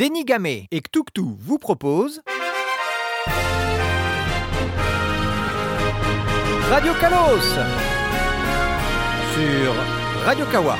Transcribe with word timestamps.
Zenigame 0.00 0.46
et 0.46 0.80
Ktuktu 0.80 1.20
vous 1.38 1.58
proposent 1.58 2.22
Radio 6.70 6.92
Kalos 6.98 7.50
sur 9.34 9.74
Radio 10.24 10.46
Kawa. 10.50 10.78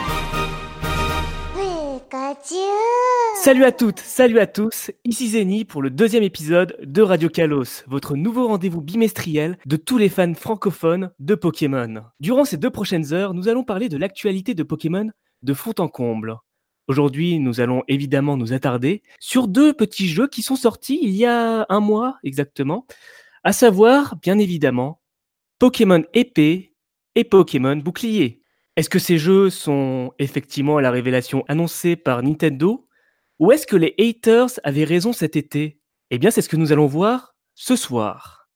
Salut 3.42 3.64
à 3.64 3.72
toutes, 3.72 3.98
salut 3.98 4.38
à 4.38 4.46
tous, 4.46 4.90
ici 5.04 5.28
Zeni 5.28 5.66
pour 5.66 5.82
le 5.82 5.90
deuxième 5.90 6.22
épisode 6.22 6.78
de 6.82 7.02
Radio 7.02 7.28
Kalos, 7.28 7.84
votre 7.88 8.16
nouveau 8.16 8.46
rendez-vous 8.46 8.80
bimestriel 8.80 9.58
de 9.66 9.76
tous 9.76 9.98
les 9.98 10.08
fans 10.08 10.32
francophones 10.32 11.10
de 11.18 11.34
Pokémon. 11.34 12.04
Durant 12.20 12.46
ces 12.46 12.56
deux 12.56 12.70
prochaines 12.70 13.12
heures, 13.12 13.34
nous 13.34 13.48
allons 13.48 13.64
parler 13.64 13.90
de 13.90 13.98
l'actualité 13.98 14.54
de 14.54 14.62
Pokémon 14.62 15.10
de 15.42 15.52
fond 15.52 15.74
en 15.78 15.88
comble. 15.88 16.38
Aujourd'hui, 16.90 17.38
nous 17.38 17.60
allons 17.60 17.84
évidemment 17.86 18.36
nous 18.36 18.52
attarder 18.52 19.04
sur 19.20 19.46
deux 19.46 19.72
petits 19.72 20.08
jeux 20.08 20.26
qui 20.26 20.42
sont 20.42 20.56
sortis 20.56 20.98
il 21.00 21.12
y 21.12 21.24
a 21.24 21.64
un 21.68 21.78
mois 21.78 22.18
exactement, 22.24 22.84
à 23.44 23.52
savoir, 23.52 24.16
bien 24.16 24.40
évidemment, 24.40 25.00
Pokémon 25.60 26.02
épée 26.14 26.74
et 27.14 27.22
Pokémon 27.22 27.76
bouclier. 27.76 28.42
Est-ce 28.74 28.90
que 28.90 28.98
ces 28.98 29.18
jeux 29.18 29.50
sont 29.50 30.10
effectivement 30.18 30.80
la 30.80 30.90
révélation 30.90 31.44
annoncée 31.46 31.94
par 31.94 32.24
Nintendo 32.24 32.88
ou 33.38 33.52
est-ce 33.52 33.68
que 33.68 33.76
les 33.76 33.94
haters 33.96 34.58
avaient 34.64 34.82
raison 34.82 35.12
cet 35.12 35.36
été? 35.36 35.78
Eh 36.10 36.18
bien, 36.18 36.32
c'est 36.32 36.42
ce 36.42 36.48
que 36.48 36.56
nous 36.56 36.72
allons 36.72 36.86
voir 36.86 37.36
ce 37.54 37.76
soir. 37.76 38.48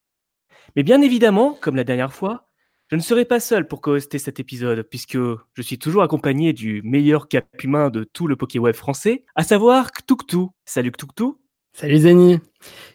Mais 0.75 0.83
bien 0.83 1.03
évidemment, 1.03 1.57
comme 1.61 1.77
la 1.77 1.85
dernière 1.85 2.13
fois, 2.13 2.49
je 2.89 2.97
ne 2.97 3.01
serai 3.01 3.25
pas 3.25 3.41
seul 3.41 3.67
pour 3.67 3.81
co-hoster 3.81 4.19
cet 4.19 4.41
épisode, 4.41 4.83
puisque 4.83 5.17
je 5.17 5.63
suis 5.63 5.79
toujours 5.79 6.03
accompagné 6.03 6.53
du 6.53 6.83
meilleur 6.83 7.29
cap 7.29 7.47
humain 7.63 7.91
de 7.91 8.05
tout 8.05 8.27
le 8.27 8.37
Pokéweb 8.37 8.75
français, 8.75 9.25
à 9.35 9.43
savoir 9.43 9.91
Ktuktu. 9.93 10.49
Salut 10.65 10.93
Ktuktu. 10.93 11.25
Salut 11.73 11.99
Zeni. 11.99 12.41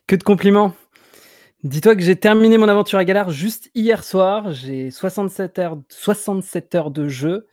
Que 0.08 0.16
de 0.16 0.24
compliments. 0.24 0.74
Dis-toi 1.64 1.96
que 1.96 2.02
j'ai 2.02 2.16
terminé 2.16 2.58
mon 2.58 2.70
aventure 2.70 3.00
à 3.00 3.04
Galar 3.04 3.32
juste 3.32 3.70
hier 3.76 4.04
soir. 4.04 4.54
J'ai 4.54 4.92
67 4.92 5.60
heures, 5.60 5.82
67 5.90 6.76
heures 6.76 6.92
de 6.92 7.10
jeu. 7.10 7.48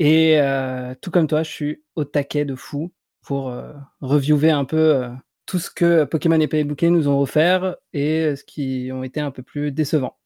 Et 0.00 0.40
euh, 0.40 0.94
tout 1.00 1.12
comme 1.12 1.28
toi, 1.28 1.44
je 1.44 1.50
suis 1.50 1.82
au 1.94 2.04
taquet 2.04 2.44
de 2.44 2.56
fou 2.56 2.92
pour 3.20 3.50
euh, 3.50 3.72
reviewer 4.00 4.50
un 4.50 4.64
peu 4.64 4.76
euh, 4.76 5.08
tout 5.46 5.60
ce 5.60 5.70
que 5.70 6.02
Pokémon 6.04 6.40
et 6.40 6.64
Bouquet 6.64 6.90
nous 6.90 7.06
ont 7.06 7.20
offert 7.20 7.76
et 7.92 8.34
ce 8.34 8.42
qui 8.42 8.90
ont 8.92 9.04
été 9.04 9.20
un 9.20 9.30
peu 9.30 9.44
plus 9.44 9.70
décevants. 9.70 10.16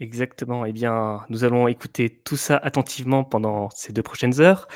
Exactement. 0.00 0.64
Eh 0.64 0.72
bien, 0.72 1.24
nous 1.28 1.44
allons 1.44 1.66
écouter 1.68 2.08
tout 2.08 2.36
ça 2.36 2.56
attentivement 2.56 3.24
pendant 3.24 3.68
ces 3.70 3.92
deux 3.92 4.02
prochaines 4.02 4.40
heures. 4.40 4.68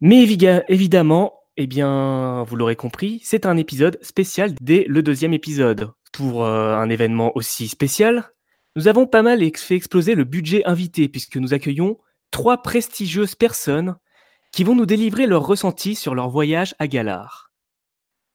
Mais 0.00 0.22
évidemment, 0.22 1.40
eh 1.56 1.66
bien, 1.66 2.42
vous 2.44 2.56
l'aurez 2.56 2.76
compris, 2.76 3.20
c'est 3.24 3.44
un 3.44 3.56
épisode 3.56 3.98
spécial 4.02 4.54
dès 4.60 4.84
le 4.88 5.02
deuxième 5.02 5.34
épisode. 5.34 5.92
Pour 6.12 6.44
euh, 6.44 6.74
un 6.74 6.88
événement 6.88 7.36
aussi 7.36 7.68
spécial, 7.68 8.32
nous 8.76 8.88
avons 8.88 9.06
pas 9.06 9.22
mal 9.22 9.40
fait 9.56 9.74
exploser 9.74 10.14
le 10.14 10.24
budget 10.24 10.64
invité 10.64 11.08
puisque 11.08 11.36
nous 11.36 11.52
accueillons 11.52 11.98
trois 12.30 12.62
prestigieuses 12.62 13.34
personnes 13.34 13.96
qui 14.52 14.64
vont 14.64 14.74
nous 14.74 14.86
délivrer 14.86 15.26
leurs 15.26 15.46
ressentis 15.46 15.94
sur 15.94 16.14
leur 16.14 16.30
voyage 16.30 16.74
à 16.78 16.86
Galar. 16.86 17.52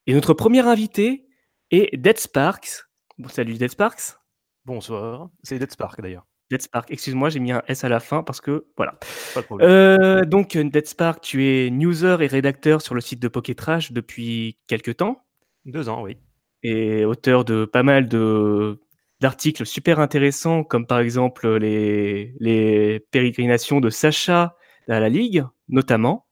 Et 0.07 0.13
notre 0.13 0.33
premier 0.33 0.61
invité 0.61 1.25
est 1.71 1.97
Dead 1.97 2.19
Sparks. 2.19 2.85
Bon, 3.17 3.27
salut 3.27 3.55
Dead 3.55 3.71
Sparks. 3.71 4.17
Bonsoir, 4.65 5.29
c'est 5.43 5.59
Dead 5.59 5.71
Spark 5.71 6.01
d'ailleurs. 6.01 6.25
Dead 6.49 6.61
Spark, 6.61 6.91
excuse-moi, 6.91 7.29
j'ai 7.29 7.39
mis 7.39 7.51
un 7.51 7.61
S 7.67 7.83
à 7.83 7.89
la 7.89 7.99
fin 7.99 8.23
parce 8.23 8.41
que 8.41 8.65
voilà. 8.77 8.99
Pas 9.33 9.41
de 9.41 9.45
problème. 9.45 9.69
Euh, 9.69 10.25
donc, 10.25 10.57
Dead 10.57 10.87
Spark, 10.87 11.21
tu 11.21 11.45
es 11.47 11.69
newser 11.69 12.17
et 12.21 12.27
rédacteur 12.27 12.81
sur 12.81 12.95
le 12.95 13.01
site 13.01 13.19
de 13.19 13.27
Pokétrash 13.27 13.91
depuis 13.91 14.57
quelques 14.67 14.97
temps. 14.97 15.23
Deux 15.65 15.89
ans, 15.89 16.03
oui. 16.03 16.17
Et 16.63 17.05
auteur 17.05 17.45
de 17.45 17.65
pas 17.65 17.83
mal 17.83 18.07
de 18.07 18.79
d'articles 19.21 19.65
super 19.65 19.99
intéressants, 19.99 20.63
comme 20.63 20.85
par 20.85 20.99
exemple 20.99 21.47
les, 21.57 22.35
les 22.39 22.99
pérégrinations 23.11 23.79
de 23.79 23.89
Sacha 23.89 24.55
à 24.87 24.99
la 24.99 25.09
Ligue, 25.09 25.45
notamment. 25.69 26.27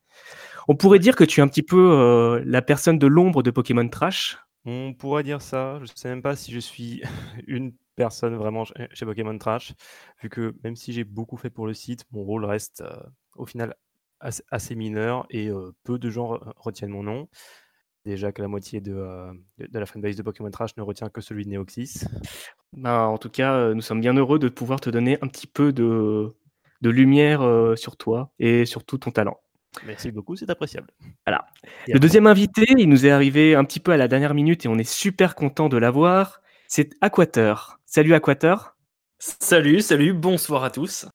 On 0.68 0.76
pourrait 0.76 1.00
dire 1.00 1.16
que 1.16 1.24
tu 1.24 1.40
es 1.40 1.44
un 1.44 1.48
petit 1.48 1.64
peu 1.64 1.92
euh, 1.92 2.42
la 2.46 2.62
personne 2.62 2.98
de 2.98 3.08
l'ombre 3.08 3.44
de 3.44 3.52
Pokémon 3.52 3.88
Trash. 3.88 4.38
On 4.66 4.94
pourrait 4.94 5.24
dire 5.24 5.42
ça. 5.42 5.78
Je 5.80 5.92
ne 5.92 5.96
sais 5.96 6.10
même 6.10 6.22
pas 6.22 6.36
si 6.36 6.52
je 6.52 6.60
suis 6.60 7.02
une 7.48 7.74
personne 7.96 8.36
vraiment 8.36 8.66
chez 8.66 9.06
Pokémon 9.06 9.38
Trash, 9.38 9.74
vu 10.22 10.30
que 10.30 10.56
même 10.64 10.76
si 10.76 10.94
j'ai 10.94 11.04
beaucoup 11.04 11.38
fait 11.38 11.50
pour 11.50 11.68
le 11.68 11.74
site, 11.74 12.06
mon 12.12 12.24
rôle 12.24 12.46
reste 12.46 12.82
euh, 12.82 13.04
au 13.36 13.46
final 13.46 13.76
assez, 14.50 14.74
mineur 14.76 15.26
et 15.30 15.50
euh, 15.50 15.74
peu 15.84 16.00
de 16.00 16.10
gens 16.10 16.40
retiennent 16.58 16.92
mon 16.92 17.04
nom. 17.04 17.28
Déjà 18.06 18.32
que 18.32 18.42
la 18.42 18.48
moitié 18.48 18.82
de, 18.82 18.94
euh, 18.94 19.34
de, 19.60 19.80
la 19.80 19.86
fanbase 19.86 20.16
de 20.16 20.24
Pokémon 20.24 20.50
Trash 20.50 20.76
ne 20.78 20.82
retient 20.82 21.10
que 21.10 21.22
celui 21.22 21.46
de 21.46 21.50
Neoxys. 21.52 22.06
Ben, 22.74 23.02
en 23.02 23.18
tout 23.18 23.30
cas, 23.30 23.74
nous 23.74 23.82
sommes 23.82 24.02
bien 24.02 24.14
heureux 24.14 24.40
de 24.40 24.50
pouvoir 24.50 24.82
te 24.82 24.90
donner 24.90 25.18
un 25.22 25.28
petit 25.28 25.48
peu 25.48 25.72
de, 25.74 26.34
de 26.82 26.90
lumière 26.90 27.42
sur 27.78 27.98
toi 27.98 28.32
et 28.40 28.66
sur 28.66 28.84
tout 28.84 28.98
ton 28.98 29.12
talent. 29.12 29.43
Merci 29.86 30.12
beaucoup, 30.12 30.36
c'est 30.36 30.50
appréciable. 30.50 30.88
Voilà. 31.26 31.46
Le 31.88 32.00
deuxième 32.00 32.28
invité, 32.28 32.66
il 32.78 32.88
nous 32.90 33.06
est 33.06 33.12
arrivé 33.12 33.56
un 33.56 33.64
petit 33.64 33.80
peu 33.80 33.92
à 33.92 33.98
la 33.98 34.08
dernière 34.08 34.34
minute 34.34 34.66
et 34.66 34.68
on 34.68 34.78
est 34.78 34.90
super 34.90 35.36
content 35.36 35.70
de 35.70 35.78
l'avoir. 35.78 36.42
C'est 36.68 36.92
Aquater. 37.02 37.80
Salut 37.86 38.14
Aquater. 38.14 38.76
Salut, 39.20 39.82
salut, 39.82 40.14
bonsoir 40.14 40.64
à 40.64 40.70
tous. 40.70 41.08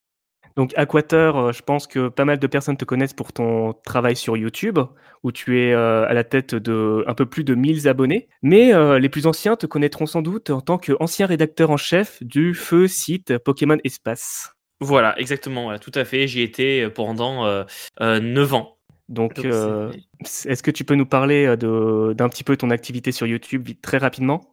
Donc 0.58 0.72
Aquater, 0.76 1.36
euh, 1.36 1.52
je 1.52 1.62
pense 1.62 1.86
que 1.86 2.08
pas 2.08 2.24
mal 2.24 2.40
de 2.40 2.46
personnes 2.48 2.76
te 2.76 2.84
connaissent 2.84 3.12
pour 3.12 3.32
ton 3.32 3.74
travail 3.84 4.16
sur 4.16 4.36
YouTube, 4.36 4.80
où 5.22 5.30
tu 5.30 5.60
es 5.60 5.72
euh, 5.72 6.04
à 6.08 6.14
la 6.14 6.24
tête 6.24 6.56
de 6.56 7.04
un 7.06 7.14
peu 7.14 7.26
plus 7.26 7.44
de 7.44 7.54
1000 7.54 7.86
abonnés. 7.86 8.28
Mais 8.42 8.74
euh, 8.74 8.98
les 8.98 9.08
plus 9.08 9.28
anciens 9.28 9.54
te 9.54 9.66
connaîtront 9.66 10.06
sans 10.06 10.20
doute 10.20 10.50
en 10.50 10.60
tant 10.60 10.76
qu'ancien 10.76 11.26
rédacteur 11.26 11.70
en 11.70 11.76
chef 11.76 12.20
du 12.24 12.54
feu 12.54 12.88
site 12.88 13.38
Pokémon 13.38 13.78
Espace. 13.84 14.57
Voilà, 14.80 15.18
exactement, 15.18 15.76
tout 15.78 15.92
à 15.94 16.04
fait. 16.04 16.28
J'y 16.28 16.42
étais 16.42 16.88
pendant 16.90 17.64
9 18.00 18.54
ans. 18.54 18.76
Donc, 19.08 19.38
est-ce 19.38 20.62
que 20.62 20.70
tu 20.70 20.84
peux 20.84 20.94
nous 20.94 21.06
parler 21.06 21.56
d'un 21.56 22.28
petit 22.28 22.44
peu 22.44 22.56
ton 22.56 22.70
activité 22.70 23.10
sur 23.10 23.26
YouTube 23.26 23.68
très 23.82 23.98
rapidement? 23.98 24.52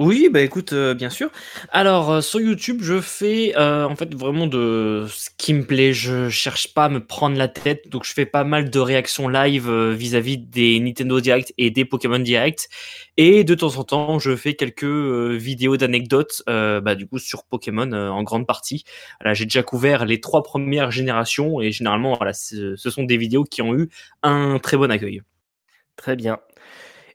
Oui, 0.00 0.30
bah 0.32 0.40
écoute, 0.40 0.72
euh, 0.72 0.94
bien 0.94 1.10
sûr. 1.10 1.30
Alors, 1.68 2.10
euh, 2.10 2.20
sur 2.22 2.40
YouTube, 2.40 2.78
je 2.80 3.02
fais 3.02 3.52
euh, 3.58 3.84
en 3.84 3.94
fait 3.96 4.14
vraiment 4.14 4.46
de 4.46 5.04
ce 5.10 5.28
qui 5.36 5.52
me 5.52 5.62
plaît. 5.62 5.92
Je 5.92 6.30
cherche 6.30 6.72
pas 6.72 6.86
à 6.86 6.88
me 6.88 7.04
prendre 7.04 7.36
la 7.36 7.48
tête, 7.48 7.86
donc 7.90 8.06
je 8.06 8.14
fais 8.14 8.24
pas 8.24 8.42
mal 8.42 8.70
de 8.70 8.78
réactions 8.78 9.28
live 9.28 9.70
vis-à-vis 9.70 10.38
des 10.38 10.80
Nintendo 10.80 11.20
Direct 11.20 11.52
et 11.58 11.70
des 11.70 11.84
Pokémon 11.84 12.18
Direct. 12.18 12.70
Et 13.18 13.44
de 13.44 13.54
temps 13.54 13.76
en 13.76 13.84
temps, 13.84 14.18
je 14.18 14.34
fais 14.36 14.54
quelques 14.54 14.84
vidéos 14.84 15.76
d'anecdotes, 15.76 16.42
bah, 16.46 16.94
du 16.94 17.06
coup, 17.06 17.18
sur 17.18 17.44
Pokémon 17.44 17.92
en 17.92 18.22
grande 18.22 18.46
partie. 18.46 18.84
Voilà, 19.20 19.34
j'ai 19.34 19.44
déjà 19.44 19.62
couvert 19.62 20.06
les 20.06 20.18
trois 20.18 20.42
premières 20.42 20.90
générations 20.90 21.60
et 21.60 21.72
généralement, 21.72 22.14
voilà, 22.14 22.32
ce 22.32 22.74
sont 22.76 23.04
des 23.04 23.18
vidéos 23.18 23.44
qui 23.44 23.60
ont 23.60 23.74
eu 23.74 23.90
un 24.22 24.58
très 24.60 24.78
bon 24.78 24.90
accueil. 24.90 25.20
Très 25.96 26.16
bien. 26.16 26.38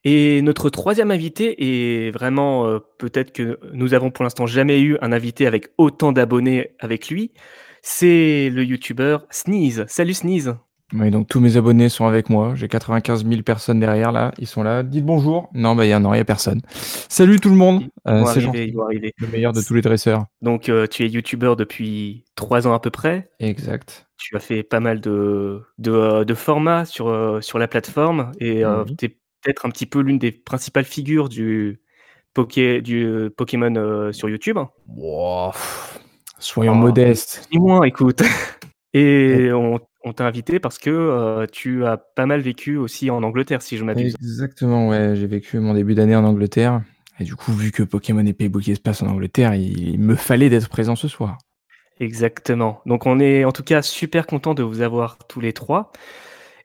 Et 0.07 0.43
notre 0.43 0.69
troisième 0.69 1.09
invité 1.09 2.07
est 2.07 2.11
vraiment 2.11 2.67
euh, 2.67 2.77
peut-être 2.99 3.33
que 3.33 3.59
nous 3.73 3.95
avons 3.95 4.11
pour 4.11 4.21
l'instant 4.23 4.45
jamais 4.45 4.79
eu 4.79 4.97
un 5.01 5.11
invité 5.11 5.47
avec 5.47 5.69
autant 5.79 6.11
d'abonnés 6.11 6.75
avec 6.79 7.09
lui. 7.09 7.31
C'est 7.81 8.51
le 8.51 8.63
youtubeur 8.63 9.25
Sneeze. 9.31 9.83
Salut 9.87 10.13
Sneeze. 10.13 10.55
Oui, 10.93 11.09
donc 11.09 11.27
tous 11.27 11.39
mes 11.39 11.57
abonnés 11.57 11.89
sont 11.89 12.05
avec 12.05 12.29
moi. 12.29 12.53
J'ai 12.53 12.67
95 12.67 13.25
000 13.27 13.41
personnes 13.41 13.79
derrière 13.79 14.11
là. 14.11 14.31
Ils 14.37 14.45
sont 14.45 14.61
là. 14.61 14.83
Dites 14.83 15.03
bonjour. 15.03 15.49
Non, 15.55 15.75
bah 15.75 15.85
il 15.85 15.89
y 15.89 15.95
en 15.95 16.05
a, 16.05 16.23
personne. 16.23 16.61
Salut 17.09 17.39
tout 17.39 17.49
le 17.49 17.55
monde. 17.55 17.85
Euh, 18.07 18.23
c'est 18.25 18.41
Le 18.41 19.27
meilleur 19.31 19.53
de 19.53 19.61
tous 19.61 19.73
les 19.73 19.81
dresseurs. 19.81 20.25
Donc 20.43 20.69
euh, 20.69 20.85
tu 20.85 21.03
es 21.03 21.09
youtubeur 21.09 21.55
depuis 21.55 22.25
trois 22.35 22.67
ans 22.67 22.73
à 22.73 22.79
peu 22.79 22.91
près. 22.91 23.31
Exact. 23.39 24.05
Tu 24.19 24.35
as 24.35 24.39
fait 24.39 24.61
pas 24.61 24.79
mal 24.79 25.01
de, 25.01 25.63
de, 25.79 26.33
formats 26.35 26.85
sur, 26.85 27.39
sur 27.41 27.57
la 27.57 27.67
plateforme 27.67 28.31
et 28.39 28.63
mhm. 28.63 28.95
tu 28.97 29.05
es 29.05 29.17
être 29.45 29.65
un 29.65 29.69
petit 29.69 29.85
peu 29.85 29.99
l'une 29.99 30.19
des 30.19 30.31
principales 30.31 30.85
figures 30.85 31.29
du, 31.29 31.79
poké, 32.35 32.81
du 32.81 33.03
euh, 33.03 33.29
Pokémon 33.35 33.73
euh, 33.75 34.11
sur 34.11 34.29
YouTube. 34.29 34.59
soyons 36.37 36.75
modestes. 36.75 37.47
Dis 37.51 37.57
moins, 37.57 37.83
écoute. 37.83 38.21
Et 38.93 39.51
on, 39.51 39.79
t'a 40.13 40.25
invité 40.25 40.59
parce 40.59 40.77
que 40.77 40.89
euh, 40.89 41.47
tu 41.51 41.85
as 41.85 41.97
pas 41.97 42.25
mal 42.25 42.39
vécu 42.39 42.77
aussi 42.77 43.09
en 43.09 43.23
Angleterre, 43.23 43.61
si 43.61 43.75
je 43.75 43.83
m'abuse. 43.83 44.15
Exactement, 44.21 44.87
ouais. 44.87 45.15
J'ai 45.15 45.27
vécu 45.27 45.59
mon 45.59 45.73
début 45.73 45.95
d'année 45.95 46.15
en 46.15 46.23
Angleterre. 46.23 46.81
Et 47.19 47.25
du 47.25 47.35
coup, 47.35 47.51
vu 47.51 47.71
que 47.71 47.83
Pokémon 47.83 48.25
Épée 48.25 48.47
Bouquet 48.47 48.75
se 48.75 48.79
passe 48.79 49.01
en 49.01 49.07
Angleterre, 49.07 49.53
il, 49.55 49.99
me 49.99 50.15
fallait 50.15 50.49
d'être 50.49 50.69
présent 50.69 50.95
ce 50.95 51.09
soir. 51.09 51.37
Exactement. 51.99 52.81
Donc 52.85 53.05
on 53.05 53.19
est 53.19 53.43
en 53.43 53.51
tout 53.51 53.63
cas 53.63 53.81
super 53.81 54.27
content 54.27 54.53
de 54.53 54.63
vous 54.63 54.81
avoir 54.81 55.17
tous 55.27 55.41
les 55.41 55.53
trois. 55.53 55.91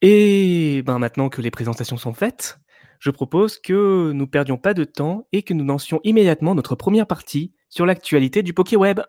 Et 0.02 0.82
ben 0.84 0.98
maintenant 0.98 1.28
que 1.28 1.40
les 1.40 1.50
présentations 1.50 1.96
sont 1.96 2.14
faites, 2.14 2.58
je 3.00 3.10
propose 3.10 3.58
que 3.58 4.12
nous 4.12 4.26
perdions 4.26 4.58
pas 4.58 4.74
de 4.74 4.84
temps 4.84 5.26
et 5.32 5.42
que 5.42 5.54
nous 5.54 5.64
lancions 5.64 6.00
immédiatement 6.04 6.54
notre 6.54 6.74
première 6.74 7.06
partie 7.06 7.54
sur 7.70 7.86
l'actualité 7.86 8.42
du 8.42 8.52
PokéWeb. 8.52 9.00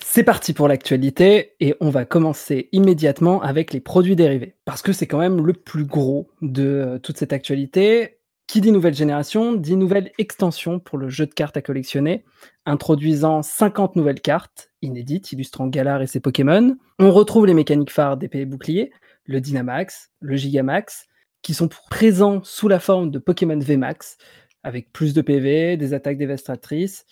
C'est 0.00 0.24
parti 0.24 0.52
pour 0.52 0.66
l'actualité 0.66 1.54
et 1.60 1.76
on 1.80 1.90
va 1.90 2.04
commencer 2.04 2.70
immédiatement 2.72 3.40
avec 3.42 3.72
les 3.72 3.80
produits 3.80 4.16
dérivés 4.16 4.56
parce 4.64 4.82
que 4.82 4.92
c'est 4.92 5.06
quand 5.06 5.18
même 5.18 5.46
le 5.46 5.52
plus 5.52 5.84
gros 5.84 6.30
de 6.42 6.64
euh, 6.64 6.98
toute 6.98 7.18
cette 7.18 7.34
actualité. 7.34 8.14
Qui 8.48 8.60
dit 8.60 8.70
nouvelle 8.70 8.94
génération 8.94 9.54
dit 9.54 9.76
nouvelle 9.76 10.12
extension 10.18 10.78
pour 10.78 10.98
le 10.98 11.08
jeu 11.08 11.26
de 11.26 11.34
cartes 11.34 11.56
à 11.56 11.62
collectionner, 11.62 12.24
introduisant 12.64 13.42
50 13.42 13.96
nouvelles 13.96 14.20
cartes 14.20 14.70
inédites 14.86 15.32
illustrant 15.32 15.66
Galar 15.66 16.02
et 16.02 16.06
ses 16.06 16.20
Pokémon. 16.20 16.76
On 16.98 17.10
retrouve 17.10 17.46
les 17.46 17.54
mécaniques 17.54 17.92
phares 17.92 18.16
d'épée 18.16 18.40
et 18.40 18.46
bouclier, 18.46 18.92
le 19.24 19.40
Dynamax, 19.40 20.10
le 20.20 20.36
Gigamax, 20.36 21.06
qui 21.42 21.54
sont 21.54 21.68
présents 21.90 22.42
sous 22.42 22.68
la 22.68 22.80
forme 22.80 23.10
de 23.10 23.18
Pokémon 23.18 23.58
VMAX, 23.58 24.16
avec 24.62 24.92
plus 24.92 25.14
de 25.14 25.20
PV, 25.20 25.76
des 25.76 25.94
attaques 25.94 26.18
dévastatrices, 26.18 27.06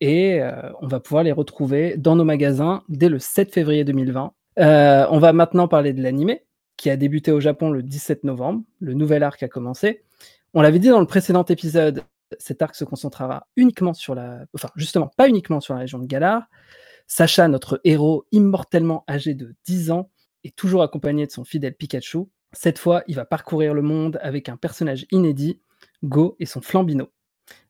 et 0.00 0.40
euh, 0.40 0.52
on 0.80 0.86
va 0.86 1.00
pouvoir 1.00 1.22
les 1.22 1.32
retrouver 1.32 1.96
dans 1.96 2.16
nos 2.16 2.24
magasins 2.24 2.82
dès 2.88 3.08
le 3.08 3.18
7 3.18 3.52
février 3.52 3.84
2020. 3.84 4.32
Euh, 4.58 5.06
on 5.10 5.18
va 5.18 5.32
maintenant 5.32 5.68
parler 5.68 5.92
de 5.92 6.02
l'animé, 6.02 6.44
qui 6.76 6.90
a 6.90 6.96
débuté 6.96 7.32
au 7.32 7.40
Japon 7.40 7.70
le 7.70 7.82
17 7.82 8.24
novembre. 8.24 8.62
Le 8.80 8.94
nouvel 8.94 9.22
arc 9.22 9.42
a 9.42 9.48
commencé. 9.48 10.02
On 10.54 10.62
l'avait 10.62 10.78
dit 10.78 10.88
dans 10.88 11.00
le 11.00 11.06
précédent 11.06 11.44
épisode, 11.44 12.02
cet 12.38 12.62
arc 12.62 12.74
se 12.74 12.84
concentrera 12.84 13.46
uniquement 13.56 13.92
sur 13.92 14.14
la... 14.14 14.40
Justement, 14.76 15.10
pas 15.16 15.28
uniquement 15.28 15.60
sur 15.60 15.74
la 15.74 15.80
région 15.80 15.98
de 15.98 16.06
Galar. 16.06 16.44
Sacha, 17.10 17.48
notre 17.48 17.80
héros 17.82 18.24
immortellement 18.30 19.02
âgé 19.10 19.34
de 19.34 19.56
10 19.64 19.90
ans, 19.90 20.10
est 20.44 20.54
toujours 20.54 20.84
accompagné 20.84 21.26
de 21.26 21.32
son 21.32 21.42
fidèle 21.42 21.74
Pikachu. 21.74 22.18
Cette 22.52 22.78
fois, 22.78 23.02
il 23.08 23.16
va 23.16 23.24
parcourir 23.24 23.74
le 23.74 23.82
monde 23.82 24.20
avec 24.22 24.48
un 24.48 24.56
personnage 24.56 25.06
inédit, 25.10 25.60
Go 26.04 26.36
et 26.38 26.46
son 26.46 26.60
flambino. 26.60 27.08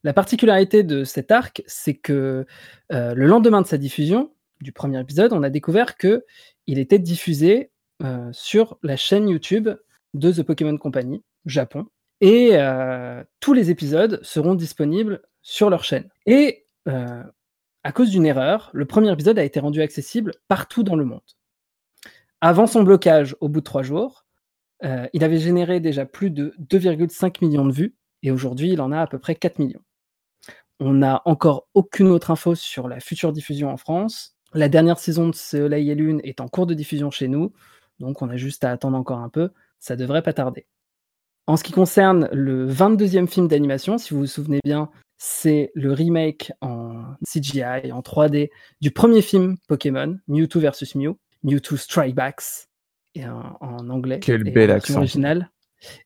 La 0.04 0.12
particularité 0.12 0.82
de 0.82 1.04
cet 1.04 1.30
arc, 1.30 1.62
c'est 1.66 1.94
que 1.94 2.44
euh, 2.92 3.14
le 3.14 3.26
lendemain 3.26 3.62
de 3.62 3.66
sa 3.66 3.78
diffusion, 3.78 4.30
du 4.60 4.72
premier 4.72 5.00
épisode, 5.00 5.32
on 5.32 5.42
a 5.42 5.48
découvert 5.48 5.96
que 5.96 6.26
il 6.66 6.78
était 6.78 6.98
diffusé 6.98 7.70
euh, 8.02 8.28
sur 8.32 8.76
la 8.82 8.98
chaîne 8.98 9.26
YouTube 9.26 9.70
de 10.12 10.32
The 10.32 10.42
Pokémon 10.42 10.76
Company, 10.76 11.24
Japon. 11.46 11.86
Et 12.20 12.50
euh, 12.52 13.24
tous 13.40 13.54
les 13.54 13.70
épisodes 13.70 14.20
seront 14.22 14.54
disponibles 14.54 15.22
sur 15.40 15.70
leur 15.70 15.82
chaîne. 15.82 16.10
Et 16.26 16.66
à 17.82 17.92
cause 17.92 18.10
d'une 18.10 18.26
erreur, 18.26 18.70
le 18.72 18.84
premier 18.84 19.12
épisode 19.12 19.38
a 19.38 19.44
été 19.44 19.60
rendu 19.60 19.80
accessible 19.82 20.32
partout 20.48 20.82
dans 20.82 20.96
le 20.96 21.04
monde. 21.04 21.20
Avant 22.40 22.66
son 22.66 22.82
blocage 22.82 23.36
au 23.40 23.48
bout 23.48 23.60
de 23.60 23.64
trois 23.64 23.82
jours, 23.82 24.24
il 24.82 25.24
avait 25.24 25.38
généré 25.38 25.80
déjà 25.80 26.06
plus 26.06 26.30
de 26.30 26.54
2,5 26.60 27.44
millions 27.44 27.66
de 27.66 27.72
vues 27.72 27.94
et 28.22 28.30
aujourd'hui, 28.30 28.72
il 28.72 28.80
en 28.80 28.92
a 28.92 29.00
à 29.00 29.06
peu 29.06 29.18
près 29.18 29.34
4 29.34 29.58
millions. 29.58 29.82
On 30.78 30.94
n'a 30.94 31.22
encore 31.26 31.68
aucune 31.74 32.08
autre 32.08 32.30
info 32.30 32.54
sur 32.54 32.88
la 32.88 33.00
future 33.00 33.32
diffusion 33.32 33.70
en 33.70 33.76
France. 33.76 34.36
La 34.54 34.68
dernière 34.68 34.98
saison 34.98 35.28
de 35.28 35.34
Soleil 35.34 35.90
et 35.90 35.94
Lune 35.94 36.20
est 36.24 36.40
en 36.40 36.48
cours 36.48 36.66
de 36.66 36.74
diffusion 36.74 37.10
chez 37.10 37.28
nous, 37.28 37.52
donc 37.98 38.22
on 38.22 38.30
a 38.30 38.36
juste 38.36 38.64
à 38.64 38.70
attendre 38.70 38.96
encore 38.96 39.18
un 39.18 39.28
peu. 39.28 39.50
Ça 39.78 39.96
devrait 39.96 40.22
pas 40.22 40.32
tarder. 40.32 40.66
En 41.46 41.56
ce 41.56 41.64
qui 41.64 41.72
concerne 41.72 42.28
le 42.32 42.66
22e 42.70 43.26
film 43.26 43.48
d'animation, 43.48 43.98
si 43.98 44.14
vous 44.14 44.20
vous 44.20 44.26
souvenez 44.26 44.60
bien, 44.64 44.90
c'est 45.22 45.70
le 45.74 45.92
remake 45.92 46.50
en 46.62 47.04
CGI, 47.24 47.92
en 47.92 48.00
3D, 48.00 48.48
du 48.80 48.90
premier 48.90 49.20
film 49.20 49.58
Pokémon, 49.68 50.18
Mewtwo 50.28 50.60
vs 50.60 50.94
Mew, 50.94 51.14
Mewtwo 51.42 51.76
Strike 51.76 52.14
Backs, 52.14 52.68
et 53.14 53.26
en, 53.26 53.90
anglais. 53.90 54.20
Quel 54.20 54.44
bel 54.44 54.70
accent. 54.70 54.96
Original. 54.96 55.50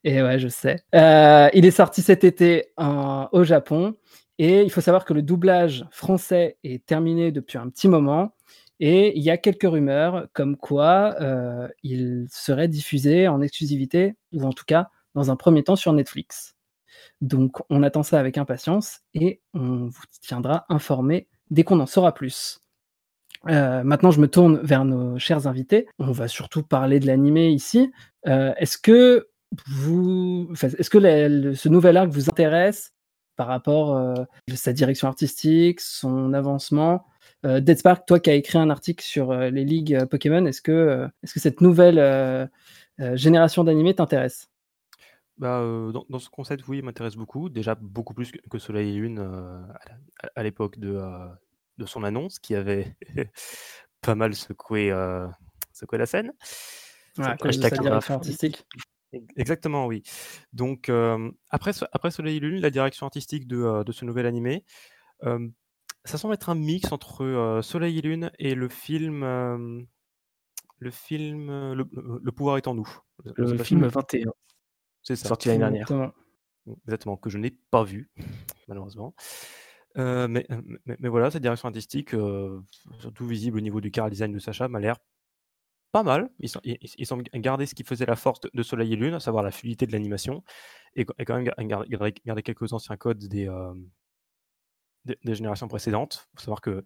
Et 0.02 0.20
ouais, 0.20 0.38
je 0.40 0.48
sais. 0.48 0.80
Euh, 0.94 1.48
il 1.54 1.64
est 1.64 1.70
sorti 1.70 2.02
cet 2.02 2.24
été 2.24 2.72
au 2.76 3.44
Japon. 3.44 3.94
Et 4.38 4.62
il 4.62 4.70
faut 4.70 4.80
savoir 4.80 5.04
que 5.04 5.12
le 5.12 5.22
doublage 5.22 5.86
français 5.92 6.56
est 6.64 6.84
terminé 6.84 7.30
depuis 7.30 7.56
un 7.56 7.68
petit 7.68 7.86
moment. 7.86 8.34
Et 8.80 9.16
il 9.16 9.22
y 9.22 9.30
a 9.30 9.36
quelques 9.36 9.70
rumeurs 9.70 10.26
comme 10.32 10.56
quoi 10.56 11.14
euh, 11.20 11.68
il 11.84 12.26
serait 12.30 12.66
diffusé 12.66 13.28
en 13.28 13.40
exclusivité, 13.40 14.16
ou 14.32 14.42
en 14.42 14.52
tout 14.52 14.64
cas 14.66 14.88
dans 15.14 15.30
un 15.30 15.36
premier 15.36 15.62
temps 15.62 15.76
sur 15.76 15.92
Netflix. 15.92 16.53
Donc 17.24 17.62
on 17.70 17.82
attend 17.82 18.02
ça 18.02 18.20
avec 18.20 18.38
impatience 18.38 19.00
et 19.14 19.40
on 19.54 19.86
vous 19.86 20.02
tiendra 20.20 20.66
informé 20.68 21.26
dès 21.50 21.64
qu'on 21.64 21.80
en 21.80 21.86
saura 21.86 22.14
plus. 22.14 22.60
Euh, 23.48 23.82
maintenant, 23.82 24.10
je 24.10 24.20
me 24.20 24.28
tourne 24.28 24.60
vers 24.62 24.84
nos 24.84 25.18
chers 25.18 25.46
invités. 25.46 25.86
On 25.98 26.12
va 26.12 26.28
surtout 26.28 26.62
parler 26.62 27.00
de 27.00 27.06
l'animé 27.06 27.50
ici. 27.50 27.92
Est-ce 28.24 28.78
que 28.78 29.28
vous, 29.66 30.48
est-ce 30.62 30.90
que 30.90 31.54
ce 31.54 31.68
nouvel 31.68 31.96
arc 31.96 32.08
vous 32.08 32.28
intéresse 32.28 32.92
par 33.36 33.46
rapport 33.48 33.96
à 33.96 34.14
euh, 34.18 34.24
sa 34.54 34.72
direction 34.72 35.08
artistique, 35.08 35.80
son 35.80 36.32
avancement? 36.32 37.06
Euh, 37.44 37.60
Dead 37.60 37.78
Spark, 37.78 38.06
toi 38.06 38.20
qui 38.20 38.30
as 38.30 38.34
écrit 38.34 38.58
un 38.58 38.70
article 38.70 39.04
sur 39.04 39.30
euh, 39.30 39.50
les 39.50 39.64
ligues 39.64 40.04
Pokémon, 40.06 40.46
est-ce 40.46 40.62
que, 40.62 41.08
est-ce 41.22 41.34
que 41.34 41.40
cette 41.40 41.60
nouvelle 41.60 42.50
génération 43.14 43.64
d'animés 43.64 43.94
t'intéresse? 43.94 44.48
Bah, 45.38 45.62
dans, 46.08 46.18
ce 46.18 46.30
concept, 46.30 46.66
oui, 46.68 46.78
il 46.78 46.84
m'intéresse 46.84 47.16
beaucoup. 47.16 47.48
Déjà 47.48 47.74
beaucoup 47.74 48.14
plus 48.14 48.30
que, 48.30 48.58
Soleil 48.58 48.96
et 48.96 49.00
Lune 49.00 49.18
à, 50.34 50.42
l'époque 50.42 50.78
de, 50.78 51.00
de 51.78 51.86
son 51.86 52.04
annonce, 52.04 52.38
qui 52.38 52.54
avait 52.54 52.96
pas 54.00 54.14
mal 54.14 54.34
secoué, 54.34 54.92
secoué 55.72 55.98
la 55.98 56.06
scène. 56.06 56.32
Ouais, 57.18 57.36
direction 57.50 58.14
artistique. 58.14 58.66
Exactement, 59.36 59.86
oui. 59.86 60.02
Donc, 60.52 60.90
après, 61.50 61.72
après 61.92 62.10
Soleil 62.10 62.36
et 62.36 62.40
Lune, 62.40 62.60
la 62.60 62.70
direction 62.70 63.06
artistique 63.06 63.46
de, 63.46 63.82
de 63.82 63.92
ce 63.92 64.04
nouvel 64.04 64.26
animé, 64.26 64.64
ça 66.04 66.18
semble 66.18 66.34
être 66.34 66.50
un 66.50 66.54
mix 66.54 66.92
entre 66.92 67.60
Soleil 67.62 67.98
et 67.98 68.02
Lune 68.02 68.30
et 68.38 68.54
le 68.54 68.68
film, 68.68 69.86
le 70.78 70.90
film 70.90 71.72
le, 71.72 72.32
pouvoir 72.32 72.56
est 72.56 72.68
en 72.68 72.74
nous. 72.74 72.88
Le 73.36 73.58
film 73.58 73.86
21. 73.86 74.30
C'est 75.04 75.16
ça. 75.16 75.28
Sorti 75.28 75.48
l'année 75.48 75.60
dernière. 75.60 75.82
Exactement. 75.82 76.12
Exactement, 76.86 77.16
que 77.16 77.28
je 77.28 77.36
n'ai 77.38 77.50
pas 77.50 77.84
vu, 77.84 78.10
malheureusement. 78.68 79.14
mais, 79.96 80.46
mais, 80.86 81.08
voilà, 81.08 81.30
cette 81.30 81.42
direction 81.42 81.68
artistique, 81.68 82.10
surtout 83.00 83.26
visible 83.26 83.58
au 83.58 83.60
niveau 83.60 83.80
du 83.80 83.90
car 83.90 84.10
design 84.10 84.32
de 84.32 84.38
Sacha, 84.38 84.66
m'a 84.68 84.80
l'air 84.80 84.96
pas 85.92 86.02
mal. 86.02 86.30
Ils, 86.40 86.48
sont, 86.48 86.60
ils, 86.64 87.40
gardés 87.40 87.66
ce 87.66 87.74
qui 87.74 87.84
faisait 87.84 88.06
la 88.06 88.16
force 88.16 88.40
de 88.52 88.62
Soleil 88.62 88.92
et 88.92 88.96
Lune, 88.96 89.14
à 89.14 89.20
savoir 89.20 89.44
la 89.44 89.50
fluidité 89.50 89.86
de 89.86 89.92
l'animation, 89.92 90.42
et, 90.96 91.04
quand 91.04 91.36
même 91.36 91.44
garder, 91.68 92.42
quelques 92.42 92.72
anciens 92.72 92.96
codes 92.96 93.18
des, 93.18 93.48
des, 95.04 95.34
générations 95.34 95.68
précédentes. 95.68 96.26
Il 96.32 96.38
faut 96.38 96.44
savoir 96.44 96.60
que 96.60 96.82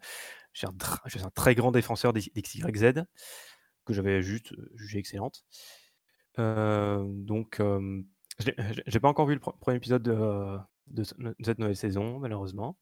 je 0.53 0.67
suis 1.07 1.23
un, 1.23 1.31
très 1.31 1.55
grand 1.55 1.71
défenseur 1.71 2.13
d'XYZ, 2.13 3.05
que 3.85 3.93
j'avais 3.93 4.21
juste 4.21 4.53
jugé 4.75 4.99
excellente. 4.99 5.43
Donc, 7.03 7.61
j'ai 8.39 8.99
pas 8.99 9.07
encore 9.07 9.27
vu 9.27 9.35
le 9.35 9.39
premier 9.39 9.77
épisode 9.77 10.03
de, 10.03 11.03
cette 11.43 11.59
nouvelle 11.59 11.75
saison, 11.75 12.19
malheureusement. 12.19 12.77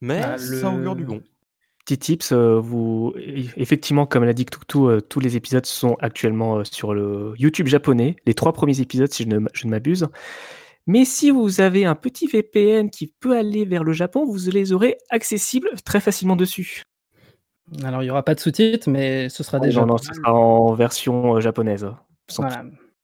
Mais 0.00 0.20
bah, 0.20 0.38
ça 0.38 0.70
augure 0.70 0.94
du 0.94 1.04
bon 1.04 1.22
petit 1.88 1.98
tips, 1.98 2.32
euh, 2.32 2.60
vous, 2.60 3.14
effectivement, 3.56 4.04
comme 4.04 4.24
l'a 4.24 4.34
dit 4.34 4.44
Tuktu, 4.44 4.78
euh, 4.78 5.00
tous 5.00 5.20
les 5.20 5.36
épisodes 5.36 5.64
sont 5.64 5.96
actuellement 6.00 6.58
euh, 6.58 6.64
sur 6.64 6.92
le 6.92 7.32
YouTube 7.38 7.66
japonais. 7.66 8.16
Les 8.26 8.34
trois 8.34 8.52
premiers 8.52 8.80
épisodes, 8.80 9.10
si 9.10 9.22
je 9.24 9.28
ne, 9.28 9.70
m'abuse. 9.70 10.06
Mais 10.86 11.06
si 11.06 11.30
vous 11.30 11.62
avez 11.62 11.86
un 11.86 11.94
petit 11.94 12.26
VPN 12.26 12.90
qui 12.90 13.06
peut 13.20 13.36
aller 13.36 13.64
vers 13.64 13.84
le 13.84 13.92
Japon, 13.92 14.26
vous 14.26 14.50
les 14.50 14.72
aurez 14.72 14.98
accessibles 15.08 15.70
très 15.84 16.00
facilement 16.00 16.36
dessus. 16.36 16.82
Alors, 17.82 18.02
il 18.02 18.06
n'y 18.06 18.10
aura 18.10 18.22
pas 18.22 18.34
de 18.34 18.40
sous-titres, 18.40 18.90
mais 18.90 19.28
ce 19.30 19.42
sera 19.42 19.58
déjà. 19.58 19.80
Non, 19.80 19.86
non, 19.86 19.98
ce 19.98 20.12
sera 20.12 20.32
en 20.32 20.74
version 20.74 21.40
japonaise. 21.40 21.86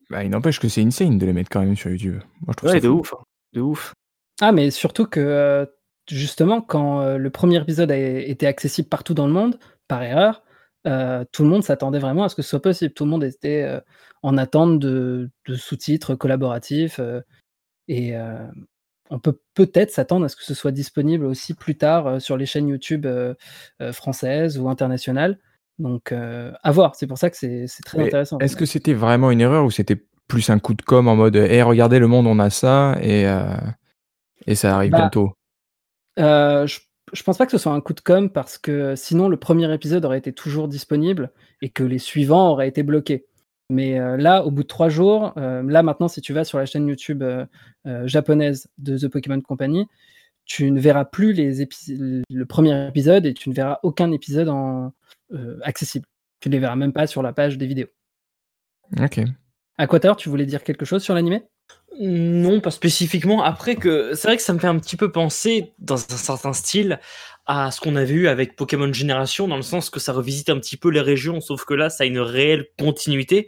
Bah, 0.09 0.23
il 0.23 0.29
n'empêche 0.29 0.59
que 0.59 0.67
c'est 0.67 0.83
insane 0.83 1.17
de 1.17 1.25
les 1.25 1.33
mettre 1.33 1.49
quand 1.49 1.61
même 1.61 1.75
sur 1.75 1.89
YouTube. 1.89 2.21
Moi, 2.41 2.51
je 2.51 2.55
trouve 2.55 2.69
ouais, 2.69 2.79
de 2.79 2.89
ouf. 2.89 3.13
Hein. 3.13 3.23
De 3.53 3.61
ouf. 3.61 3.93
Ah, 4.41 4.51
mais 4.51 4.69
surtout 4.69 5.05
que 5.05 5.67
justement, 6.09 6.61
quand 6.61 7.01
euh, 7.01 7.17
le 7.17 7.29
premier 7.29 7.57
épisode 7.57 7.91
a 7.91 7.97
été 7.97 8.47
accessible 8.47 8.89
partout 8.89 9.13
dans 9.13 9.27
le 9.27 9.33
monde, 9.33 9.59
par 9.87 10.03
erreur, 10.03 10.43
euh, 10.87 11.25
tout 11.31 11.43
le 11.43 11.49
monde 11.49 11.63
s'attendait 11.63 11.99
vraiment 11.99 12.25
à 12.25 12.29
ce 12.29 12.35
que 12.35 12.41
ce 12.41 12.49
soit 12.49 12.61
possible. 12.61 12.93
Tout 12.93 13.05
le 13.05 13.09
monde 13.09 13.23
était 13.23 13.63
euh, 13.63 13.79
en 14.21 14.37
attente 14.37 14.79
de, 14.79 15.29
sous-titres 15.55 16.15
collaboratifs. 16.15 16.99
et 17.87 18.15
on 19.11 19.19
peut 19.19 19.39
peut-être 19.53 19.91
s'attendre 19.91 20.25
à 20.25 20.29
ce 20.29 20.35
que 20.35 20.43
ce 20.43 20.55
soit 20.55 20.71
disponible 20.71 21.25
aussi 21.25 21.53
plus 21.53 21.77
tard 21.77 22.19
sur 22.19 22.37
les 22.37 22.47
chaînes 22.47 22.67
YouTube 22.67 23.05
françaises 23.91 24.57
ou 24.57 24.67
internationales. 24.67 25.37
Donc, 25.79 26.11
à 26.11 26.71
voir. 26.71 26.95
C'est 26.95 27.07
pour 27.07 27.17
ça 27.17 27.29
que 27.29 27.37
c'est 27.37 27.67
très 27.85 28.05
intéressant. 28.05 28.39
Est-ce 28.39 28.55
que 28.55 28.65
c'était 28.65 28.93
vraiment 28.93 29.31
une 29.31 29.41
erreur 29.41 29.65
ou 29.65 29.71
c'était 29.71 30.01
plus 30.27 30.49
un 30.49 30.59
coup 30.59 30.73
de 30.73 30.81
com 30.81 31.07
en 31.07 31.15
mode 31.15 31.35
Hé, 31.35 31.61
regardez 31.61 31.99
le 31.99 32.07
monde, 32.07 32.27
on 32.27 32.39
a 32.39 32.49
ça 32.49 32.97
et, 33.01 33.25
et 34.47 34.55
ça 34.55 34.75
arrive 34.75 34.91
bah, 34.91 34.99
bientôt? 34.99 35.33
euh, 36.19 36.65
je, 36.67 36.79
je, 37.13 37.23
pense 37.23 37.37
pas 37.37 37.45
que 37.45 37.51
ce 37.51 37.57
soit 37.57 37.73
un 37.73 37.81
coup 37.81 37.93
de 37.93 38.01
com 38.01 38.29
parce 38.29 38.57
que 38.57 38.95
sinon 38.95 39.27
le 39.27 39.37
premier 39.37 39.71
épisode 39.73 40.05
aurait 40.05 40.17
été 40.17 40.33
toujours 40.33 40.67
disponible 40.67 41.31
et 41.61 41.69
que 41.69 41.83
les 41.83 41.99
suivants 41.99 42.51
auraient 42.51 42.67
été 42.67 42.83
bloqués. 42.83 43.25
Mais 43.69 43.99
euh, 43.99 44.15
là, 44.15 44.45
au 44.45 44.51
bout 44.51 44.63
de 44.63 44.67
trois 44.67 44.89
jours, 44.89 45.33
euh, 45.37 45.63
là 45.63 45.81
maintenant, 45.81 46.07
si 46.07 46.21
tu 46.21 46.33
vas 46.33 46.43
sur 46.43 46.59
la 46.59 46.65
chaîne 46.65 46.87
YouTube 46.87 47.23
japonaise 48.05 48.67
de 48.77 48.97
The 48.97 49.07
Pokémon 49.07 49.41
Company, 49.41 49.87
tu 50.45 50.69
ne 50.69 50.79
verras 50.79 51.05
plus 51.05 51.33
les 51.33 51.67
le 51.87 52.45
premier 52.45 52.87
épisode 52.87 53.25
et 53.25 53.33
tu 53.33 53.49
ne 53.49 53.55
verras 53.55 53.79
aucun 53.81 54.11
épisode 54.11 54.49
en, 54.49 54.93
accessible. 55.63 56.05
Tu 56.39 56.49
ne 56.49 56.53
les 56.53 56.59
verras 56.59 56.75
même 56.75 56.93
pas 56.93 57.07
sur 57.07 57.21
la 57.21 57.33
page 57.33 57.57
des 57.57 57.67
vidéos. 57.67 57.87
Ok. 59.01 59.19
Aquator, 59.77 60.15
tu 60.15 60.29
voulais 60.29 60.45
dire 60.45 60.63
quelque 60.63 60.85
chose 60.85 61.03
sur 61.03 61.13
l'animé? 61.13 61.43
Non, 61.99 62.59
pas 62.61 62.71
spécifiquement. 62.71 63.43
Après 63.43 63.75
que 63.75 64.13
c'est 64.13 64.27
vrai 64.27 64.37
que 64.37 64.43
ça 64.43 64.53
me 64.53 64.59
fait 64.59 64.67
un 64.67 64.77
petit 64.79 64.97
peu 64.97 65.11
penser, 65.11 65.73
dans 65.79 65.95
un 65.95 66.17
certain 66.17 66.53
style, 66.53 66.99
à 67.45 67.71
ce 67.71 67.79
qu'on 67.79 67.95
avait 67.95 68.13
eu 68.13 68.27
avec 68.27 68.55
Pokémon 68.55 68.91
Génération, 68.91 69.47
dans 69.47 69.55
le 69.55 69.61
sens 69.61 69.89
que 69.89 69.99
ça 69.99 70.13
revisite 70.13 70.49
un 70.49 70.59
petit 70.59 70.77
peu 70.77 70.89
les 70.89 71.01
régions, 71.01 71.41
sauf 71.41 71.63
que 71.65 71.73
là, 71.73 71.89
ça 71.89 72.03
a 72.03 72.07
une 72.07 72.19
réelle 72.19 72.67
continuité. 72.77 73.47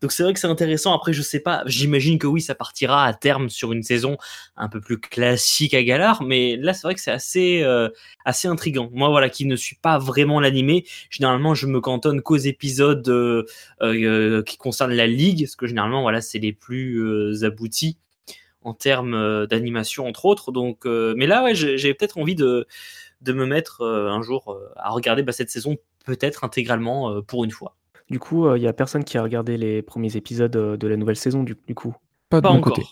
Donc 0.00 0.12
c'est 0.12 0.22
vrai 0.22 0.32
que 0.32 0.38
c'est 0.38 0.46
intéressant. 0.46 0.94
Après, 0.94 1.12
je 1.12 1.22
sais 1.22 1.40
pas, 1.40 1.62
j'imagine 1.66 2.18
que 2.18 2.26
oui, 2.26 2.40
ça 2.40 2.54
partira 2.54 3.04
à 3.04 3.14
terme 3.14 3.48
sur 3.48 3.72
une 3.72 3.82
saison 3.82 4.16
un 4.56 4.68
peu 4.68 4.80
plus 4.80 4.98
classique 5.00 5.74
à 5.74 5.82
Galar, 5.82 6.22
mais 6.22 6.56
là, 6.56 6.72
c'est 6.72 6.82
vrai 6.82 6.94
que 6.94 7.00
c'est 7.00 7.10
assez, 7.10 7.62
euh, 7.62 7.88
assez 8.24 8.46
intrigant. 8.46 8.90
Moi, 8.92 9.08
voilà, 9.08 9.28
qui 9.28 9.44
ne 9.44 9.56
suis 9.56 9.76
pas 9.76 9.98
vraiment 9.98 10.40
l'animé, 10.40 10.84
généralement, 11.10 11.54
je 11.54 11.66
me 11.66 11.80
cantonne 11.80 12.22
qu'aux 12.22 12.36
épisodes 12.36 13.08
euh, 13.08 13.44
euh, 13.82 14.42
qui 14.44 14.56
concernent 14.56 14.94
la 14.94 15.08
ligue, 15.08 15.44
parce 15.44 15.56
que 15.56 15.66
généralement, 15.66 16.02
voilà, 16.02 16.20
c'est 16.20 16.38
les 16.38 16.52
plus 16.52 17.44
aboutis 17.44 17.98
en 18.62 18.74
termes 18.74 19.46
d'animation, 19.46 20.06
entre 20.06 20.26
autres. 20.26 20.52
Donc, 20.52 20.84
mais 20.84 21.26
là, 21.26 21.42
ouais, 21.42 21.54
j'ai 21.54 21.94
peut-être 21.94 22.18
envie 22.18 22.34
de, 22.34 22.66
de 23.22 23.32
me 23.32 23.46
mettre 23.46 23.82
un 23.84 24.22
jour 24.22 24.58
à 24.76 24.90
regarder 24.90 25.22
bah, 25.22 25.32
cette 25.32 25.50
saison 25.50 25.76
peut-être 26.04 26.44
intégralement 26.44 27.22
pour 27.22 27.44
une 27.44 27.50
fois. 27.50 27.77
Du 28.10 28.18
coup, 28.18 28.54
il 28.54 28.62
y 28.62 28.66
a 28.66 28.72
personne 28.72 29.04
qui 29.04 29.18
a 29.18 29.22
regardé 29.22 29.56
les 29.56 29.82
premiers 29.82 30.16
épisodes 30.16 30.50
de 30.50 30.88
la 30.88 30.96
nouvelle 30.96 31.16
saison, 31.16 31.42
du, 31.42 31.54
coup. 31.74 31.94
Pas 32.30 32.38
de 32.38 32.42
Pas 32.42 32.50
mon 32.52 32.58
encore. 32.58 32.74
côté. 32.74 32.86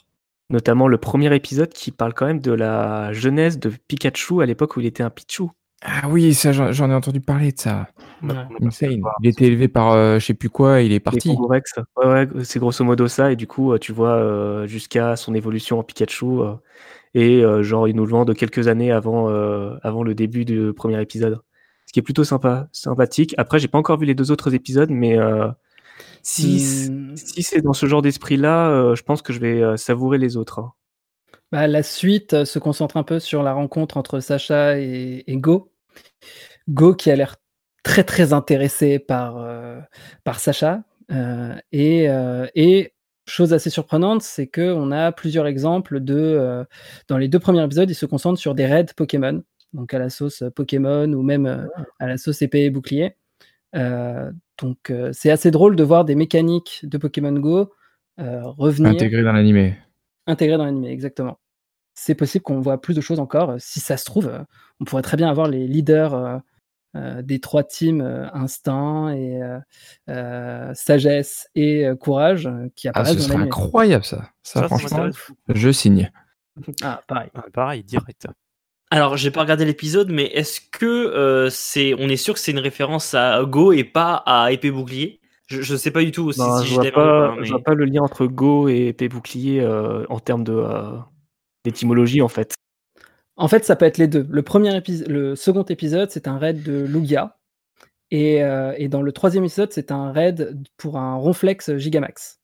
Notamment 0.51 0.87
le 0.89 0.99
premier 0.99 1.35
épisode 1.35 1.71
qui 1.71 1.91
parle 1.91 2.15
quand 2.15 2.27
même 2.27 2.41
de 2.41 2.53
la 2.53 3.13
jeunesse 3.13 3.59
de 3.59 3.73
Pikachu 3.89 4.43
à 4.43 4.47
l'époque 4.47 4.77
où 4.77 4.81
il 4.81 4.87
était 4.87 5.03
un 5.03 5.11
Pichou. 5.11 5.51
Ah 5.83 6.09
oui, 6.09 6.33
ça 6.35 6.53
j'en 6.53 6.91
ai 6.91 6.95
entendu 6.95 7.21
parler 7.21 7.53
de 7.53 7.59
ça. 7.59 7.89
Ouais. 8.23 8.31
Insane. 8.63 9.03
Il 9.23 9.29
était 9.29 9.45
élevé 9.47 9.69
par 9.69 9.93
euh, 9.93 10.19
je 10.19 10.25
sais 10.25 10.35
plus 10.35 10.49
quoi, 10.49 10.81
il 10.81 10.93
est 10.93 11.01
parti. 11.01 11.31
Ouais, 11.31 11.61
ouais, 11.99 12.29
c'est 12.45 12.59
grosso 12.59 12.83
modo 12.85 13.09
ça. 13.09 13.31
Et 13.33 13.37
du 13.37 13.47
coup, 13.47 13.73
euh, 13.73 13.79
tu 13.79 13.93
vois 13.93 14.15
euh, 14.15 14.67
jusqu'à 14.67 15.17
son 15.17 15.35
évolution 15.35 15.79
en 15.79 15.83
Pikachu. 15.83 16.41
euh, 16.41 16.55
et 17.15 17.45
euh, 17.45 17.63
genre, 17.63 17.89
il 17.89 17.97
nous 17.97 18.05
le 18.05 18.11
vend 18.11 18.25
de 18.25 18.33
quelques 18.33 18.69
années 18.69 18.93
avant, 18.93 19.29
euh, 19.31 19.77
avant 19.83 20.03
le 20.03 20.15
début 20.15 20.45
du 20.45 20.73
premier 20.75 21.01
épisode. 21.01 21.41
Ce 21.87 21.93
qui 21.93 22.01
est 22.01 22.03
plutôt 22.03 22.25
sympa, 22.25 22.69
sympathique. 22.73 23.35
Après, 23.39 23.59
j'ai 23.59 23.69
pas 23.69 23.79
encore 23.79 23.99
vu 23.99 24.07
les 24.07 24.15
deux 24.15 24.31
autres 24.33 24.55
épisodes, 24.55 24.91
mais 24.91 25.19
euh, 25.19 25.49
si, 26.23 26.61
Hmm, 26.61 27.15
si 27.17 27.43
c'est 27.43 27.63
dans 27.63 27.73
ce 27.75 27.87
genre 27.87 28.03
d'esprit-là, 28.03 28.71
euh, 28.71 28.95
je 28.97 29.03
pense 29.03 29.23
que 29.23 29.33
je 29.33 29.41
vais 29.41 29.63
euh, 29.63 29.77
savourer 29.77 30.19
les 30.19 30.37
autres. 30.37 30.59
hein. 30.61 30.73
bah, 31.53 31.67
la 31.67 31.83
suite 31.83 32.45
se 32.45 32.59
concentre 32.59 32.97
un 32.97 33.03
peu 33.05 33.19
sur 33.21 33.43
la 33.43 33.53
rencontre 33.53 33.97
entre 33.97 34.21
Sacha 34.21 34.79
et, 34.79 35.25
et 35.27 35.37
Go. 35.37 35.73
Go 36.69 36.95
qui 36.95 37.11
a 37.11 37.17
l'air 37.17 37.37
très 37.85 38.05
très 38.05 38.33
intéressé 38.33 38.99
par, 38.99 39.37
euh, 39.39 39.81
par 40.25 40.41
Sacha. 40.41 40.83
et, 41.73 42.09
et 42.55 42.93
chose 43.29 43.53
assez 43.53 43.71
surprenante, 43.71 44.23
c'est 44.23 44.47
qu'on 44.47 44.93
a 44.93 45.13
plusieurs 45.13 45.47
exemples 45.47 46.01
de... 46.01 46.15
euh, 46.17 46.65
dans 47.09 47.19
les 47.19 47.29
deux 47.29 47.39
premiers 47.41 47.65
épisodes, 47.65 47.91
ils 47.91 47.95
se 47.95 48.07
concentrent 48.07 48.39
sur 48.41 48.55
des 48.55 48.67
raids 48.67 48.87
Pokémon. 48.97 49.43
Donc 49.77 49.93
à 49.95 49.99
la 49.99 50.09
sauce 50.11 50.43
euh, 50.43 50.51
Pokémon 50.51 51.13
ou 51.13 51.23
même 51.23 51.47
euh, 51.47 51.67
à 52.01 52.07
la 52.09 52.17
sauce 52.17 52.41
épée 52.43 52.65
et 52.65 52.71
bouclier. 52.71 53.17
Euh, 53.75 54.33
donc 54.59 54.91
euh, 54.91 55.11
c'est 55.13 55.31
assez 55.31 55.51
drôle 55.51 55.77
de 55.77 55.85
voir 55.85 56.05
des 56.05 56.15
mécaniques 56.15 56.81
de 56.85 56.97
Pokémon 56.99 57.33
Go 57.33 57.71
euh, 58.19 58.41
revenir 58.45 58.93
Intégré 58.93 59.23
dans 59.23 59.33
l'animé. 59.33 59.77
intégré 60.27 60.57
dans 60.57 60.65
l'anime, 60.65 60.85
exactement. 60.87 61.39
C'est 61.93 62.15
possible 62.15 62.43
qu'on 62.43 62.61
voit 62.61 62.81
plus 62.81 62.95
de 62.95 63.01
choses 63.03 63.21
encore. 63.21 63.57
Si 63.59 63.81
ça 63.81 63.97
se 63.99 64.05
trouve, 64.07 64.29
euh, 64.29 64.39
on 64.81 64.85
pourrait 64.85 65.03
très 65.03 65.19
bien 65.19 65.29
avoir 65.29 65.49
les 65.49 65.67
leaders 65.67 66.15
euh, 66.15 66.39
euh, 66.97 67.21
des 67.23 67.39
trois 67.41 67.63
teams 67.65 68.01
euh, 68.01 68.27
instinct 68.33 69.11
et 69.11 69.43
euh, 69.43 69.59
euh, 70.09 70.73
sagesse 70.75 71.49
et 71.55 71.87
euh, 71.87 71.97
courage 71.97 72.49
qui 72.75 72.89
Ah, 72.89 72.93
apparaissent 72.93 73.15
ce 73.19 73.29
dans 73.29 73.35
serait 73.35 73.43
incroyable 73.45 74.05
ça. 74.05 74.31
Ça, 74.43 74.61
Ça, 74.61 74.61
ça 74.61 74.69
franchement, 74.69 75.11
je 75.49 75.71
signe. 75.71 76.11
Ah, 76.83 77.03
pareil. 77.07 77.29
Ah, 77.35 77.45
pareil, 77.53 77.85
direct. 77.85 78.27
Alors, 78.91 79.17
j'ai 79.17 79.31
pas 79.31 79.41
regardé 79.41 79.65
l'épisode, 79.65 80.11
mais 80.11 80.27
est-ce 80.27 80.61
que 80.61 80.87
euh, 80.87 81.51
c'est, 81.51 81.95
on 81.95 82.09
est 82.09 82.17
sûr 82.17 82.35
que 82.35 82.41
c'est 82.41 82.53
une 82.53 82.61
référence 82.61 83.15
à 83.15 83.43
Go 83.45 83.73
et 83.73 83.85
pas 83.85 84.23
à 84.27 84.53
épée 84.53 84.71
bouclier? 84.71 85.21
Je, 85.47 85.63
je 85.63 85.77
sais 85.77 85.91
pas 85.91 86.03
du 86.03 86.13
tout 86.13 86.33
si, 86.33 86.41
Non, 86.41 86.59
si 86.61 86.69
je, 86.69 86.75
vois 86.75 86.91
pas, 86.93 87.35
mais- 87.37 87.45
je 87.45 87.51
vois 87.51 87.63
pas 87.63 87.75
le 87.75 87.85
lien 87.85 88.03
entre 88.03 88.27
Go 88.27 88.69
et 88.69 88.89
épée 88.89 89.09
bouclier 89.09 89.61
euh, 89.61 90.05
en 90.09 90.21
termes 90.21 90.45
de 90.45 90.53
euh, 90.53 90.99
d'étymologie 91.65 92.23
en 92.23 92.29
fait. 92.29 92.55
En 93.37 93.49
fait, 93.49 93.65
ça 93.65 93.77
peut 93.77 93.85
être 93.85 93.99
les 93.99 94.09
deux. 94.09 94.27
Le, 94.31 94.43
premier 94.43 94.75
épisode, 94.77 95.09
le 95.09 95.37
second 95.37 95.65
épisode, 95.65 96.11
c'est 96.11 96.27
un 96.27 96.39
raid 96.39 96.63
de 96.63 96.85
Lugia. 96.85 97.37
Et, 98.11 98.43
euh, 98.43 98.73
et 98.79 98.89
dans 98.89 99.03
le 99.03 99.13
troisième 99.13 99.45
épisode, 99.45 99.73
c'est 99.73 99.91
un 99.91 100.13
raid 100.13 100.57
pour 100.77 100.97
un 100.97 101.17
Ronflex 101.17 101.77
Gigamax. 101.77 102.41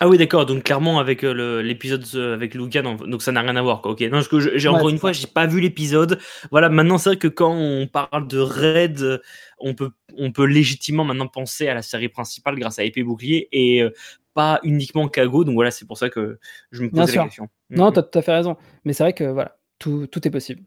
Ah 0.00 0.08
oui, 0.08 0.18
d'accord. 0.18 0.44
Donc 0.44 0.62
clairement 0.64 0.98
avec 0.98 1.24
euh, 1.24 1.62
l'épisode 1.62 2.04
euh, 2.14 2.34
avec 2.34 2.54
Luca, 2.54 2.82
non, 2.82 2.96
donc 2.96 3.22
ça 3.22 3.32
n'a 3.32 3.40
rien 3.40 3.56
à 3.56 3.62
voir. 3.62 3.80
Quoi. 3.80 3.92
Ok. 3.92 4.00
Non, 4.02 4.22
que 4.22 4.58
j'ai 4.58 4.68
Ouais, 4.68 4.74
encore 4.74 4.90
une 4.90 4.98
fois, 4.98 5.12
j'ai 5.12 5.26
pas 5.26 5.46
vu 5.46 5.60
l'épisode. 5.60 6.18
Voilà. 6.50 6.68
Maintenant, 6.68 6.98
c'est 6.98 7.10
vrai 7.10 7.16
que 7.16 7.28
quand 7.28 7.52
on 7.54 7.86
parle 7.86 8.28
de 8.28 8.38
raid, 8.38 9.20
on 9.58 9.74
peut, 9.74 9.90
on 10.16 10.32
peut 10.32 10.44
légitimement 10.44 11.04
maintenant 11.04 11.28
penser 11.28 11.68
à 11.68 11.74
la 11.74 11.82
série 11.82 12.08
principale 12.08 12.58
grâce 12.58 12.78
à 12.78 12.84
épée 12.84 13.02
bouclier 13.02 13.48
et 13.52 13.82
euh, 13.82 13.90
pas 14.34 14.60
uniquement 14.64 15.08
qu'à 15.08 15.26
Go. 15.26 15.44
Donc 15.44 15.54
voilà, 15.54 15.70
c'est 15.70 15.86
pour 15.86 15.96
ça 15.96 16.10
que 16.10 16.38
je 16.72 16.82
me 16.82 16.90
sûr. 17.06 17.22
la 17.22 17.24
question. 17.28 17.48
Non, 17.70 17.86
Mhm. 17.86 17.92
tu 17.94 17.98
as 17.98 18.02
tout 18.02 18.18
à 18.18 18.22
fait 18.22 18.32
raison. 18.34 18.56
Mais 18.84 18.92
c'est 18.92 19.02
vrai 19.02 19.14
que 19.14 19.24
voilà, 19.24 19.56
tout, 19.78 20.06
tout 20.08 20.26
est 20.28 20.30
possible. 20.30 20.62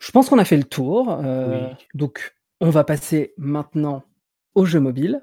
Je 0.00 0.10
pense 0.10 0.28
qu'on 0.28 0.38
a 0.38 0.44
fait 0.44 0.56
le 0.56 0.64
tour. 0.64 1.20
Oui. 1.22 1.58
Donc, 1.94 2.34
on 2.60 2.70
va 2.70 2.82
passer 2.84 3.34
maintenant 3.38 4.02
aux 4.54 4.64
jeux 4.64 4.80
mobiles. 4.80 5.22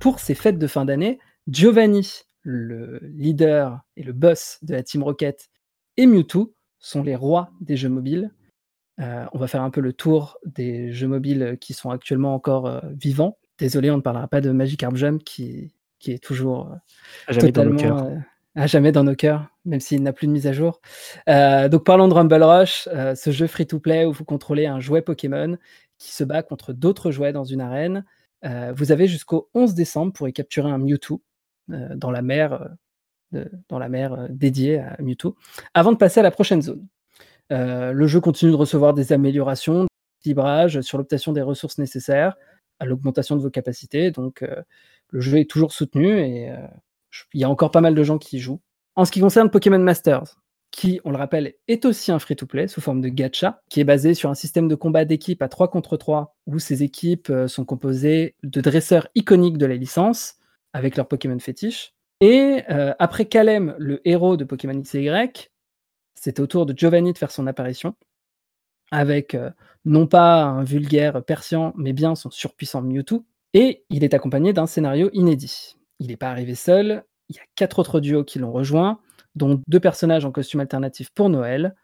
Pour 0.00 0.20
ces 0.20 0.34
fêtes 0.34 0.58
de 0.58 0.66
fin 0.66 0.84
d'année, 0.84 1.18
Giovanni, 1.48 2.20
le 2.42 3.00
leader 3.02 3.80
et 3.96 4.04
le 4.04 4.12
boss 4.12 4.58
de 4.62 4.74
la 4.74 4.82
Team 4.82 5.02
Rocket, 5.02 5.48
et 5.96 6.06
Mewtwo 6.06 6.54
sont 6.78 7.02
les 7.02 7.16
rois 7.16 7.50
des 7.60 7.76
jeux 7.76 7.88
mobiles. 7.88 8.32
Euh, 9.00 9.24
on 9.32 9.38
va 9.38 9.48
faire 9.48 9.62
un 9.62 9.70
peu 9.70 9.80
le 9.80 9.92
tour 9.92 10.38
des 10.44 10.92
jeux 10.92 11.08
mobiles 11.08 11.56
qui 11.60 11.72
sont 11.72 11.90
actuellement 11.90 12.34
encore 12.34 12.66
euh, 12.66 12.80
vivants. 12.92 13.38
Désolé, 13.58 13.90
on 13.90 13.96
ne 13.96 14.02
parlera 14.02 14.28
pas 14.28 14.40
de 14.40 14.50
Magikarp 14.50 14.94
Jump 14.94 15.24
qui, 15.24 15.74
qui 15.98 16.12
est 16.12 16.22
toujours 16.22 16.70
euh, 16.70 16.76
À 17.26 17.32
jamais 17.32 17.52
dans 17.52 17.64
nos 17.64 17.76
totalement 17.76 18.22
à 18.54 18.66
jamais 18.66 18.90
dans 18.90 19.04
nos 19.04 19.14
cœurs, 19.14 19.46
même 19.66 19.78
s'il 19.78 20.02
n'a 20.02 20.12
plus 20.12 20.26
de 20.26 20.32
mise 20.32 20.48
à 20.48 20.52
jour. 20.52 20.80
Donc 21.28 21.84
parlons 21.84 22.08
de 22.08 22.14
Rumble 22.14 22.42
Rush, 22.42 22.88
ce 22.88 23.30
jeu 23.30 23.46
free-to-play 23.46 24.04
où 24.04 24.12
vous 24.12 24.24
contrôlez 24.24 24.66
un 24.66 24.80
jouet 24.80 25.00
Pokémon 25.00 25.56
qui 25.96 26.12
se 26.12 26.24
bat 26.24 26.42
contre 26.42 26.72
d'autres 26.72 27.12
jouets 27.12 27.32
dans 27.32 27.44
une 27.44 27.60
arène. 27.60 28.04
Euh, 28.44 28.72
vous 28.76 28.92
avez 28.92 29.06
jusqu'au 29.06 29.50
11 29.54 29.74
décembre 29.74 30.12
pour 30.12 30.28
y 30.28 30.32
capturer 30.32 30.70
un 30.70 30.78
Mewtwo 30.78 31.22
euh, 31.70 31.94
dans 31.96 32.10
la 32.10 32.22
mer, 32.22 32.68
euh, 33.34 33.44
dans 33.68 33.78
la 33.78 33.88
mer 33.88 34.28
dédiée 34.30 34.78
à 34.78 34.96
Mewtwo, 35.00 35.36
avant 35.74 35.92
de 35.92 35.96
passer 35.96 36.20
à 36.20 36.22
la 36.22 36.30
prochaine 36.30 36.62
zone. 36.62 36.86
Le 37.50 38.06
jeu 38.06 38.20
continue 38.20 38.52
de 38.52 38.56
recevoir 38.56 38.92
des 38.92 39.12
améliorations, 39.12 39.86
des 40.24 40.82
sur 40.82 40.98
l'obtention 40.98 41.32
des 41.32 41.40
ressources 41.40 41.78
nécessaires 41.78 42.36
à 42.78 42.84
l'augmentation 42.84 43.36
de 43.36 43.40
vos 43.40 43.50
capacités. 43.50 44.10
Donc 44.10 44.44
le 45.08 45.20
jeu 45.20 45.38
est 45.38 45.50
toujours 45.50 45.72
soutenu 45.72 46.18
et 46.18 46.52
il 47.32 47.40
y 47.40 47.44
a 47.44 47.48
encore 47.48 47.70
pas 47.70 47.80
mal 47.80 47.94
de 47.94 48.02
gens 48.02 48.18
qui 48.18 48.36
y 48.36 48.40
jouent. 48.40 48.60
En 48.96 49.06
ce 49.06 49.12
qui 49.12 49.20
concerne 49.20 49.48
Pokémon 49.48 49.78
Masters, 49.78 50.38
qui, 50.78 51.00
on 51.04 51.10
le 51.10 51.16
rappelle, 51.16 51.54
est 51.66 51.84
aussi 51.86 52.12
un 52.12 52.20
free-to-play 52.20 52.68
sous 52.68 52.80
forme 52.80 53.00
de 53.00 53.08
gacha, 53.08 53.62
qui 53.68 53.80
est 53.80 53.84
basé 53.84 54.14
sur 54.14 54.30
un 54.30 54.36
système 54.36 54.68
de 54.68 54.76
combat 54.76 55.04
d'équipe 55.04 55.42
à 55.42 55.48
3 55.48 55.72
contre 55.72 55.96
3, 55.96 56.36
où 56.46 56.60
ces 56.60 56.84
équipes 56.84 57.30
euh, 57.30 57.48
sont 57.48 57.64
composées 57.64 58.36
de 58.44 58.60
dresseurs 58.60 59.08
iconiques 59.16 59.58
de 59.58 59.66
la 59.66 59.74
licence, 59.74 60.36
avec 60.72 60.96
leurs 60.96 61.08
Pokémon 61.08 61.40
fétiches. 61.40 61.94
Et 62.20 62.62
euh, 62.70 62.94
après 63.00 63.24
Kalem, 63.24 63.74
le 63.76 64.00
héros 64.08 64.36
de 64.36 64.44
Pokémon 64.44 64.78
XY, 64.78 65.10
c'était 66.14 66.40
au 66.40 66.46
tour 66.46 66.64
de 66.64 66.78
Giovanni 66.78 67.12
de 67.12 67.18
faire 67.18 67.32
son 67.32 67.48
apparition, 67.48 67.96
avec 68.92 69.34
euh, 69.34 69.50
non 69.84 70.06
pas 70.06 70.44
un 70.44 70.62
vulgaire 70.62 71.24
Persian, 71.24 71.72
mais 71.76 71.92
bien 71.92 72.14
son 72.14 72.30
surpuissant 72.30 72.82
Mewtwo. 72.82 73.26
Et 73.52 73.84
il 73.90 74.04
est 74.04 74.14
accompagné 74.14 74.52
d'un 74.52 74.68
scénario 74.68 75.10
inédit. 75.12 75.76
Il 75.98 76.06
n'est 76.06 76.16
pas 76.16 76.30
arrivé 76.30 76.54
seul, 76.54 77.02
il 77.30 77.34
y 77.34 77.40
a 77.40 77.42
quatre 77.56 77.80
autres 77.80 77.98
duos 77.98 78.22
qui 78.22 78.38
l'ont 78.38 78.52
rejoint, 78.52 79.00
dont 79.38 79.62
deux 79.66 79.80
personnages 79.80 80.24
en 80.24 80.32
costume 80.32 80.60
alternatif 80.60 81.10
pour 81.10 81.30
Noël, 81.30 81.74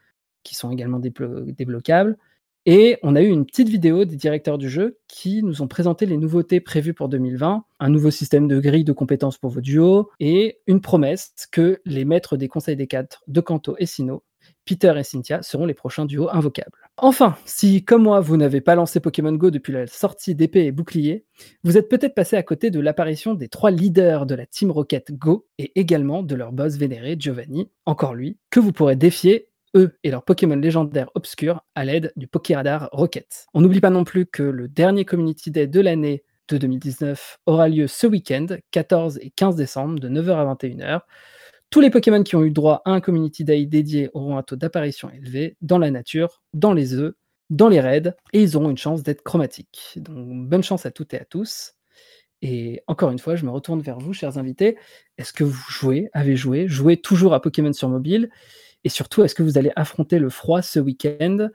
qui 0.43 0.55
sont 0.55 0.71
également 0.71 0.99
déblo- 0.99 1.51
débloquables. 1.53 2.19
Et 2.67 2.99
on 3.03 3.15
a 3.15 3.23
eu 3.23 3.29
une 3.29 3.45
petite 3.45 3.69
vidéo 3.69 4.07
des 4.07 4.17
directeurs 4.17 4.57
du 4.57 4.71
jeu 4.71 4.99
qui 5.07 5.43
nous 5.43 5.61
ont 5.61 5.69
présenté 5.69 6.07
les 6.07 6.17
nouveautés 6.17 6.61
prévues 6.61 6.95
pour 6.95 7.11
2020, 7.11 7.65
un 7.79 7.89
nouveau 7.91 8.11
système 8.11 8.49
de 8.49 8.59
grille 8.59 8.85
de 8.85 8.93
compétences 8.93 9.37
pour 9.37 9.51
vos 9.51 9.61
duos, 9.61 10.11
et 10.19 10.61
une 10.67 10.81
promesse 10.81 11.35
que 11.53 11.81
les 11.85 12.05
maîtres 12.07 12.37
des 12.39 12.49
conseils 12.49 12.77
des 12.77 12.87
cadres 12.87 13.23
de 13.27 13.41
Kanto 13.41 13.77
et 13.79 13.87
Sino 13.87 14.23
Peter 14.65 14.95
et 14.97 15.05
Cynthia 15.05 15.43
seront 15.43 15.67
les 15.67 15.75
prochains 15.75 16.07
duos 16.07 16.29
invocables. 16.31 16.79
Enfin, 16.97 17.37
si 17.45 17.85
comme 17.85 18.05
moi 18.05 18.21
vous 18.21 18.37
n'avez 18.37 18.61
pas 18.61 18.75
lancé 18.75 19.01
Pokémon 19.01 19.33
Go 19.33 19.51
depuis 19.51 19.73
la 19.73 19.87
sortie 19.87 20.35
d'épée 20.35 20.65
et 20.65 20.73
bouclier, 20.73 21.25
vous 21.65 21.77
êtes 21.77 21.89
peut-être 21.89 22.15
passé 22.15 22.37
à 22.37 22.43
côté 22.43 22.71
de 22.71 22.81
l'apparition 22.81 23.35
des 23.35 23.49
trois 23.49 23.71
leaders 23.71 24.27
de 24.27 24.35
la 24.35 24.47
Team 24.47 24.71
Rocket 24.71 25.13
Go 25.13 25.47
et 25.59 25.73
également 25.79 26.23
de 26.23 26.35
leur 26.35 26.53
boss 26.53 26.77
vénéré 26.77 27.17
Giovanni, 27.19 27.71
encore 27.85 28.15
lui, 28.15 28.39
que 28.51 28.61
vous 28.61 28.73
pourrez 28.73 28.97
défier 28.97 29.49
eux 29.75 29.99
et 30.05 30.11
leurs 30.11 30.25
Pokémon 30.25 30.57
légendaires 30.57 31.11
obscurs 31.15 31.65
à 31.75 31.85
l'aide 31.85 32.13
du 32.17 32.27
Pokéradar 32.27 32.89
Rocket. 32.93 33.47
On 33.55 33.61
n'oublie 33.61 33.81
pas 33.81 33.91
non 33.91 34.05
plus 34.05 34.27
que 34.27 34.43
le 34.43 34.69
dernier 34.69 35.05
Community 35.05 35.51
Day 35.51 35.67
de 35.67 35.81
l'année 35.81 36.23
de 36.49 36.59
2019 36.59 37.39
aura 37.47 37.69
lieu 37.69 37.87
ce 37.87 38.07
week-end, 38.07 38.47
14 38.71 39.19
et 39.23 39.31
15 39.31 39.57
décembre, 39.57 39.99
de 39.99 40.09
9h 40.09 40.33
à 40.33 40.55
21h. 40.55 41.01
Tous 41.75 41.81
les 41.81 41.91
Pokémon 41.91 42.23
qui 42.23 42.37
ont 42.37 42.45
eu 42.45 42.53
droit 42.53 42.83
à 42.85 42.93
un 42.93 43.01
Community 43.01 43.43
Day 43.43 43.67
dédié 43.67 44.09
auront 44.15 44.39
un 44.39 44.45
taux 44.45 44.55
d'apparition 44.55 45.11
élevé 45.11 45.57
dans 45.61 45.77
la 45.77 45.91
nature, 45.91 46.41
dans 46.53 46.73
les 46.73 46.95
œufs, 46.95 47.15
dans 47.51 47.69
les 47.69 47.81
raids, 47.81 48.15
et 48.33 48.41
ils 48.41 48.57
auront 48.57 48.71
une 48.71 48.79
chance 48.79 49.03
d'être 49.03 49.25
chromatiques. 49.25 49.95
Donc 49.97 50.49
bonne 50.49 50.63
chance 50.63 50.87
à 50.87 50.93
toutes 50.93 51.15
et 51.15 51.19
à 51.19 51.25
tous. 51.25 51.73
Et 52.43 52.81
encore 52.87 53.11
une 53.11 53.19
fois, 53.19 53.35
je 53.35 53.45
me 53.45 53.51
retourne 53.51 53.81
vers 53.81 53.99
vous, 53.99 54.13
chers 54.13 54.39
invités. 54.39 54.79
Est-ce 55.19 55.33
que 55.33 55.43
vous 55.43 55.65
jouez, 55.69 56.11
avez 56.13 56.37
joué, 56.37 56.69
jouez 56.69 56.97
toujours 56.97 57.35
à 57.35 57.41
Pokémon 57.41 57.73
sur 57.73 57.89
mobile? 57.89 58.31
Et 58.85 58.89
surtout, 58.89 59.25
est-ce 59.25 59.35
que 59.35 59.43
vous 59.43 59.59
allez 59.59 59.73
affronter 59.75 60.21
le 60.21 60.31
froid 60.31 60.63
ce 60.63 60.79
week-end? 60.79 61.49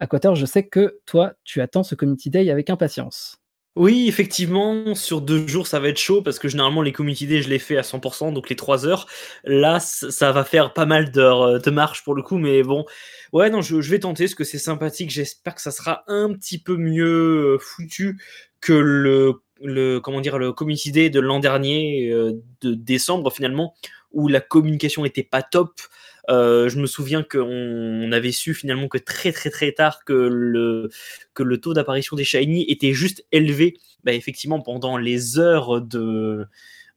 Aquator, 0.00 0.34
je 0.34 0.46
sais 0.46 0.66
que 0.66 0.98
toi, 1.04 1.34
tu 1.44 1.60
attends 1.60 1.82
ce 1.82 1.94
Community 1.94 2.30
Day 2.30 2.48
avec 2.48 2.70
impatience. 2.70 3.36
Oui, 3.78 4.08
effectivement, 4.08 4.96
sur 4.96 5.20
deux 5.20 5.46
jours, 5.46 5.68
ça 5.68 5.78
va 5.78 5.88
être 5.88 6.00
chaud 6.00 6.20
parce 6.20 6.40
que 6.40 6.48
généralement, 6.48 6.82
les 6.82 6.90
community 6.90 7.28
days, 7.28 7.42
je 7.42 7.48
les 7.48 7.60
fais 7.60 7.76
à 7.76 7.82
100%, 7.82 8.32
donc 8.32 8.48
les 8.50 8.56
trois 8.56 8.86
heures. 8.88 9.06
Là, 9.44 9.78
ça 9.78 10.32
va 10.32 10.42
faire 10.42 10.72
pas 10.72 10.84
mal 10.84 11.12
euh, 11.16 11.60
de 11.60 11.70
marche 11.70 12.02
pour 12.02 12.16
le 12.16 12.22
coup, 12.24 12.38
mais 12.38 12.64
bon. 12.64 12.86
Ouais, 13.32 13.50
non, 13.50 13.60
je, 13.62 13.76
vais 13.76 14.00
tenter 14.00 14.24
parce 14.24 14.34
que 14.34 14.42
c'est 14.42 14.58
sympathique. 14.58 15.10
J'espère 15.10 15.54
que 15.54 15.62
ça 15.62 15.70
sera 15.70 16.02
un 16.08 16.32
petit 16.34 16.58
peu 16.60 16.76
mieux 16.76 17.54
euh, 17.54 17.58
foutu 17.60 18.18
que 18.60 18.72
le, 18.72 19.34
le 19.62 20.00
comment 20.00 20.20
dire, 20.20 20.38
le 20.38 20.52
community 20.52 20.90
day 20.90 21.08
de 21.08 21.20
l'an 21.20 21.38
dernier, 21.38 22.10
euh, 22.10 22.32
de 22.62 22.74
décembre 22.74 23.30
finalement, 23.30 23.74
où 24.10 24.26
la 24.26 24.40
communication 24.40 25.04
était 25.04 25.22
pas 25.22 25.42
top. 25.42 25.80
Euh, 26.28 26.68
je 26.68 26.78
me 26.78 26.86
souviens 26.86 27.22
qu'on 27.22 28.12
avait 28.12 28.32
su 28.32 28.52
finalement 28.54 28.88
que 28.88 28.98
très 28.98 29.32
très 29.32 29.50
très 29.50 29.72
tard 29.72 30.04
que 30.04 30.12
le, 30.12 30.90
que 31.34 31.42
le 31.42 31.58
taux 31.58 31.72
d'apparition 31.72 32.16
des 32.16 32.24
shiny 32.24 32.64
était 32.70 32.92
juste 32.92 33.24
élevé, 33.32 33.78
bah, 34.04 34.12
effectivement 34.12 34.60
pendant 34.60 34.98
les 34.98 35.38
heures 35.38 35.80
de 35.80 36.46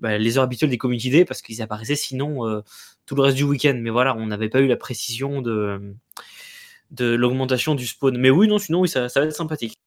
bah, 0.02 0.18
les 0.18 0.38
heures 0.38 0.44
habituelles 0.44 0.70
des 0.72 0.78
community 0.78 1.10
day 1.12 1.26
parce 1.26 1.42
qu'ils 1.42 1.62
apparaissaient 1.62 1.96
sinon 1.96 2.48
euh, 2.48 2.62
tout 3.06 3.16
le 3.16 3.22
reste 3.22 3.38
du 3.38 3.44
week-end. 3.44 3.78
Mais 3.82 3.90
voilà, 3.90 4.16
on 4.18 4.28
n'avait 4.28 4.50
pas 4.50 4.62
eu 4.62 4.68
la 4.68 4.78
précision 4.78 5.42
de 5.42 5.80
de 6.92 7.06
l'augmentation 7.16 7.76
du 7.76 7.88
spawn. 7.88 8.18
Mais 8.18 8.30
oui, 8.30 8.48
non, 8.48 8.60
sinon 8.60 8.82
oui, 8.82 8.90
ça, 8.90 9.10
ça 9.10 9.22
va 9.22 9.28
être 9.28 9.36
sympathique. 9.36 9.78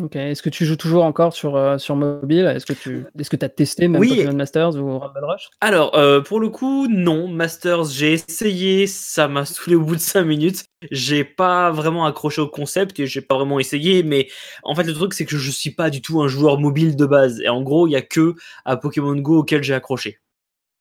Ok. 0.00 0.16
Est-ce 0.16 0.42
que 0.42 0.48
tu 0.48 0.64
joues 0.64 0.76
toujours 0.76 1.04
encore 1.04 1.32
sur, 1.32 1.56
euh, 1.56 1.76
sur 1.78 1.94
mobile? 1.94 2.46
Est-ce 2.46 2.64
que 2.64 2.72
tu 2.72 3.04
est-ce 3.18 3.28
que 3.28 3.44
as 3.44 3.48
testé 3.48 3.86
même 3.86 4.00
oui. 4.00 4.08
Pokémon 4.08 4.34
Masters 4.34 4.76
ou 4.76 4.98
Rumble 4.98 5.24
Rush? 5.24 5.50
Alors, 5.60 5.94
euh, 5.96 6.20
pour 6.20 6.40
le 6.40 6.48
coup, 6.48 6.86
non. 6.88 7.28
Masters, 7.28 7.84
j'ai 7.84 8.14
essayé, 8.14 8.86
ça 8.86 9.28
m'a 9.28 9.44
saoulé 9.44 9.76
au 9.76 9.82
bout 9.82 9.96
de 9.96 10.00
5 10.00 10.22
minutes. 10.24 10.64
J'ai 10.90 11.24
pas 11.24 11.70
vraiment 11.70 12.06
accroché 12.06 12.40
au 12.40 12.48
concept 12.48 12.98
et 12.98 13.06
j'ai 13.06 13.20
pas 13.20 13.36
vraiment 13.36 13.60
essayé, 13.60 14.02
mais 14.02 14.28
en 14.62 14.74
fait, 14.74 14.84
le 14.84 14.94
truc, 14.94 15.12
c'est 15.12 15.26
que 15.26 15.36
je 15.36 15.50
suis 15.50 15.70
pas 15.70 15.90
du 15.90 16.00
tout 16.00 16.22
un 16.22 16.28
joueur 16.28 16.58
mobile 16.58 16.96
de 16.96 17.04
base. 17.04 17.40
Et 17.42 17.48
en 17.48 17.62
gros, 17.62 17.86
il 17.86 17.90
y 17.90 17.96
a 17.96 18.02
que 18.02 18.34
à 18.64 18.76
Pokémon 18.76 19.16
Go 19.16 19.40
auquel 19.40 19.62
j'ai 19.62 19.74
accroché. 19.74 20.18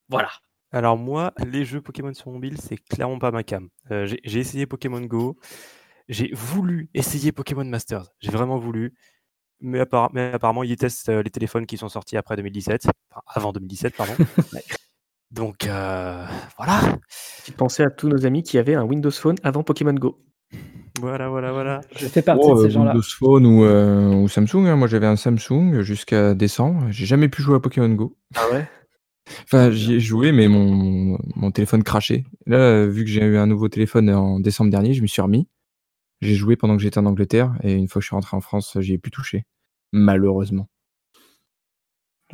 Voilà. 0.08 0.30
Alors 0.72 0.98
moi, 0.98 1.34
les 1.46 1.66
jeux 1.66 1.82
Pokémon 1.82 2.14
sur 2.14 2.32
mobile, 2.32 2.58
c'est 2.62 2.78
clairement 2.78 3.18
pas 3.18 3.32
ma 3.32 3.44
cam. 3.44 3.70
Euh, 3.92 4.06
j'ai 4.06 4.40
essayé 4.40 4.68
Pokémon 4.68 5.02
Go. 5.02 5.36
J'ai 6.10 6.32
voulu 6.34 6.90
essayer 6.96 7.32
Pokémon 7.32 7.64
Masters. 7.64 8.08
J'ai 8.20 8.32
vraiment 8.32 8.58
voulu. 8.58 8.96
Mais, 9.62 9.80
apparemment, 9.80 10.64
ils 10.64 10.76
testent 10.76 11.10
euh, 11.10 11.22
les 11.22 11.30
téléphones 11.30 11.68
qui 11.68 11.78
sont 11.78 11.90
sortis 11.90 12.18
après 12.18 12.36
2017. 12.36 12.88
Enfin, 13.12 13.22
avant 13.28 13.52
2017, 13.52 13.96
pardon. 13.96 14.14
Donc, 15.32 15.68
euh, 15.68 16.26
voilà. 16.58 16.98
Tu 17.46 17.52
pensais 17.52 17.84
à 17.84 17.92
tous 17.92 18.08
nos 18.08 18.26
amis 18.26 18.42
qui 18.42 18.58
avaient 18.58 18.74
un 18.74 18.84
Windows 18.84 19.12
Phone 19.12 19.36
avant 19.44 19.62
Pokémon 19.62 19.94
Go. 19.94 20.20
Voilà, 21.00 21.30
voilà, 21.30 21.52
voilà. 21.52 21.82
Je 21.96 22.08
fais 22.08 22.24
partie 22.24 22.50
de 22.50 22.56
ces 22.56 22.66
euh, 22.66 22.70
gens-là. 22.70 22.92
Windows 22.94 23.08
Phone 23.20 23.46
ou, 23.46 24.28
Samsung. 24.28 24.66
Hein. 24.66 24.78
Moi, 24.78 24.88
j'avais 24.88 25.06
un 25.06 25.16
Samsung 25.16 25.82
jusqu'à 25.82 26.34
décembre. 26.34 26.88
J'ai 26.90 27.06
jamais 27.06 27.30
pu 27.30 27.44
jouer 27.44 27.58
à 27.58 27.60
Pokémon 27.60 27.90
Go. 27.90 28.18
Ah 28.36 28.46
ouais? 28.52 28.68
Enfin, 29.44 29.70
j'y 29.70 29.94
ai 29.94 30.00
joué, 30.00 30.32
mais 30.32 30.48
mon, 30.48 31.20
mon 31.36 31.52
téléphone 31.52 31.84
crachait. 31.84 32.24
Là, 32.48 32.88
vu 32.88 33.04
que 33.04 33.12
j'ai 33.12 33.24
eu 33.24 33.38
un 33.38 33.46
nouveau 33.46 33.68
téléphone 33.68 34.10
en 34.10 34.40
décembre 34.40 34.72
dernier, 34.72 34.94
je 34.94 35.04
me 35.04 35.08
suis 35.08 35.22
remis. 35.22 35.48
J'ai 36.22 36.36
joué 36.36 36.56
pendant 36.56 36.76
que 36.76 36.84
j'étais 36.84 36.98
en 36.98 37.06
Angleterre 37.06 37.58
et 37.64 37.74
une 37.74 37.88
fois 37.88 38.00
que 38.00 38.04
je 38.04 38.08
suis 38.08 38.16
rentré 38.16 38.36
en 38.36 38.42
France, 38.42 38.78
j'y 38.80 38.94
ai 38.94 38.98
plus 38.98 39.12
touché. 39.12 39.46
Malheureusement. 39.92 40.70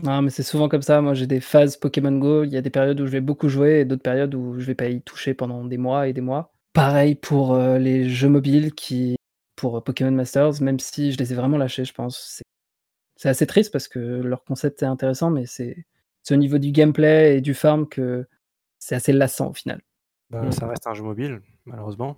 Non, 0.04 0.21
mais 0.21 0.30
c'est 0.30 0.43
souvent 0.43 0.67
comme 0.67 0.82
ça. 0.82 1.02
Moi, 1.02 1.13
j'ai 1.13 1.28
des 1.28 1.39
phases 1.39 1.78
Pokémon 1.78 2.17
Go. 2.17 2.43
Il 2.43 2.52
y 2.52 2.58
a 2.58 2.62
des 2.62 2.69
périodes 2.69 3.00
où 3.00 3.06
je 3.06 3.12
vais 3.12 3.21
beaucoup 3.21 3.48
jouer 3.48 3.80
et 3.80 3.86
d'autres 3.86 4.02
périodes 4.02 4.36
où 4.36 4.60
je 4.60 4.65
vais 4.65 4.76
pas 4.76 4.89
y 4.89 5.02
toucher 5.02 5.34
pendant 5.34 5.63
des 5.63 5.78
mois 5.78 6.08
et 6.08 6.13
des 6.13 6.21
mois. 6.21 6.54
Pareil 6.74 7.15
pour 7.15 7.54
euh, 7.54 7.78
les 7.78 8.10
jeux 8.10 8.28
mobiles 8.28 8.74
qui, 8.74 9.15
pour 9.56 9.82
Pokémon 9.84 10.12
Masters, 10.12 10.62
même 10.62 10.80
si 10.80 11.13
je 11.13 11.17
les 11.17 11.32
ai 11.32 11.36
vraiment 11.36 11.58
lâchés, 11.58 11.86
je 11.86 11.93
pense. 11.93 12.41
C'est 13.15 13.30
assez 13.30 13.48
triste 13.48 13.71
parce 13.71 13.88
que 13.88 14.00
leur 14.00 14.43
concept 14.43 14.84
est 14.84 14.88
intéressant, 14.88 15.30
mais 15.30 15.45
c'est 15.45 15.86
au 16.30 16.36
niveau 16.36 16.58
du 16.58 16.71
gameplay 16.71 17.38
et 17.38 17.41
du 17.41 17.54
farm 17.54 17.88
que 17.88 18.28
c'est 18.80 18.95
assez 18.95 19.13
lassant 19.13 19.52
au 19.52 19.54
final. 19.54 19.82
Bah, 20.30 20.52
ça 20.52 20.67
reste 20.67 20.88
un 20.88 20.93
jeu 20.93 21.04
mobile, 21.04 21.41
malheureusement. 21.65 22.17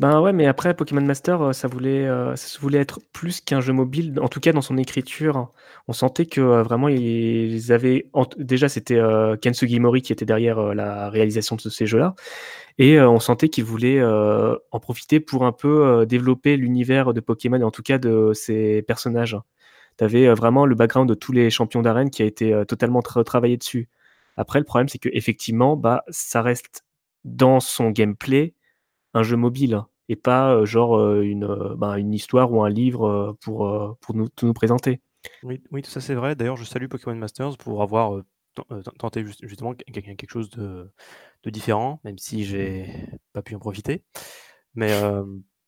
Ben 0.00 0.20
ouais, 0.20 0.32
mais 0.32 0.46
après 0.46 0.74
Pokémon 0.74 1.00
Master, 1.02 1.40
euh, 1.40 1.52
ça 1.52 1.68
voulait, 1.68 2.04
euh, 2.08 2.34
ça 2.34 2.58
voulait 2.60 2.78
être 2.80 2.98
plus 3.12 3.40
qu'un 3.40 3.60
jeu 3.60 3.72
mobile. 3.72 4.18
En 4.20 4.26
tout 4.26 4.40
cas, 4.40 4.52
dans 4.52 4.60
son 4.60 4.76
écriture, 4.76 5.52
on 5.86 5.92
sentait 5.92 6.26
que 6.26 6.40
euh, 6.40 6.62
vraiment 6.64 6.88
ils 6.88 7.70
avaient. 7.72 8.10
Déjà, 8.36 8.68
c'était 8.68 9.00
Kensugi 9.40 9.78
Mori 9.78 10.02
qui 10.02 10.12
était 10.12 10.24
derrière 10.24 10.74
la 10.74 11.10
réalisation 11.10 11.54
de 11.56 11.60
ces 11.70 11.86
jeux-là, 11.86 12.14
et 12.78 13.00
on 13.00 13.20
sentait 13.20 13.48
qu'ils 13.48 13.64
voulaient 13.64 14.02
en 14.04 14.80
profiter 14.80 15.20
pour 15.20 15.44
un 15.44 15.52
peu 15.52 16.04
développer 16.06 16.56
l'univers 16.56 17.14
de 17.14 17.20
Pokémon, 17.20 17.62
en 17.62 17.70
tout 17.70 17.82
cas 17.82 17.98
de 17.98 18.32
ses 18.34 18.82
personnages. 18.82 19.36
Tu 19.98 20.04
avais 20.04 20.28
vraiment 20.34 20.66
le 20.66 20.74
background 20.74 21.08
de 21.08 21.14
tous 21.14 21.32
les 21.32 21.50
champions 21.50 21.82
d'arène 21.82 22.10
qui 22.10 22.22
a 22.22 22.26
été 22.26 22.64
totalement 22.68 23.02
travaillé 23.02 23.56
dessus. 23.56 23.88
Après, 24.36 24.58
le 24.58 24.64
problème, 24.64 24.88
c'est 24.88 24.98
que 24.98 25.08
effectivement, 25.12 25.76
bah, 25.76 26.04
ça 26.10 26.42
reste 26.42 26.84
dans 27.24 27.60
son 27.60 27.90
gameplay 27.90 28.54
un 29.14 29.22
jeu 29.22 29.36
mobile 29.36 29.82
et 30.08 30.16
pas 30.16 30.64
genre 30.64 31.18
une, 31.20 31.74
bah, 31.76 31.98
une 31.98 32.12
histoire 32.12 32.52
ou 32.52 32.62
un 32.62 32.68
livre 32.68 33.36
pour, 33.40 33.96
pour 34.00 34.14
nous, 34.14 34.28
tout 34.28 34.46
nous 34.46 34.52
présenter. 34.52 35.00
Oui, 35.42 35.62
oui, 35.70 35.82
tout 35.82 35.90
ça 35.90 36.00
c'est 36.00 36.14
vrai. 36.14 36.34
D'ailleurs, 36.34 36.56
je 36.56 36.64
salue 36.64 36.88
Pokémon 36.88 37.16
Masters 37.16 37.56
pour 37.56 37.82
avoir 37.82 38.22
tenté 38.98 39.24
justement 39.42 39.74
quelque 39.74 40.30
chose 40.30 40.50
de, 40.50 40.90
de 41.42 41.50
différent, 41.50 42.00
même 42.04 42.18
si 42.18 42.44
j'ai 42.44 42.86
pas 43.32 43.42
pu 43.42 43.54
en 43.54 43.58
profiter. 43.58 44.04
Mais 44.74 44.90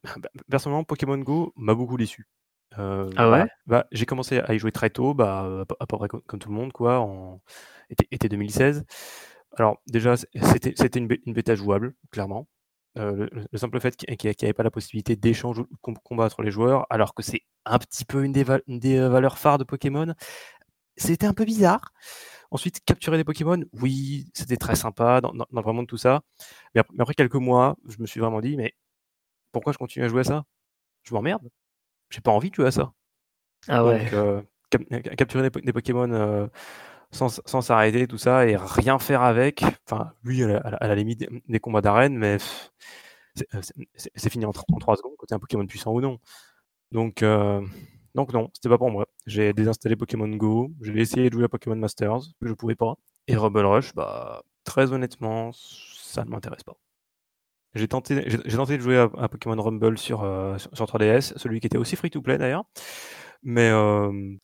bah, 0.16 0.28
personnellement, 0.50 0.84
Pokémon 0.84 1.18
Go 1.18 1.52
m'a 1.56 1.74
beaucoup 1.74 1.96
déçu. 1.96 2.28
ah 2.76 3.30
ouais? 3.30 3.46
bah, 3.66 3.86
J'ai 3.92 4.06
commencé 4.06 4.38
à 4.38 4.54
y 4.54 4.58
jouer 4.58 4.72
très 4.72 4.90
tôt, 4.90 5.14
bah, 5.14 5.64
à 5.80 5.86
peu 5.86 5.96
près 5.96 6.08
comme, 6.08 6.38
tout 6.38 6.48
le 6.48 6.54
monde, 6.54 6.72
quoi, 6.72 7.00
en 7.00 7.40
été, 7.90 8.28
2016. 8.28 8.84
Alors 9.56 9.80
déjà, 9.86 10.16
c'était 10.16 10.98
une, 10.98 11.08
une 11.24 11.32
bêta 11.32 11.54
jouable, 11.54 11.94
clairement. 12.10 12.46
Euh, 12.96 13.26
le, 13.52 13.58
simple 13.58 13.78
fait 13.80 13.96
qu'il 13.96 14.08
n'y 14.10 14.34
avait 14.42 14.52
pas 14.52 14.62
la 14.62 14.70
possibilité 14.70 15.16
d'échange 15.16 15.58
ou 15.58 15.64
de 15.64 15.98
combattre 16.02 16.42
les 16.42 16.50
joueurs, 16.50 16.86
alors 16.90 17.14
que 17.14 17.22
c'est 17.22 17.42
un 17.64 17.78
petit 17.78 18.04
peu 18.04 18.24
une 18.24 18.32
des, 18.32 18.98
euh, 18.98 19.08
valeurs 19.08 19.38
phares 19.38 19.58
de 19.58 19.64
Pokémon, 19.64 20.14
c'était 20.96 21.26
un 21.26 21.34
peu 21.34 21.44
bizarre. 21.44 21.92
Ensuite, 22.50 22.80
capturer 22.84 23.16
des 23.18 23.24
Pokémon, 23.24 23.62
oui, 23.74 24.26
c'était 24.32 24.56
très 24.56 24.76
sympa 24.76 25.20
dans, 25.20 25.32
dans, 25.32 25.60
vraiment 25.60 25.84
tout 25.84 25.98
ça. 25.98 26.22
Mais 26.74 26.82
après, 26.98 27.14
quelques 27.14 27.34
mois, 27.34 27.76
je 27.88 27.96
me 27.98 28.06
suis 28.06 28.20
vraiment 28.20 28.40
dit, 28.40 28.56
mais 28.56 28.74
pourquoi 29.52 29.72
je 29.72 29.78
continue 29.78 30.04
à 30.04 30.08
jouer 30.08 30.20
à 30.20 30.24
ça? 30.24 30.44
Je 31.02 31.12
m'emmerde. 31.14 31.48
J'ai 32.10 32.20
pas 32.20 32.30
envie 32.30 32.50
de 32.50 32.54
jouer 32.54 32.66
à 32.66 32.70
ça. 32.70 32.92
Ah 33.68 33.84
ouais. 33.84 34.08
Euh, 34.12 34.42
capturer 35.16 35.50
des, 35.50 35.72
Pokémon 35.72 36.48
sans 37.16 37.60
s'arrêter, 37.62 38.06
tout 38.06 38.18
ça, 38.18 38.46
et 38.46 38.56
rien 38.56 38.98
faire 38.98 39.22
avec. 39.22 39.64
Enfin, 39.86 40.12
lui, 40.22 40.42
à 40.44 40.86
la, 40.86 40.94
limite 40.94 41.26
des, 41.48 41.60
combats 41.60 41.80
d'arène, 41.80 42.16
mais 42.16 42.38
euh, 43.54 43.60
c'est 43.94 44.30
fini 44.30 44.44
en, 44.44 44.52
3 44.52 44.96
secondes, 44.96 45.16
côté 45.16 45.34
un 45.34 45.38
Pokémon 45.38 45.66
puissant 45.66 45.92
ou 45.92 46.00
non. 46.00 46.18
Donc, 46.92 47.22
euh, 47.22 47.60
donc 48.14 48.32
non, 48.32 48.50
c'était 48.54 48.68
pas 48.68 48.78
pour 48.78 48.90
moi. 48.90 49.06
J'ai 49.26 49.52
désinstallé 49.52 49.96
Pokémon 49.96 50.28
Go, 50.28 50.70
j'ai 50.80 50.98
essayé 51.00 51.28
de 51.30 51.34
jouer 51.34 51.44
à 51.44 51.48
Pokémon 51.48 51.76
Masters, 51.76 52.20
que 52.40 52.48
je 52.48 52.52
pouvais 52.54 52.76
pas. 52.76 52.96
Et 53.28 53.36
Rebel 53.36 53.66
Rush, 53.66 53.94
bah, 53.94 54.42
très 54.64 54.92
honnêtement, 54.92 55.50
ça 55.52 56.24
ne 56.24 56.30
m'intéresse 56.30 56.62
pas. 56.64 56.76
J'ai 57.74 57.88
tenté, 57.88 58.24
tenté 58.48 58.78
de 58.78 58.82
jouer 58.82 58.96
à, 58.98 59.28
Pokémon 59.28 59.60
Rumble 59.60 59.98
sur, 59.98 60.24
euh, 60.24 60.56
sur, 60.58 60.86
3DS, 60.86 61.36
celui 61.36 61.60
qui 61.60 61.66
était 61.66 61.78
aussi 61.78 61.96
free 61.96 62.10
to 62.10 62.22
play 62.22 62.38
d'ailleurs, 62.38 62.64
mais 63.42 63.70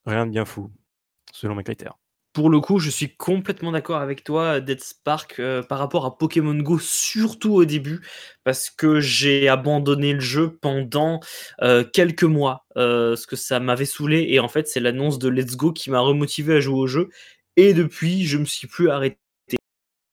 rien 0.06 0.26
de 0.26 0.32
bien 0.32 0.44
fou, 0.44 0.70
selon 1.32 1.54
mes 1.54 1.64
critères. 1.64 1.96
Pour 2.32 2.50
le 2.50 2.60
coup, 2.60 2.78
je 2.78 2.90
suis 2.90 3.14
complètement 3.16 3.72
d'accord 3.72 4.00
avec 4.00 4.24
toi, 4.24 4.60
Dead 4.60 4.80
Spark, 4.80 5.38
euh, 5.38 5.62
par 5.62 5.78
rapport 5.78 6.06
à 6.06 6.16
Pokémon 6.18 6.54
Go, 6.54 6.78
surtout 6.78 7.54
au 7.54 7.64
début, 7.64 8.00
parce 8.44 8.70
que 8.70 9.00
j'ai 9.00 9.48
abandonné 9.48 10.14
le 10.14 10.20
jeu 10.20 10.56
pendant 10.60 11.20
euh, 11.62 11.84
quelques 11.84 12.24
mois, 12.24 12.66
euh, 12.76 13.10
parce 13.10 13.26
que 13.26 13.36
ça 13.36 13.60
m'avait 13.60 13.84
saoulé, 13.84 14.26
et 14.30 14.40
en 14.40 14.48
fait, 14.48 14.66
c'est 14.68 14.80
l'annonce 14.80 15.18
de 15.18 15.28
Let's 15.28 15.56
Go 15.56 15.72
qui 15.72 15.90
m'a 15.90 16.00
remotivé 16.00 16.56
à 16.56 16.60
jouer 16.60 16.78
au 16.78 16.86
jeu, 16.86 17.08
et 17.56 17.74
depuis, 17.74 18.26
je 18.26 18.38
me 18.38 18.44
suis 18.44 18.66
plus 18.66 18.90
arrêté. 18.90 19.21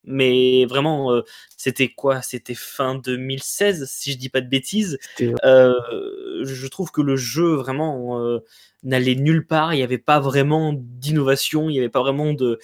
Mais 0.05 0.65
vraiment, 0.65 1.21
c'était 1.57 1.89
quoi? 1.89 2.21
C'était 2.21 2.55
fin 2.55 2.95
2016, 2.95 3.85
si 3.89 4.13
je 4.13 4.17
dis 4.17 4.29
pas 4.29 4.41
de 4.41 4.47
bêtises. 4.47 4.97
je 5.19 6.67
trouve 6.67 6.91
que 6.91 7.01
le 7.01 7.15
jeu, 7.15 7.53
vraiment 7.55 8.39
n'allait 8.83 9.15
nulle 9.15 9.45
part. 9.45 9.73
Il 9.73 9.77
n'y 9.77 9.83
avait 9.83 9.97
pas 9.97 10.19
vraiment 10.19 10.73
d'innovation, 10.73 11.69
il 11.69 11.73
n'y 11.73 11.79
avait 11.79 11.89
pas 11.89 12.01
vraiment 12.01 12.33
de, 12.33 12.59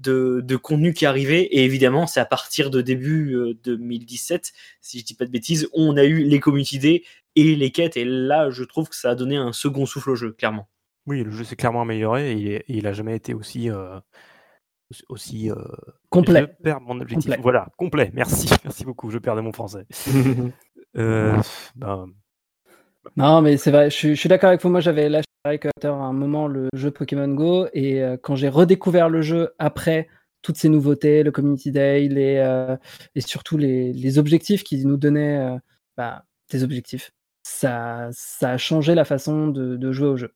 de, 0.00 0.56
contenu 0.56 0.92
qui 0.92 1.06
arrivait. 1.06 1.42
Et 1.42 1.64
évidemment, 1.64 2.06
c'est 2.06 2.20
à 2.20 2.24
partir 2.24 2.70
de 2.70 2.80
début 2.80 3.36
2017, 3.64 4.40
euh, 4.40 4.58
si 4.80 5.00
je 5.00 5.04
dis 5.04 5.14
pas 5.14 5.26
de 5.26 5.30
bêtises, 5.30 5.68
on 5.72 5.96
a 5.96 6.04
eu 6.04 6.24
les 6.24 6.40
community 6.40 7.04
et 7.36 7.56
les 7.56 7.70
quêtes. 7.70 7.96
Et 7.96 8.04
là, 8.04 8.50
je 8.50 8.64
trouve 8.64 8.88
que 8.88 8.96
ça 8.96 9.10
a 9.10 9.14
donné 9.14 9.36
un 9.36 9.52
second 9.52 9.86
souffle 9.86 10.10
au 10.10 10.16
jeu, 10.16 10.32
clairement. 10.32 10.68
Oui, 11.06 11.22
le 11.24 11.30
jeu 11.30 11.44
s'est 11.44 11.56
clairement 11.56 11.82
amélioré 11.82 12.32
et 12.32 12.64
il, 12.68 12.82
n'a 12.82 12.92
jamais 12.92 13.16
été 13.16 13.34
aussi. 13.34 13.68
Euh, 14.90 14.96
aussi 15.08 15.50
euh, 15.50 15.54
complet. 16.08 16.40
Je 16.40 16.62
perds 16.62 16.80
mon 16.80 17.00
objectif. 17.00 17.34
Voilà, 17.42 17.68
complet. 17.76 18.10
Merci, 18.14 18.48
merci 18.64 18.84
beaucoup. 18.84 19.10
Je 19.10 19.18
perdais 19.18 19.42
mon 19.42 19.52
français. 19.52 19.86
Ben, 20.92 21.40
non, 23.16 23.42
mais 23.42 23.56
c'est 23.56 23.70
vrai, 23.70 23.90
je, 23.90 24.14
suis 24.14 24.28
d'accord 24.28 24.48
avec 24.48 24.62
vous. 24.62 24.68
Moi, 24.68 24.80
j'avais 24.80 25.08
lâché 25.08 25.24
à 25.44 25.88
un 25.88 26.12
moment 26.12 26.48
le 26.48 26.68
jeu 26.74 26.90
Pokémon 26.90 27.28
Go 27.28 27.66
et 27.72 28.02
euh, 28.02 28.16
quand 28.20 28.36
j'ai 28.36 28.48
redécouvert 28.48 29.08
le 29.08 29.22
jeu 29.22 29.54
après 29.58 30.08
toutes 30.42 30.56
ces 30.56 30.68
nouveautés, 30.68 31.22
le 31.22 31.30
Community 31.30 31.70
Day 31.70 32.08
les, 32.08 32.36
euh, 32.36 32.76
et 33.14 33.20
surtout 33.20 33.56
les, 33.56 34.18
objectifs 34.18 34.64
qu'ils 34.64 34.86
nous 34.86 34.96
donnaient, 34.96 35.38
euh, 35.38 35.58
bah, 35.96 36.24
des 36.50 36.62
objectifs, 36.62 37.10
ça, 37.42 38.08
ça 38.12 38.50
a 38.50 38.58
changé 38.58 38.94
la 38.94 39.04
façon 39.04 39.48
de, 39.48 39.92
jouer 39.92 40.08
au 40.08 40.16
jeu. 40.16 40.34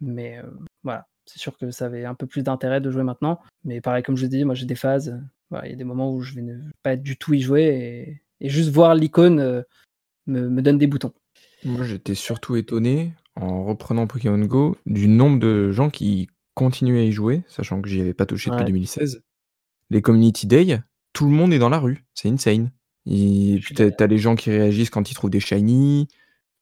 Mais 0.00 0.40
voilà, 0.84 1.06
c'est 1.26 1.38
sûr 1.38 1.56
que 1.58 1.70
ça 1.70 1.86
avait 1.86 2.04
un 2.04 2.14
peu 2.14 2.26
plus 2.26 2.42
d'intérêt 2.42 2.80
de 2.80 2.90
jouer 2.90 3.02
maintenant. 3.02 3.40
Mais 3.64 3.80
pareil, 3.80 4.02
comme 4.02 4.16
je 4.16 4.26
dis, 4.26 4.44
moi 4.44 4.54
j'ai 4.54 4.66
des 4.66 4.74
phases. 4.74 5.20
Il 5.62 5.70
y 5.70 5.72
a 5.72 5.76
des 5.76 5.84
moments 5.84 6.12
où 6.12 6.22
je 6.22 6.34
vais 6.34 6.42
ne 6.42 6.58
pas 6.82 6.96
du 6.96 7.16
tout 7.16 7.34
y 7.34 7.40
jouer 7.40 8.20
et, 8.40 8.48
juste 8.48 8.70
voir 8.70 8.94
l'icône 8.94 9.64
me 10.26 10.60
donne 10.60 10.78
des 10.78 10.86
boutons. 10.86 11.12
Moi, 11.64 11.84
j'étais 11.84 12.14
surtout 12.14 12.56
étonné, 12.56 13.12
en 13.34 13.64
reprenant 13.64 14.06
Pokémon 14.06 14.44
Go, 14.44 14.76
du 14.86 15.08
nombre 15.08 15.38
de 15.38 15.70
gens 15.72 15.90
qui 15.90 16.28
continuaient 16.54 17.00
à 17.00 17.04
y 17.04 17.12
jouer, 17.12 17.42
sachant 17.48 17.80
que 17.80 17.88
j'y 17.88 18.00
avais 18.00 18.14
pas 18.14 18.26
touché 18.26 18.50
depuis 18.50 18.64
2016. 18.64 19.22
Les 19.90 20.02
Community 20.02 20.46
Day, 20.46 20.80
tout 21.12 21.26
le 21.26 21.32
monde 21.32 21.52
est 21.52 21.58
dans 21.58 21.68
la 21.68 21.78
rue, 21.78 22.04
c'est 22.14 22.28
insane. 22.28 22.70
Et 23.06 23.60
puis 23.62 23.74
tu 23.74 24.06
les 24.06 24.18
gens 24.18 24.34
qui 24.34 24.50
réagissent 24.50 24.90
quand 24.90 25.10
ils 25.10 25.14
trouvent 25.14 25.30
des 25.30 25.40
shiny. 25.40 26.08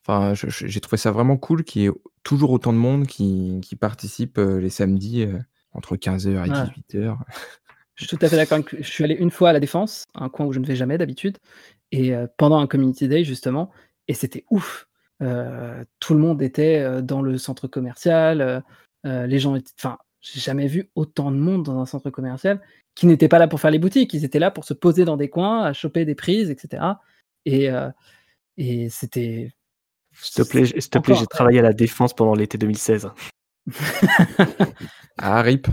Enfin, 0.06 0.34
j'ai 0.34 0.80
trouvé 0.80 0.98
ça 0.98 1.10
vraiment 1.10 1.38
cool 1.38 1.64
qu'il 1.64 1.82
y 1.82 1.86
ait 1.86 1.90
toujours 2.24 2.50
autant 2.50 2.72
de 2.72 2.78
monde 2.78 3.06
qui, 3.06 3.60
qui 3.62 3.76
participe 3.76 4.38
euh, 4.38 4.58
les 4.58 4.70
samedis 4.70 5.22
euh, 5.22 5.38
entre 5.72 5.96
15h 5.96 6.46
et 6.46 6.94
18h. 6.94 7.16
Je 7.94 8.06
suis 8.06 8.16
tout 8.16 8.24
à 8.24 8.28
fait 8.28 8.36
d'accord. 8.36 8.60
Je 8.76 8.88
suis 8.88 9.04
allé 9.04 9.14
une 9.14 9.30
fois 9.30 9.50
à 9.50 9.52
la 9.52 9.60
Défense, 9.60 10.04
un 10.14 10.28
coin 10.28 10.46
où 10.46 10.52
je 10.52 10.58
ne 10.58 10.66
vais 10.66 10.74
jamais 10.74 10.98
d'habitude, 10.98 11.38
et 11.92 12.14
euh, 12.14 12.26
pendant 12.38 12.58
un 12.58 12.66
Community 12.66 13.08
Day 13.08 13.24
justement, 13.24 13.70
et 14.08 14.14
c'était 14.14 14.44
ouf. 14.50 14.88
Euh, 15.22 15.84
tout 16.00 16.14
le 16.14 16.20
monde 16.20 16.42
était 16.42 17.02
dans 17.02 17.22
le 17.22 17.38
centre 17.38 17.68
commercial. 17.68 18.64
Euh, 19.06 19.26
les 19.26 19.38
gens 19.38 19.54
étaient. 19.54 19.70
Enfin, 19.78 19.98
j'ai 20.20 20.40
jamais 20.40 20.66
vu 20.66 20.90
autant 20.96 21.30
de 21.30 21.36
monde 21.36 21.64
dans 21.64 21.78
un 21.78 21.86
centre 21.86 22.10
commercial 22.10 22.60
qui 22.94 23.06
n'étaient 23.06 23.28
pas 23.28 23.38
là 23.38 23.46
pour 23.46 23.60
faire 23.60 23.70
les 23.70 23.78
boutiques. 23.78 24.12
Ils 24.12 24.24
étaient 24.24 24.38
là 24.38 24.50
pour 24.50 24.64
se 24.64 24.74
poser 24.74 25.04
dans 25.04 25.16
des 25.16 25.28
coins, 25.28 25.62
à 25.62 25.72
choper 25.72 26.04
des 26.04 26.14
prises, 26.14 26.50
etc. 26.50 26.82
Et, 27.44 27.68
et 28.56 28.88
c'était. 28.88 29.52
S'il 30.14 30.44
te 30.44 30.48
plaît, 30.48 30.66
s'il 30.66 30.90
te 30.90 30.98
plaît 30.98 31.14
j'ai 31.14 31.26
travaillé 31.26 31.58
à 31.58 31.62
la 31.62 31.72
défense 31.72 32.14
pendant 32.14 32.34
l'été 32.34 32.58
2016. 32.58 33.10
ah, 35.18 35.42
rip. 35.42 35.68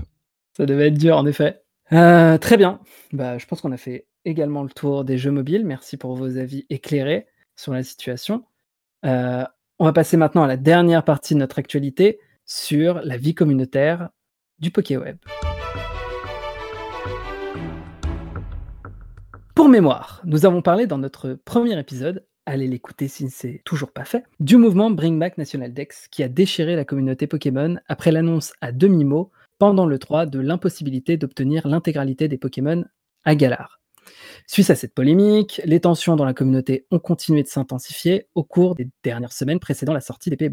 Ça 0.58 0.66
devait 0.66 0.88
être 0.88 0.98
dur, 0.98 1.18
en 1.18 1.26
effet. 1.26 1.62
très 1.90 2.58
bien. 2.58 2.80
Bah, 3.14 3.38
je 3.38 3.46
pense 3.46 3.62
qu'on 3.62 3.72
a 3.72 3.78
fait 3.78 4.08
également 4.26 4.64
le 4.64 4.70
tour 4.70 5.04
des 5.04 5.18
jeux 5.18 5.32
mobiles. 5.32 5.66
Merci 5.66 5.98
pour 5.98 6.16
vos 6.16 6.38
avis 6.38 6.66
éclairés 6.70 7.28
sur 7.56 7.74
la 7.74 7.84
situation. 7.84 8.44
Euh, 9.06 9.44
on 9.80 9.86
va 9.86 9.94
passer 9.94 10.18
maintenant 10.18 10.44
à 10.44 10.48
la 10.48 10.58
dernière 10.58 11.04
partie 11.04 11.34
de 11.34 11.40
notre 11.40 11.60
actualité 11.60 12.20
sur 12.46 13.02
la 13.04 13.18
vie 13.18 13.34
communautaire 13.34 14.10
du 14.60 14.72
PokéWeb. 14.72 15.18
Pour 19.56 19.70
mémoire, 19.70 20.22
nous 20.26 20.46
avons 20.46 20.62
parlé 20.62 20.88
dans 20.88 20.98
notre 20.98 21.34
premier 21.34 21.78
épisode, 21.80 22.26
allez 22.52 22.68
l'écouter 22.68 23.08
si 23.08 23.30
ce 23.30 23.48
n'est 23.48 23.62
toujours 23.64 23.92
pas 23.92 24.04
fait, 24.04 24.26
du 24.40 24.58
mouvement 24.58 24.92
Bring 24.92 25.18
Back 25.18 25.38
National 25.38 25.74
Dex 25.74 26.08
qui 26.10 26.22
a 26.22 26.28
déchiré 26.28 26.76
la 26.76 26.84
communauté 26.84 27.26
Pokémon 27.26 27.78
après 27.88 28.12
l'annonce 28.12 28.54
à 28.60 28.72
demi-mot 28.72 29.32
pendant 29.58 29.86
le 29.86 29.98
3 29.98 30.26
de 30.26 30.40
l'impossibilité 30.40 31.16
d'obtenir 31.16 31.68
l'intégralité 31.68 32.28
des 32.28 32.38
Pokémon 32.38 32.84
à 33.24 33.36
Galar. 33.36 33.80
Suite 34.48 34.70
à 34.70 34.76
cette 34.76 34.94
polémique, 34.94 35.62
les 35.64 35.80
tensions 35.80 36.18
dans 36.18 36.26
la 36.26 36.34
communauté 36.34 36.86
ont 36.92 37.00
continué 37.00 37.44
de 37.44 37.48
s'intensifier 37.48 38.28
au 38.36 38.44
cours 38.44 38.76
des 38.76 38.90
dernières 39.04 39.34
semaines 39.34 39.60
précédant 39.60 39.94
la 39.94 40.02
sortie 40.02 40.30
des 40.30 40.38
pays. 40.38 40.50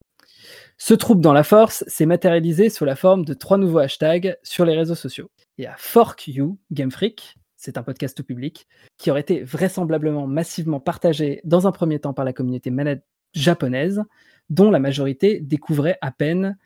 Ce 0.76 0.94
trouble 0.94 1.20
dans 1.20 1.32
la 1.32 1.42
force 1.42 1.82
s'est 1.88 2.06
matérialisé 2.06 2.70
sous 2.70 2.84
la 2.84 2.94
forme 2.94 3.24
de 3.24 3.34
trois 3.34 3.58
nouveaux 3.58 3.78
hashtags 3.78 4.36
sur 4.44 4.64
les 4.64 4.76
réseaux 4.76 4.94
sociaux. 4.94 5.30
Il 5.56 5.64
y 5.64 5.66
a 5.66 5.74
Fork 5.76 6.28
You 6.28 6.58
Game 6.70 6.92
Freak, 6.92 7.38
c'est 7.58 7.76
un 7.76 7.82
podcast 7.82 8.16
tout 8.16 8.24
public, 8.24 8.66
qui 8.96 9.10
aurait 9.10 9.20
été 9.20 9.42
vraisemblablement 9.42 10.26
massivement 10.26 10.80
partagé 10.80 11.40
dans 11.44 11.66
un 11.66 11.72
premier 11.72 11.98
temps 11.98 12.14
par 12.14 12.24
la 12.24 12.32
communauté 12.32 12.70
manette 12.70 13.04
japonaise, 13.34 14.02
dont 14.48 14.70
la 14.70 14.78
majorité 14.78 15.40
découvrait 15.40 15.98
à 16.00 16.10
peine 16.12 16.56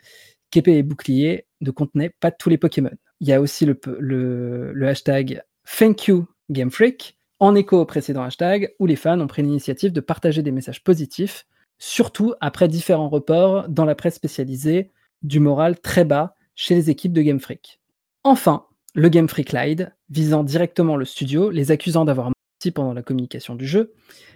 qu'épée 0.51 0.77
et 0.77 0.83
bouclier 0.83 1.47
ne 1.63 1.71
contenaient 1.71 2.15
pas 2.21 2.31
tous 2.31 2.51
les 2.51 2.59
Pokémon. 2.59 2.93
Il 3.21 3.27
y 3.27 3.33
a 3.33 3.41
aussi 3.41 3.67
le 3.67 4.87
hashtag 4.87 5.43
Thank 5.79 6.07
You 6.09 6.27
Game 6.51 6.71
Freak, 6.71 7.17
en 7.41 7.55
écho 7.55 7.81
au 7.81 7.87
précédent 7.87 8.23
hashtag, 8.23 8.75
où 8.79 8.87
les 8.87 8.97
fans 8.97 9.19
ont 9.19 9.27
pris 9.27 9.43
l'initiative 9.43 9.93
de 9.93 10.01
partager 10.01 10.43
des 10.43 10.53
messages 10.53 10.85
positifs, 10.85 11.47
surtout 11.79 12.35
après 12.41 12.69
différents 12.69 13.09
reports 13.09 13.69
dans 13.69 13.85
la 13.85 13.95
presse 13.95 14.15
spécialisée 14.17 14.93
du 15.23 15.41
moral 15.41 15.81
très 15.81 16.05
bas 16.05 16.37
chez 16.55 16.75
les 16.75 16.91
équipes 16.91 17.13
de 17.13 17.23
Game 17.23 17.41
Freak. 17.41 17.81
Enfin, 18.25 18.67
le 18.95 19.09
Game 19.09 19.29
Freak 19.29 19.53
Lide, 19.53 19.95
visant 20.11 20.45
directement 20.45 20.97
le 20.97 21.05
studio, 21.05 21.51
les 21.51 21.71
accusant 21.71 22.05
d'avoir 22.05 22.27
menti 22.27 22.71
pendant 22.71 22.93
la 22.93 23.03
communication 23.03 23.55
du 23.55 23.67
jeu, 23.67 23.95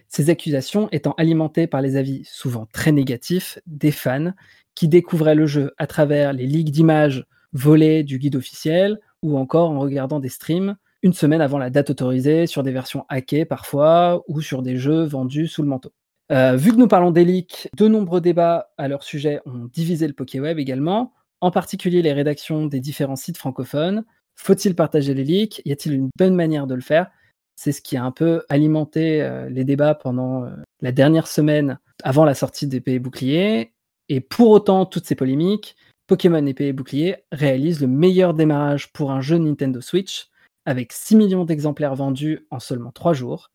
ces 0.08 0.30
accusations 0.30 0.88
étant 0.92 1.14
alimentées 1.18 1.66
par 1.66 1.82
les 1.82 1.96
avis 1.96 2.24
souvent 2.24 2.66
très 2.72 2.92
négatifs 2.92 3.58
des 3.66 3.90
fans 3.90 4.32
qui 4.74 4.88
découvraient 4.88 5.34
le 5.34 5.46
jeu 5.46 5.72
à 5.78 5.86
travers 5.86 6.32
les 6.32 6.46
ligues 6.46 6.70
d'images 6.70 7.26
volées 7.52 8.02
du 8.02 8.18
guide 8.18 8.36
officiel 8.36 8.98
ou 9.22 9.36
encore 9.36 9.70
en 9.70 9.80
regardant 9.80 10.20
des 10.20 10.28
streams 10.28 10.76
une 11.02 11.12
semaine 11.12 11.40
avant 11.40 11.58
la 11.58 11.70
date 11.70 11.90
autorisée, 11.90 12.46
sur 12.46 12.62
des 12.62 12.72
versions 12.72 13.06
hackées 13.08 13.44
parfois, 13.44 14.22
ou 14.28 14.40
sur 14.40 14.62
des 14.62 14.76
jeux 14.76 15.04
vendus 15.04 15.46
sous 15.46 15.62
le 15.62 15.68
manteau. 15.68 15.92
Euh, 16.32 16.56
vu 16.56 16.72
que 16.72 16.76
nous 16.76 16.88
parlons 16.88 17.12
des 17.12 17.24
leaks, 17.24 17.68
de 17.76 17.86
nombreux 17.86 18.20
débats 18.20 18.70
à 18.76 18.88
leur 18.88 19.04
sujet 19.04 19.40
ont 19.46 19.68
divisé 19.72 20.08
le 20.08 20.12
PokéWeb 20.12 20.58
également, 20.58 21.12
en 21.40 21.50
particulier 21.50 22.02
les 22.02 22.12
rédactions 22.12 22.66
des 22.66 22.80
différents 22.80 23.16
sites 23.16 23.38
francophones. 23.38 24.04
Faut-il 24.36 24.74
partager 24.74 25.14
les 25.14 25.24
leaks? 25.24 25.62
Y 25.64 25.72
a-t-il 25.72 25.94
une 25.94 26.10
bonne 26.16 26.34
manière 26.34 26.66
de 26.66 26.74
le 26.74 26.80
faire? 26.80 27.10
C'est 27.56 27.72
ce 27.72 27.80
qui 27.80 27.96
a 27.96 28.04
un 28.04 28.12
peu 28.12 28.44
alimenté 28.48 29.22
euh, 29.22 29.48
les 29.48 29.64
débats 29.64 29.94
pendant 29.94 30.44
euh, 30.44 30.50
la 30.82 30.92
dernière 30.92 31.26
semaine 31.26 31.78
avant 32.02 32.24
la 32.24 32.34
sortie 32.34 32.66
des 32.66 32.82
et 32.86 32.98
boucliers. 32.98 33.72
Et 34.08 34.20
pour 34.20 34.50
autant, 34.50 34.86
toutes 34.86 35.06
ces 35.06 35.14
polémiques, 35.14 35.76
Pokémon 36.06 36.44
épée 36.46 36.68
et 36.68 36.72
bouclier 36.72 37.16
réalisent 37.32 37.80
le 37.80 37.88
meilleur 37.88 38.34
démarrage 38.34 38.92
pour 38.92 39.10
un 39.10 39.20
jeu 39.20 39.38
Nintendo 39.38 39.80
Switch 39.80 40.28
avec 40.66 40.92
6 40.92 41.16
millions 41.16 41.44
d'exemplaires 41.44 41.94
vendus 41.94 42.46
en 42.50 42.60
seulement 42.60 42.92
3 42.92 43.14
jours, 43.14 43.50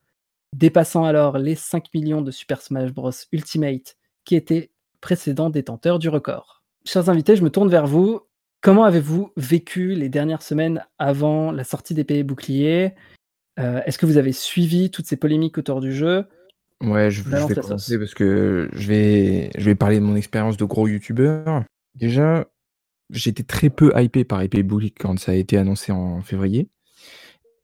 dépassant 0.56 1.06
alors 1.06 1.38
les 1.38 1.56
5 1.56 1.94
millions 1.94 2.22
de 2.22 2.32
Super 2.32 2.62
Smash 2.62 2.92
Bros 2.92 3.12
Ultimate 3.32 3.98
qui 4.26 4.36
était 4.36 4.72
précédent 5.00 5.50
détenteur 5.50 6.00
du 6.00 6.10
record. 6.10 6.64
Chers 6.86 7.10
invités, 7.10 7.36
je 7.36 7.44
me 7.44 7.50
tourne 7.50 7.70
vers 7.70 7.88
vous. 7.88 8.22
Comment 8.62 8.84
avez-vous 8.84 9.32
vécu 9.38 9.96
les 9.96 10.08
dernières 10.08 10.44
semaines 10.44 10.86
avant 11.00 11.52
la 11.52 11.64
sortie 11.64 11.96
des 11.96 12.04
pays 12.04 12.22
boucliers? 12.22 12.94
Euh, 13.60 13.82
Est-ce 13.88 13.98
que 13.98 14.06
vous 14.06 14.18
avez 14.18 14.34
suivi 14.34 14.92
toutes 14.92 15.08
ces 15.08 15.18
polémiques 15.18 15.58
autour 15.58 15.82
du 15.82 15.92
jeu? 15.92 16.28
Ouais, 16.84 17.10
je, 17.10 17.24
vais 17.24 17.56
commencer 17.56 17.98
parce 17.98 18.14
que 18.14 18.70
je 18.74 18.88
vais, 18.88 19.50
je 19.58 19.66
vais 19.66 19.76
parler 19.76 20.00
de 20.00 20.04
mon 20.04 20.16
expérience 20.16 20.58
de 20.58 20.66
gros 20.66 20.88
youtubeur. 20.88 21.64
Déjà, 21.96 22.46
j'étais 23.10 23.44
très 23.44 23.72
peu 23.72 23.92
hypé 24.00 24.26
par 24.26 24.42
Épée 24.44 24.62
Bouclier 24.62 24.92
quand 24.92 25.20
ça 25.20 25.32
a 25.32 25.36
été 25.36 25.58
annoncé 25.58 25.92
en 25.92 26.22
février. 26.22 26.70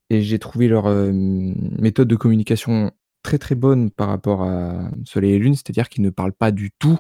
Et 0.10 0.24
j'ai 0.24 0.40
trouvé 0.40 0.68
leur, 0.68 0.88
méthode 1.12 2.08
de 2.08 2.16
communication 2.16 2.92
très, 3.22 3.38
très 3.38 3.56
bonne 3.56 3.92
par 3.92 4.08
rapport 4.08 4.42
à 4.42 4.90
Soleil 5.06 5.34
et 5.34 5.40
Lune, 5.40 5.54
c'est-à-dire 5.54 5.90
qu'ils 5.90 6.04
ne 6.04 6.10
parlent 6.10 6.34
pas 6.34 6.52
du 6.52 6.72
tout 6.72 6.98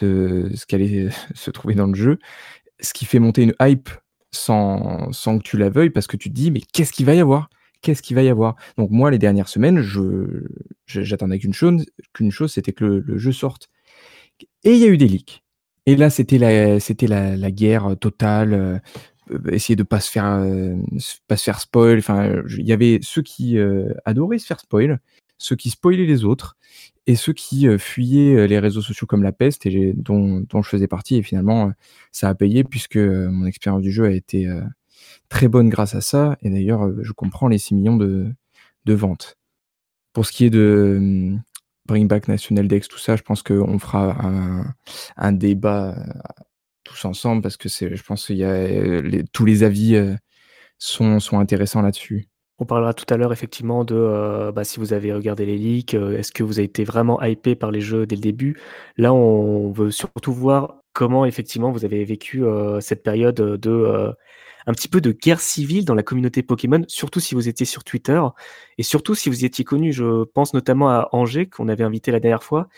de 0.00 0.50
ce 0.54 0.66
qui 0.66 0.74
allait 0.74 1.08
se 1.34 1.50
trouver 1.50 1.74
dans 1.74 1.86
le 1.86 1.94
jeu. 1.94 2.18
Ce 2.80 2.92
qui 2.92 3.04
fait 3.04 3.18
monter 3.18 3.42
une 3.42 3.54
hype 3.60 3.90
sans, 4.32 5.12
sans 5.12 5.38
que 5.38 5.42
tu 5.42 5.56
la 5.56 5.70
veuilles 5.70 5.90
parce 5.90 6.06
que 6.06 6.16
tu 6.16 6.30
te 6.30 6.34
dis 6.34 6.50
mais 6.50 6.60
qu'est-ce 6.72 6.92
qu'il 6.92 7.06
va 7.06 7.14
y 7.14 7.20
avoir? 7.20 7.50
Qu'est-ce 7.82 8.02
qu'il 8.02 8.14
va 8.14 8.22
y 8.22 8.28
avoir? 8.28 8.56
Donc 8.76 8.90
moi 8.90 9.10
les 9.10 9.18
dernières 9.18 9.48
semaines, 9.48 9.80
je 9.80 10.44
j'attendais 10.86 11.38
qu'une 11.38 11.54
chose, 11.54 11.86
qu'une 12.12 12.30
chose, 12.30 12.52
c'était 12.52 12.72
que 12.72 12.84
le, 12.84 13.18
jeu 13.18 13.32
sorte. 13.32 13.68
Et 14.64 14.72
il 14.72 14.78
y 14.78 14.84
a 14.84 14.88
eu 14.88 14.98
des 14.98 15.08
leaks. 15.08 15.42
Et 15.86 15.96
là 15.96 16.10
c'était 16.10 16.38
la 16.38 16.78
c'était 16.80 17.06
la, 17.06 17.36
la, 17.36 17.50
guerre 17.50 17.96
totale. 17.98 18.54
Euh, 18.54 18.78
essayer 19.50 19.76
de 19.76 19.82
pas 19.82 20.00
faire 20.00 20.26
euh, 20.26 20.76
pas 21.28 21.36
se 21.36 21.44
faire 21.44 21.60
spoil. 21.60 21.98
Enfin, 21.98 22.42
il 22.48 22.66
y 22.66 22.72
avait 22.72 22.98
ceux 23.02 23.22
qui 23.22 23.58
euh, 23.58 23.92
adoraient 24.04 24.38
se 24.38 24.46
faire 24.46 24.60
spoil, 24.60 25.00
ceux 25.40 25.56
qui 25.56 25.70
spoilaient 25.70 26.06
les 26.06 26.24
autres 26.24 26.56
et 27.06 27.16
ceux 27.16 27.32
qui 27.32 27.66
euh, 27.66 27.78
fuyaient 27.78 28.36
euh, 28.36 28.46
les 28.46 28.58
réseaux 28.58 28.82
sociaux 28.82 29.06
comme 29.06 29.22
la 29.22 29.32
peste 29.32 29.66
et 29.66 29.94
dont, 29.94 30.44
dont, 30.48 30.62
je 30.62 30.68
faisais 30.68 30.86
partie. 30.86 31.16
Et 31.16 31.22
finalement, 31.22 31.68
euh, 31.68 31.70
ça 32.12 32.28
a 32.28 32.34
payé 32.34 32.62
puisque 32.62 32.98
mon 32.98 33.46
expérience 33.46 33.82
du 33.82 33.90
jeu 33.90 34.04
a 34.04 34.10
été 34.10 34.48
très 35.28 35.48
bonne 35.48 35.68
grâce 35.68 35.94
à 35.94 36.00
ça. 36.00 36.36
Et 36.42 36.50
d'ailleurs, 36.50 36.90
je 37.02 37.12
comprends 37.12 37.48
les 37.48 37.58
6 37.58 37.74
millions 37.74 37.96
de, 37.96 38.32
de 38.84 38.94
ventes. 38.94 39.36
Pour 40.12 40.26
ce 40.26 40.32
qui 40.32 40.44
est 40.44 40.50
de 40.50 41.36
Bring 41.86 42.06
Back 42.06 42.28
National 42.28 42.68
Dex, 42.68 42.88
tout 42.88 42.98
ça, 42.98 43.16
je 43.16 43.22
pense 43.22 43.42
qu'on 43.42 43.78
fera 43.78 44.26
un, 44.26 44.74
un, 45.16 45.32
débat 45.32 45.96
tous 46.84 47.04
ensemble 47.04 47.42
parce 47.42 47.56
que 47.56 47.68
je 47.68 48.02
pense 48.02 48.26
que 48.26 49.22
tous 49.32 49.44
les 49.44 49.62
avis 49.62 49.96
sont, 50.78 51.20
sont 51.20 51.38
intéressants 51.38 51.82
là-dessus. 51.82 52.29
On 52.60 52.66
parlera 52.66 52.92
tout 52.92 53.06
à 53.12 53.16
l'heure 53.16 53.32
effectivement 53.32 53.84
de 53.84 53.94
euh, 53.96 54.52
bah, 54.52 54.64
si 54.64 54.78
vous 54.78 54.92
avez 54.92 55.14
regardé 55.14 55.46
les 55.46 55.56
leaks, 55.56 55.94
euh, 55.94 56.18
est-ce 56.18 56.30
que 56.30 56.42
vous 56.42 56.58
avez 56.58 56.66
été 56.66 56.84
vraiment 56.84 57.20
hypé 57.22 57.54
par 57.54 57.70
les 57.70 57.80
jeux 57.80 58.04
dès 58.04 58.16
le 58.16 58.20
début? 58.20 58.60
Là, 58.98 59.14
on 59.14 59.72
veut 59.72 59.90
surtout 59.90 60.34
voir 60.34 60.76
comment 60.92 61.24
effectivement 61.24 61.72
vous 61.72 61.86
avez 61.86 62.04
vécu 62.04 62.44
euh, 62.44 62.80
cette 62.80 63.02
période 63.02 63.36
de 63.36 64.12
un 64.66 64.72
petit 64.74 64.88
peu 64.88 65.00
de 65.00 65.10
guerre 65.10 65.40
civile 65.40 65.86
dans 65.86 65.94
la 65.94 66.02
communauté 66.02 66.42
Pokémon, 66.42 66.84
surtout 66.86 67.18
si 67.18 67.34
vous 67.34 67.48
étiez 67.48 67.64
sur 67.64 67.82
Twitter 67.82 68.20
et 68.76 68.82
surtout 68.82 69.14
si 69.14 69.30
vous 69.30 69.46
étiez 69.46 69.64
connu. 69.64 69.90
Je 69.94 70.24
pense 70.24 70.52
notamment 70.52 70.90
à 70.90 71.08
Angers 71.12 71.46
qu'on 71.46 71.68
avait 71.68 71.82
invité 71.82 72.10
la 72.12 72.20
dernière 72.20 72.42
fois 72.42 72.68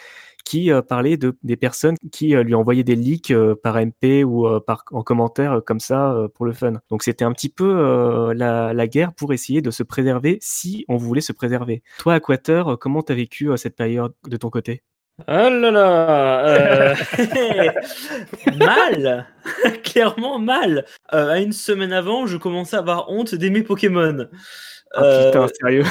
qui 0.44 0.70
euh, 0.70 0.82
parlait 0.82 1.16
de, 1.16 1.36
des 1.42 1.56
personnes 1.56 1.96
qui 2.10 2.34
euh, 2.34 2.42
lui 2.42 2.54
envoyaient 2.54 2.84
des 2.84 2.96
leaks 2.96 3.30
euh, 3.30 3.54
par 3.54 3.76
MP 3.76 4.24
ou 4.24 4.48
par, 4.60 4.84
en 4.92 5.02
commentaire 5.02 5.60
comme 5.64 5.80
ça 5.80 6.16
pour 6.34 6.46
le 6.46 6.52
fun. 6.52 6.74
Donc 6.90 7.02
c'était 7.02 7.24
un 7.24 7.32
petit 7.32 7.48
peu 7.48 8.32
la, 8.34 8.72
la, 8.72 8.86
guerre 8.86 9.12
pour 9.14 9.32
essayer 9.32 9.62
de 9.62 9.70
se 9.70 9.82
préserver 9.82 10.38
si 10.40 10.84
on 10.88 10.96
voulait 10.96 11.20
se 11.20 11.32
préserver. 11.32 11.82
Toi, 11.98 12.14
Aquater, 12.14 12.76
comment 12.80 13.02
t'as 13.02 13.14
vécu 13.14 13.50
cette 13.56 13.76
période 13.76 14.12
de 14.28 14.36
ton 14.36 14.50
côté? 14.50 14.82
Oh 15.28 15.30
là 15.30 15.70
là 15.70 16.94
Mal 18.56 19.26
Clairement 19.84 20.38
mal 20.38 20.84
À 21.08 21.38
une 21.38 21.52
semaine 21.52 21.92
avant, 21.92 22.26
je 22.26 22.36
commençais 22.36 22.76
à 22.76 22.80
avoir 22.80 23.10
honte 23.10 23.34
d'aimer 23.34 23.62
Pokémon. 23.62 24.26
Ah 24.94 25.24
putain, 25.26 25.46
sérieux 25.60 25.84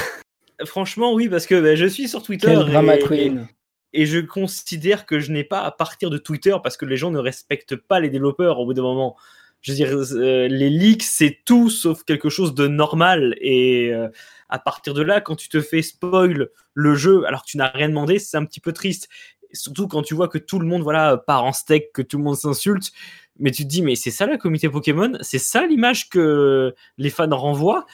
Franchement, 0.65 1.13
oui, 1.13 1.29
parce 1.29 1.45
que 1.45 1.59
bah, 1.59 1.75
je 1.75 1.85
suis 1.85 2.07
sur 2.07 2.21
Twitter. 2.21 2.47
Quel 2.47 2.65
drama 2.65 2.97
queen 2.97 3.47
et 3.93 4.05
je 4.05 4.19
considère 4.19 5.05
que 5.05 5.19
je 5.19 5.31
n'ai 5.31 5.43
pas 5.43 5.61
à 5.61 5.71
partir 5.71 6.09
de 6.09 6.17
Twitter 6.17 6.55
parce 6.63 6.77
que 6.77 6.85
les 6.85 6.97
gens 6.97 7.11
ne 7.11 7.19
respectent 7.19 7.75
pas 7.75 7.99
les 7.99 8.09
développeurs 8.09 8.59
au 8.59 8.65
bout 8.65 8.73
d'un 8.73 8.83
moment. 8.83 9.17
Je 9.61 9.71
veux 9.71 9.75
dire, 9.75 9.89
euh, 9.93 10.47
les 10.47 10.69
leaks, 10.69 11.03
c'est 11.03 11.39
tout 11.45 11.69
sauf 11.69 12.03
quelque 12.03 12.29
chose 12.29 12.55
de 12.55 12.67
normal. 12.67 13.35
Et 13.41 13.93
euh, 13.93 14.07
à 14.49 14.59
partir 14.59 14.93
de 14.93 15.01
là, 15.01 15.21
quand 15.21 15.35
tu 15.35 15.49
te 15.49 15.61
fais 15.61 15.81
spoil 15.81 16.49
le 16.73 16.95
jeu 16.95 17.25
alors 17.27 17.43
que 17.43 17.47
tu 17.47 17.57
n'as 17.57 17.67
rien 17.67 17.89
demandé, 17.89 18.17
c'est 18.17 18.37
un 18.37 18.45
petit 18.45 18.59
peu 18.59 18.73
triste. 18.73 19.09
surtout 19.53 19.87
quand 19.87 20.01
tu 20.01 20.15
vois 20.15 20.29
que 20.29 20.37
tout 20.37 20.59
le 20.59 20.65
monde 20.65 20.81
voilà 20.83 21.17
part 21.17 21.43
en 21.43 21.53
steak, 21.53 21.91
que 21.93 22.01
tout 22.01 22.17
le 22.17 22.23
monde 22.23 22.37
s'insulte. 22.37 22.91
Mais 23.39 23.51
tu 23.51 23.63
te 23.63 23.69
dis, 23.69 23.81
mais 23.81 23.95
c'est 23.95 24.11
ça 24.11 24.25
la 24.25 24.37
communauté 24.37 24.69
Pokémon? 24.69 25.13
C'est 25.21 25.39
ça 25.39 25.65
l'image 25.65 26.09
que 26.09 26.75
les 26.97 27.09
fans 27.09 27.35
renvoient? 27.35 27.85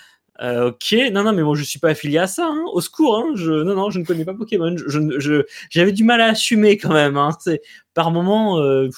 Euh, 0.41 0.69
ok, 0.69 0.95
non, 1.12 1.23
non, 1.23 1.34
mais 1.34 1.41
moi 1.41 1.56
je 1.56 1.63
suis 1.63 1.80
pas 1.80 1.89
affilié 1.89 2.19
à 2.19 2.28
ça. 2.28 2.47
Hein. 2.47 2.65
Au 2.71 2.82
secours, 2.82 3.17
hein. 3.17 3.32
je, 3.36 3.52
non, 3.52 3.76
non, 3.76 3.89
je 3.89 4.00
ne 4.00 4.06
connais 4.06 4.26
pas 4.26 4.34
Pokémon. 4.34 4.76
Je, 4.78 5.19
je, 5.19 5.45
j'avais 5.69 5.91
du 5.91 6.04
mal 6.04 6.21
à 6.21 6.28
assumer 6.28 6.78
quand 6.78 6.93
même. 6.93 7.17
Hein. 7.17 7.30
Par 7.93 8.12
moment, 8.12 8.60
euh, 8.60 8.89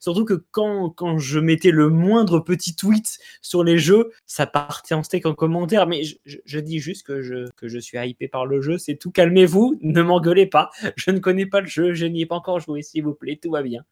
surtout 0.00 0.24
que 0.24 0.44
quand, 0.50 0.90
quand 0.90 1.18
je 1.18 1.38
mettais 1.38 1.70
le 1.70 1.88
moindre 1.88 2.40
petit 2.40 2.76
tweet 2.76 3.18
sur 3.40 3.64
les 3.64 3.78
jeux, 3.78 4.10
ça 4.26 4.46
partait 4.46 4.94
en 4.94 5.02
steak 5.02 5.24
en 5.24 5.34
commentaire. 5.34 5.86
Mais 5.86 6.04
je, 6.04 6.16
je, 6.44 6.58
dis 6.58 6.80
juste 6.80 7.06
que 7.06 7.22
je, 7.22 7.48
que 7.56 7.68
je 7.68 7.78
suis 7.78 7.98
hypé 7.98 8.28
par 8.28 8.44
le 8.44 8.60
jeu. 8.60 8.76
C'est 8.76 8.96
tout. 8.96 9.10
Calmez-vous, 9.10 9.78
ne 9.80 10.02
m'engueulez 10.02 10.46
pas. 10.46 10.70
Je 10.96 11.10
ne 11.10 11.18
connais 11.18 11.46
pas 11.46 11.60
le 11.60 11.66
jeu, 11.66 11.94
je 11.94 12.04
n'y 12.04 12.22
ai 12.22 12.26
pas 12.26 12.36
encore 12.36 12.60
joué, 12.60 12.82
s'il 12.82 13.04
vous 13.04 13.14
plaît. 13.14 13.38
Tout 13.42 13.50
va 13.50 13.62
bien. 13.62 13.84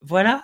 Voilà. 0.00 0.42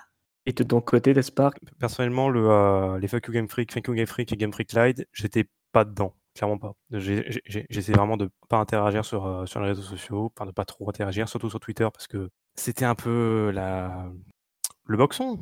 Et 0.49 0.53
de 0.53 0.65
ton 0.65 0.81
côté, 0.81 1.13
Despard 1.13 1.53
Personnellement, 1.79 2.31
le, 2.31 2.49
euh, 2.49 2.99
les 2.99 3.07
Fuck 3.07 3.27
You 3.27 3.35
Game 3.35 3.49
Freak, 3.49 3.71
Fuck 3.71 3.87
You 3.87 3.95
Game 3.95 4.07
Freak 4.07 4.33
et 4.33 4.37
Game 4.37 4.51
Freak 4.51 4.73
Live, 4.73 5.05
j'étais 5.13 5.45
pas 5.73 5.85
dedans, 5.85 6.15
clairement 6.35 6.59
pas. 6.59 6.75
J'essaie 6.91 7.93
vraiment 7.93 8.17
de 8.17 8.31
pas 8.49 8.59
interagir 8.59 9.05
sur, 9.05 9.27
euh, 9.27 9.47
sur 9.47 9.61
les 9.61 9.69
réseaux 9.69 9.83
sociaux, 9.83 10.33
enfin 10.35 10.47
de 10.47 10.53
pas 10.53 10.65
trop 10.65 10.89
interagir, 10.89 11.29
surtout 11.29 11.51
sur 11.51 11.61
Twitter, 11.61 11.89
parce 11.93 12.07
que 12.07 12.31
c'était 12.55 12.85
un 12.85 12.95
peu 12.95 13.51
la... 13.53 14.11
le 14.87 14.97
boxon, 14.97 15.39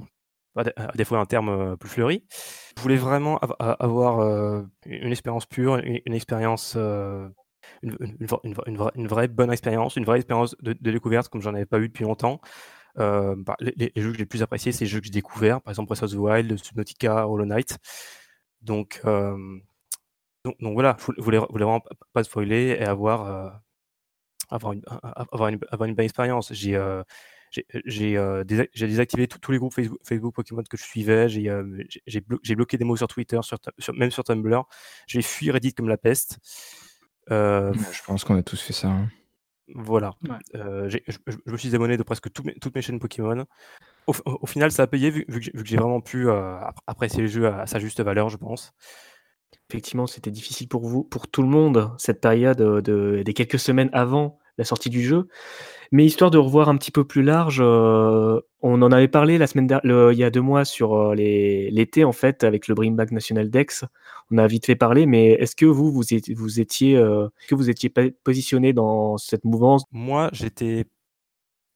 à 0.56 0.92
des 0.94 1.04
fois 1.04 1.18
un 1.18 1.26
terme 1.26 1.48
euh, 1.48 1.76
plus 1.76 1.88
fleuri. 1.88 2.24
Je 2.76 2.82
voulais 2.82 2.96
vraiment 2.96 3.38
avoir 3.38 4.20
euh, 4.20 4.62
une 4.86 5.12
expérience 5.12 5.46
pure, 5.46 5.76
une, 5.76 6.14
expérience, 6.14 6.76
une, 7.82 9.06
vraie 9.06 9.28
bonne 9.28 9.52
expérience, 9.52 9.96
une 9.96 10.04
vraie 10.04 10.18
expérience 10.18 10.56
de, 10.60 10.72
découverte 10.72 11.28
comme 11.28 11.42
j'en 11.42 11.54
avais 11.54 11.66
pas 11.66 11.78
eu 11.78 11.88
depuis 11.88 12.04
longtemps. 12.04 12.40
Bah, 12.96 13.56
les, 13.60 13.92
jeux 13.96 14.12
que 14.12 14.16
j'ai 14.16 14.24
le 14.24 14.26
plus 14.26 14.42
appréciés, 14.42 14.72
c'est 14.72 14.84
les 14.84 14.90
jeux 14.90 15.00
que 15.00 15.06
j'ai 15.06 15.12
découverts, 15.12 15.60
par 15.60 15.72
exemple 15.72 15.88
Breath 15.88 16.02
of 16.02 16.10
the 16.10 16.14
Wild, 16.14 16.56
Subnautica, 16.56 17.28
Hollow 17.28 17.44
Knight. 17.44 17.78
Donc, 18.62 19.02
donc, 20.61 20.74
voilà, 20.74 20.96
je 20.98 21.22
voulais, 21.22 21.38
voulais 21.38 21.64
vraiment 21.64 21.82
pas 22.12 22.24
spoiler 22.24 22.76
et 22.78 22.85
avoir, 22.85 23.26
euh, 23.26 23.50
avoir, 24.50 24.72
une, 24.72 24.82
avoir, 24.87 25.48
une, 25.48 25.59
avoir, 25.70 25.88
une, 25.88 25.94
bonne 25.94 26.04
expérience. 26.04 26.52
J'ai 26.52 26.76
euh, 26.76 27.02
j'ai 27.87 28.18
euh, 28.18 28.44
désactivé 28.44 29.28
tous 29.28 29.52
les 29.52 29.59
groupes 29.59 29.72
Facebook, 29.72 29.98
Facebook, 30.04 30.35
Pokémon 30.35 30.62
que 30.68 30.76
je 30.76 30.82
suivais. 30.82 31.28
J'ai 31.28 32.54
bloqué 32.54 32.76
des 32.76 32.85
mots 32.85 32.96
sur 32.96 33.09
Twitter, 33.09 33.40
sur, 33.42 33.59
même 33.94 34.11
sur 34.11 34.24
Tumblr. 34.24 34.64
J'ai 35.06 35.22
fui 35.22 35.50
Reddit 35.50 35.72
comme 35.72 35.88
la 35.88 35.96
peste. 35.96 36.38
je 37.30 38.02
pense 38.04 38.24
qu'on 38.24 38.37
a 38.37 38.42
tous 38.42 38.61
fait 38.61 38.72
ça. 38.72 38.88
Hein. 38.88 39.09
Voilà. 39.74 40.14
Je, 40.52 40.98
me 41.46 41.56
suis 41.56 41.74
abonné 41.74 41.96
de 41.96 42.02
presque 42.02 42.30
toutes 42.32 42.74
mes 42.74 42.82
chaînes 42.82 43.00
Pokémon. 43.00 43.46
Au, 44.06 44.46
final, 44.46 44.70
ça 44.70 44.85
a 44.85 44.87
payé 44.87 45.11
vu, 45.11 45.24
vu 45.28 45.40
que 45.40 45.64
j'ai 45.64 45.76
vraiment 45.76 46.00
pu 46.00 46.28
apprécier 46.87 47.22
le 47.22 47.28
jeu 47.28 47.46
à, 47.46 47.66
sa 47.66 47.78
juste 47.78 48.00
valeur, 48.00 48.28
je 48.28 48.37
pense. 48.37 48.74
Effectivement, 49.70 50.06
c'était 50.06 50.30
difficile 50.30 50.68
pour 50.68 50.86
vous, 50.86 51.02
pour 51.02 51.26
tout 51.28 51.42
le 51.42 51.48
monde, 51.48 51.90
cette 51.98 52.20
période 52.20 52.60
euh, 52.60 52.80
de, 52.80 53.22
des 53.24 53.32
quelques 53.34 53.58
semaines 53.58 53.90
avant 53.92 54.38
la 54.58 54.64
sortie 54.64 54.90
du 54.90 55.02
jeu. 55.02 55.26
Mais 55.92 56.04
histoire 56.04 56.30
de 56.30 56.38
revoir 56.38 56.68
un 56.68 56.76
petit 56.76 56.90
peu 56.90 57.04
plus 57.04 57.22
large, 57.22 57.60
euh, 57.60 58.40
on 58.62 58.80
en 58.82 58.92
avait 58.92 59.08
parlé 59.08 59.38
la 59.38 59.46
semaine 59.46 59.66
dernière, 59.66 60.12
il 60.12 60.18
y 60.18 60.24
a 60.24 60.30
deux 60.30 60.40
mois 60.40 60.64
sur 60.64 60.94
euh, 60.94 61.14
l'été 61.14 62.04
en 62.04 62.12
fait 62.12 62.42
avec 62.44 62.68
le 62.68 62.74
Bring 62.74 62.96
Back 62.96 63.10
National 63.12 63.50
Dex. 63.50 63.84
On 64.30 64.38
a 64.38 64.46
vite 64.46 64.66
fait 64.66 64.76
parler, 64.76 65.06
mais 65.06 65.32
est-ce 65.32 65.56
que 65.56 65.66
vous 65.66 65.92
vous 65.92 66.14
étiez, 66.14 66.96
que 67.48 67.54
vous 67.54 67.70
étiez 67.70 67.90
positionné 68.24 68.72
dans 68.72 69.16
cette 69.18 69.44
mouvance? 69.44 69.84
Moi, 69.92 70.30
j'étais 70.32 70.86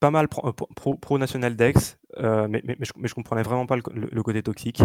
pas 0.00 0.10
mal 0.10 0.26
pro, 0.28 1.18
National 1.18 1.54
Dex, 1.54 1.98
mais, 2.18 2.62
mais, 2.64 2.76
je, 2.80 3.14
comprenais 3.14 3.42
vraiment 3.42 3.66
pas 3.66 3.76
le 3.76 4.22
côté 4.22 4.42
toxique. 4.42 4.82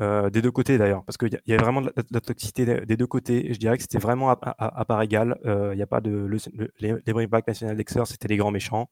Euh, 0.00 0.28
des 0.28 0.42
deux 0.42 0.50
côtés 0.50 0.76
d'ailleurs, 0.76 1.04
parce 1.04 1.16
qu'il 1.16 1.28
y, 1.46 1.52
y, 1.52 1.54
a 1.54 1.56
vraiment 1.56 1.80
de 1.80 1.92
la, 2.10 2.20
toxicité 2.20 2.84
des 2.84 2.96
deux 2.96 3.06
côtés. 3.06 3.54
Je 3.54 3.58
dirais 3.60 3.76
que 3.76 3.82
c'était 3.82 3.98
vraiment 3.98 4.28
à, 4.28 4.84
part 4.84 5.02
égale. 5.02 5.38
Euh, 5.44 5.72
il 5.74 5.80
a 5.80 5.86
pas 5.86 6.00
de 6.00 6.10
le, 6.10 6.38
les, 6.80 6.94
les 7.06 7.28
National 7.46 7.76
Dexter, 7.76 8.02
c'était 8.06 8.26
les 8.26 8.36
grands 8.36 8.50
méchants, 8.50 8.90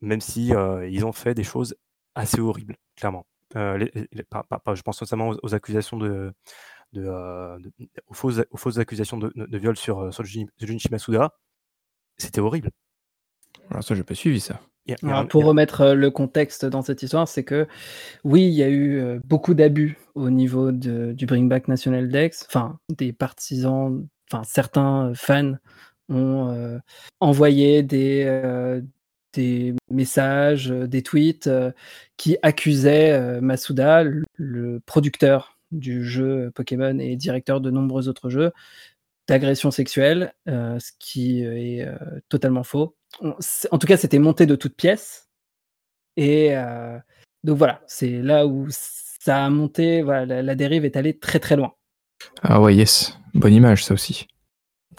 même 0.00 0.20
si 0.20 0.54
euh, 0.54 0.88
ils 0.88 1.04
ont 1.04 1.12
fait 1.12 1.34
des 1.34 1.42
choses 1.42 1.74
assez 2.14 2.40
horribles, 2.40 2.76
clairement. 2.96 3.26
je 3.54 4.82
pense 4.82 5.00
notamment 5.00 5.34
aux, 5.42 5.54
accusations 5.54 5.96
de, 5.96 6.32
fausses, 8.12 8.78
accusations 8.78 9.18
de, 9.18 9.58
viol 9.58 9.76
sur, 9.76 10.14
sur 10.14 10.24
Junichi 10.24 10.88
Masuda. 10.92 11.34
C'était 12.18 12.40
horrible. 12.40 12.70
Alors 13.70 13.82
ça, 13.82 13.96
j'ai 13.96 14.04
pas 14.04 14.14
suivi 14.14 14.38
ça 14.38 14.60
pour 15.28 15.44
remettre 15.44 15.80
euh, 15.82 15.94
le 15.94 16.10
contexte 16.10 16.64
dans 16.64 16.82
cette 16.82 17.02
histoire, 17.02 17.28
c'est 17.28 17.44
que 17.44 17.66
oui, 18.24 18.42
il 18.46 18.54
y 18.54 18.62
a 18.62 18.68
eu 18.68 18.98
euh, 18.98 19.20
beaucoup 19.24 19.54
d'abus 19.54 19.98
au 20.14 20.30
niveau 20.30 20.72
de, 20.72 21.12
du 21.12 21.26
Bring 21.26 21.48
Back 21.48 21.68
National 21.68 22.08
Dex. 22.08 22.46
Enfin, 22.48 22.78
des 22.96 23.12
partisans, 23.12 24.06
enfin 24.30 24.42
certains 24.44 25.12
fans 25.14 25.54
ont 26.08 26.48
euh, 26.50 26.78
envoyé 27.20 27.82
des, 27.82 28.82
des 29.32 29.74
messages, 29.88 30.68
des 30.68 31.02
tweets 31.02 31.48
qui 32.16 32.36
accusaient 32.42 33.40
Masuda, 33.40 34.04
le 34.36 34.80
producteur 34.80 35.58
du 35.70 36.04
jeu 36.04 36.50
Pokémon 36.54 36.98
et 36.98 37.16
directeur 37.16 37.60
de 37.60 37.70
nombreux 37.70 38.08
autres 38.08 38.28
jeux, 38.28 38.52
d'agression 39.28 39.70
sexuelle, 39.70 40.34
ce 40.46 40.90
qui 40.98 41.42
est 41.42 41.88
totalement 42.28 42.64
faux 42.64 42.96
en 43.20 43.78
tout 43.78 43.86
cas, 43.86 43.96
c'était 43.96 44.18
monté 44.18 44.46
de 44.46 44.54
toutes 44.54 44.76
pièces. 44.76 45.28
Et 46.16 46.56
euh, 46.56 46.98
donc 47.44 47.58
voilà, 47.58 47.82
c'est 47.86 48.22
là 48.22 48.46
où 48.46 48.66
ça 48.70 49.44
a 49.44 49.50
monté, 49.50 50.02
voilà, 50.02 50.42
la, 50.42 50.54
dérive 50.54 50.84
est 50.84 50.96
allée 50.96 51.18
très 51.18 51.38
très 51.38 51.56
loin. 51.56 51.74
Ah 52.42 52.60
ouais, 52.60 52.74
yes. 52.74 53.18
Bonne 53.34 53.54
image, 53.54 53.84
ça 53.84 53.94
aussi. 53.94 54.28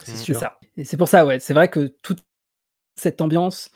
C'est 0.04 0.34
ça. 0.34 0.60
Et 0.76 0.86
c'est 0.86 0.98
pour 0.98 1.08
ça, 1.08 1.26
ouais. 1.26 1.40
C'est 1.40 1.54
vrai 1.54 1.70
que 1.70 1.88
toute 2.02 2.24
cette 2.96 3.22
ambiance, 3.22 3.70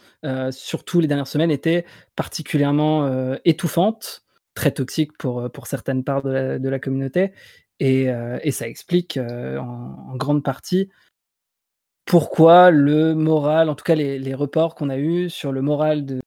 surtout 0.52 1.00
les 1.00 1.08
dernières 1.08 1.28
semaines, 1.28 1.52
était 1.52 1.86
particulièrement 2.16 3.36
étouffante, 3.46 4.26
très 4.56 4.72
toxique 4.72 5.16
pour, 5.18 5.52
pour 5.52 5.68
certaines 5.68 6.04
parts 6.04 6.24
de 6.24 6.70
la, 6.70 6.80
communauté. 6.80 7.34
Et, 7.80 8.10
ça 8.52 8.68
explique 8.68 9.18
en, 9.18 10.16
grande 10.16 10.44
partie 10.44 10.90
pourquoi 12.06 12.72
le 12.72 13.14
moral, 13.16 13.70
en 13.70 13.76
tout 13.76 13.84
cas 13.84 13.96
les, 13.96 14.34
reports 14.34 14.76
qu'on 14.76 14.90
a 14.90 14.98
eus 14.98 15.30
sur 15.30 15.52
le 15.52 15.62
moral 15.62 16.06
de, 16.06 16.22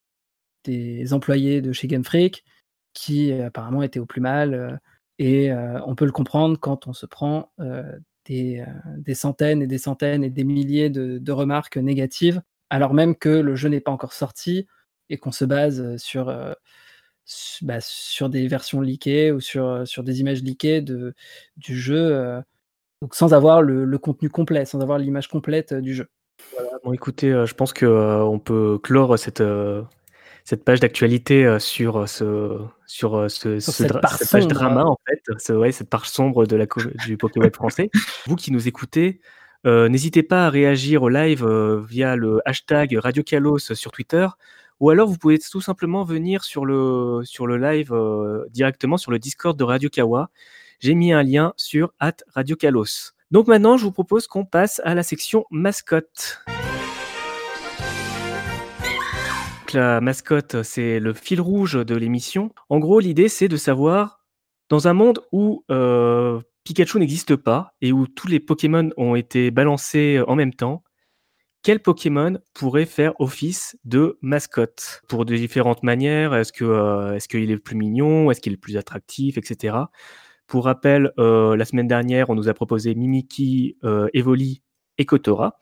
des 0.65 1.13
employés 1.13 1.63
de 1.63 1.73
chez 1.73 1.89
Game 1.89 2.05
Freak, 2.05 2.45
qui 2.93 3.33
apparemment 3.33 3.83
étaient 3.83 3.99
au 3.99 4.07
plus 4.07 4.21
mal. 4.21 4.81
et 5.19 5.51
on 5.87 5.95
peut 5.95 6.05
le 6.05 6.13
comprendre 6.13 6.59
quand 6.59 6.87
on 6.87 6.93
se 6.93 7.07
prend 7.07 7.53
des, 8.27 8.65
centaines 9.15 9.63
et 9.63 9.67
des 9.67 9.79
centaines 9.79 10.23
et 10.23 10.31
des 10.31 10.45
milliers 10.45 10.91
de 10.91 11.33
remarques 11.33 11.79
négatives 11.79 12.43
alors 12.71 12.95
même 12.95 13.17
que 13.17 13.29
le 13.29 13.57
jeu 13.57 13.69
n'est 13.69 13.81
pas 13.81 13.91
encore 13.91 14.13
sorti 14.13 14.67
et 15.09 15.19
qu'on 15.19 15.33
se 15.33 15.45
base 15.45 15.97
sur, 15.97 16.31
bah, 17.63 17.81
sur 17.81 18.29
des 18.29 18.47
versions 18.49 18.81
leakées 18.81 19.33
ou 19.33 19.41
sur, 19.41 19.87
sur 19.87 20.03
des 20.03 20.21
images 20.21 20.43
leakées 20.43 20.81
de, 20.81 21.15
du 21.57 21.79
jeu, 21.79 22.43
donc 23.03 23.15
sans 23.15 23.35
avoir 23.35 23.63
le, 23.63 23.99
contenu 23.99 24.29
complet, 24.29 24.65
sans 24.65 24.81
avoir 24.81 24.99
l'image 24.99 25.29
complète 25.29 25.75
du 25.75 25.95
jeu. 25.95 26.09
Bon, 26.85 26.93
écoutez, 26.93 27.31
je 27.47 27.55
pense 27.55 27.73
qu'on 27.73 28.41
peut 28.43 28.79
clore 28.83 29.19
cette, 29.19 29.43
cette 30.45 30.65
page 30.65 30.81
d'actualité 30.81 31.59
sur 31.59 32.09
ce 32.09 32.59
sur 32.87 33.31
ce, 33.31 33.61
cette, 33.61 33.93
page 34.31 34.47
drama 34.49 34.85
en 34.85 34.99
fait, 35.07 35.53
ouais, 35.55 35.73
cette 35.73 35.91
page 35.91 36.09
sombre 36.09 36.47
de 36.47 36.57
la 36.57 36.67
du 37.07 37.17
Pokémon 37.17 37.51
français. 37.55 37.91
Vous 38.27 38.37
qui 38.37 38.51
nous 38.53 38.67
écoutez, 38.69 39.21
euh, 39.67 39.89
n'hésitez 39.89 40.23
pas 40.23 40.47
à 40.47 40.51
réagir 40.51 41.03
au 41.03 41.09
live 41.09 41.45
euh, 41.45 41.83
via 41.87 42.17
le 42.17 42.41
hashtag 42.47 42.97
Radio 42.97 43.23
Kalos 43.23 43.75
sur 43.75 43.91
Twitter, 43.91 44.27
ou 44.81 44.89
alors 44.89 45.07
vous 45.09 45.19
pouvez 45.19 45.39
tout 45.39 45.61
simplement 45.61 46.05
venir 46.05 46.43
sur 46.43 46.65
le, 46.65 47.21
sur 47.25 47.47
le 47.47 47.59
live 47.59 47.93
euh, 47.93 48.47
directement 48.51 48.97
sur 48.97 49.11
le 49.11 49.19
Discord 49.19 49.57
de 49.57 49.63
Radio 49.63 49.91
Kawa. 49.91 50.31
J'ai 50.81 50.95
mis 50.95 51.13
un 51.13 51.23
lien 51.23 51.53
sur 51.57 51.93
at 52.01 52.17
Radio 52.35 52.57
Kalos. 52.57 53.13
Donc 53.31 53.47
maintenant, 53.47 53.77
je 53.77 53.85
vous 53.85 53.93
propose 53.93 54.27
qu'on 54.27 54.47
passe 54.47 54.81
à 54.85 54.95
la 54.95 55.03
section 55.03 55.45
mascotte. 55.51 56.43
La 59.75 60.01
mascotte, 60.01 60.63
c'est 60.63 60.99
le 60.99 61.13
fil 61.13 61.41
rouge 61.41 61.75
de 61.75 61.95
l'émission. 61.95 62.51
En 62.71 62.79
gros, 62.81 62.99
l'idée, 62.99 63.29
c'est 63.29 63.47
de 63.47 63.57
savoir, 63.57 64.25
dans 64.69 64.89
un 64.89 64.95
monde 64.95 65.21
où 65.31 65.65
Pikachu 66.65 66.99
n'existe 66.99 67.37
pas 67.37 67.75
et 67.81 67.93
où 67.93 68.09
tous 68.09 68.27
les 68.27 68.41
Pokémon 68.41 68.91
ont 68.97 69.15
été 69.15 69.51
balancés 69.51 70.21
en 70.27 70.35
même 70.35 70.55
temps, 70.55 70.83
quel 71.63 71.81
Pokémon 71.81 72.39
pourrait 72.55 72.87
faire 72.87 73.13
office 73.21 73.77
de 73.85 74.19
mascotte? 74.23 75.03
Pour 75.09 75.25
de 75.25 75.35
différentes 75.37 75.83
manières 75.83 76.35
Est-ce 76.35 76.53
que 76.53 76.65
euh, 76.65 77.15
est-ce 77.15 77.29
qu'il 77.29 77.43
est 77.43 77.55
le 77.55 77.59
plus 77.59 77.77
mignon 77.77 78.31
Est-ce 78.31 78.41
qu'il 78.41 78.53
est 78.53 78.57
le 78.57 78.61
plus 78.61 78.77
attractif, 78.77 79.37
etc. 79.37 79.77
Pour 80.47 80.65
rappel, 80.65 81.13
euh, 81.19 81.57
la 81.57 81.65
semaine 81.65 81.87
dernière, 81.87 82.31
on 82.31 82.35
nous 82.35 82.49
a 82.49 82.55
proposé 82.55 82.95
Mimiki, 82.95 83.77
euh, 83.85 84.09
Evoli 84.15 84.63
et 84.99 85.05
Kotora. 85.05 85.59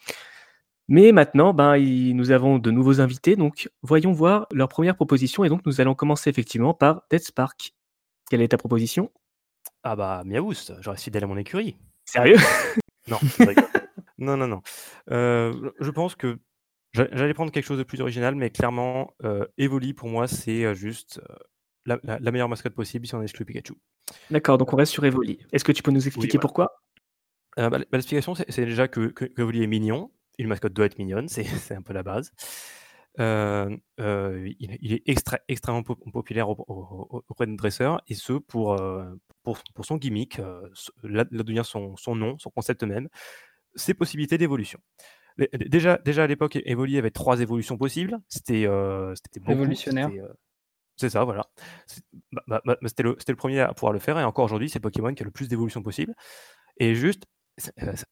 Mais 0.87 1.13
maintenant, 1.13 1.53
ben, 1.53 1.77
nous 1.79 2.31
avons 2.31 2.59
de 2.59 2.71
nouveaux 2.71 3.01
invités, 3.01 3.37
donc 3.37 3.69
voyons 3.83 4.13
voir 4.13 4.47
leur 4.53 4.69
première 4.69 4.97
proposition. 4.97 5.45
Et 5.45 5.51
donc, 5.51 5.67
nous 5.67 5.83
allons 5.83 5.95
commencer 5.95 6.31
effectivement 6.31 6.73
par 6.73 7.03
Dead 7.11 7.21
Spark. 7.21 7.75
Quelle 8.31 8.41
est 8.41 8.49
ta 8.49 8.57
proposition? 8.57 9.11
Ah 9.83 9.97
bah, 9.97 10.23
Miaous, 10.25 10.73
j'aurais 10.81 10.97
su 10.97 11.11
d'aller 11.11 11.25
à 11.25 11.27
mon 11.27 11.37
écurie. 11.37 11.77
Sérieux? 12.07 12.37
Non, 13.09 13.19
non, 14.19 14.37
non, 14.37 14.49
non. 14.49 14.63
Euh, 15.11 15.71
je 15.81 15.91
pense 15.91 16.15
que 16.15 16.39
j'allais 16.93 17.35
prendre 17.35 17.53
quelque 17.53 17.65
chose 17.65 17.79
de 17.79 17.85
plus 17.85 18.01
original, 18.01 18.35
mais 18.35 18.51
clairement, 18.51 19.15
euh, 19.25 19.47
Evoli, 19.57 19.95
pour 19.95 20.09
moi, 20.09 20.27
c'est 20.27 20.65
euh, 20.65 20.75
juste 20.75 21.21
la, 21.87 21.99
meilleure 22.31 22.49
mascotte 22.49 22.75
possible 22.75 23.07
si 23.07 23.15
on 23.15 23.23
exclut 23.23 23.45
Pikachu. 23.45 23.75
D'accord, 24.31 24.59
donc 24.59 24.73
on 24.73 24.77
reste 24.77 24.93
sur 24.93 25.05
Evoli. 25.05 25.39
Est-ce 25.53 25.65
que 25.65 25.73
tu 25.73 25.83
peux 25.83 25.91
nous 25.91 26.07
expliquer 26.07 26.39
pourquoi? 26.39 26.83
Bah, 27.57 27.79
L'explication, 27.93 28.35
c'est 28.35 28.65
déjà 28.65 28.89
que, 28.89 29.09
que, 29.09 29.25
Evoli 29.41 29.63
est 29.63 29.67
mignon. 29.67 30.11
Une 30.39 30.47
mascotte 30.47 30.73
doit 30.73 30.87
être 30.87 30.99
mignonne, 30.99 31.29
c'est 31.29 31.47
un 31.75 31.83
peu 31.83 31.93
la 31.93 32.03
base. 32.03 32.33
Euh, 33.21 33.77
euh, 33.99 34.49
il, 34.61 34.93
est 34.93 35.03
extrêmement 35.49 35.83
populaire 35.83 36.49
auprès 36.49 37.47
de 37.47 37.57
dresseurs, 37.57 38.01
et 38.07 38.15
ce 38.15 38.35
pour, 38.35 38.81
euh, 38.81 39.07
pour, 39.43 39.59
son 39.83 39.97
gimmick, 39.97 40.41
là, 41.03 41.25
devient 41.25 41.63
son, 41.65 41.97
son, 41.97 42.15
nom, 42.15 42.39
son 42.39 42.51
concept 42.51 42.85
même, 42.85 43.09
ses 43.79 43.95
possibilités 43.95 44.39
d'évolution. 44.39 44.79
Déjà, 45.55 45.99
déjà 45.99 46.25
à 46.25 46.27
l'époque, 46.27 46.59
Evoli 46.65 46.99
avait 46.99 47.11
trois 47.11 47.41
évolutions 47.41 47.79
possibles. 47.79 48.19
C'était 48.29 48.67
révolutionnaire. 49.47 50.11
C'est 50.97 51.11
ça, 51.11 51.23
voilà. 51.23 51.47
Bah, 52.33 52.43
bah, 52.49 52.61
bah, 52.65 52.77
c'était 52.87 53.05
le, 53.05 53.17
le, 53.29 53.37
premier 53.37 53.61
à 53.61 53.73
pouvoir 53.73 53.93
le 53.93 54.01
faire, 54.01 54.19
et 54.19 54.25
encore 54.25 54.45
aujourd'hui, 54.45 54.69
c'est 54.69 54.81
Pokémon 54.81 55.15
qui 55.15 55.23
a 55.23 55.25
le 55.25 55.31
plus 55.31 55.47
d'évolutions 55.47 55.81
possibles. 55.81 56.13
Et 56.79 56.97
juste, 56.97 57.25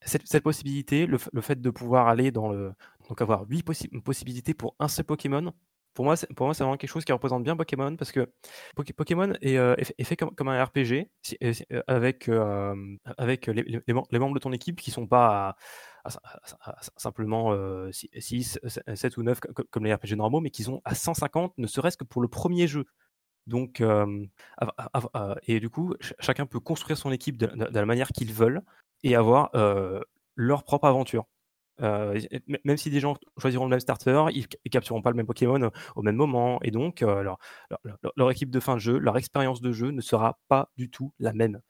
cette, 0.02 0.42
possibilité, 0.42 1.06
le, 1.06 1.18
fait 1.18 1.60
de 1.60 1.70
pouvoir 1.70 2.08
aller 2.08 2.30
dans 2.30 2.48
le. 2.48 2.72
Donc 3.08 3.20
avoir 3.20 3.44
8 3.48 3.62
possibilités 4.04 4.54
pour 4.54 4.74
un 4.78 4.88
seul 4.88 5.04
Pokémon, 5.04 5.52
pour 5.96 6.04
moi, 6.04 6.14
c'est, 6.14 6.28
vraiment 6.30 6.76
quelque 6.76 6.90
chose 6.90 7.06
qui 7.06 7.12
représente 7.12 7.42
bien 7.42 7.56
Pokémon 7.56 7.96
parce 7.96 8.12
que 8.12 8.30
Pokémon 8.74 9.32
est, 9.40 9.56
euh, 9.56 9.74
fait 10.04 10.16
comme, 10.16 10.48
un 10.48 10.62
RPG 10.62 11.08
euh, 11.42 11.54
avec, 11.86 12.28
euh, 12.28 12.74
les, 13.18 14.18
membres 14.18 14.34
de 14.34 14.38
ton 14.38 14.52
équipe 14.52 14.78
qui 14.78 14.90
sont 14.90 15.06
pas 15.06 15.56
simplement 16.96 17.56
6, 17.90 18.60
7 18.94 19.16
ou 19.16 19.22
9 19.22 19.40
comme 19.70 19.84
les 19.86 19.94
RPG 19.94 20.16
normaux, 20.16 20.40
mais 20.40 20.50
qui 20.50 20.62
sont 20.62 20.82
à 20.84 20.94
150, 20.94 21.54
ne 21.56 21.66
serait-ce 21.66 21.96
que 21.96 22.04
pour 22.04 22.20
le 22.20 22.28
premier 22.28 22.68
jeu. 22.68 22.84
Donc, 23.46 23.82
et 25.46 25.60
du 25.60 25.70
coup, 25.70 25.94
chacun 26.20 26.44
peut 26.44 26.60
construire 26.60 26.98
son 26.98 27.10
équipe 27.10 27.38
de, 27.38 27.46
de 27.46 27.78
la 27.78 27.86
manière 27.86 28.08
qu'ils 28.08 28.34
veulent 28.34 28.60
et 29.02 29.16
avoir 29.16 29.50
leur 30.36 30.62
propre 30.62 30.84
aventure. 30.84 31.24
Même 31.78 32.76
si 32.76 32.90
des 32.90 33.00
gens 33.00 33.16
choisiront 33.38 33.64
le 33.64 33.70
même 33.70 33.80
starter, 33.80 34.26
ils 34.32 34.46
ne 34.64 34.70
captureront 34.70 35.02
pas 35.02 35.10
le 35.10 35.16
même 35.16 35.26
Pokémon 35.26 35.70
au 35.94 36.02
même 36.02 36.16
moment, 36.16 36.60
et 36.62 36.70
donc 36.70 37.00
leur, 37.00 37.38
leur, 38.16 38.30
équipe 38.30 38.50
de 38.50 38.60
fin 38.60 38.74
de 38.74 38.80
jeu, 38.80 38.98
leur 38.98 39.16
expérience 39.16 39.60
de 39.60 39.72
jeu 39.72 39.90
ne 39.90 40.00
sera 40.00 40.38
pas 40.48 40.70
du 40.76 40.90
tout 40.90 41.12
la 41.18 41.32
même. 41.32 41.60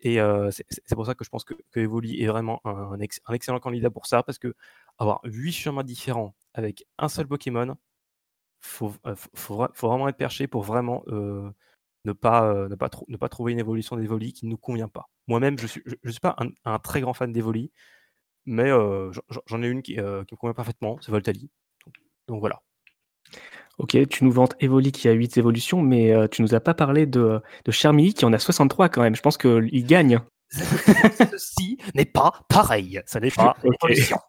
Et 0.00 0.18
c'est 0.50 0.94
pour 0.94 1.06
ça 1.06 1.14
que 1.14 1.24
je 1.24 1.30
pense 1.30 1.44
que, 1.44 1.54
Evoli 1.74 2.22
est 2.22 2.26
vraiment 2.26 2.60
un, 2.64 2.98
excellent 3.00 3.60
candidat 3.60 3.90
pour 3.90 4.06
ça, 4.06 4.22
parce 4.22 4.38
que 4.38 4.54
avoir 4.98 5.20
huit 5.24 5.52
chemins 5.52 5.84
différents 5.84 6.34
avec 6.54 6.84
un 6.98 7.08
seul 7.08 7.26
Pokémon, 7.26 7.76
faut, 8.60 8.92
faut, 9.34 9.68
vraiment 9.82 10.08
être 10.08 10.16
perché 10.16 10.46
pour 10.46 10.62
vraiment 10.62 11.02
ne 12.06 12.12
pas, 12.12 12.68
ne, 12.68 13.16
pas 13.16 13.28
trouver 13.28 13.52
une 13.52 13.58
évolution 13.58 13.96
d'Evoli 13.96 14.32
qui 14.32 14.46
ne 14.46 14.50
nous 14.52 14.56
convient 14.56 14.88
pas. 14.88 15.10
Moi-même, 15.26 15.58
je 15.58 15.80
ne 16.04 16.10
suis 16.10 16.20
pas 16.20 16.36
un, 16.64 16.78
très 16.78 17.00
grand 17.00 17.12
fan 17.12 17.32
d'Evoli, 17.32 17.72
mais 18.46 18.70
j'en 19.46 19.62
ai 19.62 19.66
une 19.66 19.82
qui, 19.82 19.96
me 19.96 20.24
convient 20.36 20.54
parfaitement, 20.54 20.98
c'est 21.00 21.10
Voltali. 21.10 21.50
Donc, 22.28 22.40
voilà. 22.40 22.62
Ok, 23.78 23.96
tu 24.08 24.24
nous 24.24 24.32
vantes 24.32 24.54
Evoli 24.60 24.90
qui 24.90 25.08
a 25.08 25.12
8 25.12 25.36
évolutions, 25.36 25.82
mais 25.82 26.14
tu 26.30 26.42
nous 26.42 26.54
as 26.54 26.60
pas 26.60 26.74
parlé 26.74 27.06
de, 27.06 27.40
de 27.64 27.70
Charmilly 27.70 28.14
qui 28.14 28.24
en 28.24 28.32
a 28.32 28.38
63 28.38 28.88
quand 28.88 29.02
même. 29.02 29.14
Je 29.14 29.22
pense 29.22 29.36
qu'il 29.36 29.86
gagne. 29.86 30.20
Ceci 30.50 31.76
n'est 31.94 32.04
pas 32.04 32.32
pareil. 32.48 33.02
Ça 33.06 33.20
n'est 33.20 33.30
pas 33.30 33.56
évolution. 33.62 34.18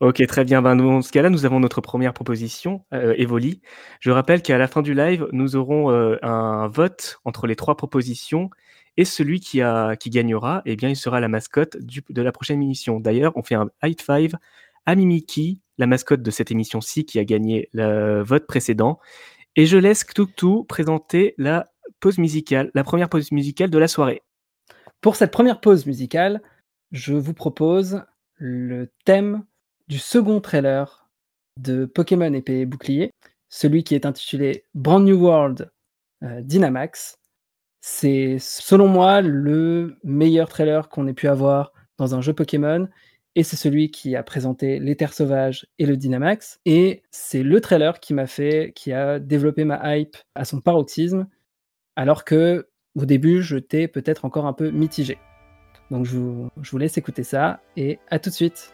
Ok, 0.00 0.24
très 0.26 0.44
bien. 0.44 0.62
Ben, 0.62 0.76
dans 0.76 1.02
ce 1.02 1.12
cas-là, 1.12 1.30
nous 1.30 1.44
avons 1.44 1.60
notre 1.60 1.80
première 1.80 2.12
proposition, 2.12 2.84
euh, 2.92 3.14
Evoli. 3.18 3.60
Je 4.00 4.10
rappelle 4.10 4.42
qu'à 4.42 4.58
la 4.58 4.66
fin 4.66 4.82
du 4.82 4.94
live, 4.94 5.28
nous 5.32 5.56
aurons 5.56 5.90
euh, 5.90 6.16
un 6.22 6.68
vote 6.68 7.20
entre 7.24 7.46
les 7.46 7.56
trois 7.56 7.76
propositions 7.76 8.50
et 8.96 9.04
celui 9.04 9.40
qui, 9.40 9.60
gagnera, 10.06 10.62
eh 10.66 10.76
bien, 10.76 10.88
il 10.88 10.96
sera 10.96 11.20
la 11.20 11.28
mascotte 11.28 11.76
de 11.78 12.22
la 12.22 12.32
prochaine 12.32 12.62
émission. 12.62 13.00
D'ailleurs, 13.00 13.32
on 13.36 13.42
fait 13.42 13.54
un 13.54 13.70
high 13.82 14.00
five 14.00 14.36
à 14.86 14.94
Mimiki, 14.94 15.60
la 15.78 15.86
mascotte 15.86 16.22
de 16.22 16.30
cette 16.30 16.50
émission-ci 16.50 17.04
qui 17.04 17.18
a 17.18 17.24
gagné 17.24 17.68
le 17.72 18.22
vote 18.22 18.46
précédent. 18.46 18.98
Et 19.56 19.66
je 19.66 19.76
laisse 19.76 20.04
Tuktu 20.06 20.64
présenter 20.68 21.34
la 21.38 21.66
pause 22.00 22.18
musicale, 22.18 22.70
la 22.74 22.84
première 22.84 23.08
pause 23.08 23.32
musicale 23.32 23.70
de 23.70 23.78
la 23.78 23.88
soirée. 23.88 24.22
Pour 25.00 25.16
cette 25.16 25.32
première 25.32 25.60
pause 25.60 25.86
musicale, 25.86 26.42
je 26.92 27.14
vous 27.14 27.34
propose 27.34 28.02
le 28.36 28.90
thème 29.04 29.44
du 29.88 29.98
second 29.98 30.40
trailer 30.40 31.08
de 31.56 31.84
Pokémon 31.84 32.32
épée 32.32 32.60
et 32.60 32.66
bouclier, 32.66 33.10
celui 33.48 33.84
qui 33.84 33.94
est 33.94 34.06
intitulé 34.06 34.64
Brand 34.74 35.04
New 35.04 35.16
World 35.16 35.70
euh, 36.22 36.40
Dynamax. 36.42 37.19
C'est 37.80 38.36
selon 38.38 38.88
moi 38.88 39.20
le 39.20 39.96
meilleur 40.04 40.48
trailer 40.48 40.88
qu'on 40.88 41.06
ait 41.06 41.14
pu 41.14 41.28
avoir 41.28 41.72
dans 41.98 42.14
un 42.14 42.20
jeu 42.20 42.32
Pokémon 42.32 42.88
et 43.36 43.42
c'est 43.42 43.56
celui 43.56 43.90
qui 43.90 44.16
a 44.16 44.22
présenté 44.22 44.78
les 44.80 44.96
terres 44.96 45.14
sauvages 45.14 45.66
et 45.78 45.86
le 45.86 45.96
Dynamax. 45.96 46.60
Et 46.66 47.02
c'est 47.10 47.42
le 47.42 47.60
trailer 47.60 48.00
qui 48.00 48.12
m'a 48.12 48.26
fait, 48.26 48.72
qui 48.74 48.92
a 48.92 49.18
développé 49.18 49.64
ma 49.64 49.96
hype 49.96 50.16
à 50.34 50.44
son 50.44 50.60
paroxysme, 50.60 51.26
alors 51.96 52.24
que 52.24 52.68
au 52.96 53.04
début, 53.06 53.42
j'étais 53.42 53.86
peut-être 53.86 54.24
encore 54.24 54.46
un 54.46 54.52
peu 54.52 54.70
mitigé. 54.70 55.18
Donc 55.90 56.06
je 56.06 56.18
je 56.60 56.70
vous 56.70 56.78
laisse 56.78 56.98
écouter 56.98 57.22
ça 57.22 57.60
et 57.76 57.98
à 58.10 58.18
tout 58.18 58.30
de 58.30 58.34
suite. 58.34 58.72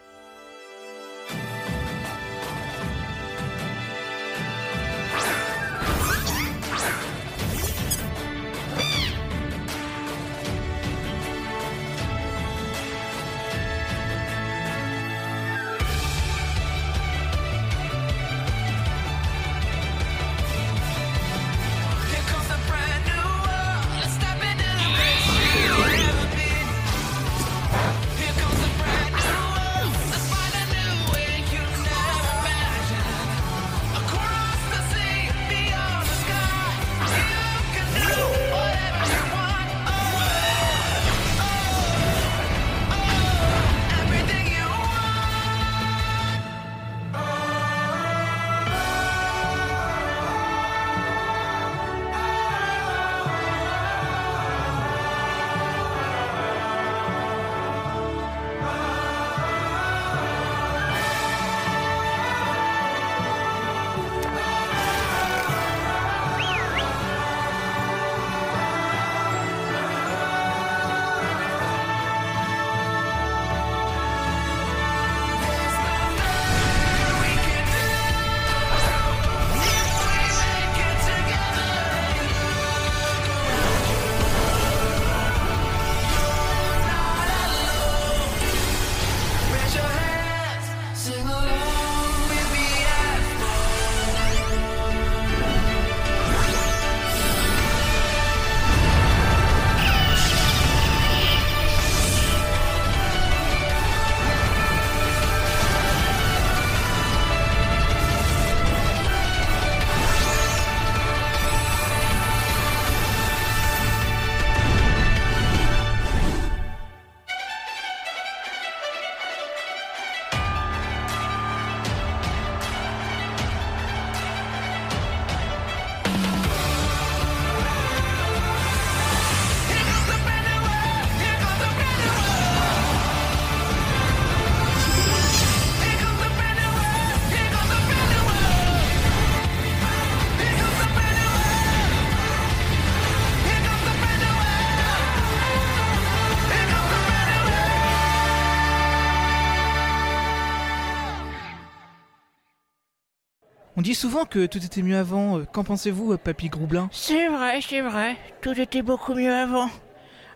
Dit 153.87 153.95
souvent 153.95 154.25
que 154.25 154.45
tout 154.47 154.57
était 154.57 154.81
mieux 154.81 154.97
avant. 154.97 155.45
Qu'en 155.45 155.63
pensez-vous, 155.63 156.11
euh, 156.11 156.17
Papy 156.17 156.49
Groublin? 156.49 156.89
C'est 156.91 157.29
vrai, 157.29 157.61
c'est 157.61 157.79
vrai. 157.79 158.17
Tout 158.41 158.59
était 158.59 158.81
beaucoup 158.81 159.13
mieux 159.13 159.33
avant. 159.33 159.69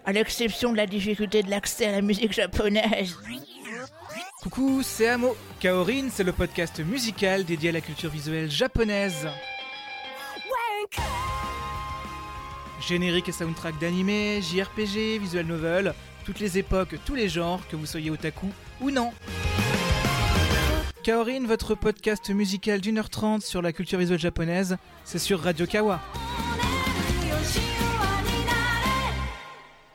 À 0.05 0.13
l'exception 0.13 0.71
de 0.71 0.77
la 0.77 0.87
difficulté 0.87 1.43
de 1.43 1.49
l'accès 1.49 1.87
à 1.87 1.91
la 1.91 2.01
musique 2.01 2.31
japonaise. 2.31 3.17
Coucou, 4.41 4.81
c'est 4.83 5.09
Amo. 5.09 5.35
Kaorin, 5.59 6.07
c'est 6.09 6.23
le 6.23 6.31
podcast 6.31 6.79
musical 6.79 7.43
dédié 7.43 7.71
à 7.71 7.73
la 7.73 7.81
culture 7.81 8.09
visuelle 8.09 8.49
japonaise. 8.49 9.27
Générique 12.79 13.27
et 13.27 13.33
soundtrack 13.33 13.77
d'anime, 13.79 14.41
JRPG, 14.41 15.19
visual 15.19 15.45
novel, 15.45 15.93
toutes 16.23 16.39
les 16.39 16.57
époques, 16.57 16.95
tous 17.03 17.15
les 17.15 17.27
genres, 17.27 17.59
que 17.69 17.75
vous 17.75 17.85
soyez 17.85 18.11
otaku 18.11 18.47
ou 18.79 18.91
non. 18.91 19.11
Kaorin, 21.01 21.45
votre 21.47 21.73
podcast 21.73 22.29
musical 22.29 22.79
d'une 22.79 22.99
heure 22.99 23.09
trente 23.09 23.41
sur 23.41 23.61
la 23.61 23.73
culture 23.73 23.97
visuelle 23.97 24.19
japonaise, 24.19 24.77
c'est 25.03 25.17
sur 25.17 25.39
Radio 25.39 25.65
Kawa. 25.65 25.99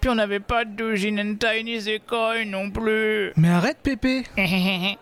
Puis 0.00 0.11
on 0.11 0.16
n'avait 0.16 0.40
pas 0.40 0.64
de 0.64 0.74
doujin 0.74 1.16
and 1.18 1.36
tiny 1.36 1.80
Zekoi 1.80 2.44
non 2.44 2.70
plus. 2.70 3.32
Mais 3.36 3.48
arrête, 3.48 3.78
Pépé 3.82 4.24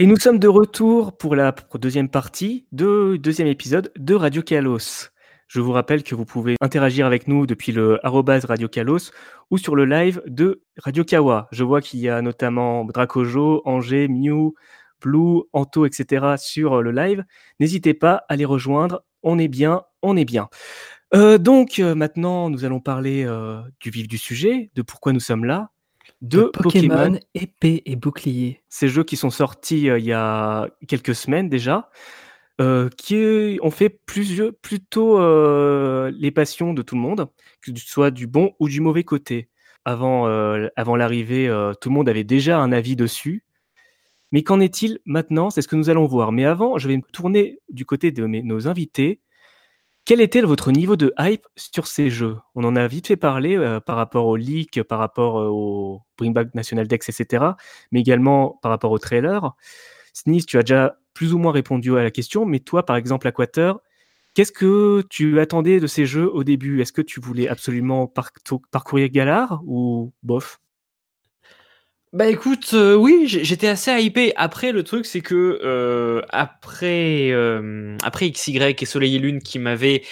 Et 0.00 0.06
nous 0.06 0.16
sommes 0.16 0.38
de 0.38 0.46
retour 0.46 1.16
pour 1.16 1.34
la 1.34 1.52
deuxième 1.74 2.08
partie, 2.08 2.66
de 2.72 3.16
deuxième 3.16 3.48
épisode 3.48 3.90
de 3.96 4.14
Radio 4.14 4.42
Kalos. 4.42 5.10
Je 5.48 5.60
vous 5.60 5.72
rappelle 5.72 6.02
que 6.02 6.14
vous 6.14 6.26
pouvez 6.26 6.56
interagir 6.60 7.06
avec 7.06 7.26
nous 7.26 7.46
depuis 7.46 7.72
le 7.72 7.98
Radio 8.02 8.68
Kalos 8.68 9.12
ou 9.50 9.56
sur 9.56 9.74
le 9.74 9.86
live 9.86 10.22
de 10.26 10.62
Radio 10.76 11.04
Kawa. 11.04 11.48
Je 11.52 11.64
vois 11.64 11.80
qu'il 11.80 12.00
y 12.00 12.08
a 12.10 12.20
notamment 12.20 12.84
Dracojo, 12.84 13.62
Angers, 13.64 14.08
Mew, 14.08 14.52
Blue, 15.00 15.42
Anto, 15.54 15.86
etc. 15.86 16.34
sur 16.36 16.82
le 16.82 16.92
live. 16.92 17.24
N'hésitez 17.60 17.94
pas 17.94 18.24
à 18.28 18.36
les 18.36 18.44
rejoindre. 18.44 19.02
On 19.22 19.38
est 19.38 19.48
bien, 19.48 19.84
on 20.02 20.18
est 20.18 20.26
bien. 20.26 20.50
Euh, 21.14 21.38
donc 21.38 21.78
euh, 21.78 21.94
maintenant, 21.94 22.50
nous 22.50 22.66
allons 22.66 22.80
parler 22.80 23.24
euh, 23.24 23.62
du 23.80 23.88
vif 23.88 24.06
du 24.06 24.18
sujet, 24.18 24.70
de 24.74 24.82
pourquoi 24.82 25.14
nous 25.14 25.20
sommes 25.20 25.46
là, 25.46 25.70
de, 26.20 26.50
Pokémon, 26.52 26.96
Pokémon, 26.96 27.20
épée 27.34 27.82
et 27.86 27.96
bouclier. 27.96 28.62
ces 28.68 28.88
jeux 28.88 29.04
qui 29.04 29.16
sont 29.16 29.30
sortis 29.30 29.84
il 29.84 30.04
y 30.04 30.12
a 30.12 30.68
quelques 30.86 31.14
semaines 31.14 31.48
déjà, 31.48 31.88
euh, 32.60 32.88
qui 32.96 33.56
ont 33.62 33.70
fait 33.70 33.88
plusieurs, 33.88 34.52
plutôt 34.52 35.20
euh, 35.20 36.10
les 36.16 36.32
passions 36.32 36.74
de 36.74 36.82
tout 36.82 36.96
le 36.96 37.00
monde, 37.00 37.28
que 37.62 37.70
ce 37.76 37.86
soit 37.86 38.10
du 38.10 38.26
bon 38.26 38.52
ou 38.58 38.68
du 38.68 38.80
mauvais 38.80 39.04
côté. 39.04 39.48
Avant, 39.84 40.26
euh, 40.26 40.68
l'arrivée, 40.76 41.46
tout 41.80 41.88
le 41.88 41.94
monde 41.94 42.08
avait 42.08 42.24
déjà 42.24 42.58
un 42.58 42.72
avis 42.72 42.96
dessus. 42.96 43.44
Mais 44.32 44.42
qu'en 44.42 44.58
est-il 44.60 44.98
maintenant? 45.06 45.50
C'est 45.50 45.62
ce 45.62 45.68
que 45.68 45.76
nous 45.76 45.88
allons 45.88 46.06
voir. 46.06 46.32
Mais 46.32 46.44
avant, 46.44 46.78
je 46.78 46.88
vais 46.88 46.96
me 46.96 47.02
tourner 47.12 47.60
du 47.70 47.86
côté 47.86 48.10
de 48.10 48.26
nos 48.26 48.66
invités. 48.66 49.20
Quel 50.04 50.20
était 50.20 50.40
votre 50.40 50.72
niveau 50.72 50.96
de 50.96 51.14
hype 51.18 51.46
sur 51.56 51.86
ces 51.86 52.10
jeux? 52.10 52.36
On 52.56 52.64
en 52.64 52.74
a 52.74 52.88
vite 52.88 53.06
fait 53.06 53.16
parler 53.16 53.56
par 53.86 53.96
rapport 53.96 54.26
au 54.26 54.36
leak, 54.36 54.82
par 54.82 54.98
rapport 54.98 55.36
au 55.36 56.02
Bring 56.18 56.34
Back 56.34 56.54
National 56.54 56.88
Dex, 56.88 57.08
etc. 57.08 57.44
Mais 57.92 58.00
également 58.00 58.58
par 58.62 58.70
rapport 58.70 58.90
au 58.90 58.98
trailer. 58.98 59.54
Sneeze, 60.12 60.44
tu 60.44 60.58
as 60.58 60.62
déjà 60.62 60.96
plus 61.18 61.34
ou 61.34 61.38
moins 61.38 61.50
répondu 61.50 61.98
à 61.98 62.04
la 62.04 62.12
question, 62.12 62.46
mais 62.46 62.60
toi, 62.60 62.86
par 62.86 62.94
exemple, 62.94 63.26
Aquater, 63.26 63.74
qu'est-ce 64.34 64.52
que 64.52 65.02
tu 65.10 65.40
attendais 65.40 65.80
de 65.80 65.88
ces 65.88 66.06
jeux 66.06 66.32
au 66.32 66.44
début? 66.44 66.80
Est-ce 66.80 66.92
que 66.92 67.02
tu 67.02 67.18
voulais 67.18 67.48
absolument 67.48 68.06
par- 68.06 68.30
parcourir 68.70 69.08
Galar 69.08 69.60
ou 69.66 70.12
bof? 70.22 70.60
Bah 72.12 72.28
écoute, 72.28 72.70
euh, 72.74 72.94
oui, 72.94 73.24
j'étais 73.26 73.66
assez 73.66 73.90
hypé. 74.00 74.32
Après, 74.36 74.70
le 74.70 74.84
truc, 74.84 75.06
c'est 75.06 75.20
que 75.20 75.58
euh, 75.64 76.22
après, 76.28 77.32
euh, 77.32 77.96
après 78.04 78.30
XY 78.30 78.76
et 78.80 78.86
Soleil 78.86 79.16
et 79.16 79.18
Lune 79.18 79.42
qui 79.42 79.58
m'avait 79.58 80.04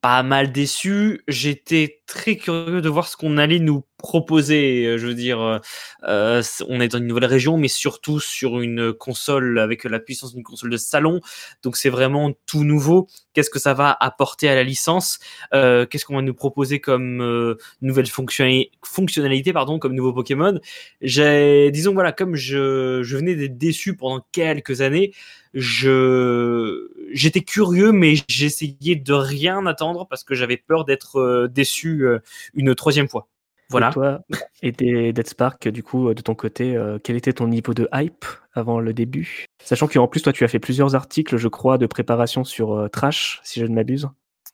pas 0.00 0.22
mal 0.22 0.52
déçu. 0.52 1.20
J'étais 1.28 2.00
très 2.06 2.36
curieux 2.36 2.80
de 2.80 2.88
voir 2.88 3.08
ce 3.08 3.18
qu'on 3.18 3.36
allait 3.36 3.58
nous 3.58 3.84
proposer. 4.06 4.86
Euh, 4.86 4.98
je 4.98 5.06
veux 5.08 5.14
dire, 5.14 5.40
euh, 5.40 5.58
euh, 6.04 6.40
on 6.68 6.80
est 6.80 6.86
dans 6.86 6.98
une 6.98 7.08
nouvelle 7.08 7.24
région, 7.24 7.58
mais 7.58 7.66
surtout 7.66 8.20
sur 8.20 8.60
une 8.60 8.92
console 8.92 9.58
avec 9.58 9.82
la 9.82 9.98
puissance 9.98 10.32
d'une 10.32 10.44
console 10.44 10.70
de 10.70 10.76
salon. 10.76 11.20
Donc 11.64 11.76
c'est 11.76 11.88
vraiment 11.90 12.32
tout 12.46 12.62
nouveau. 12.62 13.08
Qu'est-ce 13.34 13.50
que 13.50 13.58
ça 13.58 13.74
va 13.74 13.96
apporter 13.98 14.48
à 14.48 14.54
la 14.54 14.62
licence? 14.62 15.18
Qu'est-ce 15.52 16.04
qu'on 16.04 16.16
va 16.16 16.22
nous 16.22 16.34
proposer 16.34 16.80
comme 16.80 17.56
nouvelle 17.82 18.06
fonctionnalité, 18.06 19.52
pardon, 19.52 19.78
comme 19.78 19.94
nouveau 19.94 20.12
Pokémon? 20.12 20.58
J'ai, 21.02 21.70
disons 21.72 21.92
voilà, 21.92 22.12
comme 22.12 22.36
je, 22.36 23.02
je 23.02 23.16
venais 23.16 23.34
d'être 23.34 23.58
déçu 23.58 23.96
pendant 23.96 24.24
quelques 24.32 24.80
années, 24.80 25.12
je 25.52 26.88
j'étais 27.12 27.42
curieux, 27.42 27.92
mais 27.92 28.14
j'essayais 28.28 28.96
de 28.96 29.12
rien 29.12 29.66
attendre 29.66 30.06
parce 30.08 30.24
que 30.24 30.34
j'avais 30.34 30.56
peur 30.56 30.84
d'être 30.84 31.48
déçu 31.52 32.06
une 32.54 32.74
troisième 32.74 33.08
fois. 33.08 33.28
Voilà. 33.70 33.90
Et 33.90 33.92
toi, 33.92 34.20
et 34.62 35.12
Dead 35.12 35.26
Spark, 35.26 35.68
du 35.68 35.82
coup, 35.82 36.12
de 36.14 36.22
ton 36.22 36.34
côté, 36.34 36.76
euh, 36.76 36.98
quel 37.02 37.16
était 37.16 37.32
ton 37.32 37.48
niveau 37.48 37.74
de 37.74 37.88
hype 37.92 38.24
avant 38.54 38.78
le 38.78 38.92
début? 38.92 39.46
Sachant 39.62 39.88
qu'en 39.88 40.06
plus, 40.08 40.22
toi, 40.22 40.32
tu 40.32 40.44
as 40.44 40.48
fait 40.48 40.58
plusieurs 40.58 40.94
articles, 40.94 41.36
je 41.36 41.48
crois, 41.48 41.78
de 41.78 41.86
préparation 41.86 42.44
sur 42.44 42.72
euh, 42.72 42.88
Trash, 42.88 43.40
si 43.42 43.60
je 43.60 43.66
ne 43.66 43.74
m'abuse. 43.74 44.08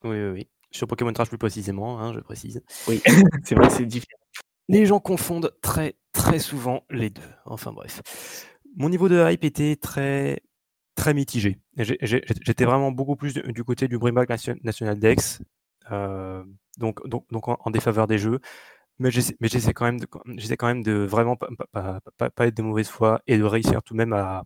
Oui, 0.04 0.16
oui, 0.16 0.30
oui. 0.30 0.48
Sur 0.70 0.86
Pokémon 0.86 1.12
Trash 1.12 1.28
plus 1.28 1.38
précisément, 1.38 2.00
hein, 2.00 2.12
je 2.14 2.20
précise. 2.20 2.62
Oui, 2.88 3.02
c'est 3.44 3.54
vrai, 3.54 3.68
c'est 3.68 3.84
différent. 3.84 4.18
Les 4.68 4.86
gens 4.86 5.00
confondent 5.00 5.52
très, 5.60 5.96
très 6.12 6.38
souvent 6.38 6.84
les 6.88 7.10
deux. 7.10 7.20
Enfin 7.44 7.72
bref. 7.72 8.00
Mon 8.76 8.88
niveau 8.88 9.08
de 9.08 9.30
hype 9.30 9.44
était 9.44 9.76
très, 9.76 10.40
très 10.94 11.12
mitigé. 11.12 11.58
J'étais 11.76 12.64
vraiment 12.64 12.90
beaucoup 12.90 13.16
plus 13.16 13.34
du 13.34 13.64
côté 13.64 13.86
du 13.88 13.98
Brimac 13.98 14.30
National 14.62 14.98
Dex. 14.98 15.42
Euh, 15.90 16.42
donc, 16.78 17.06
donc, 17.06 17.26
donc 17.30 17.48
en, 17.48 17.70
défaveur 17.70 18.06
des 18.06 18.18
jeux 18.18 18.40
mais 18.98 19.10
j'essaie 19.10 19.72
quand 19.72 19.84
même 19.86 20.00
de, 20.00 20.06
j'essaie 20.36 20.56
quand 20.56 20.66
même 20.66 20.82
de 20.82 20.92
vraiment 20.92 21.36
pas, 21.36 21.48
pas, 21.72 22.00
pas, 22.30 22.46
être 22.46 22.56
de 22.56 22.62
mauvaise 22.62 22.88
foi 22.88 23.22
et 23.26 23.38
de 23.38 23.44
réussir 23.44 23.82
tout 23.82 23.94
de 23.94 23.98
même 23.98 24.12
à, 24.12 24.44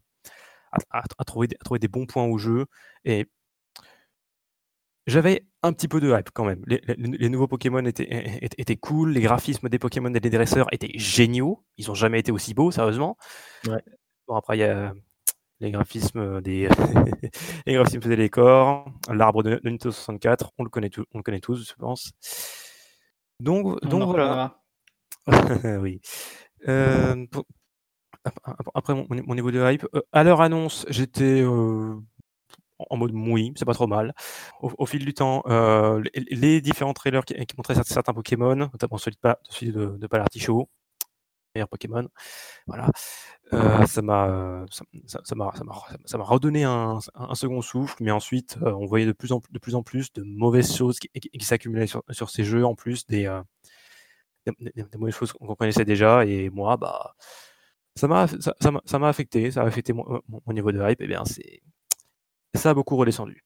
à, 0.90 1.24
trouver, 1.24 1.49
à 1.61 1.64
trouver 1.64 1.78
des 1.78 1.88
bons 1.88 2.07
points 2.07 2.24
au 2.24 2.38
jeu. 2.38 2.66
Et 3.05 3.26
j'avais 5.07 5.47
un 5.62 5.72
petit 5.72 5.88
peu 5.88 6.01
de 6.01 6.11
hype 6.12 6.30
quand 6.32 6.44
même. 6.44 6.62
Les, 6.66 6.80
les, 6.86 7.28
nouveaux 7.28 7.49
Pokémon 7.49 7.84
étaient, 7.84 8.40
étaient, 8.42 8.76
cool, 8.76 9.12
les 9.12 9.20
graphismes 9.20 9.68
des 9.68 9.78
Pokémon 9.78 10.12
et 10.14 10.20
des 10.20 10.30
dresseurs 10.30 10.72
étaient 10.72 10.99
géniaux. 10.99 11.64
Ils 11.76 11.86
n'ont 11.88 11.94
jamais 11.94 12.20
été 12.20 12.32
aussi 12.32 12.55
beaux, 12.55 12.70
sérieusement. 12.70 13.16
Ouais. 13.66 13.82
Bon, 14.26 14.34
après, 14.36 14.57
il 14.57 14.61
y 14.61 14.64
a 14.64 14.92
les 15.61 15.70
graphismes 15.70 16.40
des, 16.40 16.68
les 17.66 17.74
graphismes 17.74 18.01
des 18.01 18.16
décors, 18.16 18.90
l'arbre 19.11 19.42
de, 19.42 19.51
de 19.62 19.70
Nintendo 19.70 19.92
64, 19.92 20.53
on 20.59 20.64
le 20.64 20.70
connaît, 20.70 20.90
tout, 20.90 21.05
on 21.12 21.18
le 21.18 21.22
connaît 21.22 21.40
tous, 21.40 21.68
je 21.68 21.74
pense. 21.74 22.12
Donc, 23.41 23.82
donc 23.84 24.05
voilà. 24.05 24.62
oui. 25.80 26.01
Euh, 26.68 27.26
après 28.74 28.95
mon, 28.95 29.34
niveau 29.34 29.51
de 29.51 29.72
hype, 29.72 29.87
euh, 29.95 30.03
à 30.12 30.24
leur 30.24 30.41
annonce, 30.41 30.84
j'étais 30.89 31.43
euh, 31.43 31.95
en 32.78 32.97
mode 32.97 33.12
oui, 33.14 33.53
c'est 33.57 33.64
pas 33.64 33.74
trop 33.74 33.87
mal. 33.87 34.14
Au, 34.61 34.87
fil 34.87 35.05
du 35.05 35.14
temps, 35.14 35.43
les, 36.12 36.61
différents 36.61 36.93
trailers 36.93 37.24
qui, 37.24 37.34
montraient 37.57 37.74
certains, 37.74 38.12
Pokémon, 38.12 38.57
notamment 38.57 38.99
celui 38.99 39.16
de, 39.22 39.34
celui 39.49 39.72
de, 39.72 39.97
de 39.97 40.07
Palartichaud, 40.07 40.68
Pokémon, 41.64 42.09
voilà, 42.66 42.90
ça 43.86 44.02
m'a 44.02 44.64
redonné 46.18 46.64
un, 46.64 46.98
second 47.34 47.62
souffle, 47.62 47.96
mais 48.02 48.11
ensuite 48.11 48.59
on 48.61 48.86
voyait 48.86 49.07
de 49.07 49.12
plus 49.12 49.32
en 49.32 49.40
plus 49.40 49.52
de 49.52 49.59
plus 49.59 49.74
en 49.74 49.82
plus 49.82 50.12
de 50.12 50.22
mauvaises 50.22 50.74
choses 50.76 50.98
qui, 50.98 51.11
s'accumulaient 51.40 51.86
sur, 51.86 52.30
ces 52.30 52.44
jeux 52.44 52.66
en 52.66 52.74
plus 52.74 53.07
des, 53.07 53.40
des, 54.46 54.98
mauvaises 54.98 55.14
choses 55.14 55.32
qu'on 55.32 55.54
connaissait 55.54 55.84
déjà. 55.84 56.24
Et 56.26 56.50
moi 56.50 56.76
bah 56.76 57.14
ça 57.94 58.09
m'a 58.09 59.09
affecté, 59.09 59.50
ça 59.50 59.62
a 59.62 59.66
affecté 59.66 59.92
mon, 59.92 60.22
niveau 60.48 60.72
de 60.72 60.80
hype. 60.82 61.00
Et 61.00 61.07
bien 61.07 61.24
c'est 61.24 61.62
ça 62.54 62.70
a 62.70 62.74
beaucoup 62.74 62.96
redescendu. 62.96 63.44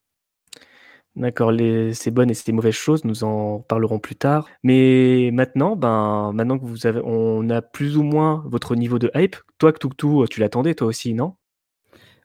D'accord, 1.17 1.51
les, 1.51 1.93
ces 1.93 2.09
bonnes 2.09 2.29
et 2.31 2.33
ces 2.33 2.53
mauvaises 2.53 2.73
choses, 2.73 3.03
nous 3.03 3.25
en 3.25 3.59
parlerons 3.59 3.99
plus 3.99 4.15
tard. 4.15 4.47
Mais 4.63 5.29
maintenant, 5.33 5.75
ben, 5.75 6.31
maintenant 6.33 6.57
que 6.57 6.63
vous 6.65 6.87
avez, 6.87 7.01
on 7.03 7.49
a 7.49 7.61
plus 7.61 7.97
ou 7.97 8.03
moins 8.03 8.43
votre 8.47 8.75
niveau 8.75 8.97
de 8.97 9.11
hype. 9.13 9.35
Toi, 9.57 9.73
Tuktu, 9.73 10.07
tu 10.29 10.39
l'attendais 10.39 10.73
toi 10.73 10.87
aussi, 10.87 11.13
non? 11.13 11.35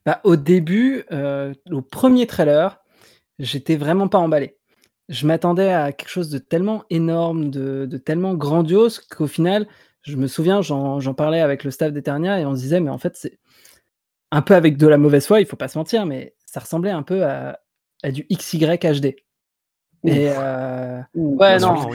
Bah, 0.04 0.20
Au 0.22 0.36
début, 0.36 1.04
euh, 1.10 1.52
au 1.72 1.82
premier 1.82 2.28
trailer, 2.28 2.78
j'étais 3.40 3.76
vraiment 3.76 4.06
pas 4.06 4.18
emballé. 4.18 4.56
Je 5.08 5.26
m'attendais 5.26 5.72
à 5.72 5.92
quelque 5.92 6.08
chose 6.08 6.30
de 6.30 6.38
tellement 6.38 6.84
énorme, 6.88 7.50
de, 7.50 7.86
de 7.86 7.98
tellement 7.98 8.34
grandiose 8.34 9.00
qu'au 9.00 9.26
final, 9.26 9.66
je 10.02 10.16
me 10.16 10.28
souviens, 10.28 10.62
j'en 10.62 11.14
parlais 11.14 11.40
avec 11.40 11.64
le 11.64 11.72
staff 11.72 11.92
d'Eternia 11.92 12.38
et 12.40 12.46
on 12.46 12.54
se 12.54 12.60
disait, 12.60 12.80
mais 12.80 12.90
en 12.90 12.98
fait, 12.98 13.16
c'est 13.16 13.38
un 14.30 14.42
peu 14.42 14.54
avec 14.54 14.76
de 14.76 14.86
la 14.86 14.98
mauvaise 14.98 15.26
foi, 15.26 15.40
il 15.40 15.46
faut 15.46 15.56
pas 15.56 15.68
se 15.68 15.78
mentir, 15.78 16.06
mais 16.06 16.34
ça 16.44 16.60
ressemblait 16.60 16.90
un 16.90 17.02
peu 17.02 17.24
à, 17.24 17.58
à 18.02 18.10
du 18.10 18.26
XY 18.30 18.78
HD. 18.78 19.16
Et 20.04 20.28
euh, 20.30 21.00
ouais, 21.14 21.58
non. 21.58 21.90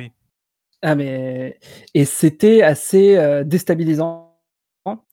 Ah, 0.81 0.95
mais 0.95 1.59
et 1.93 2.05
c'était 2.05 2.61
assez 2.61 3.17
euh, 3.17 3.43
déstabilisant. 3.43 4.29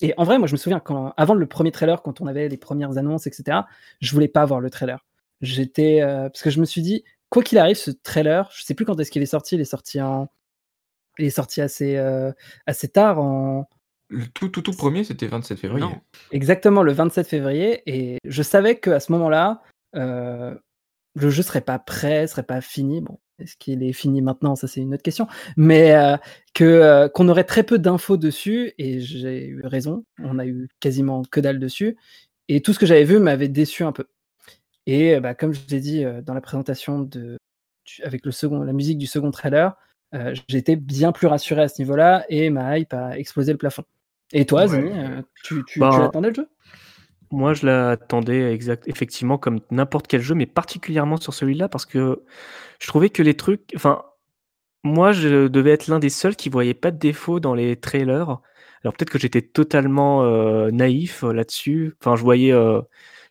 Et 0.01 0.15
en 0.17 0.25
vrai, 0.25 0.39
moi, 0.39 0.49
je 0.49 0.53
me 0.53 0.57
souviens 0.57 0.81
quand 0.81 1.13
avant 1.17 1.35
le 1.35 1.47
premier 1.47 1.71
trailer, 1.71 2.03
quand 2.03 2.21
on 2.21 2.27
avait 2.27 2.49
les 2.49 2.57
premières 2.57 2.97
annonces, 2.97 3.27
etc. 3.27 3.61
Je 4.01 4.13
voulais 4.13 4.29
pas 4.29 4.45
voir 4.47 4.61
le 4.61 4.71
trailer. 4.71 5.05
J'étais 5.43 6.01
euh, 6.01 6.31
parce 6.31 6.43
que 6.43 6.51
je 6.51 6.59
me 6.59 6.65
suis 6.65 6.81
dit, 6.81 7.05
quoi 7.29 7.43
qu'il 7.43 7.59
arrive, 7.59 7.77
ce 7.77 7.91
trailer, 7.91 8.51
je 8.53 8.65
sais 8.65 8.75
plus 8.75 8.87
quand 8.87 8.99
est-ce 8.99 9.11
qu'il 9.11 9.23
est 9.23 9.27
sorti. 9.27 9.57
Il 9.57 9.61
est 9.61 9.67
sorti 9.67 10.01
en, 10.01 10.29
il 11.19 11.27
est 11.27 11.31
sorti 11.31 11.61
assez 11.61 11.97
assez 12.67 12.89
tard 12.89 13.21
en. 13.21 13.69
Le 14.11 14.27
tout, 14.27 14.49
tout, 14.49 14.63
tout 14.63 14.73
premier, 14.73 15.05
c'était 15.05 15.27
27 15.27 15.59
février. 15.59 15.87
Exactement, 16.33 16.83
le 16.83 16.93
27 16.93 17.29
février. 17.29 17.83
Et 17.85 18.17
je 18.25 18.43
savais 18.43 18.81
qu'à 18.81 19.01
ce 19.01 19.13
moment-là, 19.13 19.61
le 21.15 21.31
jeu 21.31 21.43
serait 21.43 21.61
pas 21.61 21.79
prêt, 21.79 22.27
serait 22.27 22.43
pas 22.43 22.61
fini. 22.61 23.01
Bon, 23.01 23.19
est-ce 23.39 23.57
qu'il 23.57 23.83
est 23.83 23.93
fini 23.93 24.23
maintenant? 24.23 24.57
Ça, 24.57 24.67
c'est 24.67 24.81
une 24.81 24.95
autre 24.95 25.03
question. 25.03 25.27
Mais 25.57 25.95
euh, 25.95 26.17
que 26.55 26.65
euh, 26.65 27.09
qu'on 27.09 27.29
aurait 27.29 27.45
très 27.45 27.63
peu 27.63 27.79
d'infos 27.79 28.17
dessus, 28.17 28.73
et 28.79 29.01
j'ai 29.01 29.47
eu 29.47 29.63
raison. 29.65 30.05
On 30.23 30.39
a 30.39 30.47
eu 30.47 30.69
quasiment 30.81 31.23
que 31.23 31.41
dalle 31.41 31.59
dessus, 31.59 31.97
et 32.49 32.61
tout 32.61 32.73
ce 32.73 32.79
que 32.79 32.87
j'avais 32.87 33.05
vu 33.05 33.19
m'avait 33.19 33.49
déçu 33.49 33.85
un 33.85 33.93
peu. 33.93 34.07
Et 34.87 35.21
bah, 35.21 35.35
comme 35.35 35.53
je 35.53 35.61
vous 35.61 35.75
ai 35.75 35.81
dit 35.81 36.05
euh, 36.05 36.23
dans 36.23 36.35
la 36.35 36.41
présentation 36.41 37.01
de, 37.01 37.37
avec 38.05 38.25
le 38.25 38.33
second, 38.33 38.63
la 38.63 38.73
musique 38.73 38.99
du 38.99 39.07
second 39.07 39.31
trailer, 39.31 39.77
j'étais 40.49 40.77
bien 40.77 41.13
plus 41.13 41.27
rassuré 41.27 41.61
à 41.61 41.69
ce 41.69 41.83
niveau-là, 41.83 42.25
et 42.31 42.49
ma 42.49 42.79
hype 42.79 42.95
a 42.95 43.19
explosé 43.19 43.53
le 43.53 43.59
plafond. 43.59 43.85
Et 44.33 44.47
toi, 44.47 44.67
Zini, 44.67 44.91
tu, 45.43 45.63
tu, 45.67 45.81
bah, 45.81 45.91
tu 45.95 46.01
attendais 46.03 46.29
le 46.29 46.35
jeu? 46.35 46.49
Moi, 47.31 47.55
je 47.55 47.67
l'attendais 47.67 48.53
exact, 48.53 48.89
effectivement 48.89 49.39
comme 49.39 49.61
n'importe 49.71 50.07
quel 50.07 50.21
jeu, 50.23 50.35
mais 50.35 50.47
particulièrement 50.47 51.19
sur 51.19 51.35
celui-là 51.35 51.69
parce 51.69 51.87
que 51.87 52.23
je 52.79 52.87
trouvais 52.87 53.11
que 53.11 53.23
les 53.23 53.35
trucs, 53.35 53.73
enfin, 53.77 54.03
moi, 54.85 55.13
je 55.13 55.49
devais 55.49 55.71
être 55.73 55.89
l'un 55.89 55.99
des 55.99 56.09
seuls 56.09 56.37
qui 56.37 56.49
voyait 56.49 56.75
pas 56.75 56.91
de 56.91 56.99
défaut 56.99 57.41
dans 57.41 57.55
les 57.55 57.77
trailers. 57.77 58.41
Alors 58.85 58.95
peut-être 58.95 59.11
que 59.11 59.19
j'étais 59.19 59.43
totalement 59.43 60.25
euh, 60.25 60.71
naïf 60.71 61.25
euh, 61.25 61.33
là-dessus. 61.33 61.97
Enfin, 62.01 62.17
je 62.17 62.23
voyais, 62.23 62.53
euh, 62.53 62.81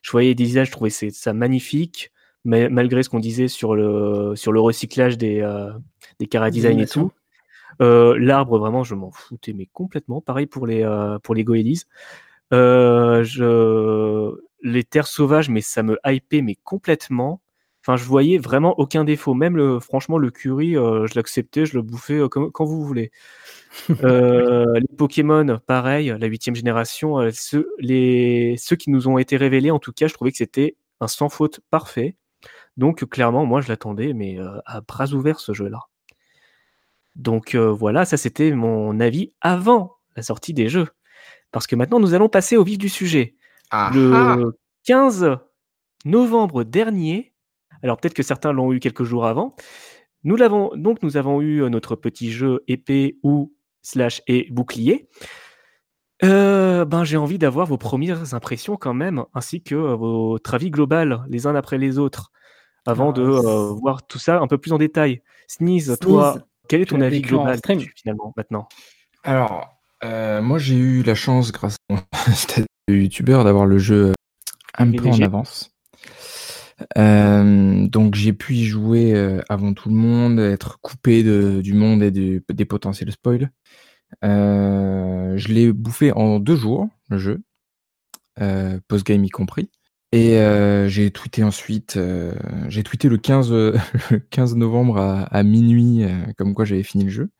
je 0.02 0.10
voyais 0.10 0.34
des 0.34 0.52
images, 0.52 0.68
je 0.68 0.72
trouvais 0.72 0.90
ça 0.90 1.32
magnifique, 1.32 2.12
mais 2.44 2.68
malgré 2.68 3.02
ce 3.02 3.08
qu'on 3.08 3.18
disait 3.18 3.48
sur 3.48 3.74
le 3.74 4.34
sur 4.36 4.52
le 4.52 4.60
recyclage 4.60 5.18
des 5.18 5.42
des 6.18 6.26
cara 6.26 6.50
design 6.50 6.78
et 6.80 6.86
tout. 6.86 7.12
L'arbre, 7.80 8.58
vraiment, 8.58 8.84
je 8.84 8.94
m'en 8.94 9.10
foutais 9.10 9.54
mais 9.54 9.66
complètement. 9.66 10.20
Pareil 10.20 10.46
pour 10.46 10.66
les 10.66 10.84
pour 11.22 11.34
les. 11.34 11.44
Euh, 12.52 13.24
je... 13.24 14.34
Les 14.62 14.84
terres 14.84 15.06
sauvages, 15.06 15.48
mais 15.48 15.60
ça 15.60 15.82
me 15.82 15.98
hypait 16.04 16.42
mais 16.42 16.56
complètement. 16.56 17.40
Enfin, 17.80 17.96
je 17.96 18.04
voyais 18.04 18.38
vraiment 18.38 18.78
aucun 18.78 19.04
défaut. 19.04 19.34
Même 19.34 19.56
le, 19.56 19.80
franchement, 19.80 20.18
le 20.18 20.30
curry, 20.30 20.76
euh, 20.76 21.06
je 21.06 21.14
l'acceptais, 21.14 21.64
je 21.64 21.74
le 21.74 21.82
bouffais 21.82 22.18
euh, 22.18 22.28
quand 22.28 22.64
vous 22.64 22.84
voulez. 22.84 23.12
les 23.88 24.96
Pokémon, 24.96 25.58
pareil, 25.66 26.14
la 26.18 26.26
huitième 26.26 26.56
génération, 26.56 27.30
ceux, 27.32 27.70
les, 27.78 28.56
ceux 28.58 28.76
qui 28.76 28.90
nous 28.90 29.08
ont 29.08 29.18
été 29.18 29.36
révélés, 29.36 29.70
en 29.70 29.78
tout 29.78 29.92
cas, 29.92 30.08
je 30.08 30.14
trouvais 30.14 30.32
que 30.32 30.38
c'était 30.38 30.76
un 31.00 31.06
sans 31.08 31.28
faute 31.28 31.60
parfait. 31.70 32.16
Donc, 32.76 33.04
clairement, 33.08 33.46
moi, 33.46 33.60
je 33.60 33.68
l'attendais, 33.68 34.12
mais 34.12 34.38
à 34.66 34.80
bras 34.80 35.12
ouverts, 35.12 35.40
ce 35.40 35.52
jeu-là. 35.52 35.80
Donc, 37.16 37.54
voilà, 37.56 38.04
ça, 38.04 38.16
c'était 38.16 38.50
mon 38.52 39.00
avis 39.00 39.32
avant 39.40 39.96
la 40.16 40.22
sortie 40.22 40.52
des 40.52 40.68
jeux. 40.68 40.88
Parce 41.52 41.66
que 41.66 41.76
maintenant, 41.76 42.00
nous 42.00 42.14
allons 42.14 42.28
passer 42.28 42.56
au 42.56 42.64
vif 42.64 42.78
du 42.78 42.88
sujet. 42.88 43.34
le 43.72 44.52
15 44.84 45.38
novembre 46.04 46.64
dernier, 46.64 47.34
alors 47.82 47.98
peut-être 47.98 48.14
que 48.14 48.22
certains 48.22 48.52
l'ont 48.52 48.72
eu 48.72 48.80
quelques 48.80 49.04
jours 49.04 49.26
avant, 49.26 49.56
nous 50.24 50.36
l'avons 50.36 50.70
donc 50.74 51.02
nous 51.02 51.16
avons 51.16 51.40
eu 51.40 51.62
euh, 51.62 51.68
notre 51.68 51.94
petit 51.94 52.32
jeu 52.32 52.64
épée 52.66 53.18
ou 53.22 53.54
slash 53.82 54.22
et 54.26 54.48
bouclier. 54.50 55.08
Euh, 56.24 56.84
ben 56.84 57.04
j'ai 57.04 57.16
envie 57.16 57.38
d'avoir 57.38 57.66
vos 57.66 57.78
premières 57.78 58.34
impressions 58.34 58.76
quand 58.76 58.94
même, 58.94 59.24
ainsi 59.34 59.62
que 59.62 59.74
euh, 59.74 59.94
votre 59.94 60.54
avis 60.54 60.70
global 60.70 61.24
les 61.28 61.46
uns 61.46 61.54
après 61.54 61.78
les 61.78 61.98
autres. 61.98 62.32
avant 62.86 63.12
de 63.12 63.22
euh, 63.22 63.72
voir 63.80 64.06
tout 64.06 64.18
ça 64.18 64.40
un 64.40 64.46
peu 64.46 64.58
plus 64.58 64.72
en 64.72 64.78
détail. 64.78 65.22
Sneeze, 65.46 65.96
toi, 66.00 66.38
quel 66.68 66.80
est 66.80 66.86
ton 66.86 67.00
avis 67.00 67.20
global 67.20 67.60
finalement 67.94 68.32
maintenant? 68.36 68.68
Alors, 69.22 69.77
euh, 70.04 70.40
moi 70.42 70.58
j'ai 70.58 70.76
eu 70.76 71.02
la 71.02 71.14
chance, 71.14 71.52
grâce 71.52 71.76
à 71.90 71.94
mon 71.94 72.00
statut 72.34 72.66
de 72.88 72.94
youtubeur, 72.94 73.44
d'avoir 73.44 73.66
le 73.66 73.78
jeu 73.78 74.08
euh, 74.10 74.12
un 74.78 74.86
peu 74.98 75.04
en 75.08 75.12
avance. 75.24 75.70
Euh, 76.96 77.86
donc 77.88 78.14
j'ai 78.14 78.32
pu 78.32 78.54
y 78.54 78.64
jouer 78.64 79.40
avant 79.48 79.74
tout 79.74 79.88
le 79.88 79.96
monde, 79.96 80.38
être 80.38 80.78
coupé 80.80 81.22
de- 81.22 81.60
du 81.60 81.74
monde 81.74 82.02
et 82.02 82.10
du- 82.10 82.42
des 82.52 82.64
potentiels 82.64 83.10
spoils. 83.12 83.50
Euh, 84.24 85.36
je 85.36 85.48
l'ai 85.48 85.72
bouffé 85.72 86.12
en 86.12 86.38
deux 86.38 86.56
jours, 86.56 86.88
le 87.10 87.18
jeu, 87.18 87.40
euh, 88.40 88.78
post-game 88.88 89.24
y 89.24 89.28
compris. 89.30 89.70
Et 90.12 90.38
j'ai 90.86 91.10
tweeté 91.10 91.42
ensuite, 91.42 91.98
j'ai 92.68 92.82
tweeté 92.82 93.08
le 93.08 93.18
15, 93.18 93.52
euh, 93.52 93.76
le 94.10 94.20
15 94.20 94.54
novembre 94.54 94.98
à, 94.98 95.24
à 95.24 95.42
minuit, 95.42 96.04
comme 96.38 96.54
quoi 96.54 96.64
j'avais 96.64 96.82
fini 96.84 97.04
le 97.04 97.10
jeu. 97.10 97.30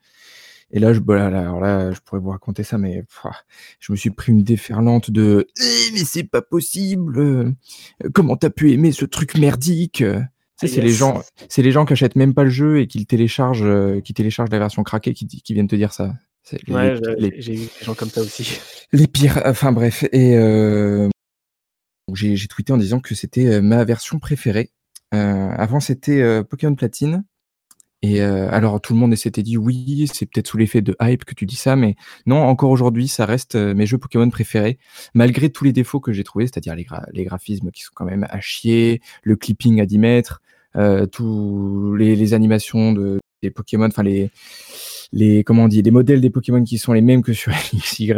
Et 0.71 0.79
là, 0.79 0.93
je, 0.93 0.99
voilà, 0.99 1.29
là, 1.29 1.41
alors 1.41 1.59
là, 1.59 1.91
je 1.91 1.99
pourrais 1.99 2.21
vous 2.21 2.29
raconter 2.29 2.63
ça, 2.63 2.77
mais 2.77 3.01
pff, 3.01 3.25
je 3.79 3.91
me 3.91 3.97
suis 3.97 4.11
pris 4.11 4.31
une 4.31 4.43
déferlante 4.43 5.09
de 5.09 5.47
Eh, 5.59 5.91
mais 5.93 6.03
c'est 6.05 6.23
pas 6.23 6.41
possible 6.41 7.19
euh, 7.19 7.51
Comment 8.13 8.37
t'as 8.37 8.51
pu 8.51 8.71
aimer 8.71 8.91
ce 8.91 9.05
truc 9.05 9.35
merdique 9.35 10.01
euh 10.01 10.21
Ah, 10.61 10.67
c'est 10.67 10.81
les 10.81 10.91
gens, 10.91 11.23
c'est 11.47 11.63
les 11.63 11.71
gens 11.71 11.85
qui 11.85 11.93
achètent 11.93 12.15
même 12.15 12.35
pas 12.35 12.43
le 12.43 12.49
jeu 12.51 12.79
et 12.79 12.87
qui 12.87 12.99
le 12.99 13.05
téléchargent, 13.05 13.63
euh, 13.65 13.99
qui 14.01 14.13
téléchargent 14.13 14.51
la 14.51 14.59
version 14.59 14.83
craquée, 14.83 15.13
qui, 15.13 15.25
qui 15.27 15.53
viennent 15.53 15.67
te 15.67 15.75
dire 15.75 15.91
ça. 15.91 16.13
Les, 16.67 16.73
Ouais, 16.73 16.95
j'ai 17.37 17.53
eu 17.53 17.57
des 17.57 17.85
gens 17.85 17.95
comme 17.95 18.09
ça 18.09 18.21
aussi. 18.21 18.59
les 18.91 19.07
pires. 19.07 19.41
Enfin 19.45 19.71
bref. 19.71 20.03
Et 20.11 20.35
euh, 20.37 21.09
j'ai 22.13 22.47
tweeté 22.47 22.73
en 22.73 22.77
disant 22.77 22.99
que 22.99 23.15
c'était 23.15 23.61
ma 23.61 23.83
version 23.85 24.19
préférée. 24.19 24.71
Euh, 25.13 25.49
avant, 25.57 25.79
c'était 25.79 26.43
Pokémon 26.43 26.75
Platine. 26.75 27.23
Et 28.01 28.21
euh, 28.21 28.49
alors, 28.51 28.79
tout 28.79 28.93
le 28.93 28.99
monde 28.99 29.13
s'était 29.15 29.43
dit 29.43 29.57
oui, 29.57 30.09
c'est 30.13 30.25
peut-être 30.25 30.47
sous 30.47 30.57
l'effet 30.57 30.81
de 30.81 30.95
hype 31.01 31.25
que 31.25 31.33
tu 31.33 31.45
dis 31.45 31.57
ça, 31.57 31.75
mais 31.75 31.95
non, 32.25 32.37
encore 32.37 32.69
aujourd'hui, 32.69 33.09
ça 33.09 33.25
reste 33.25 33.55
euh, 33.55 33.73
mes 33.73 33.85
jeux 33.85 33.97
Pokémon 33.97 34.29
préférés, 34.29 34.79
malgré 35.13 35.49
tous 35.49 35.65
les 35.65 35.73
défauts 35.73 35.99
que 35.99 36.13
j'ai 36.13 36.23
trouvés, 36.23 36.47
c'est-à-dire 36.47 36.75
les, 36.75 36.87
les 37.11 37.25
graphismes 37.25 37.71
qui 37.71 37.81
sont 37.81 37.91
quand 37.93 38.05
même 38.05 38.25
à 38.29 38.39
chier, 38.39 39.01
le 39.23 39.35
clipping 39.35 39.81
à 39.81 39.85
10 39.85 39.97
mètres, 39.97 40.41
euh, 40.77 41.07
tous 41.07 41.93
les, 41.95 42.15
les 42.15 42.33
animations 42.33 42.93
de, 42.93 43.19
des 43.41 43.51
Pokémon, 43.51 43.87
enfin 43.87 44.03
les, 44.03 44.31
les 45.11 45.43
comment 45.43 45.63
on 45.63 45.67
dit, 45.67 45.81
les 45.81 45.91
modèles 45.91 46.21
des 46.21 46.29
Pokémon 46.29 46.63
qui 46.63 46.77
sont 46.77 46.93
les 46.93 47.01
mêmes 47.01 47.23
que 47.23 47.33
sur 47.33 47.51
XY. 47.73 48.11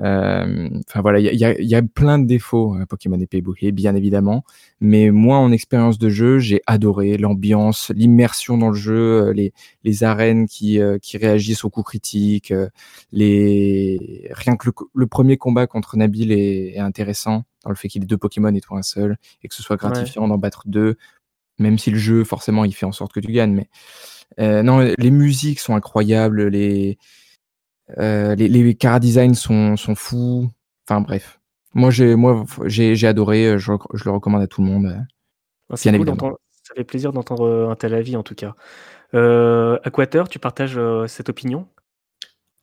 Euh, 0.00 0.70
Enfin 0.88 1.02
voilà, 1.02 1.20
il 1.20 1.26
y 1.38 1.44
a, 1.44 1.60
y 1.60 1.74
a- 1.74 1.82
plein 1.82 2.18
de 2.18 2.26
défauts 2.26 2.74
euh, 2.74 2.86
Pokémon 2.86 3.20
épée 3.20 3.36
et 3.38 3.42
bouclier, 3.42 3.70
bien 3.70 3.94
évidemment. 3.94 4.42
Mais 4.80 5.10
moi, 5.10 5.36
en 5.36 5.52
expérience 5.52 5.98
de 5.98 6.08
jeu, 6.08 6.38
j'ai 6.38 6.62
adoré 6.66 7.18
l'ambiance, 7.18 7.92
l'immersion 7.94 8.56
dans 8.56 8.70
le 8.70 8.76
jeu, 8.76 9.28
euh, 9.28 9.32
les, 9.34 9.52
les 9.84 10.02
arènes 10.02 10.46
qui, 10.48 10.80
euh, 10.80 10.98
qui 10.98 11.18
réagissent 11.18 11.64
aux 11.64 11.70
coups 11.70 11.86
critiques, 11.86 12.52
les 13.12 14.28
rien 14.32 14.56
que 14.56 14.70
le, 14.94 15.06
premier 15.06 15.36
combat 15.36 15.66
contre 15.66 15.96
Nabil 15.96 16.32
est, 16.32 16.74
est 16.76 16.78
intéressant 16.78 17.44
dans 17.64 17.70
le 17.70 17.76
fait 17.76 17.88
qu'il 17.88 18.02
ait 18.02 18.06
deux 18.06 18.18
Pokémon 18.18 18.54
et 18.54 18.60
toi 18.60 18.78
un 18.78 18.82
seul, 18.82 19.16
et 19.42 19.48
que 19.48 19.54
ce 19.54 19.62
soit 19.62 19.76
gratifiant 19.76 20.28
d'en 20.28 20.38
battre 20.38 20.62
deux, 20.66 20.96
même 21.58 21.78
si 21.78 21.90
le 21.90 21.98
jeu 21.98 22.24
forcément 22.24 22.64
il 22.64 22.74
fait 22.74 22.86
en 22.86 22.92
sorte 22.92 23.12
que 23.12 23.20
tu 23.20 23.32
gagnes. 23.32 23.54
Mais 23.54 23.68
euh, 24.40 24.62
non, 24.62 24.78
les 24.96 25.10
musiques 25.10 25.60
sont 25.60 25.74
incroyables, 25.74 26.48
les 26.48 26.98
euh, 27.98 28.34
les, 28.34 28.48
les 28.48 28.76
chara 28.80 29.00
designs 29.00 29.34
sont, 29.34 29.76
sont 29.76 29.94
fous. 29.94 30.50
Enfin 30.88 31.00
bref. 31.00 31.40
Moi 31.74 31.90
j'ai 31.90 32.14
moi 32.14 32.44
j'ai 32.66 33.06
adoré, 33.06 33.58
je, 33.58 33.72
le 33.72 34.10
recommande 34.10 34.42
à 34.42 34.46
tout 34.46 34.62
le 34.62 34.68
monde. 34.68 34.86
euh. 34.86 34.98
Ah, 35.70 35.76
c'est 35.76 35.90
Bien 35.90 35.98
cool 35.98 36.08
évidemment. 36.08 36.36
Ça 36.62 36.74
fait 36.74 36.84
plaisir 36.84 37.12
d'entendre 37.12 37.68
un 37.70 37.76
tel 37.76 37.94
avis 37.94 38.16
en 38.16 38.22
tout 38.22 38.34
cas. 38.34 38.54
Euh, 39.12 39.78
Aquater, 39.84 40.28
tu 40.28 40.38
partages 40.38 40.80
cette 41.08 41.28
opinion? 41.28 41.68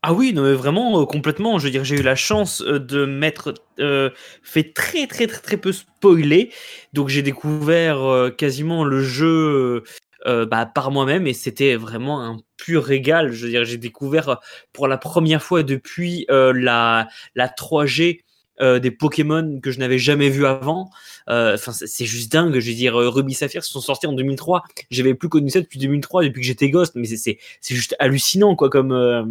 Ah 0.04 0.14
oui, 0.14 0.34
non, 0.34 0.42
mais 0.44 0.54
vraiment 0.54 1.00
euh, 1.02 1.06
complètement. 1.06 1.60
Je 1.60 1.66
veux 1.66 1.72
dire, 1.72 1.84
j'ai 1.84 1.98
eu 2.00 2.02
la 2.02 2.16
chance 2.16 2.62
euh, 2.62 2.80
de 2.80 3.06
m'être 3.06 3.54
euh, 3.80 4.10
fait 4.42 4.74
très 4.74 5.06
très 5.08 5.28
très 5.28 5.42
très 5.42 5.58
peu 5.58 5.72
spoiler. 5.72 6.52
Donc 6.94 7.10
j'ai 7.10 7.22
découvert 7.22 8.00
euh, 8.02 8.30
quasiment 8.32 8.84
le 8.84 9.04
jeu 9.04 9.84
bah, 10.26 10.68
par 10.68 10.92
moi-même 10.92 11.26
et 11.26 11.34
c'était 11.34 11.76
vraiment 11.76 12.24
un 12.24 12.38
pur 12.58 12.84
régal. 12.84 13.32
Je 13.32 13.46
veux 13.46 13.52
dire, 13.52 13.64
j'ai 13.66 13.78
découvert 13.78 14.40
pour 14.74 14.88
la 14.88 14.98
première 14.98 15.42
fois 15.44 15.64
depuis 15.64 16.26
la 16.30 17.08
la 17.36 17.48
3G 17.48 18.22
euh, 18.62 18.78
des 18.80 18.92
Pokémon 18.92 19.60
que 19.62 19.72
je 19.72 19.80
n'avais 19.80 19.98
jamais 20.00 20.30
vu 20.30 20.46
avant. 20.46 20.90
Enfin, 21.28 21.72
c'est- 21.74 22.06
juste 22.06 22.32
dingue. 22.32 22.60
Je 22.60 22.70
veux 22.70 22.76
dire, 22.76 22.96
Ruby 22.96 23.34
Saphir 23.34 23.64
sont 23.64 23.82
sortis 23.82 24.06
en 24.08 24.14
2003. 24.14 24.64
J'avais 24.92 25.14
plus 25.16 25.30
connu 25.30 25.50
ça 25.50 25.60
depuis 25.62 25.80
2003, 25.80 26.24
depuis 26.24 26.42
que 26.42 26.48
j'étais 26.48 26.70
gosse. 26.70 26.92
Mais 26.96 27.08
c'est 27.08 27.38
juste 27.70 27.96
hallucinant, 28.00 28.56
quoi, 28.56 28.70
comme 28.70 28.92
euh, 28.92 29.24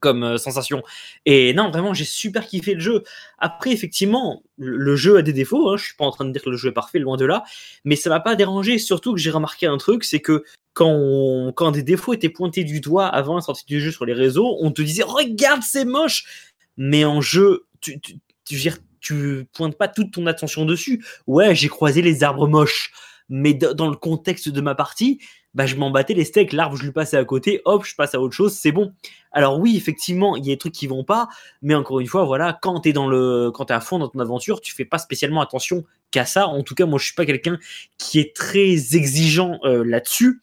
comme 0.00 0.24
euh, 0.24 0.38
sensation. 0.38 0.82
Et 1.26 1.52
non, 1.52 1.70
vraiment, 1.70 1.94
j'ai 1.94 2.04
super 2.04 2.46
kiffé 2.46 2.74
le 2.74 2.80
jeu. 2.80 3.04
Après, 3.38 3.70
effectivement, 3.70 4.42
le, 4.58 4.96
jeu 4.96 5.18
a 5.18 5.22
des 5.22 5.32
défauts. 5.32 5.68
Hein, 5.68 5.76
je 5.76 5.84
suis 5.84 5.94
pas 5.94 6.04
en 6.04 6.10
train 6.10 6.24
de 6.24 6.32
dire 6.32 6.42
que 6.42 6.50
le 6.50 6.56
jeu 6.56 6.70
est 6.70 6.72
parfait, 6.72 6.98
loin 6.98 7.16
de 7.16 7.26
là. 7.26 7.44
Mais 7.84 7.96
ça 7.96 8.10
m'a 8.10 8.20
pas 8.20 8.34
dérangé. 8.34 8.78
Surtout 8.78 9.14
que 9.14 9.20
j'ai 9.20 9.30
remarqué 9.30 9.66
un 9.66 9.76
truc, 9.76 10.04
c'est 10.04 10.20
que 10.20 10.44
quand, 10.72 11.52
quand 11.54 11.70
des 11.70 11.82
défauts 11.82 12.14
étaient 12.14 12.28
pointés 12.28 12.64
du 12.64 12.80
doigt 12.80 13.06
avant 13.06 13.36
la 13.36 13.42
sortie 13.42 13.66
du 13.66 13.80
jeu 13.80 13.90
sur 13.92 14.06
les 14.06 14.14
réseaux, 14.14 14.56
on 14.60 14.70
te 14.72 14.82
disait 14.82 15.02
regarde, 15.02 15.62
c'est 15.62 15.84
moche. 15.84 16.50
Mais 16.76 17.04
en 17.04 17.20
jeu, 17.20 17.66
tu, 17.80 18.00
tu, 18.00 18.18
tu, 18.44 18.70
tu 19.00 19.46
pointes 19.52 19.76
pas 19.76 19.88
toute 19.88 20.12
ton 20.12 20.26
attention 20.26 20.64
dessus. 20.64 21.04
Ouais, 21.26 21.54
j'ai 21.54 21.68
croisé 21.68 22.02
les 22.02 22.22
arbres 22.22 22.48
moches. 22.48 22.92
Mais 23.28 23.54
dans 23.54 23.88
le 23.88 23.96
contexte 23.96 24.48
de 24.48 24.60
ma 24.60 24.74
partie, 24.74 25.20
bah, 25.54 25.66
je 25.66 25.76
m'en 25.76 25.90
battais 25.90 26.14
les 26.14 26.24
steaks. 26.24 26.52
L'arbre, 26.52 26.76
je 26.76 26.84
lui 26.84 26.92
passais 26.92 27.16
à 27.16 27.24
côté. 27.24 27.60
Hop, 27.64 27.84
je 27.84 27.94
passe 27.94 28.14
à 28.14 28.20
autre 28.20 28.34
chose. 28.34 28.52
C'est 28.54 28.72
bon. 28.72 28.92
Alors 29.32 29.58
oui, 29.58 29.76
effectivement, 29.76 30.36
il 30.36 30.44
y 30.44 30.50
a 30.50 30.54
des 30.54 30.58
trucs 30.58 30.74
qui 30.74 30.86
vont 30.86 31.04
pas, 31.04 31.28
mais 31.62 31.74
encore 31.74 32.00
une 32.00 32.06
fois, 32.06 32.24
voilà, 32.24 32.58
quand 32.60 32.80
t'es 32.80 32.92
dans 32.92 33.08
le, 33.08 33.50
quand 33.52 33.66
t'es 33.66 33.74
à 33.74 33.80
fond 33.80 33.98
dans 33.98 34.08
ton 34.08 34.18
aventure, 34.18 34.60
tu 34.60 34.74
fais 34.74 34.84
pas 34.84 34.98
spécialement 34.98 35.40
attention 35.40 35.84
qu'à 36.10 36.24
ça. 36.24 36.48
En 36.48 36.62
tout 36.62 36.74
cas, 36.74 36.86
moi, 36.86 36.98
je 36.98 37.06
suis 37.06 37.14
pas 37.14 37.26
quelqu'un 37.26 37.58
qui 37.98 38.18
est 38.18 38.34
très 38.34 38.96
exigeant 38.96 39.58
euh, 39.64 39.84
là-dessus. 39.84 40.40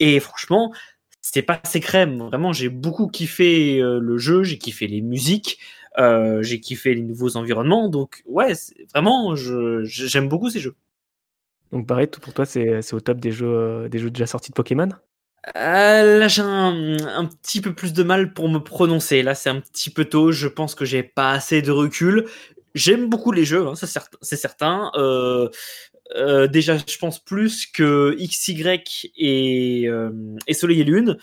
Et 0.00 0.18
franchement, 0.20 0.72
c'est 1.20 1.42
pas 1.42 1.60
assez 1.62 1.80
crème. 1.80 2.18
Vraiment, 2.18 2.52
j'ai 2.52 2.68
beaucoup 2.68 3.08
kiffé 3.08 3.80
euh, 3.80 3.98
le 4.00 4.18
jeu, 4.18 4.42
j'ai 4.42 4.58
kiffé 4.58 4.86
les 4.86 5.00
musiques, 5.00 5.58
euh, 5.98 6.42
j'ai 6.42 6.60
kiffé 6.60 6.94
les 6.94 7.02
nouveaux 7.02 7.36
environnements. 7.36 7.88
Donc 7.88 8.22
ouais, 8.26 8.52
vraiment, 8.92 9.34
j'aime 9.36 10.28
beaucoup 10.28 10.50
ces 10.50 10.60
jeux. 10.60 10.74
Donc 11.74 11.88
pareil, 11.88 12.06
pour 12.06 12.32
toi, 12.32 12.46
c'est 12.46 12.94
au 12.94 13.00
top 13.00 13.18
des 13.18 13.32
jeux, 13.32 13.48
euh, 13.48 13.88
des 13.88 13.98
jeux 13.98 14.08
déjà 14.08 14.28
sortis 14.28 14.50
de 14.50 14.54
Pokémon? 14.54 14.88
Euh, 15.56 16.20
là, 16.20 16.28
j'ai 16.28 16.40
un, 16.40 17.26
petit 17.26 17.60
peu 17.60 17.74
plus 17.74 17.92
de 17.92 18.04
mal 18.04 18.32
pour 18.32 18.48
me 18.48 18.60
prononcer. 18.60 19.24
Là, 19.24 19.34
c'est 19.34 19.50
un 19.50 19.60
petit 19.60 19.90
peu 19.90 20.04
tôt. 20.04 20.30
Je 20.30 20.46
pense 20.46 20.76
que 20.76 20.84
j'ai 20.84 21.02
pas 21.02 21.32
assez 21.32 21.62
de 21.62 21.72
recul. 21.72 22.26
J'aime 22.76 23.10
beaucoup 23.10 23.32
les 23.32 23.44
jeux, 23.44 23.66
hein, 23.66 23.74
c'est 23.74 24.36
certain-. 24.36 24.92
Euh, 24.96 25.48
déjà, 26.46 26.76
je 26.76 26.98
pense 26.98 27.18
plus 27.18 27.66
que 27.66 28.14
XY 28.20 28.80
et, 29.16 29.88
Soleil 30.52 30.80
et 30.80 30.84
Lune. 30.84 31.18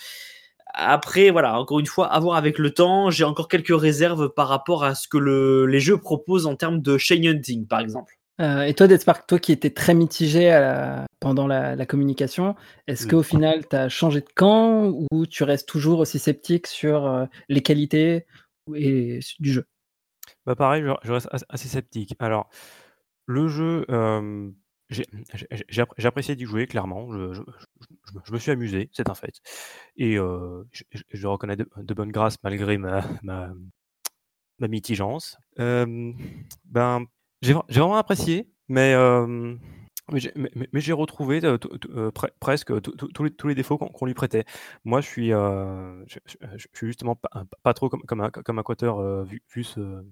Après, 0.73 1.29
voilà, 1.29 1.57
encore 1.57 1.79
une 1.79 1.85
fois, 1.85 2.07
à 2.07 2.19
voir 2.19 2.35
avec 2.35 2.57
le 2.57 2.71
temps. 2.71 3.09
J'ai 3.09 3.23
encore 3.23 3.47
quelques 3.47 3.79
réserves 3.79 4.29
par 4.29 4.49
rapport 4.49 4.83
à 4.83 4.95
ce 4.95 5.07
que 5.07 5.17
le- 5.17 5.65
les 5.65 5.79
jeux 5.79 5.97
proposent 5.97 6.45
en 6.45 6.57
termes 6.57 6.81
de 6.81 6.97
shiny 6.97 7.29
hunting, 7.29 7.67
par 7.67 7.79
exemple. 7.79 8.17
Euh, 8.41 8.63
et 8.63 8.73
toi, 8.73 8.87
Deathspark, 8.87 9.27
toi 9.27 9.39
qui 9.39 9.51
étais 9.51 9.69
très 9.69 9.93
mitigé 9.93 10.49
à 10.49 10.59
la- 10.59 11.05
pendant 11.19 11.45
la, 11.47 11.75
la 11.75 11.85
communication, 11.85 12.55
est-ce 12.87 13.05
Mm. 13.05 13.09
qu'au 13.09 13.23
final, 13.23 13.67
tu 13.67 13.75
as 13.75 13.87
changé 13.89 14.21
de 14.21 14.29
camp 14.35 14.91
ou 15.11 15.25
tu 15.27 15.43
restes 15.43 15.67
toujours 15.67 15.99
aussi 15.99 16.17
sceptique 16.17 16.65
sur 16.67 17.05
euh, 17.05 17.25
les 17.49 17.61
qualités 17.61 18.25
et, 18.73 19.19
du 19.39 19.53
jeu? 19.53 19.65
Bah 20.45 20.55
pareil, 20.55 20.83
je, 20.83 20.91
je 21.03 21.11
reste 21.13 21.27
as- 21.31 21.45
assez 21.49 21.67
sceptique. 21.67 22.15
Alors, 22.19 22.49
le 23.27 23.47
jeu, 23.47 23.85
euh, 23.89 24.49
j'ai 24.89 25.05
j'ai- 25.35 25.47
j'ai 25.69 25.81
appré- 25.83 25.95
j'ai 25.99 26.07
apprécié 26.07 26.35
d'y 26.35 26.45
jouer, 26.45 26.65
clairement. 26.65 27.11
Je, 27.13 27.33
je- 27.33 27.41
je- 27.41 28.19
je 28.25 28.33
me 28.33 28.39
suis 28.39 28.51
amusé, 28.51 28.89
c'est 28.91 29.09
un 29.09 29.13
fait. 29.15 29.35
Et 29.97 30.17
euh, 30.17 30.63
je, 31.11 31.27
reconnais 31.27 31.55
de, 31.57 31.69
de 31.77 31.93
bonne 31.93 32.11
grâce 32.11 32.37
malgré 32.43 32.77
ma, 32.77 33.03
ma, 33.21 33.51
ma 34.59 34.67
mitigeance. 34.67 35.37
Euh, 35.59 36.11
ben, 36.65 37.05
j'ai 37.41 37.53
vra- 37.53 37.65
j'ai 37.69 37.79
vraiment 37.79 37.95
apprécié, 37.97 38.49
mais, 38.67 38.93
euh, 38.93 39.55
mais 40.11 40.19
j'ai 40.81 40.93
retrouvé 40.93 41.39
presque 42.39 42.73
tous 42.81 43.23
les, 43.23 43.31
les 43.47 43.55
défauts 43.55 43.77
qu'on 43.77 44.05
lui 44.05 44.13
prêtait. 44.13 44.45
Moi, 44.85 45.01
je 45.01 45.07
suis, 45.07 45.33
euh, 45.33 46.03
je, 46.07 46.19
suis 46.73 46.87
justement 46.87 47.15
pas, 47.15 47.29
pas 47.63 47.73
trop 47.73 47.89
comme, 47.89 48.01
comme 48.03 48.21
un, 48.21 48.29
comme 48.29 48.59
un 48.59 48.63
euh, 48.99 49.23
vu, 49.23 49.41
vu 49.53 49.63
ce, 49.63 50.03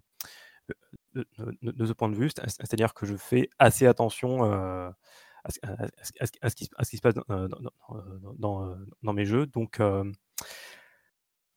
de, 1.16 1.26
de- 1.62 1.72
ce 1.86 1.94
point 1.94 2.10
de 2.10 2.16
vue, 2.16 2.30
c'est- 2.30 2.48
c'est-à-dire 2.50 2.94
que 2.94 3.06
je 3.06 3.16
fais 3.16 3.50
assez 3.60 3.86
attention 3.88 4.44
euh, 4.46 4.90
à, 5.44 5.52
ce, 5.52 5.60
à- 5.64 5.84
à 5.84 6.50
ce- 6.50 6.56
qui, 6.56 6.66
se- 6.66 7.02
passe 7.02 7.16
dans, 7.16 7.24
dans- 7.48 8.34
dans- 8.40 8.78
dans 9.04 9.14
mes 9.14 9.26
jeux. 9.26 9.46
Donc, 9.48 9.80
euh, 9.80 10.04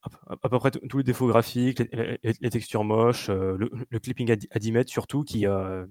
à, 0.03 0.49
peu 0.49 0.59
près 0.59 0.71
tous 0.71 0.99
les 0.99 1.05
défauts 1.05 1.29
graphiques, 1.29 1.81
les, 2.23 2.51
textures 2.51 2.83
moches, 2.83 3.29
euh, 3.29 3.57
le, 3.91 3.99
clipping 4.01 4.33
à, 4.51 4.59
10 4.59 4.73
mètres 4.73 4.91
surtout, 4.91 5.23
qui, 5.23 5.47
euh, 5.47 5.87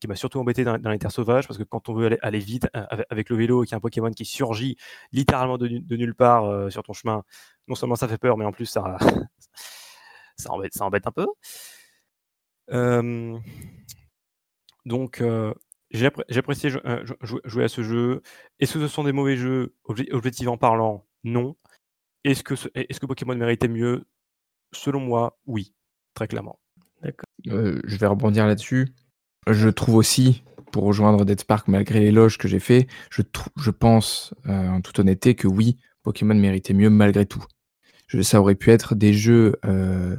qui, 0.00 0.06
m'a 0.06 0.16
surtout 0.16 0.38
embêté 0.38 0.64
dans, 0.64 0.76
les 0.76 0.98
terres 0.98 1.12
sauvages, 1.12 1.46
parce 1.46 1.58
que 1.58 1.62
quand 1.64 1.88
on 1.88 1.94
veut 1.94 2.18
aller, 2.22 2.38
vite 2.38 2.68
euh, 2.76 2.84
avec, 3.08 3.30
le 3.30 3.36
vélo 3.36 3.62
et 3.62 3.66
qu'il 3.66 3.72
y 3.72 3.74
a 3.74 3.78
un 3.78 3.80
Pokémon 3.80 4.10
qui 4.10 4.26
surgit 4.26 4.76
littéralement 5.12 5.56
de, 5.56 5.66
nulle 5.68 6.14
part 6.14 6.70
sur 6.70 6.82
ton 6.82 6.92
chemin, 6.92 7.22
non 7.68 7.74
seulement 7.74 7.96
ça 7.96 8.08
fait 8.08 8.18
peur, 8.18 8.36
mais 8.36 8.44
en 8.44 8.52
plus 8.52 8.66
ça, 8.66 8.98
ça, 10.36 10.52
embête, 10.52 10.74
ça 10.74 10.84
embête 10.84 11.06
un 11.06 11.12
peu. 11.12 11.26
donc, 14.84 15.22
j'ai 15.90 16.06
apprécié 16.06 16.70
jouer 16.70 17.64
à 17.64 17.68
ce 17.68 17.82
jeu. 17.82 18.22
Est-ce 18.60 18.74
que 18.74 18.80
ce 18.80 18.88
sont 18.88 19.04
des 19.04 19.12
mauvais 19.12 19.36
jeux, 19.36 19.74
objectivement 20.12 20.58
parlant 20.58 21.06
Non. 21.24 21.56
Est-ce 22.24 22.42
que, 22.42 23.06
Pokémon 23.06 23.34
méritait 23.34 23.68
mieux? 23.68 24.04
Selon 24.72 25.00
moi, 25.00 25.38
oui, 25.46 25.74
très 26.14 26.28
clairement. 26.28 26.58
Euh, 27.46 27.80
je 27.84 27.96
vais 27.96 28.06
rebondir 28.06 28.46
là-dessus. 28.46 28.88
Je 29.46 29.68
trouve 29.68 29.94
aussi, 29.94 30.42
pour 30.72 30.84
rejoindre 30.84 31.24
Dead 31.24 31.40
Spark, 31.40 31.68
malgré 31.68 32.00
l'éloge 32.00 32.38
que 32.38 32.48
j'ai 32.48 32.58
fait, 32.58 32.86
je, 33.10 33.22
je 33.56 33.70
pense, 33.70 34.34
euh, 34.46 34.68
en 34.68 34.80
toute 34.80 34.98
honnêteté, 34.98 35.34
que 35.34 35.48
oui, 35.48 35.78
Pokémon 36.02 36.34
méritait 36.34 36.74
mieux 36.74 36.90
malgré 36.90 37.24
tout. 37.24 37.44
ça 38.22 38.40
aurait 38.40 38.56
pu 38.56 38.70
être 38.70 38.94
des 38.94 39.14
jeux 39.14 39.56
euh, 39.64 40.16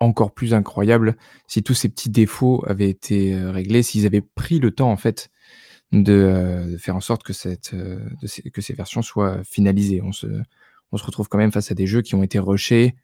encore 0.00 0.34
plus 0.34 0.54
incroyables 0.54 1.16
si 1.46 1.62
tous 1.62 1.74
ces 1.74 1.88
petits 1.88 2.10
défauts 2.10 2.62
avaient 2.66 2.90
été 2.90 3.34
réglés, 3.44 3.82
s'ils 3.82 4.06
avaient 4.06 4.20
pris 4.20 4.58
le 4.58 4.72
temps, 4.72 4.90
en 4.90 4.96
fait, 4.96 5.30
de, 5.92 6.76
faire 6.78 6.96
en 6.96 7.00
sorte 7.00 7.22
que, 7.22 7.32
cette, 7.32 7.74
que 8.52 8.60
ces 8.60 8.72
versions 8.74 9.02
soient 9.02 9.42
finalisées. 9.44 10.02
On 10.02 10.12
se, 10.12 10.26
on 10.92 10.96
se 10.96 11.04
retrouve 11.04 11.28
quand 11.28 11.38
même 11.38 11.52
face 11.52 11.70
à 11.70 11.74
des 11.74 11.86
jeux 11.86 12.02
qui 12.02 12.14
ont 12.14 12.22
été 12.22 12.38
rushés. 12.38 12.96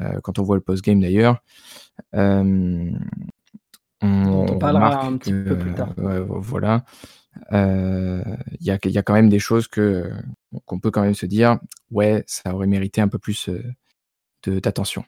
Euh, 0.00 0.20
quand 0.22 0.38
on 0.38 0.42
voit 0.42 0.56
le 0.56 0.62
post-game 0.62 1.00
d'ailleurs. 1.00 1.42
Euh, 2.14 2.90
on, 4.00 4.58
parlera 4.58 5.06
un 5.06 5.16
petit 5.16 5.32
peu 5.32 5.56
plus 5.56 5.72
tard. 5.74 5.94
voilà. 5.96 6.84
Euh, 7.52 8.22
il 8.60 8.66
y, 8.66 8.70
a, 8.70 8.78
y, 8.84 8.98
a, 8.98 9.02
quand 9.02 9.14
même 9.14 9.28
des 9.28 9.38
choses 9.38 9.66
que 9.66 10.10
qu'on 10.66 10.78
peut 10.78 10.90
quand 10.90 11.02
même 11.02 11.14
se 11.14 11.26
dire, 11.26 11.58
ouais, 11.90 12.22
ça 12.26 12.54
aurait 12.54 12.66
mérité 12.66 13.00
un 13.00 13.08
peu 13.08 13.18
plus 13.18 13.50
d'attention. 14.46 15.04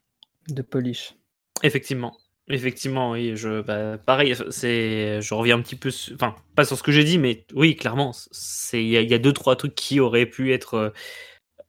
De, 0.49 0.63
polish. 0.63 1.15
Effectivement. 1.63 2.17
Effectivement, 2.49 3.13
oui, 3.13 3.37
je, 3.37 3.61
bah, 3.61 3.99
pareil, 3.99 4.35
c'est, 4.51 5.21
je 5.21 5.35
reviens 5.35 5.59
un 5.59 5.63
petit 5.63 5.77
peu, 5.77 5.91
enfin, 6.15 6.35
pas 6.55 6.65
sur 6.65 6.79
ce 6.79 6.83
que 6.83 6.93
j'ai 6.93 7.05
dit, 7.05 7.19
mais 7.19 7.45
oui, 7.55 7.77
clairement, 7.77 8.13
c'est, 8.31 8.83
il 8.85 8.91
y, 8.91 9.15
a 9.15 9.19
deux, 9.19 9.33
trois 9.33 9.57
trucs 9.57 9.75
qui 9.75 10.01
auraient 10.01 10.27
pu 10.27 10.53
être 10.53 10.93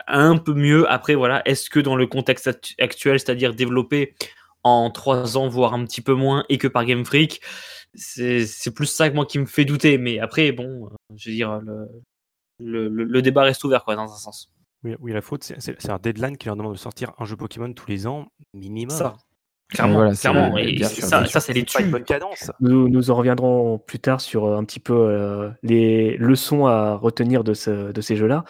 un 0.05 0.37
peu 0.37 0.53
mieux. 0.53 0.89
Après, 0.91 1.15
voilà, 1.15 1.41
est-ce 1.45 1.69
que 1.69 1.79
dans 1.79 1.95
le 1.95 2.07
contexte 2.07 2.47
actuel, 2.79 3.19
c'est-à-dire 3.19 3.53
développé 3.53 4.15
en 4.63 4.89
trois 4.91 5.37
ans, 5.37 5.47
voire 5.47 5.73
un 5.73 5.85
petit 5.85 6.01
peu 6.01 6.13
moins, 6.13 6.45
et 6.49 6.57
que 6.57 6.67
par 6.67 6.85
Game 6.85 7.05
Freak, 7.05 7.41
c'est 7.95 8.73
plus 8.75 8.85
ça 8.85 9.09
que 9.09 9.15
moi 9.15 9.25
qui 9.25 9.39
me 9.39 9.45
fait 9.45 9.65
douter. 9.65 9.97
Mais 9.97 10.19
après, 10.19 10.51
bon, 10.51 10.89
je 11.15 11.29
veux 11.29 11.35
dire, 11.35 11.61
le, 12.59 12.87
le, 12.89 13.21
débat 13.21 13.43
reste 13.43 13.63
ouvert, 13.63 13.83
quoi, 13.83 13.95
dans 13.95 14.11
un 14.11 14.17
sens. 14.17 14.51
Oui, 14.83 14.95
oui 14.99 15.13
la 15.13 15.21
faute, 15.21 15.43
c'est 15.43 15.89
un 15.89 15.99
deadline 15.99 16.37
qui 16.37 16.47
leur 16.47 16.55
demande 16.55 16.73
de 16.73 16.77
sortir 16.77 17.13
un 17.17 17.25
jeu 17.25 17.35
Pokémon 17.35 17.71
tous 17.73 17.89
les 17.89 18.07
ans, 18.07 18.27
minimum. 18.53 18.95
Ça. 18.95 19.15
Clairement, 19.69 20.13
clairement. 20.13 20.55
ça, 20.83 21.25
ça 21.25 21.39
c'est 21.41 21.51
les 21.51 21.65
une 21.79 21.91
bonne 21.91 22.05
cadence. 22.05 22.51
Nous, 22.61 22.87
nous 22.87 23.11
en 23.11 23.15
reviendrons 23.15 23.79
plus 23.79 23.99
tard 23.99 24.21
sur 24.21 24.45
euh, 24.45 24.57
un 24.57 24.63
petit 24.63 24.79
peu 24.79 24.93
euh, 24.93 25.49
les 25.61 26.15
leçons 26.17 26.67
à 26.67 26.95
retenir 26.95 27.43
de, 27.43 27.53
ce, 27.53 27.91
de 27.91 28.01
ces 28.01 28.15
jeux-là. 28.15 28.45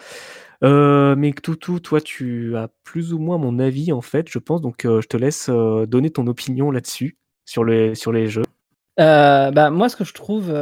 Euh, 0.64 1.14
mais 1.16 1.32
Toutou, 1.32 1.80
toi, 1.80 2.00
tu 2.00 2.56
as 2.56 2.68
plus 2.84 3.12
ou 3.12 3.18
moins 3.18 3.38
mon 3.38 3.58
avis, 3.58 3.92
en 3.92 4.00
fait, 4.00 4.28
je 4.28 4.38
pense. 4.38 4.60
Donc, 4.60 4.84
euh, 4.84 5.00
je 5.00 5.08
te 5.08 5.16
laisse 5.16 5.48
euh, 5.48 5.86
donner 5.86 6.10
ton 6.10 6.26
opinion 6.26 6.70
là-dessus, 6.70 7.16
sur 7.44 7.64
les, 7.64 7.94
sur 7.94 8.12
les 8.12 8.28
jeux. 8.28 8.44
bah, 8.96 9.70
moi, 9.70 9.88
ce 9.88 9.96
que 9.96 10.04
je 10.04 10.14
trouve 10.14 10.54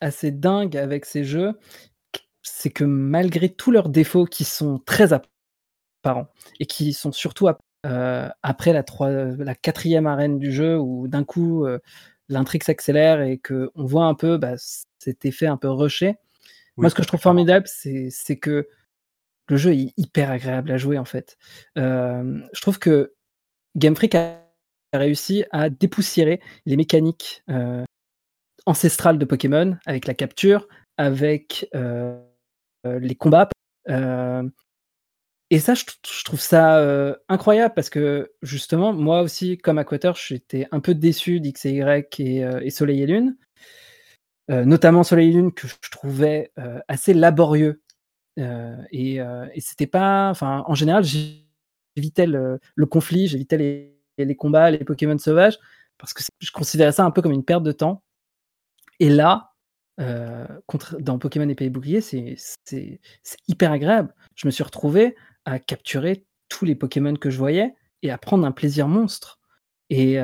assez 0.00 0.30
dingue 0.30 0.76
avec 0.76 1.04
ces 1.04 1.24
jeux, 1.24 1.52
c'est 2.42 2.70
que 2.70 2.84
malgré 2.84 3.48
tous 3.48 3.70
leurs 3.70 3.88
défauts 3.88 4.24
qui 4.24 4.44
sont 4.44 4.78
très 4.78 5.10
apparents 5.12 6.28
et 6.58 6.66
qui 6.66 6.92
sont 6.92 7.12
surtout 7.12 7.48
après 7.48 8.72
la, 8.72 8.84
la 9.38 9.54
quatrième 9.54 10.06
arène 10.06 10.38
du 10.38 10.50
jeu 10.52 10.78
où 10.78 11.06
d'un 11.08 11.24
coup 11.24 11.66
l'intrigue 12.28 12.62
s'accélère 12.62 13.20
et 13.20 13.38
qu'on 13.38 13.68
voit 13.74 14.06
un 14.06 14.14
peu 14.14 14.38
bah, 14.38 14.54
cet 14.98 15.24
effet 15.24 15.46
un 15.46 15.58
peu 15.58 15.68
rushé. 15.68 16.16
moi, 16.76 16.88
ce 16.88 16.94
que 16.94 17.02
je 17.02 17.08
trouve 17.08 17.20
formidable, 17.20 17.66
c'est 17.68 18.36
que 18.40 18.66
le 19.48 19.56
jeu 19.56 19.72
est 19.72 19.92
hyper 19.96 20.30
agréable 20.30 20.70
à 20.70 20.76
jouer 20.76 20.98
en 20.98 21.04
fait. 21.04 21.36
je 21.76 22.60
trouve 22.60 22.78
que 22.78 23.14
Game 23.76 23.96
Freak 23.96 24.14
a 24.14 24.38
réussi 24.94 25.44
à 25.50 25.70
dépoussiérer 25.70 26.40
les 26.66 26.76
mécaniques 26.76 27.42
ancestrales 28.66 29.18
de 29.18 29.24
Pokémon 29.24 29.76
avec 29.86 30.06
la 30.06 30.14
capture, 30.14 30.68
avec 30.96 31.68
les 32.84 33.14
combats. 33.16 33.48
et 33.88 35.58
ça, 35.58 35.74
je, 35.74 35.84
trouve 36.24 36.40
ça 36.40 37.16
incroyable 37.28 37.74
parce 37.74 37.90
que 37.90 38.32
justement, 38.42 38.92
moi 38.92 39.22
aussi, 39.22 39.58
comme 39.58 39.78
Aquater, 39.78 40.14
j'étais 40.14 40.68
un 40.70 40.80
peu 40.80 40.94
déçu 40.94 41.40
d'XY 41.40 41.80
et, 42.18 42.38
et 42.62 42.70
Soleil 42.70 43.02
et 43.02 43.06
Lune. 43.06 43.36
notamment 44.48 45.02
Soleil 45.02 45.30
et 45.30 45.32
Lune 45.32 45.52
que 45.52 45.66
je 45.66 45.90
trouvais 45.90 46.52
assez 46.88 47.14
laborieux 47.14 47.81
et, 48.36 49.20
c'était 49.58 49.86
pas. 49.86 50.30
Enfin, 50.30 50.64
en 50.66 50.74
général, 50.74 51.04
j'évitais 51.04 52.26
le, 52.26 52.58
conflit, 52.90 53.26
j'évitais 53.26 53.94
les, 54.18 54.36
combats, 54.36 54.70
les 54.70 54.84
Pokémon 54.84 55.18
sauvages, 55.18 55.58
parce 55.98 56.12
que 56.12 56.22
je 56.38 56.50
considérais 56.50 56.92
ça 56.92 57.04
un 57.04 57.10
peu 57.10 57.22
comme 57.22 57.32
une 57.32 57.44
perte 57.44 57.62
de 57.62 57.72
temps. 57.72 58.02
Et 59.00 59.08
là, 59.08 59.52
contre, 60.66 60.96
dans 61.00 61.18
Pokémon 61.18 61.48
Épée 61.48 61.66
et 61.66 61.70
Bouclier, 61.70 62.00
c'est 62.00 63.00
hyper 63.48 63.72
agréable. 63.72 64.14
Je 64.34 64.46
me 64.46 64.50
suis 64.50 64.64
retrouvé 64.64 65.16
à 65.44 65.58
capturer 65.58 66.26
tous 66.48 66.64
les 66.64 66.74
Pokémon 66.74 67.14
que 67.14 67.30
je 67.30 67.38
voyais 67.38 67.74
et 68.02 68.10
à 68.10 68.18
prendre 68.18 68.46
un 68.46 68.52
plaisir 68.52 68.88
monstre. 68.88 69.40
Et 69.90 70.18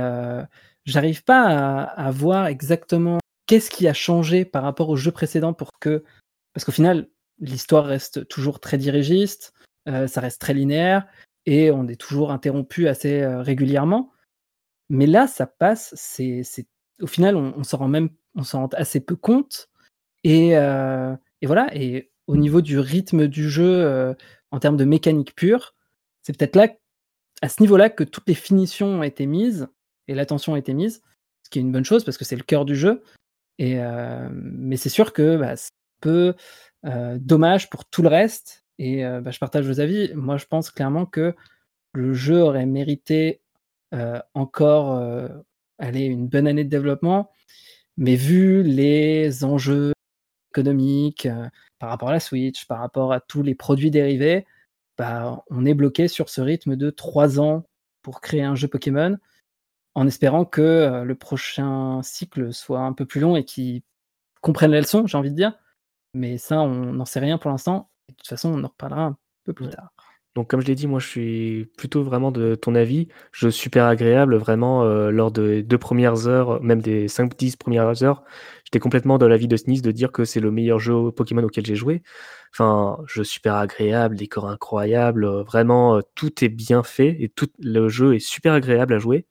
j'arrive 0.85 1.25
pas 1.25 1.83
à, 1.85 2.11
voir 2.11 2.47
exactement 2.47 3.19
qu'est-ce 3.47 3.71
qui 3.71 3.89
a 3.89 3.95
changé 3.95 4.45
par 4.45 4.63
rapport 4.63 4.89
au 4.89 4.97
jeu 4.97 5.11
précédent 5.11 5.53
pour 5.53 5.79
que. 5.79 6.05
Parce 6.53 6.65
qu'au 6.65 6.73
final, 6.73 7.09
l'histoire 7.41 7.87
reste 7.87 8.27
toujours 8.29 8.61
très 8.61 8.79
dirigiste, 8.79 9.53
euh, 9.89 10.07
ça 10.07 10.21
reste 10.21 10.41
très 10.41 10.55
linéaire, 10.55 11.07
et 11.47 11.71
on 11.71 11.89
est 11.89 12.01
toujours 12.01 12.31
interrompu 12.31 12.89
assez 12.89 13.23
euh, 13.23 13.43
régulièrement. 13.43 14.13
Mais 14.89 15.07
là, 15.07 15.27
ça 15.27 15.47
passe, 15.47 15.95
c'est, 15.97 16.43
au 17.01 17.07
final, 17.07 17.37
on, 17.37 17.63
s'en 17.63 17.79
rend 17.79 17.89
même 17.89 18.11
on 18.35 18.43
s'en 18.43 18.61
rend 18.61 18.69
assez 18.69 19.01
peu 19.01 19.17
compte. 19.17 19.69
Et, 20.25 20.57
euh, 20.57 21.15
et, 21.43 21.47
voilà, 21.47 21.69
et 21.75 22.11
au 22.27 22.37
niveau 22.37 22.61
du 22.61 22.79
rythme 22.79 23.27
du 23.29 23.51
jeu, 23.51 24.15
en 24.51 24.59
termes 24.59 24.77
de 24.77 24.85
mécanique 24.85 25.35
pure, 25.35 25.75
c'est 26.23 26.37
peut-être 26.37 26.57
là, 26.57 26.69
à 27.43 27.49
ce 27.49 27.63
niveau-là, 27.63 27.91
que 27.91 28.05
toutes 28.05 28.29
les 28.29 28.35
finitions 28.35 29.01
ont 29.01 29.03
été 29.03 29.27
mises, 29.27 29.69
et 30.09 30.15
l'attention 30.15 30.55
a 30.55 30.59
été 30.59 30.73
mise, 30.73 31.03
ce 31.43 31.51
qui 31.51 31.59
est 31.59 31.63
une 31.63 31.73
bonne 31.73 31.85
chose 31.85 32.05
parce 32.05 32.17
que 32.17 32.25
c'est 32.25 32.37
le 32.37 32.43
cœur 32.43 32.65
du 32.65 32.75
jeu. 32.75 33.03
Et, 33.59 33.79
mais 34.31 34.77
c'est 34.77 34.89
sûr 34.89 35.13
que 35.13 35.37
bah, 35.37 35.57
ça 35.57 35.69
peut 36.01 36.29
euh, 36.29 36.33
dommage 36.85 37.71
pour 37.71 37.85
tout 37.85 38.03
le 38.03 38.09
reste. 38.09 38.65
Et 38.79 39.05
euh, 39.05 39.21
bah, 39.21 39.31
je 39.31 39.39
partage 39.39 39.67
vos 39.67 39.81
avis. 39.81 40.13
Moi, 40.15 40.37
je 40.37 40.47
pense 40.47 40.71
clairement 40.71 41.07
que 41.07 41.35
le 41.93 42.15
jeu 42.15 42.41
aurait 42.41 42.67
mérité 42.67 43.41
euh, 43.95 44.21
encore 44.35 45.03
aller 45.79 46.05
une 46.05 46.29
bonne 46.29 46.47
année 46.47 46.65
de 46.65 46.71
développement. 46.71 47.31
Mais 47.97 48.15
vu 48.15 48.63
les 48.63 49.45
enjeux 49.45 49.93
économiques 50.53 51.29
par 51.79 51.91
rapport 51.91 52.11
à 52.11 52.13
la 52.13 52.21
Switch, 52.21 52.67
par 52.67 52.79
rapport 52.79 53.13
à 53.13 53.21
tous 53.21 53.43
les 53.43 53.55
produits 53.55 53.91
dérivés, 53.91 54.47
bah, 54.97 55.45
on 55.51 55.65
est 55.65 55.75
bloqué 55.75 56.09
sur 56.09 56.29
ce 56.29 56.41
rythme 56.41 56.77
de 56.77 56.91
3 56.91 57.41
ans 57.41 57.65
pour 58.03 58.21
créer 58.21 58.43
un 58.43 58.55
jeu 58.55 58.69
Pokémon, 58.69 59.17
en 59.95 60.07
espérant 60.07 60.45
que 60.45 61.03
le 61.05 61.15
prochain 61.17 62.01
cycle 62.03 62.53
soit 62.53 62.81
un 62.81 62.93
peu 62.93 63.07
plus 63.07 63.21
long 63.21 63.37
et 63.37 63.45
qu'ils 63.45 63.83
comprennent 64.41 64.71
la 64.71 64.81
leçon, 64.81 65.07
j'ai 65.07 65.19
envie 65.19 65.31
de 65.31 65.37
dire. 65.37 65.59
Mais 66.15 66.39
ça, 66.39 66.61
on 66.61 66.93
n'en 66.93 67.05
sait 67.05 67.21
rien 67.21 67.39
pour 67.39 67.51
l'instant. 67.51 67.91
De 68.09 68.15
toute 68.15 68.29
façon, 68.29 68.51
on 68.51 68.65
en 68.65 68.69
reparlera 68.69 69.05
un 69.07 69.17
peu 69.45 69.53
plus 69.53 69.69
tard. 69.69 69.93
Donc, 70.35 70.49
comme 70.49 70.61
je 70.61 70.67
l'ai 70.67 70.77
dit, 70.77 70.87
moi, 70.87 71.01
je 71.01 71.07
suis 71.09 71.67
plutôt 71.77 72.05
vraiment 72.05 72.31
de 72.31 72.55
ton 72.55 72.77
avis. 72.77 73.09
Je 73.33 73.49
suis 73.49 73.63
super 73.63 73.87
agréable, 73.87 74.37
vraiment, 74.37 74.85
euh, 74.85 75.11
lors 75.11 75.33
des 75.33 75.65
deux 75.65 75.79
premières 75.79 76.29
heures, 76.29 76.63
même 76.63 76.81
des 76.81 77.09
5-10 77.09 77.57
premières 77.57 78.05
heures, 78.05 78.23
j'étais 78.65 78.79
complètement 78.79 79.19
de 79.19 79.27
l'avis 79.27 79.49
de 79.49 79.57
Sneeze 79.57 79.83
de 79.83 79.91
dire 79.91 80.13
que 80.13 80.25
c'est 80.25 80.39
le 80.39 80.53
meilleur 80.53 80.79
jeu 80.79 81.11
Pokémon 81.11 81.43
auquel 81.43 81.67
j'ai 81.67 81.75
joué. 81.75 82.03
Enfin, 82.53 82.99
jeu 83.07 83.25
super 83.25 83.57
agréable, 83.57 84.15
décor 84.17 84.49
incroyable, 84.49 85.25
euh, 85.25 85.43
vraiment, 85.43 85.97
euh, 85.97 86.03
tout 86.15 86.45
est 86.45 86.49
bien 86.49 86.85
fait 86.85 87.17
et 87.21 87.29
tout 87.29 87.49
le 87.59 87.89
jeu 87.89 88.15
est 88.15 88.21
super 88.21 88.53
agréable 88.53 88.95
à 88.95 88.99
jouer. 88.99 89.27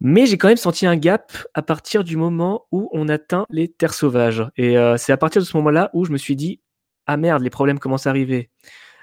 Mais 0.00 0.26
j'ai 0.26 0.36
quand 0.36 0.48
même 0.48 0.56
senti 0.56 0.86
un 0.86 0.96
gap 0.96 1.32
à 1.54 1.62
partir 1.62 2.04
du 2.04 2.16
moment 2.16 2.66
où 2.70 2.88
on 2.92 3.08
atteint 3.08 3.46
les 3.50 3.68
terres 3.68 3.94
sauvages. 3.94 4.44
Et 4.56 4.76
euh, 4.76 4.96
c'est 4.98 5.12
à 5.12 5.16
partir 5.16 5.40
de 5.40 5.46
ce 5.46 5.56
moment-là 5.56 5.90
où 5.94 6.04
je 6.04 6.12
me 6.12 6.18
suis 6.18 6.36
dit 6.36 6.60
Ah 7.06 7.16
merde, 7.16 7.42
les 7.42 7.50
problèmes 7.50 7.78
commencent 7.78 8.06
à 8.06 8.10
arriver. 8.10 8.50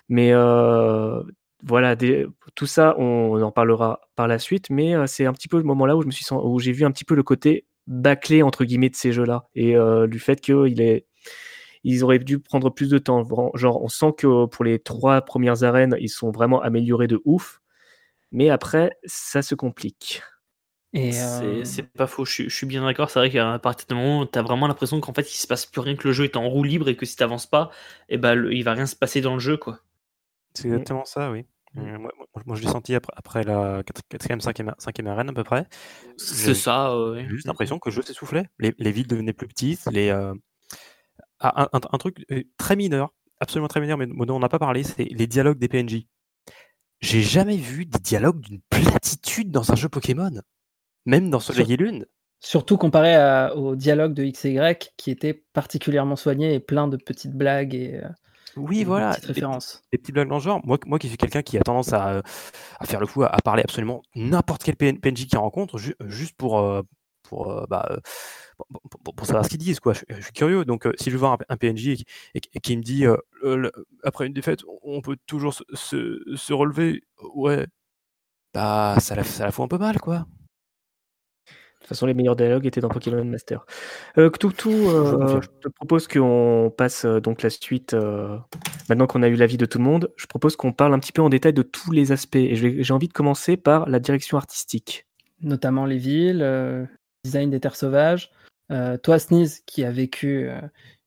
Mais 0.09 0.31
euh, 0.33 1.23
voilà, 1.63 1.95
tout 2.55 2.65
ça, 2.67 2.95
on, 2.99 3.41
en 3.41 3.51
parlera 3.51 4.01
par 4.15 4.27
la 4.27 4.39
suite, 4.39 4.69
mais 4.69 4.95
c'est 5.07 5.25
un 5.25 5.33
petit 5.33 5.47
peu 5.47 5.57
le 5.57 5.63
moment 5.63 5.85
là 5.85 5.95
où 5.97 6.01
je 6.01 6.07
me 6.07 6.11
suis 6.11 6.25
où 6.31 6.59
j'ai 6.59 6.73
vu 6.73 6.85
un 6.85 6.91
petit 6.91 7.05
peu 7.05 7.15
le 7.15 7.23
côté 7.23 7.65
bâclé 7.87 8.43
entre 8.43 8.65
guillemets 8.65 8.89
de 8.89 8.95
ces 8.95 9.11
jeux-là 9.13 9.47
et 9.55 9.75
du 10.07 10.19
fait 10.19 10.41
qu'il 10.41 10.81
est 10.81 11.07
ils 11.83 12.03
auraient 12.03 12.19
dû 12.19 12.39
prendre 12.39 12.69
plus 12.69 12.89
de 12.89 12.97
temps. 12.97 13.23
Genre, 13.55 13.83
on 13.83 13.89
sent 13.89 14.13
que 14.17 14.45
pour 14.45 14.63
les 14.63 14.79
trois 14.79 15.21
premières 15.21 15.63
arènes, 15.63 15.95
ils 15.99 16.09
sont 16.09 16.31
vraiment 16.31 16.61
améliorés 16.61 17.07
de 17.07 17.21
ouf. 17.25 17.61
Mais 18.31 18.49
après, 18.49 18.91
ça 19.05 19.41
se 19.41 19.55
complique. 19.55 20.21
Euh, 20.95 21.63
c'est 21.63 21.91
pas 21.91 22.05
faux, 22.05 22.25
je, 22.25 22.49
suis 22.49 22.67
bien 22.67 22.85
d'accord. 22.85 23.09
C'est 23.09 23.19
vrai 23.19 23.31
qu'à 23.31 23.57
partir 23.59 23.87
du 23.87 23.95
moment 23.95 24.21
où 24.21 24.25
tu 24.25 24.37
as 24.37 24.43
vraiment 24.43 24.67
l'impression 24.67 24.99
qu'en 25.01 25.13
fait 25.13 25.33
il 25.33 25.37
se 25.37 25.47
passe 25.47 25.65
plus 25.65 25.81
rien 25.81 25.95
que 25.95 26.07
le 26.07 26.13
jeu 26.13 26.25
est 26.25 26.37
en 26.37 26.47
roue 26.47 26.63
libre 26.63 26.87
et 26.87 26.95
que 26.95 27.05
si 27.05 27.15
tu 27.15 27.25
pas, 27.49 27.71
et 28.09 28.15
eh 28.15 28.17
ben, 28.17 28.47
il 28.51 28.63
va 28.63 28.73
rien 28.73 28.85
se 28.85 28.95
passer 28.95 29.21
dans 29.21 29.33
le 29.33 29.39
jeu. 29.39 29.57
quoi. 29.57 29.79
C'est 30.53 30.67
exactement 30.67 31.05
ça, 31.05 31.31
oui. 31.31 31.45
Mm. 31.73 31.81
Euh, 31.81 31.97
moi, 32.45 32.55
je 32.55 32.61
l'ai 32.61 32.67
senti 32.67 32.93
après, 32.93 33.13
après 33.15 33.43
la 33.43 33.81
4ème, 33.81 34.39
5ème, 34.39 35.07
arène 35.07 35.29
à 35.29 35.33
peu 35.33 35.43
près. 35.43 35.67
C'est 36.17 36.53
ça, 36.53 36.95
J'ai 37.15 37.27
juste 37.27 37.47
l'impression 37.47 37.79
que 37.79 37.89
le 37.89 37.95
jeu 37.95 38.03
s'essoufflait. 38.03 38.45
Les, 38.59 38.75
les, 38.77 38.91
villes 38.91 39.07
devenaient 39.07 39.33
plus 39.33 39.47
petites. 39.47 39.87
Les, 39.91 40.09
euh, 40.09 40.35
ah, 41.39 41.69
un, 41.73 41.79
un, 41.91 41.97
truc 41.97 42.23
très 42.57 42.75
mineur, 42.75 43.11
absolument 43.39 43.67
très 43.67 43.81
mineur, 43.81 43.97
mais 43.97 44.05
dont 44.05 44.35
on 44.35 44.39
n'a 44.39 44.49
pas 44.49 44.59
parlé, 44.59 44.83
c'est 44.83 45.05
les 45.05 45.27
dialogues 45.27 45.57
des 45.57 45.67
PNJ. 45.67 46.05
J'ai 47.01 47.21
jamais 47.21 47.57
vu 47.57 47.85
des 47.85 47.99
dialogues 47.99 48.39
d'une 48.39 48.61
platitude 48.69 49.51
dans 49.51 49.71
un 49.71 49.75
jeu 49.75 49.89
Pokémon. 49.89 50.41
Même 51.05 51.29
dans 51.29 51.39
Soleil 51.39 51.73
et 51.73 51.77
Lune. 51.77 52.05
Surtout 52.39 52.77
comparé 52.77 53.15
au 53.55 53.75
dialogue 53.75 54.13
de 54.13 54.23
X 54.23 54.45
et 54.45 54.51
Y 54.51 54.93
qui 54.97 55.11
était 55.11 55.33
particulièrement 55.33 56.17
soigné 56.17 56.53
et 56.53 56.59
plein 56.59 56.87
de 56.87 56.97
petites 56.97 57.35
blagues 57.35 57.73
et, 57.73 58.01
euh, 58.03 58.09
oui, 58.55 58.83
voilà, 58.83 59.11
petites 59.11 59.25
références. 59.25 59.81
Des, 59.91 59.97
petites 59.97 60.13
blagues 60.13 60.27
dans 60.27 60.37
le 60.37 60.41
genre. 60.41 60.61
Moi, 60.63 60.77
moi 60.85 60.99
qui 60.99 61.07
suis 61.07 61.17
quelqu'un 61.17 61.41
qui 61.41 61.57
a 61.57 61.61
tendance 61.61 61.91
à, 61.93 62.21
à, 62.79 62.85
faire 62.85 62.99
le 62.99 63.07
coup, 63.07 63.23
à, 63.23 63.37
parler 63.43 63.63
absolument 63.63 64.03
n'importe 64.13 64.63
quel 64.63 64.75
PNJ 64.75 65.25
qu'il 65.25 65.37
rencontre, 65.37 65.77
juste 65.77 66.35
pour, 66.35 66.59
euh, 66.59 66.81
pour, 67.23 67.51
euh, 67.51 67.65
bah, 67.67 67.97
pour, 69.15 69.25
savoir 69.25 69.45
ce 69.45 69.49
qu'ils 69.49 69.59
disent. 69.59 69.79
Quoi. 69.79 69.93
Je, 69.93 70.21
suis 70.21 70.33
curieux. 70.33 70.65
Donc, 70.65 70.87
si 70.99 71.09
je 71.09 71.17
vois 71.17 71.37
un, 71.49 71.57
PNJ 71.57 72.03
et, 72.35 72.41
qui 72.41 72.77
me 72.77 72.83
dit 72.83 73.05
après 74.03 74.27
une 74.27 74.33
défaite, 74.33 74.59
on 74.83 75.01
peut 75.01 75.17
toujours 75.25 75.53
se, 75.53 75.63
se, 76.35 76.53
relever, 76.53 77.03
ouais, 77.33 77.65
bah, 78.53 78.97
ça 78.99 79.15
la, 79.15 79.23
ça 79.23 79.45
la 79.45 79.51
fout 79.51 79.65
un 79.65 79.67
peu 79.67 79.77
mal, 79.79 79.99
quoi. 79.99 80.27
De 81.83 81.87
toute 81.89 81.97
façon, 81.97 82.05
les 82.05 82.13
meilleurs 82.13 82.37
dialogues 82.37 82.65
étaient 82.65 82.79
dans 82.79 82.87
Pokémon 82.87 83.25
Master. 83.25 83.65
Euh, 84.17 84.29
euh 84.29 85.41
je 85.41 85.47
te 85.59 85.67
propose 85.67 86.07
qu'on 86.07 86.71
passe 86.75 87.03
euh, 87.03 87.19
donc 87.19 87.41
la 87.41 87.49
suite. 87.49 87.93
Euh, 87.93 88.37
maintenant 88.87 89.05
qu'on 89.05 89.21
a 89.21 89.27
eu 89.27 89.35
l'avis 89.35 89.57
de 89.57 89.65
tout 89.65 89.79
le 89.79 89.83
monde, 89.83 90.09
je 90.15 90.25
propose 90.25 90.55
qu'on 90.55 90.71
parle 90.71 90.93
un 90.93 90.99
petit 90.99 91.11
peu 91.11 91.21
en 91.21 91.27
détail 91.27 91.51
de 91.51 91.61
tous 91.61 91.91
les 91.91 92.13
aspects. 92.13 92.37
Et 92.37 92.55
j'ai 92.55 92.93
envie 92.93 93.09
de 93.09 93.13
commencer 93.13 93.57
par 93.57 93.89
la 93.89 93.99
direction 93.99 94.37
artistique. 94.37 95.07
Notamment 95.41 95.85
les 95.85 95.97
villes, 95.97 96.87
design 97.25 97.49
des 97.49 97.59
terres 97.59 97.75
sauvages. 97.75 98.31
toi, 98.69 99.19
Sneeze, 99.19 99.61
qui 99.65 99.83
a 99.83 99.91
vécu 99.91 100.49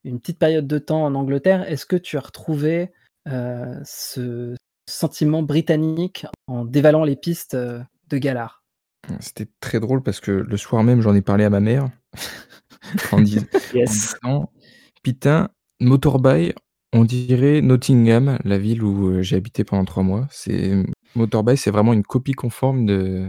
une 0.05 0.21
petite 0.21 0.39
période 0.39 0.67
de 0.67 0.79
temps 0.79 1.07
en 1.07 1.15
Angleterre, 1.15 1.65
est-ce 1.73 1.87
que 1.87 1.97
tu 1.97 2.19
as 2.19 2.21
retrouvé 2.21 2.93
ce 3.25 4.55
sentiment 4.91 5.43
britannique 5.43 6.27
en 6.49 6.67
dévalant 6.67 7.05
les 7.05 7.17
pistes 7.17 7.57
de 7.57 8.19
Galar? 8.19 8.66
C'était 9.21 9.49
très 9.61 9.81
drôle 9.81 10.03
parce 10.03 10.21
que 10.21 10.31
le 10.31 10.57
soir 10.57 10.83
même, 10.83 11.01
j'en 11.01 11.15
ai 11.15 11.23
parlé 11.23 11.45
à 11.45 11.51
ma 11.51 11.61
mère 11.61 11.89
en, 13.13 13.23
yes. 13.75 14.17
Putain, 15.03 15.49
Motorbay, 15.81 16.55
on 16.93 17.05
dirait 17.05 17.61
Nottingham, 17.61 18.39
la 18.45 18.59
ville 18.59 18.83
où 18.83 19.09
euh, 19.09 19.23
j'ai 19.23 19.37
habité 19.37 19.65
pendant 19.65 19.85
trois 19.85 20.03
mois. 20.03 20.27
C'est 20.31 20.85
Motorbay, 21.15 21.57
c'est 21.57 21.71
vraiment 21.71 21.93
une 21.93 22.03
copie 22.03 22.33
conforme 22.33 22.87
de, 22.87 23.27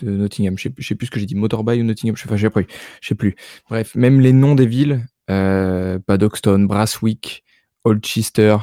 de 0.00 0.10
Nottingham. 0.10 0.58
Je 0.58 0.64
sais, 0.64 0.74
sais 0.80 0.94
plus 0.94 1.06
ce 1.06 1.10
que 1.10 1.20
j'ai 1.20 1.26
dit, 1.26 1.34
Motorbay 1.34 1.80
ou 1.80 1.84
Nottingham, 1.84 2.16
je 2.16 2.22
sais, 2.22 2.38
sais, 2.38 2.66
sais 3.00 3.14
plus. 3.14 3.36
Bref, 3.68 3.94
même 3.94 4.20
les 4.20 4.32
noms 4.32 4.54
des 4.54 4.66
villes, 4.66 5.06
euh, 5.30 5.98
Paddockstone, 5.98 6.66
Brasswick, 6.66 7.44
Oldchester, 7.84 8.56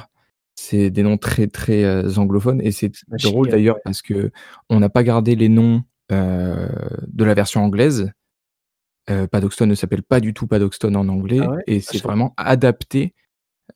c'est 0.55 0.89
des 0.89 1.03
noms 1.03 1.17
très 1.17 1.47
très 1.47 1.83
euh, 1.83 2.13
anglophones 2.17 2.61
et 2.61 2.71
c'est 2.71 2.91
drôle 3.23 3.49
d'ailleurs 3.49 3.77
parce 3.83 4.01
que 4.01 4.31
on 4.69 4.79
n'a 4.79 4.89
pas 4.89 5.03
gardé 5.03 5.35
les 5.35 5.49
noms 5.49 5.83
de 6.09 7.23
la 7.23 7.33
version 7.33 7.63
anglaise. 7.63 8.11
Euh, 9.09 9.27
Paddockstone 9.27 9.69
ne 9.69 9.75
s'appelle 9.75 10.03
pas 10.03 10.19
du 10.19 10.33
tout 10.33 10.45
Paddockstone 10.45 10.95
en 10.95 11.07
anglais 11.07 11.39
ah 11.41 11.57
et 11.65 11.79
c'est 11.79 12.01
vraiment 12.01 12.33
adapté 12.37 13.15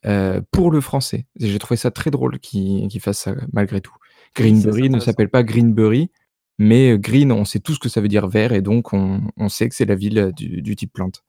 euh, 0.05 0.41
pour 0.51 0.69
le 0.69 0.79
français. 0.79 1.25
J'ai 1.39 1.57
trouvé 1.59 1.77
ça 1.77 1.91
très 1.91 2.11
drôle 2.11 2.39
qu'il 2.39 2.99
fasse 2.99 3.19
ça 3.19 3.36
malgré 3.51 3.81
tout. 3.81 3.95
Greenbury 4.36 4.89
ne 4.89 4.99
s'appelle 4.99 5.29
pas 5.29 5.43
Greenbury, 5.43 6.11
mais 6.59 6.97
green, 6.99 7.31
on 7.31 7.45
sait 7.45 7.59
tout 7.59 7.73
ce 7.73 7.79
que 7.79 7.89
ça 7.89 8.01
veut 8.01 8.07
dire 8.07 8.27
vert 8.27 8.51
et 8.51 8.61
donc 8.61 8.93
on, 8.93 9.49
sait 9.49 9.69
que 9.69 9.75
c'est 9.75 9.86
la 9.86 9.95
ville 9.95 10.31
du, 10.36 10.75
type 10.75 10.93
plante. 10.93 11.23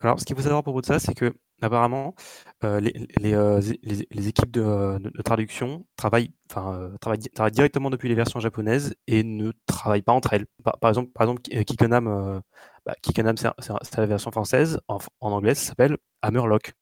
Alors, 0.00 0.20
ce 0.20 0.24
qu'il 0.24 0.36
faut 0.36 0.42
savoir 0.42 0.58
à 0.58 0.62
propos 0.62 0.80
de 0.80 0.86
ça, 0.86 0.98
c'est 0.98 1.14
que 1.14 1.34
apparemment, 1.62 2.14
euh, 2.64 2.80
euh, 3.24 3.60
les, 3.82 4.06
les, 4.10 4.28
équipes 4.28 4.50
de, 4.50 4.98
traduction 5.22 5.86
travaillent, 5.96 6.32
enfin, 6.50 6.90
travaillent, 7.00 7.52
directement 7.52 7.90
depuis 7.90 8.08
les 8.08 8.14
versions 8.14 8.40
japonaises 8.40 8.94
et 9.06 9.22
ne 9.22 9.52
travaillent 9.66 10.02
pas 10.02 10.12
entre 10.12 10.34
elles. 10.34 10.46
Par, 10.62 10.90
exemple, 10.90 11.12
par 11.12 11.22
exemple, 11.22 11.42
bah, 12.84 12.94
c'est 13.02 13.96
la 13.98 14.06
version 14.06 14.30
française. 14.30 14.80
En, 14.88 14.98
anglais, 15.20 15.54
ça 15.54 15.68
s'appelle 15.68 15.96
Hammerlock. 16.22 16.74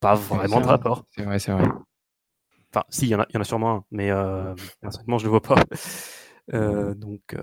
Pas 0.00 0.14
vraiment 0.14 0.60
de 0.60 0.66
rapport. 0.66 1.04
C'est 1.10 1.22
vrai, 1.22 1.38
c'est 1.38 1.52
vrai. 1.52 1.68
Enfin, 2.74 2.84
si, 2.88 3.06
il 3.06 3.10
y, 3.10 3.14
en 3.14 3.20
a, 3.20 3.26
y 3.32 3.36
en 3.36 3.40
a 3.40 3.44
sûrement 3.44 3.70
un, 3.70 3.84
mais 3.90 4.10
euh, 4.10 4.54
personnellement, 4.80 5.18
je 5.18 5.28
ne 5.28 5.32
le 5.32 5.38
vois 5.38 5.42
pas. 5.42 6.94
donc, 6.94 7.36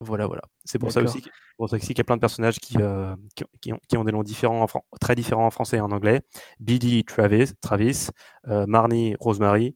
voilà, 0.00 0.26
voilà. 0.26 0.42
C'est 0.64 0.78
pour 0.78 0.92
ça 0.92 1.02
aussi 1.02 1.20
qu'il 1.20 1.98
y 1.98 2.00
a 2.00 2.04
plein 2.04 2.16
de 2.16 2.20
personnages 2.20 2.58
qui, 2.60 2.76
euh, 2.78 3.16
qui, 3.60 3.96
ont, 3.96 4.04
des 4.04 4.12
noms 4.12 4.22
différents 4.22 4.66
très 5.00 5.16
différents 5.16 5.46
en 5.46 5.50
français 5.50 5.78
et 5.78 5.80
en 5.80 5.90
anglais. 5.90 6.22
Billy 6.60 7.04
Travis, 7.04 7.52
Travis 7.60 8.08
euh, 8.46 8.64
Marnie 8.66 9.16
Rosemary, 9.18 9.74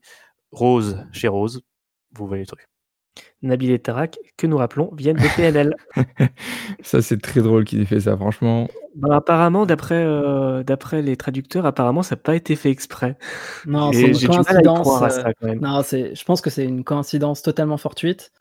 Rose 0.51 1.05
chez 1.11 1.27
Rose. 1.27 1.61
Vous 2.15 2.27
voyez 2.27 2.43
les 2.43 2.47
trucs. 2.47 2.67
Nabil 3.41 3.71
et 3.71 3.79
Tarak, 3.79 4.17
que 4.37 4.47
nous 4.47 4.57
rappelons, 4.57 4.89
viennent 4.95 5.17
de 5.17 5.35
PNL. 5.35 5.75
ça, 6.81 7.01
c'est 7.01 7.21
très 7.21 7.41
drôle 7.41 7.65
qu'il 7.65 7.81
ait 7.81 7.85
fait 7.85 7.99
ça, 7.99 8.15
franchement. 8.15 8.69
Bah, 8.95 9.17
apparemment, 9.17 9.65
d'après 9.65 10.03
euh, 10.03 10.63
d'après 10.63 11.01
les 11.01 11.17
traducteurs, 11.17 11.65
apparemment, 11.65 12.01
ça 12.01 12.15
n'a 12.15 12.21
pas 12.21 12.35
été 12.35 12.55
fait 12.55 12.69
exprès. 12.69 13.17
Non, 13.65 13.91
c'est 13.91 14.03
une 14.03 14.27
coïncidence. 14.27 14.87
Non, 15.41 15.81
je 15.83 16.23
pense 16.23 16.41
que 16.41 16.49
c'est 16.49 16.63
une 16.63 16.85
coïncidence 16.85 17.41
totalement 17.41 17.77
fortuite. 17.77 18.31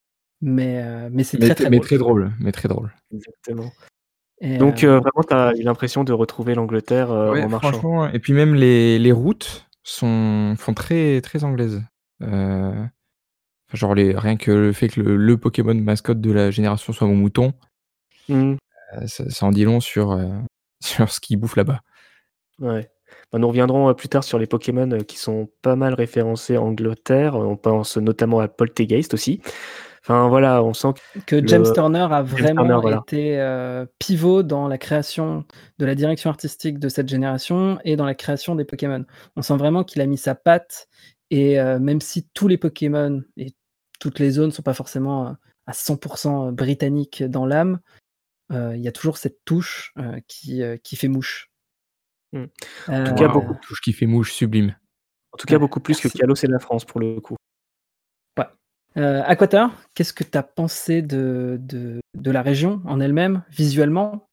Mais, 0.43 0.83
euh, 0.83 1.09
mais 1.13 1.23
c'est 1.23 1.39
très, 1.39 1.55
très, 1.55 1.71
mais 1.71 1.79
très 1.79 1.99
drôle. 1.99 2.33
Mais 2.41 2.51
très 2.51 2.69
drôle. 2.69 2.93
Exactement. 3.15 3.71
Donc, 4.43 4.83
euh, 4.83 4.97
euh, 4.97 4.99
vraiment, 4.99 5.23
tu 5.27 5.35
as 5.35 5.53
eu 5.57 5.63
l'impression 5.63 6.03
de 6.03 6.13
retrouver 6.13 6.57
l'Angleterre 6.57 7.13
en 7.13 7.49
marchant. 7.49 7.71
Franchement, 7.71 8.09
et 8.11 8.19
puis 8.19 8.33
même 8.33 8.57
les, 8.57 8.99
les 8.99 9.13
routes 9.13 9.69
sont, 9.85 10.57
font 10.59 10.75
très, 10.75 11.21
très 11.21 11.45
anglaises. 11.45 11.81
genre, 12.21 13.95
les, 13.95 14.17
rien 14.17 14.37
que 14.37 14.51
le 14.51 14.73
fait 14.73 14.89
que 14.89 15.01
le, 15.01 15.37
Pokémon 15.37 15.75
mascotte 15.75 16.21
de 16.21 16.33
la 16.33 16.51
génération 16.51 16.93
soit 16.93 17.07
mon 17.07 17.15
mouton, 17.15 17.55
mmh. 18.29 18.55
ça, 19.07 19.47
en 19.47 19.53
dit 19.53 19.65
long 19.65 19.79
sur, 19.79 20.19
sur 20.83 21.09
ce 21.09 21.21
qui 21.21 21.37
bouffe 21.37 21.55
là-bas. 21.55 21.83
Ouais. 22.59 22.91
Bah, 23.31 23.39
nous 23.39 23.47
reviendrons 23.47 23.95
plus 23.95 24.09
tard 24.09 24.25
sur 24.25 24.41
les 24.41 24.49
Pokémon 24.49 24.99
qui 25.07 25.19
sont 25.19 25.49
pas 25.63 25.77
mal 25.77 25.95
référencés 25.95 26.57
en 26.57 26.67
Angleterre. 26.67 27.37
On 27.37 27.57
pense 27.57 27.97
notamment 27.97 28.41
à 28.41 28.49
Poltegeist 28.49 29.15
aussi. 29.15 29.41
Enfin 30.05 30.29
voilà, 30.29 30.65
on 30.65 30.75
sent 30.75 30.95
que, 31.27 31.47
James 31.47 31.67
Turner 31.73 32.09
a 32.11 32.23
vraiment 32.23 33.03
été 33.03 33.41
euh, 33.41 33.87
pivot 34.01 34.43
dans 34.43 34.67
la 34.67 34.77
création 34.77 35.45
de 35.79 35.87
la 35.87 35.95
direction 35.95 36.29
artistique 36.29 36.81
de 36.81 36.89
cette 36.89 37.09
génération 37.09 37.79
et 37.85 37.95
dans 37.95 38.05
la 38.05 38.17
création 38.17 38.57
des 38.57 38.65
Pokémon. 38.65 39.05
On 39.37 39.43
sent 39.43 39.57
vraiment 39.57 39.85
qu'il 39.85 40.03
a 40.03 40.07
mis 40.07 40.19
sa 40.19 40.35
patte 40.35 40.89
et 41.31 41.61
euh, 41.61 41.79
même 41.79 42.01
si 42.01 42.29
tous 42.35 42.49
les 42.49 42.59
Pokémon 42.59 43.23
et 43.37 43.55
toutes 44.01 44.19
les 44.19 44.33
zones 44.33 44.51
sont 44.51 44.63
pas 44.63 44.75
forcément 44.75 45.29
euh, 45.29 45.33
à 45.67 45.73
100% 45.73 46.51
britanniques 46.51 47.23
dans 47.23 47.47
l'âme, 47.47 47.79
il 48.51 48.81
y 48.81 48.89
a 48.89 48.93
toujours 48.93 49.17
cette 49.17 49.39
touche 49.47 49.95
qui, 50.29 50.61
qui 50.85 50.97
fait 50.97 51.09
mouche. 51.09 51.49
Hmm. 52.33 52.45
En 52.87 53.05
tout 53.05 53.15
cas, 53.15 53.29
beaucoup 53.29 53.55
de 53.55 53.61
touche 53.61 53.81
qui 53.81 53.95
fait 53.95 54.05
mouche, 54.05 54.35
sublime. 54.35 54.77
En 55.33 55.39
tout 55.39 55.47
cas, 55.47 55.59
beaucoup 55.59 55.81
plus 55.81 55.99
que 55.99 56.09
Kalos 56.09 56.35
et 56.43 56.49
la 56.49 56.59
France 56.59 56.85
pour 56.85 57.01
le 57.01 57.19
coup. 57.21 57.37
Euh, 58.97 59.23
qu'est-ce 59.95 60.13
que 60.13 60.25
tu 60.25 60.37
as 60.37 60.43
pensé 60.43 61.03
de, 61.03 61.59
de, 61.61 62.31
la 62.31 62.43
région 62.43 62.81
en 62.85 63.01
elle-même, 63.01 63.43
visuellement? 63.51 64.29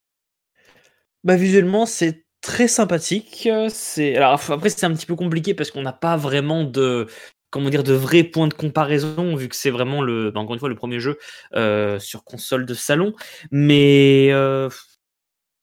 Bah, 1.23 1.35
Visuellement, 1.35 1.85
c'est 1.85 2.25
très 2.41 2.67
sympathique. 2.67 3.49
C'est 3.69 4.15
alors 4.15 4.39
après 4.51 4.69
c'est 4.69 4.85
un 4.85 4.93
petit 4.93 5.05
peu 5.05 5.15
compliqué 5.15 5.53
parce 5.53 5.71
qu'on 5.71 5.81
n'a 5.81 5.93
pas 5.93 6.17
vraiment 6.17 6.63
de 6.63 7.07
comment 7.49 7.69
dire 7.69 7.83
de 7.83 7.93
vrais 7.93 8.23
points 8.23 8.47
de 8.47 8.53
comparaison 8.53 9.35
vu 9.35 9.49
que 9.49 9.55
c'est 9.55 9.71
vraiment 9.71 10.01
le 10.01 10.31
bah, 10.31 10.39
encore 10.39 10.53
une 10.53 10.59
fois 10.59 10.69
le 10.69 10.75
premier 10.75 10.99
jeu 10.99 11.17
euh, 11.55 11.99
sur 11.99 12.23
console 12.23 12.65
de 12.65 12.73
salon. 12.73 13.13
Mais 13.51 14.29
euh, 14.31 14.69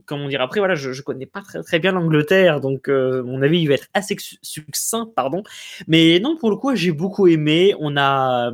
comment 0.07 0.29
dire 0.29 0.41
après 0.41 0.61
voilà 0.61 0.75
je, 0.75 0.93
je 0.93 1.03
connais 1.03 1.27
pas 1.27 1.43
très 1.43 1.63
très 1.63 1.79
bien 1.79 1.93
l'Angleterre 1.93 2.61
donc 2.61 2.89
euh, 2.89 3.23
mon 3.23 3.43
avis 3.43 3.61
il 3.61 3.69
va 3.69 3.75
être 3.75 3.89
assez 3.95 4.17
succinct 4.43 5.11
pardon. 5.15 5.43
Mais 5.89 6.21
non 6.21 6.37
pour 6.37 6.51
le 6.51 6.57
coup 6.57 6.75
j'ai 6.75 6.93
beaucoup 6.93 7.27
aimé. 7.27 7.75
On 7.81 7.97
a 7.97 8.51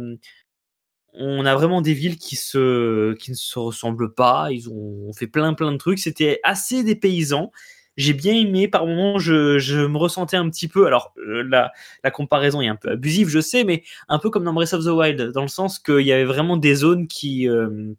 on 1.15 1.45
a 1.45 1.55
vraiment 1.55 1.83
des 1.83 1.93
villes 1.95 2.17
qui 2.19 2.37
se 2.37 3.13
qui 3.15 3.31
ne 3.31 3.37
se 3.37 3.59
ressemblent 3.59 4.15
pas. 4.15 4.49
Ils 4.51 4.69
ont 4.71 5.13
fait 5.13 5.27
plein 5.27 5.55
plein 5.55 5.73
de 5.73 5.77
trucs. 5.77 5.99
C'était 5.99 6.41
assez 6.43 6.83
dépaysant. 6.85 7.53
J'ai 7.99 8.15
bien 8.15 8.35
aimé. 8.35 8.69
Par 8.69 8.87
moments 8.87 9.19
je, 9.19 9.59
je 9.59 9.81
me 9.87 9.99
ressentais 9.99 10.37
un 10.39 10.49
petit 10.49 10.69
peu. 10.69 10.87
Alors 10.87 11.13
euh, 11.19 11.43
la, 11.49 11.71
la 12.05 12.11
comparaison 12.11 12.63
est 12.63 12.69
un 12.69 12.77
peu 12.77 12.91
abusive 12.91 13.29
je 13.29 13.41
sais 13.41 13.65
mais 13.65 13.83
un 14.09 14.19
peu 14.19 14.31
comme 14.31 14.45
dans 14.45 14.55
Breath 14.55 14.73
of 14.73 14.85
the 14.85 14.89
Wild 14.89 15.33
dans 15.33 15.43
le 15.43 15.49
sens 15.49 15.79
qu'il 15.79 16.01
y 16.01 16.13
avait 16.13 16.25
vraiment 16.25 16.57
des 16.57 16.75
zones 16.77 17.07
qui 17.09 17.49
euh, 17.49 17.93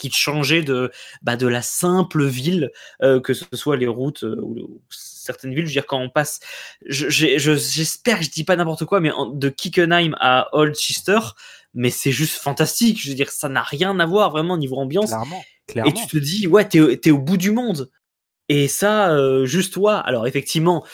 qui 0.00 0.10
changeait 0.10 0.62
de, 0.62 0.90
bah, 1.22 1.36
de 1.36 1.46
la 1.46 1.60
simple 1.60 2.24
ville, 2.24 2.70
euh, 3.02 3.20
que 3.20 3.34
ce 3.34 3.44
soit 3.52 3.76
les 3.76 3.86
routes 3.86 4.24
euh, 4.24 4.40
ou, 4.40 4.80
certaines 4.88 5.54
villes. 5.54 5.66
Je 5.66 5.70
veux 5.70 5.74
dire, 5.74 5.86
quand 5.86 6.00
on 6.00 6.08
passe, 6.08 6.40
j'espère 6.86 7.38
je, 7.38 7.52
je, 7.52 8.18
que 8.18 8.24
je 8.24 8.30
dis 8.30 8.44
pas 8.44 8.56
n'importe 8.56 8.86
quoi, 8.86 9.00
mais 9.00 9.10
de 9.34 9.48
Kickenheim 9.50 10.16
à 10.18 10.48
Old 10.52 10.74
Chester, 10.74 11.18
mais 11.74 11.90
c'est 11.90 12.12
juste 12.12 12.36
fantastique. 12.36 13.00
Je 13.00 13.10
veux 13.10 13.14
dire, 13.14 13.30
ça 13.30 13.50
n'a 13.50 13.62
rien 13.62 14.00
à 14.00 14.06
voir 14.06 14.30
vraiment 14.30 14.56
niveau 14.56 14.76
ambiance. 14.76 15.10
Clairement, 15.10 15.42
clairement. 15.66 15.90
Et 15.90 15.94
tu 15.94 16.06
te 16.06 16.16
dis, 16.16 16.46
ouais, 16.46 16.66
t'es 16.66 16.78
es 16.78 17.10
au 17.10 17.18
bout 17.18 17.36
du 17.36 17.50
monde. 17.50 17.90
Et 18.48 18.68
ça, 18.68 19.12
euh, 19.12 19.44
juste 19.44 19.74
toi. 19.74 19.98
Alors 19.98 20.26
effectivement, 20.26 20.84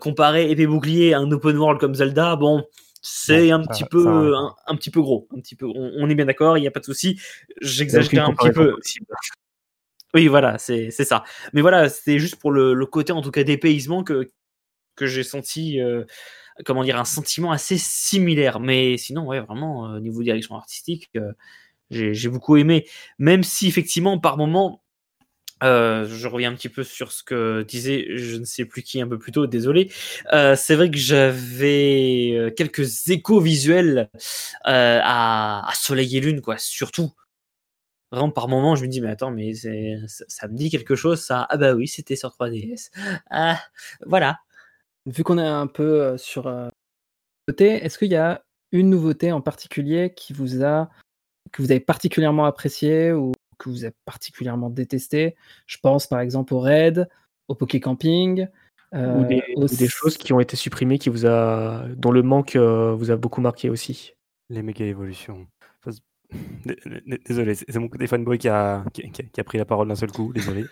comparer 0.00 0.48
épée 0.48 0.68
bouclier 0.68 1.12
à 1.12 1.18
un 1.18 1.30
open 1.32 1.58
world 1.58 1.80
comme 1.80 1.96
Zelda, 1.96 2.36
bon, 2.36 2.64
c'est 3.02 3.50
un, 3.50 3.60
petit 3.64 3.84
peu, 3.84 4.34
un, 4.36 4.76
petit 4.76 4.90
peu 4.90 5.02
gros. 5.02 5.26
Un 5.36 5.40
petit 5.40 5.56
peu, 5.56 5.66
on, 5.66 6.08
est 6.08 6.14
bien 6.14 6.24
d'accord, 6.24 6.56
il 6.56 6.60
n'y 6.60 6.68
a 6.68 6.70
pas 6.70 6.80
de 6.80 6.84
souci. 6.84 7.20
J'exagère 7.60 8.28
un 8.28 8.34
petit 8.34 8.52
peu. 8.52 8.76
Oui, 10.14 10.28
voilà, 10.28 10.56
c'est 10.58 10.90
ça. 10.90 11.24
Mais 11.52 11.62
voilà, 11.62 11.88
c'est 11.88 12.18
juste 12.18 12.36
pour 12.36 12.52
le, 12.52 12.74
le, 12.74 12.86
côté, 12.86 13.12
en 13.12 13.20
tout 13.20 13.32
cas, 13.32 13.42
dépaysement 13.42 14.04
que, 14.04 14.30
que 14.94 15.06
j'ai 15.06 15.24
senti, 15.24 15.80
euh, 15.80 16.04
comment 16.64 16.84
dire, 16.84 16.98
un 16.98 17.04
sentiment 17.04 17.50
assez 17.50 17.76
similaire. 17.76 18.60
Mais 18.60 18.96
sinon, 18.98 19.26
ouais, 19.26 19.40
vraiment, 19.40 19.80
au 19.80 19.96
euh, 19.96 20.00
niveau 20.00 20.22
direction 20.22 20.54
artistique, 20.54 21.10
euh, 21.16 21.32
j'ai 21.90 22.28
beaucoup 22.28 22.56
aimé. 22.56 22.86
Même 23.18 23.42
si, 23.42 23.66
effectivement, 23.66 24.18
par 24.18 24.36
moment, 24.36 24.82
euh, 25.62 26.06
je 26.06 26.28
reviens 26.28 26.50
un 26.50 26.54
petit 26.54 26.68
peu 26.68 26.84
sur 26.84 27.12
ce 27.12 27.22
que 27.22 27.62
disait 27.62 28.06
je 28.16 28.36
ne 28.36 28.44
sais 28.44 28.64
plus 28.64 28.82
qui 28.82 29.00
un 29.00 29.08
peu 29.08 29.18
plus 29.18 29.32
tôt, 29.32 29.46
désolé. 29.46 29.90
Euh, 30.32 30.56
c'est 30.56 30.74
vrai 30.74 30.90
que 30.90 30.96
j'avais 30.96 32.32
euh, 32.34 32.50
quelques 32.50 33.08
échos 33.08 33.40
visuels 33.40 34.10
à, 34.64 35.68
à, 35.68 35.74
Soleil 35.74 36.16
et 36.16 36.20
Lune, 36.20 36.40
quoi, 36.40 36.58
surtout. 36.58 37.12
Vraiment, 38.10 38.30
par 38.30 38.48
moment, 38.48 38.76
je 38.76 38.82
me 38.82 38.88
dis, 38.88 39.00
mais 39.00 39.08
attends, 39.10 39.30
mais 39.30 39.54
ça, 39.54 39.70
ça, 40.28 40.48
me 40.48 40.56
dit 40.56 40.70
quelque 40.70 40.94
chose, 40.96 41.20
ça. 41.22 41.46
Ah 41.48 41.56
bah 41.56 41.74
oui, 41.74 41.88
c'était 41.88 42.16
sur 42.16 42.30
3DS. 42.30 42.90
Ah, 43.30 43.58
voilà. 44.06 44.38
Vu 45.06 45.24
qu'on 45.24 45.38
est 45.38 45.46
un 45.46 45.66
peu 45.66 46.16
sur 46.18 46.44
côté, 47.48 47.84
est-ce 47.84 47.98
qu'il 47.98 48.10
y 48.10 48.16
a 48.16 48.44
une 48.72 48.90
nouveauté 48.90 49.32
en 49.32 49.40
particulier 49.40 50.12
qui 50.14 50.32
vous 50.32 50.64
a 50.64 50.90
que 51.52 51.62
vous 51.62 51.70
avez 51.70 51.80
particulièrement 51.80 52.46
apprécié 52.46 53.12
ou 53.12 53.32
que 53.62 53.70
vous 53.70 53.84
avez 53.84 53.94
particulièrement 54.04 54.70
détesté. 54.70 55.34
Je 55.66 55.78
pense 55.82 56.06
par 56.06 56.20
exemple 56.20 56.54
au 56.54 56.60
raid, 56.60 57.08
au 57.48 57.54
poké 57.54 57.80
camping. 57.80 58.46
Euh, 58.94 59.20
ou, 59.20 59.24
des, 59.24 59.42
aux... 59.56 59.66
des, 59.66 59.88
choses 59.88 60.18
qui 60.18 60.34
ont 60.34 60.40
été 60.40 60.54
supprimées, 60.54 60.98
qui 60.98 61.08
vous 61.08 61.24
a, 61.26 61.86
dont 61.96 62.10
le 62.10 62.22
manque 62.22 62.56
euh, 62.56 62.92
vous 62.92 63.10
a 63.10 63.16
beaucoup 63.16 63.40
marqué 63.40 63.70
aussi. 63.70 64.12
Les 64.50 64.62
méga 64.62 64.84
évolutions. 64.84 65.46
Désolé, 67.26 67.54
c'est 67.54 67.76
mon 67.76 67.88
côté 67.88 68.06
fanboy 68.06 68.38
qui 68.38 68.48
a, 68.48 68.84
qui, 68.92 69.10
qui 69.10 69.40
a 69.40 69.44
pris 69.44 69.58
la 69.58 69.64
parole 69.64 69.88
d'un 69.88 69.94
seul 69.94 70.10
coup, 70.12 70.32
désolé. 70.32 70.64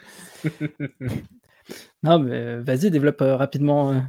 non, 2.03 2.19
mais 2.19 2.61
vas-y, 2.61 2.91
développe 2.91 3.21
euh, 3.23 3.37
rapidement 3.37 3.93
euh, 3.93 4.01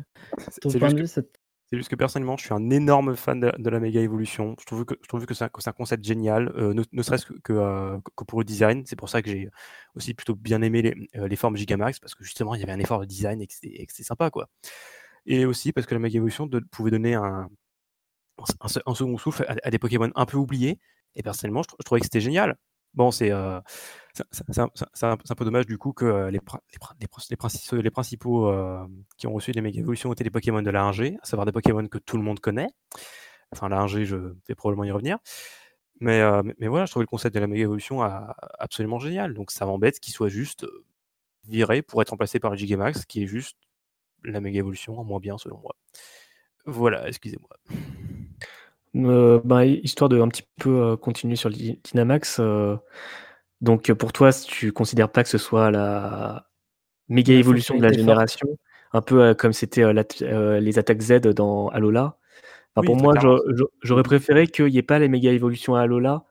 ton 0.62 0.72
point 0.72 0.94
de 0.94 1.02
vue. 1.02 1.08
Cette... 1.08 1.41
C'est 1.72 1.78
juste 1.78 1.90
que 1.90 1.96
personnellement, 1.96 2.36
je 2.36 2.44
suis 2.44 2.54
un 2.54 2.70
énorme 2.70 3.16
fan 3.16 3.40
de, 3.40 3.70
la 3.70 3.80
méga 3.80 4.02
évolution. 4.02 4.58
Je 4.60 4.66
trouve 4.66 4.84
que, 4.84 4.94
je 5.02 5.08
trouve 5.08 5.26
que 5.26 5.34
c'est 5.34 5.46
un, 5.46 5.72
concept 5.72 6.04
génial, 6.04 6.50
euh, 6.58 6.74
ne, 6.74 7.02
serait-ce 7.02 7.32
euh, 7.50 7.98
que, 8.14 8.24
pour 8.26 8.40
le 8.40 8.44
design. 8.44 8.84
C'est 8.86 8.98
pour 8.98 9.08
ça 9.08 9.22
que 9.22 9.30
j'ai 9.30 9.50
aussi 9.96 10.14
plutôt 10.14 10.36
bien 10.36 10.62
aimé 10.64 10.82
les, 10.82 11.10
euh, 11.16 11.30
les, 11.30 11.36
formes 11.38 11.56
Gigamax, 11.56 12.00
parce 12.00 12.14
que 12.14 12.26
justement, 12.26 12.56
il 12.56 12.60
y 12.60 12.64
avait 12.64 12.74
un 12.74 12.80
effort 12.80 13.00
de 13.00 13.06
design 13.06 13.42
et 13.42 13.48
que 13.48 13.54
c'était 13.54 14.04
sympa. 14.04 14.30
quoi. 14.30 14.50
Et 15.26 15.46
aussi 15.46 15.72
parce 15.72 15.88
que 15.88 15.94
la 15.96 16.02
méga 16.02 16.18
évolution 16.18 16.50
pouvait 16.72 16.92
donner 16.92 17.16
un, 17.16 17.48
second 18.68 19.18
souffle 19.18 19.46
à, 19.48 19.70
des 19.72 19.80
Pokémon 19.80 20.12
un 20.16 20.26
peu 20.26 20.36
oubliés. 20.36 20.78
Et 21.16 21.24
personnellement, 21.24 21.64
je, 21.64 21.84
trouvais 21.86 22.02
que 22.02 22.06
c'était 22.06 22.20
génial. 22.20 22.58
Bon, 22.96 23.12
c'est 23.12 23.32
un, 24.58 24.68
un, 25.02 25.36
peu 25.36 25.46
dommage 25.46 25.66
du 25.66 25.78
coup 25.78 25.94
que 25.94 26.30
les, 26.30 26.40
principaux, 27.86 28.48
euh, 28.48 28.86
qui 29.18 29.28
ont 29.28 29.34
reçu 29.34 29.52
les 29.52 29.62
méga 29.62 29.80
évolutions 29.80 30.12
étaient 30.12 30.24
les 30.24 30.30
Pokémon 30.30 30.62
de 30.62 30.70
la 30.70 30.84
1G, 30.92 31.18
à 31.22 31.26
savoir 31.26 31.46
des 31.46 31.52
Pokémon 31.52 31.88
que 31.88 31.98
tout 31.98 32.18
le 32.18 32.24
monde 32.24 32.40
connaît. 32.40 32.70
Enfin, 33.52 33.70
la 33.70 33.86
1G, 33.86 34.06
je 34.06 34.16
vais 34.48 34.56
probablement 34.56 34.86
y 34.86 34.92
revenir. 34.92 35.18
Mais, 36.00 36.22
euh, 36.22 36.42
mais 36.60 36.68
voilà, 36.68 36.86
je 36.86 36.92
trouve 36.92 37.04
le 37.04 37.08
concept 37.08 37.36
de 37.36 37.40
la 37.40 37.48
méga 37.48 37.64
évolution 37.64 38.02
absolument 38.60 39.00
génial. 39.00 39.34
Donc 39.34 39.52
ça 39.52 39.66
m'embête 39.66 40.00
qu'il 40.00 40.14
soit 40.14 40.30
juste 40.30 40.66
viré 41.48 41.82
pour 41.82 42.02
être 42.02 42.10
remplacé 42.10 42.40
par 42.40 42.52
le 42.52 42.58
Gigamax, 42.58 43.06
qui 43.06 43.24
est 43.24 43.28
juste 43.28 43.58
la 44.24 44.42
méga 44.42 44.60
évolution 44.60 45.00
en 45.00 45.04
moins 45.04 45.20
bien 45.20 45.38
selon 45.38 45.60
moi. 45.60 45.76
Voilà, 46.66 47.08
excusez-moi. 47.08 47.50
Euh, 48.96 49.40
bah, 49.44 49.66
histoire 49.66 50.10
de 50.10 50.20
un 50.20 50.28
petit 50.28 50.44
peu 50.60 50.84
euh, 50.84 50.98
continuer 50.98 51.36
sur 51.36 51.50
le 51.50 51.56
Dynamax, 51.56 52.38
euh, 52.40 52.76
donc 53.62 53.92
pour 53.94 54.14
toi, 54.14 54.32
tu 54.34 54.72
considères 54.72 55.10
pas 55.10 55.24
que 55.24 55.30
ce 55.30 55.38
soit 55.38 55.72
la 55.72 56.48
méga 57.10 57.34
évolution 57.34 57.78
de 57.78 57.84
la 57.84 57.92
génération, 57.92 58.48
un 58.94 59.02
peu 59.02 59.34
comme 59.34 59.54
c'était 59.54 59.86
les 60.60 60.80
attaques 60.80 61.02
Z 61.02 61.20
dans 61.22 61.70
Alola. 61.70 62.18
Enfin, 62.76 62.88
oui, 62.88 62.88
pour 62.88 62.98
moi, 62.98 63.14
j'aurais 63.84 64.04
préféré 64.04 64.48
qu'il 64.48 64.66
n'y 64.68 64.78
ait 64.78 64.84
pas 64.84 65.00
les 65.00 65.10
méga 65.10 65.32
évolutions 65.32 65.76
à 65.76 65.82
Alola 65.82 66.24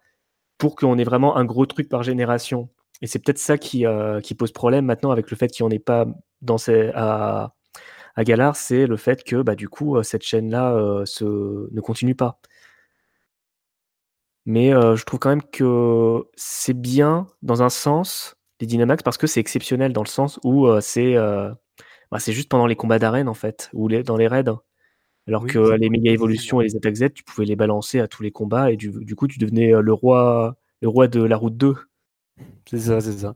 pour 0.59 0.74
qu'on 0.76 0.99
ait 0.99 1.05
vraiment 1.05 1.37
un 1.37 1.45
gros 1.45 1.66
truc 1.66 1.89
par 1.89 2.03
génération. 2.03 2.68
Et 3.03 3.07
c'est 3.07 3.18
peut-être 3.18 3.39
ça 3.39 3.59
qui, 3.59 3.85
qui, 4.22 4.35
pose 4.35 4.53
problème 4.53 4.85
maintenant 4.87 5.11
avec 5.11 5.31
le 5.31 5.37
fait 5.37 5.49
qu'il 5.49 5.64
n'y 5.64 5.72
en 5.72 5.74
ait 5.74 5.78
pas 5.78 6.07
dans 6.43 6.59
ces, 6.59 6.91
à, 6.95 7.55
à 8.16 8.24
Galar, 8.24 8.57
c'est 8.57 8.87
le 8.87 8.97
fait 8.97 9.24
que 9.24 9.43
bah, 9.43 9.55
du 9.55 9.68
coup, 9.68 10.03
cette 10.03 10.22
chaîne-là 10.22 10.74
euh, 10.74 11.05
ne 11.22 11.81
continue 11.81 12.14
pas. 12.14 12.41
Mais 14.47 14.72
euh, 14.74 14.97
je 14.97 15.05
trouve 15.05 15.20
quand 15.20 15.28
même 15.30 15.43
que 15.43 16.24
c'est 16.36 16.74
bien 16.74 17.26
dans 17.43 17.62
un 17.62 17.68
sens, 17.68 18.36
les 18.61 18.66
Dynamax, 18.66 19.03
parce 19.03 19.18
que 19.18 19.26
c'est 19.26 19.41
exceptionnel 19.41 19.93
dans 19.93 20.03
le 20.03 20.09
sens 20.09 20.41
où 20.45 20.66
euh, 20.66 20.80
c'est 20.80 21.14
bah, 21.14 22.18
juste 22.26 22.49
pendant 22.49 22.66
les 22.66 22.76
combats 22.76 22.99
d'arène 22.99 23.28
en 23.28 23.34
fait, 23.34 23.70
ou 23.72 23.88
les, 23.88 24.03
dans 24.03 24.16
les 24.16 24.28
raids. 24.28 24.45
Alors 25.28 25.43
oui, 25.43 25.51
que 25.51 25.59
les 25.76 25.91
méga 25.91 26.11
évolutions 26.11 26.61
et 26.61 26.64
les 26.64 26.76
attaques 26.76 26.97
Z, 26.97 27.12
tu 27.14 27.22
pouvais 27.22 27.47
les 27.47 27.57
balancer 27.57 28.01
à 28.01 28.09
tous 28.09 28.22
les 28.22 28.32
combats 28.32 28.72
et 28.72 28.76
du, 28.76 28.91
du 28.91 29.14
coup 29.14 29.28
tu 29.28 29.38
devenais 29.38 29.72
le 29.80 29.93
roi, 29.93 30.57
le 30.80 30.88
roi 30.88 31.09
de 31.09 31.22
la 31.22 31.36
route 31.36 31.57
2. 31.57 31.76
C'est 32.68 32.78
ça, 32.78 33.01
c'est 33.01 33.18
ça. 33.18 33.34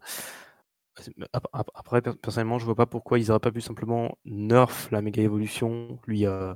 Après, 1.32 2.02
personnellement, 2.02 2.58
je 2.58 2.64
vois 2.64 2.76
pas 2.76 2.86
pourquoi 2.86 3.18
ils 3.18 3.30
auraient 3.30 3.40
pas 3.40 3.50
pu 3.50 3.60
simplement 3.60 4.16
nerf 4.24 4.88
la 4.92 5.02
méga 5.02 5.22
évolution, 5.22 5.98
lui, 6.06 6.26
euh, 6.26 6.54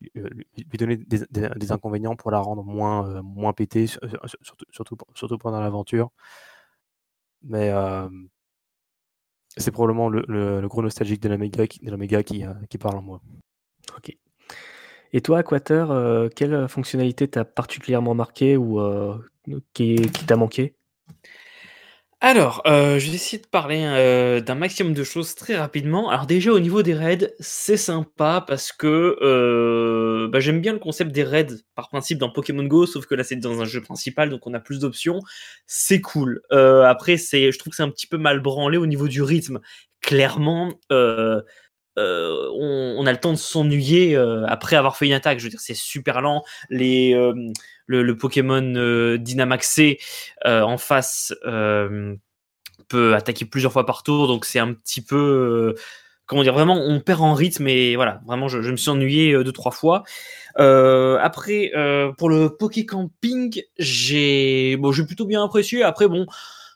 lui, 0.00 0.46
donner 0.78 0.96
des, 0.96 1.26
des, 1.30 1.72
inconvénients 1.72 2.16
pour 2.16 2.30
la 2.30 2.38
rendre 2.38 2.62
moins, 2.62 3.08
euh, 3.08 3.22
moins 3.22 3.52
pétée, 3.52 3.86
surtout, 3.86 4.64
surtout, 4.70 4.96
surtout 5.14 5.38
pendant 5.38 5.60
l'aventure. 5.60 6.10
Mais 7.42 7.70
euh, 7.70 8.08
c'est 9.56 9.70
probablement 9.70 10.08
le, 10.08 10.24
le, 10.28 10.66
gros 10.68 10.82
nostalgique 10.82 11.22
de 11.22 11.28
la 11.28 11.36
méga 11.36 11.64
de 11.64 11.90
la 11.90 11.96
méga 11.96 12.22
qui, 12.22 12.44
qui 12.68 12.78
parle 12.78 12.96
en 12.96 13.02
moi. 13.02 13.20
Ok. 13.96 14.16
Et 15.12 15.20
toi, 15.20 15.38
Aquater, 15.38 16.28
quelle 16.36 16.68
fonctionnalité 16.68 17.28
t'a 17.28 17.44
particulièrement 17.44 18.14
marqué 18.14 18.56
ou 18.56 18.80
qui, 19.72 19.96
qui 19.96 20.26
t'a 20.26 20.36
manqué? 20.36 20.74
Alors, 22.20 22.62
euh, 22.66 22.98
je 22.98 23.10
vais 23.10 23.14
essayer 23.14 23.40
de 23.40 23.46
parler 23.46 23.80
euh, 23.84 24.40
d'un 24.40 24.56
maximum 24.56 24.92
de 24.92 25.04
choses 25.04 25.36
très 25.36 25.56
rapidement. 25.56 26.10
Alors 26.10 26.26
déjà 26.26 26.50
au 26.50 26.58
niveau 26.58 26.82
des 26.82 26.92
raids, 26.92 27.32
c'est 27.38 27.76
sympa 27.76 28.44
parce 28.44 28.72
que 28.72 29.16
euh, 29.22 30.26
bah, 30.28 30.40
j'aime 30.40 30.60
bien 30.60 30.72
le 30.72 30.80
concept 30.80 31.12
des 31.12 31.22
raids 31.22 31.46
par 31.76 31.88
principe 31.88 32.18
dans 32.18 32.28
Pokémon 32.28 32.64
Go, 32.64 32.86
sauf 32.86 33.06
que 33.06 33.14
là 33.14 33.22
c'est 33.22 33.36
dans 33.36 33.60
un 33.60 33.64
jeu 33.66 33.80
principal, 33.82 34.30
donc 34.30 34.48
on 34.48 34.54
a 34.54 34.58
plus 34.58 34.80
d'options. 34.80 35.20
C'est 35.66 36.00
cool. 36.00 36.40
après, 36.50 37.18
c'est, 37.18 37.52
je 37.52 37.58
trouve 37.58 37.70
que 37.70 37.76
c'est 37.76 37.84
un 37.84 37.90
petit 37.90 38.08
peu 38.08 38.18
mal 38.18 38.40
branlé 38.40 38.78
au 38.78 38.86
niveau 38.86 39.06
du 39.06 39.22
rythme. 39.22 39.60
Clairement, 40.00 40.72
on, 41.98 42.96
on, 42.98 43.06
a 43.06 43.12
le 43.12 43.18
temps 43.18 43.32
de 43.32 43.38
s'ennuyer 43.38 44.16
après 44.46 44.76
avoir 44.76 44.96
fait 44.96 45.06
une 45.06 45.12
attaque. 45.12 45.38
Je 45.38 45.44
veux 45.44 45.50
dire, 45.50 45.60
c'est 45.60 45.74
super 45.74 46.20
lent. 46.20 46.44
Les 46.70 47.14
le, 47.88 48.02
le 48.02 48.16
Pokémon 48.16 48.74
euh, 48.76 49.18
Dynamaxé 49.18 49.98
euh, 50.46 50.62
en 50.62 50.78
face 50.78 51.34
euh, 51.44 52.14
peut 52.88 53.14
attaquer 53.14 53.44
plusieurs 53.44 53.72
fois 53.72 53.84
par 53.84 54.04
tour, 54.04 54.28
donc 54.28 54.44
c'est 54.44 54.60
un 54.60 54.72
petit 54.72 55.02
peu 55.02 55.74
comment 56.26 56.42
dire, 56.42 56.52
vraiment, 56.52 56.76
on 56.76 57.00
perd 57.00 57.22
en 57.22 57.32
rythme 57.32 57.66
et 57.68 57.96
voilà, 57.96 58.20
vraiment, 58.26 58.48
je, 58.48 58.58
me 58.58 58.76
suis 58.76 58.90
ennuyé 58.90 59.32
deux, 59.42 59.52
trois 59.52 59.72
fois. 59.72 60.04
Euh, 60.58 61.18
après, 61.22 61.72
euh, 61.74 62.12
pour 62.12 62.28
le 62.28 62.50
Poké 62.50 62.84
Camping, 62.84 63.62
j'ai 63.78 64.76
bon, 64.76 64.92
j'ai 64.92 65.06
plutôt 65.06 65.24
bien 65.24 65.42
apprécié. 65.42 65.82
Après, 65.82 66.06
bon, 66.06 66.26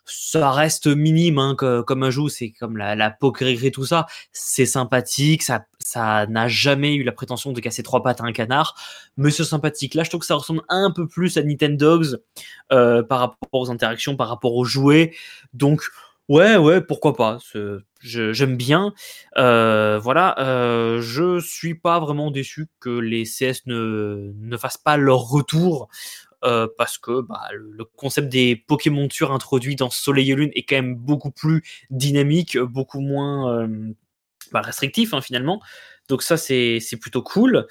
ça 0.05 0.51
reste 0.51 0.87
minime 0.87 1.39
hein, 1.39 1.55
comme 1.55 2.03
un 2.03 2.09
jeu, 2.09 2.27
c'est 2.29 2.51
comme 2.51 2.77
la, 2.77 2.95
la 2.95 3.17
et 3.41 3.71
tout 3.71 3.85
ça, 3.85 4.05
c'est 4.31 4.65
sympathique, 4.65 5.43
ça 5.43 5.65
ça 5.83 6.25
n'a 6.27 6.47
jamais 6.47 6.95
eu 6.95 7.03
la 7.03 7.11
prétention 7.11 7.51
de 7.51 7.59
casser 7.59 7.83
trois 7.83 8.03
pattes 8.03 8.21
à 8.21 8.23
un 8.23 8.31
canard, 8.31 8.75
mais 9.17 9.31
c'est 9.31 9.43
sympathique. 9.43 9.93
Là, 9.93 10.03
je 10.03 10.09
trouve 10.09 10.21
que 10.21 10.25
ça 10.25 10.35
ressemble 10.35 10.61
un 10.69 10.91
peu 10.91 11.07
plus 11.07 11.37
à 11.37 11.43
Nintendogs 11.43 12.17
euh, 12.71 13.03
par 13.03 13.19
rapport 13.19 13.47
aux 13.51 13.69
interactions, 13.69 14.15
par 14.15 14.29
rapport 14.29 14.55
aux 14.55 14.65
jouets, 14.65 15.13
donc 15.53 15.83
ouais, 16.29 16.57
ouais, 16.57 16.81
pourquoi 16.81 17.15
pas, 17.15 17.37
j'aime 18.01 18.57
bien. 18.57 18.93
Euh, 19.37 19.99
voilà, 19.99 20.35
euh, 20.39 21.01
je 21.01 21.39
suis 21.39 21.75
pas 21.75 21.99
vraiment 21.99 22.31
déçu 22.31 22.67
que 22.79 22.89
les 22.89 23.23
CS 23.23 23.65
ne, 23.65 24.31
ne 24.35 24.57
fassent 24.57 24.77
pas 24.77 24.97
leur 24.97 25.19
retour. 25.19 25.89
Euh, 26.43 26.67
parce 26.77 26.97
que 26.97 27.21
bah, 27.21 27.47
le 27.53 27.85
concept 27.85 28.27
des 28.27 28.55
Pokémon 28.55 29.07
introduits 29.29 29.77
dans 29.77 29.89
Soleil 29.89 30.31
et 30.31 30.35
Lune 30.35 30.51
est 30.55 30.63
quand 30.63 30.75
même 30.75 30.95
beaucoup 30.95 31.31
plus 31.31 31.63
dynamique, 31.89 32.57
beaucoup 32.57 32.99
moins 32.99 33.61
euh, 33.61 33.93
bah, 34.51 34.61
restrictif 34.61 35.13
hein, 35.13 35.21
finalement. 35.21 35.61
Donc 36.09 36.21
ça 36.21 36.35
c'est 36.35 36.81
plutôt 36.99 37.21
cool. 37.21 37.65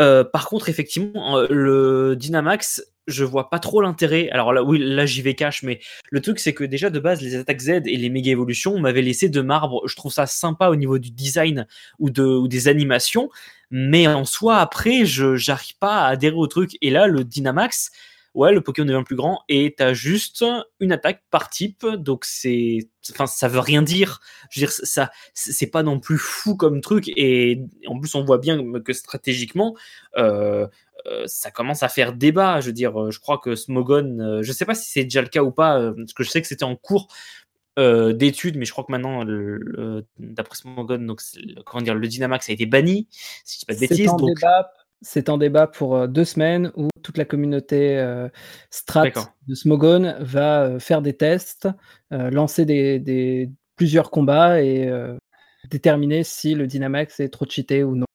Euh, 0.00 0.24
par 0.24 0.48
contre 0.48 0.70
effectivement 0.70 1.40
le 1.50 2.16
Dynamax 2.16 2.82
je 3.06 3.24
vois 3.24 3.50
pas 3.50 3.58
trop 3.58 3.80
l'intérêt. 3.80 4.28
Alors 4.30 4.52
là, 4.52 4.62
oui, 4.62 4.78
là 4.78 5.06
j'y 5.06 5.22
vais 5.22 5.34
cash, 5.34 5.62
mais 5.62 5.80
le 6.10 6.20
truc 6.20 6.38
c'est 6.38 6.54
que 6.54 6.64
déjà 6.64 6.90
de 6.90 6.98
base, 6.98 7.22
les 7.22 7.36
attaques 7.36 7.60
Z 7.60 7.70
et 7.86 7.96
les 7.96 8.10
méga 8.10 8.30
évolutions 8.30 8.78
m'avaient 8.78 9.02
laissé 9.02 9.28
de 9.28 9.40
marbre. 9.40 9.86
Je 9.86 9.96
trouve 9.96 10.12
ça 10.12 10.26
sympa 10.26 10.68
au 10.68 10.76
niveau 10.76 10.98
du 10.98 11.10
design 11.10 11.66
ou, 11.98 12.10
de, 12.10 12.24
ou 12.24 12.48
des 12.48 12.68
animations, 12.68 13.30
mais 13.70 14.06
en 14.06 14.24
soi, 14.24 14.58
après, 14.58 15.04
je 15.04 15.36
j'arrive 15.36 15.76
pas 15.78 16.04
à 16.04 16.08
adhérer 16.08 16.36
au 16.36 16.46
truc. 16.46 16.76
Et 16.82 16.90
là, 16.90 17.06
le 17.06 17.24
Dynamax, 17.24 17.90
ouais, 18.36 18.52
le 18.52 18.60
Pokémon 18.60 18.86
devient 18.86 19.02
plus 19.04 19.16
grand 19.16 19.40
et 19.48 19.74
t'as 19.76 19.94
juste 19.94 20.44
une 20.78 20.92
attaque 20.92 21.24
par 21.30 21.48
type, 21.48 21.86
donc 21.86 22.24
c'est, 22.24 22.88
enfin, 23.10 23.26
ça 23.26 23.48
veut 23.48 23.60
rien 23.60 23.82
dire. 23.82 24.20
Je 24.50 24.60
veux 24.60 24.66
dire, 24.66 24.72
ça, 24.72 25.10
c'est 25.34 25.70
pas 25.70 25.82
non 25.82 25.98
plus 25.98 26.18
fou 26.18 26.54
comme 26.54 26.80
truc 26.80 27.08
et 27.16 27.62
en 27.86 27.98
plus, 27.98 28.14
on 28.14 28.24
voit 28.24 28.38
bien 28.38 28.62
que 28.84 28.92
stratégiquement, 28.92 29.74
euh, 30.18 30.66
euh, 31.06 31.24
ça 31.26 31.50
commence 31.50 31.82
à 31.82 31.88
faire 31.88 32.12
débat. 32.12 32.60
Je 32.60 32.66
veux 32.66 32.72
dire, 32.72 33.10
je 33.10 33.18
crois 33.18 33.38
que 33.38 33.54
Smogon, 33.54 34.18
euh, 34.20 34.42
je 34.42 34.52
sais 34.52 34.66
pas 34.66 34.74
si 34.74 34.90
c'est 34.90 35.04
déjà 35.04 35.22
le 35.22 35.28
cas 35.28 35.42
ou 35.42 35.50
pas, 35.50 35.92
parce 35.96 36.12
que 36.12 36.22
je 36.22 36.30
sais 36.30 36.42
que 36.42 36.48
c'était 36.48 36.64
en 36.64 36.76
cours 36.76 37.08
euh, 37.78 38.12
d'études, 38.12 38.56
mais 38.56 38.66
je 38.66 38.72
crois 38.72 38.84
que 38.84 38.92
maintenant, 38.92 39.24
d'après 40.18 40.56
Smogon, 40.56 40.98
donc 40.98 41.22
comment 41.64 41.82
dire, 41.82 41.94
le 41.94 42.06
Dynamax 42.06 42.50
a 42.50 42.52
été 42.52 42.66
banni, 42.66 43.08
si 43.44 43.56
je 43.56 43.60
dis 43.60 43.66
pas 43.66 43.74
de 43.74 43.80
bêtises. 43.80 44.10
C'est 45.02 45.28
en 45.28 45.36
débat 45.38 45.66
pour 45.66 45.96
euh, 45.96 46.06
deux 46.06 46.24
semaines 46.24 46.72
où 46.74 46.88
toute 47.02 47.18
la 47.18 47.24
communauté 47.24 47.98
euh, 47.98 48.28
Strat 48.70 49.10
de 49.46 49.54
Smogon 49.54 50.14
va 50.20 50.62
euh, 50.62 50.78
faire 50.78 51.02
des 51.02 51.14
tests, 51.16 51.68
lancer 52.10 52.64
des, 52.64 53.50
plusieurs 53.76 54.10
combats 54.10 54.62
et 54.62 54.90
déterminer 55.68 56.24
si 56.24 56.54
le 56.54 56.66
Dynamax 56.66 57.20
est 57.20 57.28
trop 57.28 57.44
cheaté 57.48 57.84
ou 57.84 57.94
non. 57.94 58.06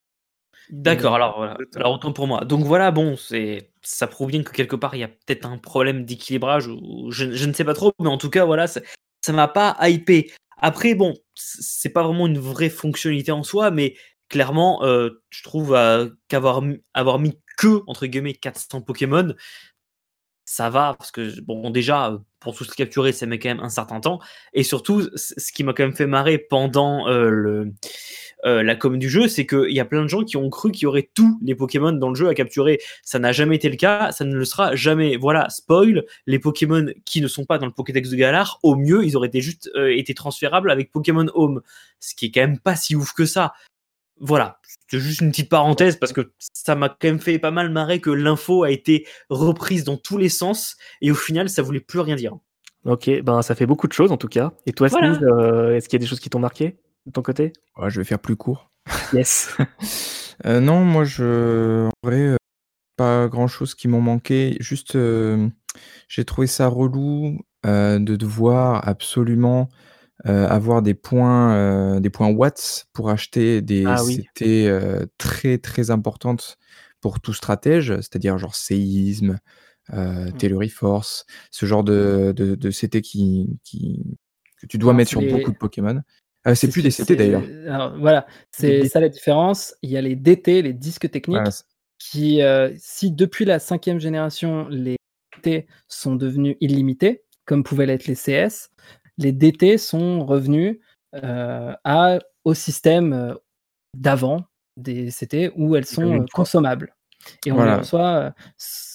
D'accord, 0.70 1.16
alors 1.16 1.36
voilà. 1.38 1.58
Alors 1.76 1.94
autant 1.94 2.14
pour 2.14 2.28
moi. 2.28 2.46
Donc 2.46 2.64
voilà, 2.66 2.92
bon, 2.92 3.18
c'est 3.18 3.70
ça 3.82 4.08
prouve 4.08 4.30
bien 4.30 4.42
que 4.42 4.52
quelque 4.52 4.76
part 4.76 4.96
il 4.96 5.00
y 5.00 5.04
a 5.04 5.10
peut-être 5.10 5.46
un 5.46 5.58
problème 5.58 6.06
d'équilibrage 6.06 6.68
ou 6.68 7.12
je, 7.12 7.32
je, 7.32 7.46
ne 7.46 7.54
sais 7.54 7.66
pas 7.66 7.74
trop, 7.74 7.92
mais 8.00 8.08
en 8.08 8.18
tout 8.18 8.30
cas 8.30 8.46
voilà, 8.46 8.68
ça 8.68 8.82
m'a 9.30 9.50
pas 9.50 9.78
hypé. 9.90 10.32
Après, 10.62 10.94
bon, 10.94 11.16
c'est 11.34 11.90
pas 11.90 12.04
vraiment 12.04 12.28
une 12.28 12.38
vraie 12.38 12.70
fonctionnalité 12.70 13.32
en 13.32 13.44
soi, 13.44 13.72
mais 13.72 13.96
clairement, 14.32 14.84
euh, 14.84 15.22
je 15.30 15.44
trouve 15.44 15.76
euh, 15.76 16.10
qu'avoir 16.30 16.64
avoir 16.94 17.20
mis 17.20 17.38
que 17.58 17.84
entre 17.86 18.08
guillemets 18.08 18.34
400 18.34 18.82
Pokémon, 18.82 19.36
ça 20.46 20.70
va 20.70 20.96
parce 20.98 21.12
que 21.12 21.40
bon 21.42 21.70
déjà 21.70 22.18
pour 22.40 22.56
tous 22.56 22.68
les 22.68 22.76
capturer 22.76 23.12
ça 23.12 23.26
met 23.26 23.40
quand 23.40 23.50
même 23.50 23.60
un 23.60 23.70
certain 23.70 24.00
temps 24.00 24.20
et 24.54 24.64
surtout 24.64 25.08
ce 25.16 25.52
qui 25.52 25.64
m'a 25.64 25.74
quand 25.74 25.84
même 25.84 25.96
fait 25.96 26.08
marrer 26.08 26.40
pendant 26.40 27.08
euh, 27.08 27.30
le 27.30 27.74
euh, 28.46 28.64
la 28.64 28.76
com 28.76 28.98
du 28.98 29.10
jeu, 29.10 29.28
c'est 29.28 29.46
qu'il 29.46 29.72
y 29.72 29.80
a 29.80 29.86
plein 29.86 30.02
de 30.02 30.08
gens 30.08 30.24
qui 30.24 30.38
ont 30.38 30.50
cru 30.50 30.72
qu'il 30.72 30.84
y 30.84 30.86
aurait 30.88 31.10
tous 31.14 31.38
les 31.44 31.54
Pokémon 31.54 31.92
dans 31.92 32.10
le 32.10 32.16
jeu 32.16 32.28
à 32.28 32.34
capturer. 32.34 32.80
Ça 33.04 33.20
n'a 33.20 33.32
jamais 33.32 33.56
été 33.56 33.70
le 33.70 33.76
cas, 33.76 34.12
ça 34.12 34.26
ne 34.26 34.36
le 34.36 34.46
sera 34.46 34.76
jamais. 34.76 35.16
Voilà, 35.16 35.50
spoil, 35.50 36.06
les 36.26 36.40
Pokémon 36.40 36.88
qui 37.06 37.22
ne 37.22 37.28
sont 37.28 37.46
pas 37.46 37.60
dans 37.60 37.68
le 37.68 37.72
Pokédex 37.72 38.10
de 38.10 38.16
Galar, 38.16 38.60
au 38.64 38.76
mieux, 38.76 39.06
ils 39.06 39.16
auraient 39.16 39.28
été 39.28 39.42
juste 39.42 39.70
euh, 39.76 39.96
été 39.96 40.14
transférables 40.14 40.72
avec 40.72 40.92
Pokémon 40.92 41.28
Home, 41.36 41.62
ce 42.00 42.16
qui 42.16 42.28
est 42.28 42.32
quand 42.32 42.42
même 42.42 42.60
pas 42.60 42.76
si 42.76 42.96
ouf 42.96 43.14
que 43.14 43.26
ça. 43.26 43.54
Voilà, 44.24 44.60
c'est 44.88 45.00
juste 45.00 45.22
une 45.22 45.32
petite 45.32 45.50
parenthèse 45.50 45.96
parce 45.96 46.14
que 46.14 46.32
ça 46.38 46.76
m'a 46.76 46.90
quand 46.90 47.08
même 47.08 47.20
fait 47.20 47.40
pas 47.40 47.50
mal 47.50 47.72
marrer 47.72 48.00
que 48.00 48.12
l'info 48.12 48.64
a 48.64 48.70
été 48.70 49.08
reprise 49.30 49.84
dans 49.84 49.98
tous 49.98 50.20
les 50.20 50.30
sens 50.30 50.78
et 51.02 51.10
au 51.10 51.16
final 51.16 51.50
ça 51.50 51.64
voulait 51.64 51.80
plus 51.80 52.00
rien 52.00 52.16
dire. 52.16 52.38
Ok, 52.86 53.10
ben 53.24 53.42
ça 53.42 53.56
fait 53.56 53.66
beaucoup 53.66 53.88
de 53.88 53.94
choses 53.94 54.12
en 54.12 54.18
tout 54.18 54.28
cas. 54.28 54.54
Et 54.68 54.74
toi, 54.74 54.90
euh, 54.94 55.76
est-ce 55.76 55.90
qu'il 55.90 55.98
y 55.98 56.02
a 56.02 56.04
des 56.04 56.08
choses 56.08 56.20
qui 56.20 56.30
t'ont 56.30 56.40
marqué 56.40 56.78
de 57.08 57.12
ton 57.12 57.24
côté? 57.24 57.52
Je 57.88 58.00
vais 58.00 58.04
faire 58.04 58.20
plus 58.20 58.36
court. 58.36 58.70
Yes. 59.14 59.58
Euh, 60.48 60.60
non, 60.60 60.84
moi 60.84 61.04
je. 61.04 61.86
En 61.86 62.08
vrai, 62.08 62.22
euh, 62.22 62.36
pas 62.98 63.28
grand 63.28 63.48
chose 63.48 63.76
qui 63.76 63.88
m'ont 63.88 64.02
manqué. 64.02 64.58
Juste, 64.60 64.98
j'ai 66.08 66.26
trouvé 66.26 66.48
ça 66.48 66.66
relou 66.66 67.38
de 67.64 68.16
devoir 68.16 68.88
absolument 68.88 69.70
euh, 70.28 70.48
avoir 70.48 70.84
des 70.84 70.94
points, 70.94 71.56
euh, 71.56 72.00
des 72.00 72.12
points 72.12 72.30
watts 72.30 72.86
pour 72.94 73.10
acheter 73.10 73.62
des 73.62 73.86
ah 73.88 73.96
CT 73.96 74.68
euh, 74.68 75.06
très 75.18 75.58
très 75.58 75.90
importantes 75.90 76.58
pour 77.00 77.20
tout 77.20 77.34
stratège, 77.34 77.96
c'est-à-dire 77.96 78.38
genre 78.38 78.54
séisme, 78.54 79.40
mmh. 79.92 80.68
Force, 80.70 81.26
ce 81.50 81.66
genre 81.66 81.84
de, 81.84 82.34
de, 82.36 82.54
de 82.54 82.70
CT 82.70 83.02
qui, 83.02 83.60
qui, 83.64 84.04
que 84.62 84.68
tu 84.68 84.78
dois 84.78 84.94
mettre 84.94 85.10
sur 85.10 85.22
beaucoup 85.22 85.52
de 85.52 85.58
Pokémon. 85.58 86.02
c'est 86.54 86.70
plus 86.70 86.84
des 86.84 86.92
CT 86.92 87.14
d'ailleurs. 87.14 87.98
Voilà, 88.00 88.28
c'est 88.52 88.88
ça 88.88 89.00
la 89.00 89.10
différence. 89.10 89.74
Il 89.82 89.90
y 89.90 89.98
a 89.98 90.02
les 90.02 90.16
DT, 90.16 90.62
les 90.62 90.74
disques 90.74 91.10
techniques, 91.10 91.42
qui, 91.98 92.42
si 92.78 93.12
depuis 93.12 93.46
la 93.46 93.58
cinquième 93.58 94.00
génération, 94.00 94.68
les 94.70 94.98
DT 95.38 95.66
sont 95.88 96.16
devenus 96.16 96.58
illimités, 96.62 97.24
comme 97.46 97.64
pouvaient 97.64 97.88
l'être 97.88 98.06
les 98.06 98.16
CS, 98.16 98.70
les 99.22 99.32
DT 99.32 99.78
sont 99.78 100.26
revenus 100.26 100.80
euh, 101.16 101.74
à, 101.84 102.20
au 102.44 102.54
système 102.54 103.14
euh, 103.14 103.34
d'avant 103.98 104.46
des 104.78 105.10
CT 105.12 105.52
où 105.56 105.76
elles 105.76 105.86
sont 105.86 106.22
euh, 106.22 106.26
consommables. 106.34 106.96
Et 107.46 107.52
on 107.52 107.64
les 107.64 107.76
reçoit. 107.76 108.34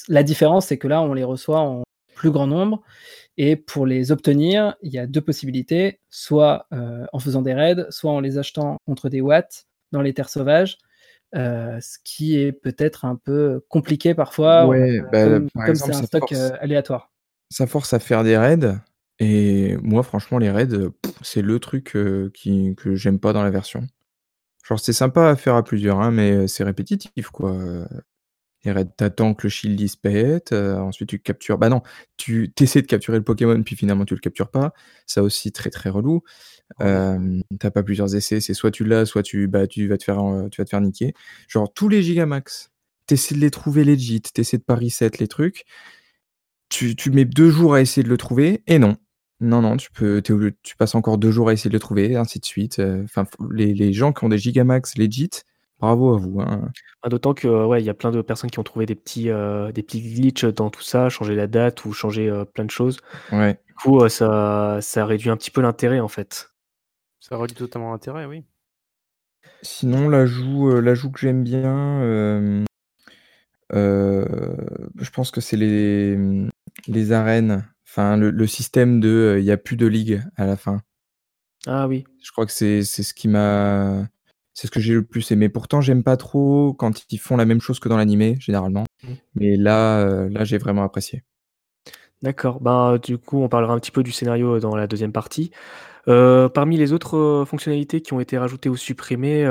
la 0.09 0.23
différence, 0.25 0.67
c'est 0.67 0.79
que 0.79 0.89
là, 0.89 1.01
on 1.01 1.15
les 1.15 1.23
reçoit 1.23 1.61
en 1.61 1.85
plus 2.17 2.33
grand 2.33 2.49
nombre. 2.49 2.83
Et 3.37 3.55
pour 3.55 3.87
les 3.87 4.11
obtenir, 4.11 4.75
il 4.83 4.93
y 4.93 4.99
a 4.99 5.07
deux 5.07 5.21
possibilités 5.21 6.01
soit 6.11 6.67
en 6.73 7.19
faisant 7.21 7.43
des 7.43 7.55
raids, 7.55 7.87
soit 7.91 8.11
en 8.11 8.19
les 8.19 8.37
achetant 8.37 8.79
contre 8.85 9.09
des 9.09 9.21
watts 9.21 9.67
dans 9.93 10.03
les 10.03 10.13
terres 10.13 10.29
sauvages. 10.29 10.79
ce 11.35 11.99
qui 12.03 12.41
est 12.41 12.51
peut-être 12.51 13.05
un 13.05 13.15
peu 13.15 13.65
compliqué 13.69 14.15
parfois, 14.15 14.67
ouais, 14.67 15.01
bah, 15.13 15.39
comme 15.55 15.77
c'est 15.77 15.95
un 15.95 16.03
stock 16.03 16.33
aléatoire. 16.59 17.13
Ça 17.53 17.69
force 17.69 17.93
à 17.93 18.01
faire 18.01 18.25
des 18.25 18.37
raids, 18.37 18.75
et 19.19 19.77
moi, 19.83 20.03
franchement, 20.03 20.39
les 20.39 20.51
raids, 20.51 20.69
c'est 21.23 21.43
le 21.43 21.59
truc, 21.61 21.97
qui 22.35 22.75
que 22.77 22.95
j'aime 22.95 23.19
pas 23.21 23.33
dans 23.33 23.43
la 23.43 23.51
version. 23.51 23.87
Genre, 24.69 24.81
c'est 24.81 24.93
sympa 24.93 25.31
à 25.31 25.37
faire 25.37 25.55
à 25.57 25.65
plusieurs, 25.65 26.01
hein, 26.01 26.11
mais 26.11 26.49
c'est 26.49 26.65
répétitif, 26.65 27.31
quoi, 27.31 27.57
les 28.65 28.73
raids, 28.73 28.87
t'attends 28.97 29.35
que 29.35 29.47
le 29.47 29.51
shield 29.51 29.81
il 29.81 29.91
pète, 29.97 30.53
ensuite 30.53 31.09
tu 31.09 31.19
captures 31.21 31.59
bah 31.59 31.69
non, 31.69 31.83
tu 32.17 32.53
essaies 32.61 32.83
de 32.83 32.87
capturer 32.87 33.17
le 33.17 33.25
Pokémon, 33.25 33.63
puis 33.63 33.77
finalement 33.77 34.05
tu 34.05 34.15
le 34.15 34.21
captures 34.21 34.51
pas. 34.51 34.73
Ça 35.07 35.23
aussi 35.23 35.53
très, 35.53 35.71
très 35.71 35.89
relou. 35.91 36.23
Euh, 36.81 37.41
tu 37.61 37.71
pas 37.71 37.83
plusieurs 37.83 38.15
essais, 38.17 38.41
c'est 38.41 38.55
soit 38.55 38.71
tu 38.73 38.85
l'as, 38.85 39.07
soit 39.07 39.23
tu 39.23 39.47
bah, 39.49 39.67
tu 39.67 39.87
vas 39.89 39.99
te 39.99 40.05
faire, 40.05 40.19
tu 40.51 40.61
vas 40.61 40.65
te 40.65 40.71
faire 40.71 40.81
niquer. 40.81 41.15
Genre 41.49 41.73
tous 41.73 41.89
les 41.89 42.03
Gigamax, 42.03 42.71
tu 43.07 43.15
essaies 43.15 43.37
de 43.37 43.41
les 43.41 43.51
trouver 43.51 43.85
legit, 43.85 44.21
tu 44.23 44.41
essaies 44.41 44.59
de 44.59 44.65
pas 44.65 44.75
reset 44.77 45.11
les 45.21 45.29
trucs. 45.29 45.65
Tu 46.69 46.97
tu 46.97 47.11
mets 47.11 47.25
deux 47.25 47.51
jours 47.51 47.75
à 47.75 47.81
essayer 47.81 48.03
de 48.03 48.09
le 48.09 48.17
trouver 48.17 48.63
et 48.67 48.79
non. 48.79 48.97
Non, 49.41 49.61
non, 49.61 49.77
tu 49.77 49.91
peux 49.91 50.23
tu 50.23 50.77
passes 50.77 50.95
encore 50.95 51.19
deux 51.19 51.31
jours 51.31 51.51
à 51.51 51.53
essayer 51.53 51.69
de 51.69 51.75
le 51.75 51.81
trouver, 51.81 52.17
ainsi 52.17 52.41
de 52.41 52.45
suite, 52.45 52.79
euh, 52.79 53.05
enfin, 53.05 53.27
les 53.51 53.75
les 53.75 53.93
gens 53.93 54.13
qui 54.13 54.25
ont 54.25 54.31
des 54.31 54.39
Gigamax 54.39 54.97
legit, 54.97 55.29
bravo 55.79 56.15
à 56.15 56.19
vous, 56.19 56.41
hein. 56.41 56.71
Ah, 57.03 57.11
d'autant 57.11 57.35
que, 57.35 57.47
ouais, 57.47 57.83
il 57.83 57.85
y 57.85 57.91
a 57.91 57.95
plein 57.95 58.11
de 58.11 58.23
personnes 58.23 58.51
qui 58.51 58.59
ont 58.59 58.65
trouvé 58.65 58.87
des 58.87 58.95
petits, 58.95 59.29
euh, 59.29 59.73
des 59.73 59.83
petits 59.83 60.01
glitches 60.01 60.47
dans 60.47 60.71
tout 60.71 60.81
ça, 60.81 61.11
changer 61.11 61.35
la 61.35 61.47
date 61.47 61.85
ou 61.85 61.93
changer, 61.93 62.31
euh, 62.31 62.47
plein 62.47 62.65
de 62.65 62.71
choses. 62.71 62.99
Ouais. 63.31 63.61
Du 63.67 63.75
coup, 63.75 64.09
ça 64.09 64.79
ça 64.81 65.05
réduit 65.05 65.29
un 65.29 65.37
petit 65.37 65.51
peu 65.51 65.61
l'intérêt, 65.61 66.01
en 66.01 66.09
fait. 66.09 66.53
Ça 67.21 67.37
réduit 67.37 67.57
totalement 67.57 67.93
l'intérêt, 67.93 68.25
oui. 68.25 68.43
Sinon, 69.61 70.09
l'ajout, 70.09 70.81
l'ajout 70.81 71.11
que 71.11 71.21
j'aime 71.21 71.45
bien, 71.45 72.01
je 73.71 75.11
pense 75.13 75.31
que 75.31 75.43
c'est 75.43 75.59
les, 75.59 76.17
les 76.89 77.13
arènes. 77.13 77.65
Enfin, 77.97 78.19
le, 78.19 78.47
système 78.47 79.01
de, 79.01 79.37
il 79.39 79.45
n'y 79.45 79.51
a 79.51 79.57
plus 79.57 79.79
de 79.79 79.87
ligue 79.87 80.23
à 80.37 80.45
la 80.45 80.59
fin. 80.59 80.83
Ah 81.67 81.89
oui. 81.89 82.05
Je 82.23 82.31
crois 82.31 82.45
que 82.45 82.53
c'est 82.53 82.83
ce 82.83 83.15
qui 83.15 83.27
m'a 83.27 84.07
c'est 84.53 84.67
ce 84.67 84.71
que 84.71 84.81
j'ai 84.81 84.93
le 84.93 85.03
plus 85.03 85.31
aimé. 85.31 85.49
Pourtant, 85.49 85.81
j'aime 85.81 86.03
pas 86.03 86.19
trop 86.19 86.75
quand 86.75 87.11
ils 87.11 87.17
font 87.17 87.39
la 87.39 87.47
même 87.47 87.63
chose 87.63 87.81
que 87.81 87.89
dans 87.89 87.97
l'animé, 87.97 88.37
généralement. 88.39 88.85
Mmh. 89.03 89.09
Mais 89.37 89.57
là, 89.57 90.29
là, 90.29 90.45
j'ai 90.45 90.59
vraiment 90.59 90.83
apprécié. 90.83 91.25
D'accord. 92.21 92.61
Ben, 92.61 92.99
du 92.99 93.17
coup, 93.17 93.43
on 93.43 93.49
parlera 93.49 93.73
un 93.73 93.79
petit 93.79 93.91
peu 93.91 94.03
du 94.03 94.13
scénario 94.13 94.61
dans 94.61 94.77
la 94.77 94.87
deuxième 94.87 95.13
partie. 95.13 95.51
Euh, 96.07 96.51
parmi 96.51 96.77
les 96.77 96.93
autres, 96.93 97.17
euh, 97.17 97.45
fonctionnalités 97.47 98.03
qui 98.03 98.13
ont 98.13 98.21
été 98.21 98.37
rajoutées 98.37 98.69
ou 98.69 98.77
supprimées, 98.77 99.45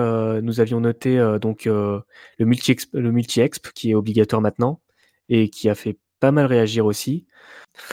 nous 0.43 0.59
avions 0.59 0.81
noté, 0.81 1.17
donc, 1.41 1.65
le 1.65 2.03
multi-exp 2.39 2.93
le 2.93 3.11
multi-exp 3.11 3.71
qui 3.73 3.89
est 3.89 3.95
obligatoire 3.95 4.41
maintenant 4.41 4.81
et 5.29 5.49
qui 5.49 5.67
a 5.67 5.73
fait 5.73 5.97
pas 6.19 6.31
mal 6.31 6.45
réagir 6.45 6.85
aussi. 6.85 7.25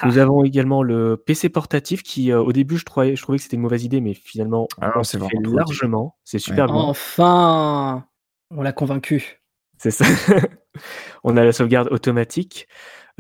Nous 0.05 0.19
Ah. 0.19 0.23
avons 0.23 0.45
également 0.45 0.83
le 0.83 1.17
PC 1.17 1.49
portatif 1.49 2.03
qui, 2.03 2.31
heu, 2.31 2.39
au 2.41 2.53
début 2.53 2.77
je 2.79 2.85
trouvais 2.85 3.17
je 3.17 3.23
trouvais 3.23 3.39
que 3.39 3.45
c'était 3.45 3.57
une 3.57 3.63
mauvaise 3.63 3.85
idée, 3.85 4.01
mais 4.01 4.15
finalement 4.15 4.69
Ah 4.81 4.93
on 4.99 5.03
c'est 5.03 5.19
fait 5.19 5.37
largement, 5.55 6.17
c'est 6.25 6.39
super 6.39 6.67
bien. 6.67 6.77
Enfin! 6.77 8.05
On 8.51 8.63
l'a 8.63 8.73
convaincu. 8.73 9.41
C'est 9.79 9.91
ça. 9.91 10.05
On 11.25 11.37
a 11.37 11.45
la 11.45 11.53
sauvegarde 11.53 11.89
automatique, 11.91 12.69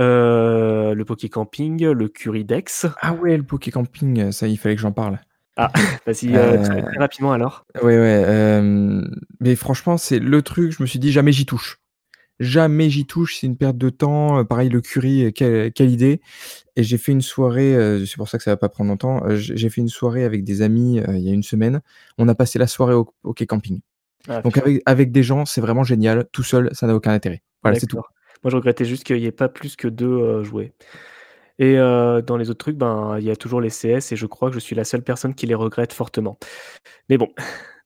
heu, 0.01 0.95
le 0.95 1.05
Poké 1.05 1.29
Camping, 1.29 1.85
le 1.87 2.09
Curidex. 2.09 2.87
Ah 3.01 3.13
ouais, 3.15 3.37
le 3.37 3.43
Poké 3.43 3.71
Camping, 3.71 4.33
ça, 4.33 4.49
il 4.49 4.57
fallait 4.59 4.77
que 4.77 4.81
j'en 4.83 4.93
parle. 4.93 5.21
Ah, 5.57 5.71
vas-y, 6.07 6.35
heu, 6.37 6.59
très, 6.63 6.83
très 6.83 6.99
rapidement 7.01 7.33
alors. 7.33 7.65
ouais, 7.83 7.99
ouais, 7.99 8.63
mais 9.41 9.55
franchement, 9.57 9.97
c'est 9.99 10.19
le 10.19 10.43
truc, 10.43 10.73
je 10.73 10.83
me 10.83 10.87
suis 10.87 10.99
dit: 10.99 11.13
«Jamais 11.13 11.33
j'y 11.33 11.47
touche. 11.47 11.79
Jamais 12.43 12.91
j'y 12.91 13.07
touche, 13.07 13.39
c'est 13.39 13.47
une 13.47 13.57
perte 13.57 13.79
de 13.79 13.89
temps», 13.89 14.41
heu, 14.41 14.45
pareil 14.45 14.69
le 14.69 14.81
curry, 14.81 15.33
quelle 15.33 15.73
quelle 15.73 15.91
idée 15.91 16.21
et 16.75 16.83
j'ai 16.83 16.99
fait 16.99 17.13
une 17.13 17.21
soirée, 17.21 17.75
heu, 17.75 18.05
c'est 18.07 18.17
pour 18.17 18.29
ça 18.29 18.39
que 18.39 18.45
ça 18.45 18.51
va 18.51 18.57
pas 18.57 18.69
prendre 18.69 18.91
longtemps, 18.91 19.23
j'ai 19.29 19.69
fait 19.71 19.81
une 19.81 19.89
soirée 19.89 20.25
avec 20.25 20.43
des 20.43 20.63
amis, 20.63 21.01
il 21.09 21.21
y 21.21 21.29
a 21.29 21.33
une 21.33 21.43
semaine. 21.43 21.83
On 22.19 22.29
a 22.29 22.35
passé 22.35 22.59
la 22.59 22.67
soirée 22.67 22.95
au 22.95 23.13
Poké 23.23 23.47
Camping. 23.47 23.81
Ah, 24.29 24.41
Donc 24.43 24.57
avec 24.57 24.83
avec 24.87 25.13
des 25.13 25.23
gens, 25.23 25.45
c'est 25.45 25.61
vraiment 25.61 25.85
génial. 25.85 26.27
Tout 26.33 26.43
seul, 26.43 26.71
ça 26.73 26.87
n'a 26.87 26.95
aucun 26.95 27.13
intérêt. 27.13 27.43
Voilà, 27.63 27.79
c'est 27.79 27.87
tout. 27.87 27.97
Moi, 27.97 28.51
je 28.51 28.57
regrettais 28.57 28.85
juste 28.85 29.05
qu'il 29.05 29.19
y 29.19 29.27
ait 29.27 29.33
pas 29.33 29.49
plus 29.49 29.77
que 29.77 29.87
2, 29.87 30.07
heu, 30.07 30.43
jouets 30.43 30.73
et 31.59 31.77
dans 31.77 32.37
les 32.37 32.51
autres 32.51 32.59
trucs, 32.59 32.77
ben, 32.77 33.19
il 33.19 33.25
y 33.25 33.31
a 33.31 33.37
toujours 33.37 33.61
les 33.61 33.71
CS 33.71 34.11
et 34.11 34.17
je 34.17 34.27
crois 34.27 34.49
que 34.49 34.55
je 34.55 34.61
suis 34.61 34.75
la 34.75 34.85
seule 34.85 35.03
personne 35.03 35.35
qui 35.35 35.47
les 35.47 35.55
regrette 35.55 35.93
fortement. 35.93 36.39
Mais 37.09 37.19
bon, 37.19 37.29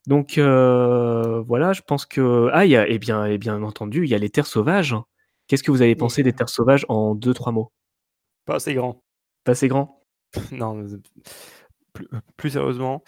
donc 0.07 0.39
heu, 0.39 1.43
voilà, 1.47 1.73
je 1.73 1.83
pense 1.83 2.07
que 2.07 2.49
ah, 2.53 2.65
il 2.67 2.71
y 2.73 2.77
a 2.77 2.89
et 2.89 2.99
bien 2.99 3.25
et 3.27 3.39
bien 3.39 3.63
entendu, 3.63 4.05
il 4.05 4.11
y 4.11 4.15
a 4.15 4.19
les 4.19 4.31
terres 4.31 4.47
sauvages. 4.47 4.95
Qu'est-ce 5.49 5.63
que 5.63 5.71
vous 5.71 5.83
avez 5.83 5.97
pensé 5.97 6.23
des 6.23 6.33
terres 6.33 6.49
sauvages 6.49 6.87
en 6.89 7.15
2-3 7.15 7.53
mots? 7.53 7.73
Pas 8.47 8.57
assez 8.57 8.75
grand. 8.75 9.03
Pas 9.45 9.53
assez 9.53 9.69
grand? 9.69 10.03
Non, 10.53 10.87
z 10.87 10.99
plus 11.95 12.09
plus 12.39 12.51
sérieusement, 12.51 13.03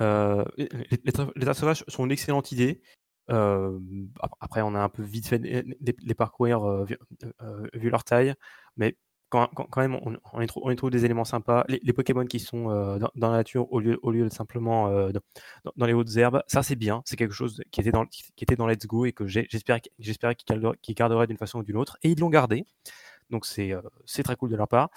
les 0.00 0.68
terres 1.14 1.32
les 1.36 1.44
terres 1.46 1.56
sauvages 1.56 1.84
sont 1.88 2.04
une 2.06 2.12
excellente 2.12 2.52
idée. 2.52 2.82
Après 3.28 4.62
on 4.62 4.74
a 4.76 4.80
un 4.80 4.88
peu 4.90 5.02
vite 5.04 5.28
fait 5.28 5.38
les 5.38 5.64
les 5.80 6.14
parcourir, 6.14 6.60
vu 7.74 7.90
leur 7.90 8.04
taille, 8.04 8.34
mais 8.76 8.96
quand 9.34 9.48
quand 9.54 9.64
quand 9.70 9.80
même 9.80 9.96
on 9.96 10.16
on 10.32 10.40
y 10.40 10.46
trouve 10.46 10.62
on 10.64 10.70
y 10.70 10.76
trouve 10.76 10.90
des 10.90 11.04
éléments 11.04 11.24
sympas. 11.24 11.64
Les 11.68 11.80
les 11.82 11.92
Pokémon 11.92 12.24
qui 12.24 12.38
sont, 12.38 12.70
heu, 12.70 12.98
dans 12.98 13.10
dans 13.16 13.30
la 13.30 13.38
nature 13.38 13.70
au 13.72 13.80
lieu 13.80 13.98
au 14.02 14.12
lieu 14.12 14.24
de 14.24 14.28
simplement, 14.32 14.88
heu, 14.90 15.12
dans 15.76 15.86
les 15.86 15.92
hautes 15.92 16.16
herbes, 16.16 16.42
ça 16.46 16.62
c'est 16.62 16.76
bien. 16.76 17.02
C'est 17.04 17.16
quelque 17.16 17.34
chose 17.34 17.62
qui 17.70 17.80
était 17.80 17.90
dans 17.90 18.06
qui 18.06 18.24
était 18.40 18.56
dans 18.56 18.66
Let's 18.66 18.86
Go 18.86 19.06
et 19.06 19.12
que 19.12 19.26
j'espérais 19.26 19.80
qu'ils 19.80 20.16
garde 20.60 20.76
qu'ils 20.80 20.94
garderaient 20.94 21.26
d'une 21.26 21.36
façon 21.36 21.58
ou 21.58 21.62
d'une 21.64 21.76
autre 21.76 21.98
et 22.02 22.10
ils 22.10 22.20
l'ont 22.20 22.30
gardé. 22.30 22.64
Donc 23.30 23.46
c'est, 23.46 23.74
c'est 24.04 24.22
très 24.22 24.36
cool 24.36 24.50
de 24.50 24.56
leur 24.56 24.68
part. 24.68 24.90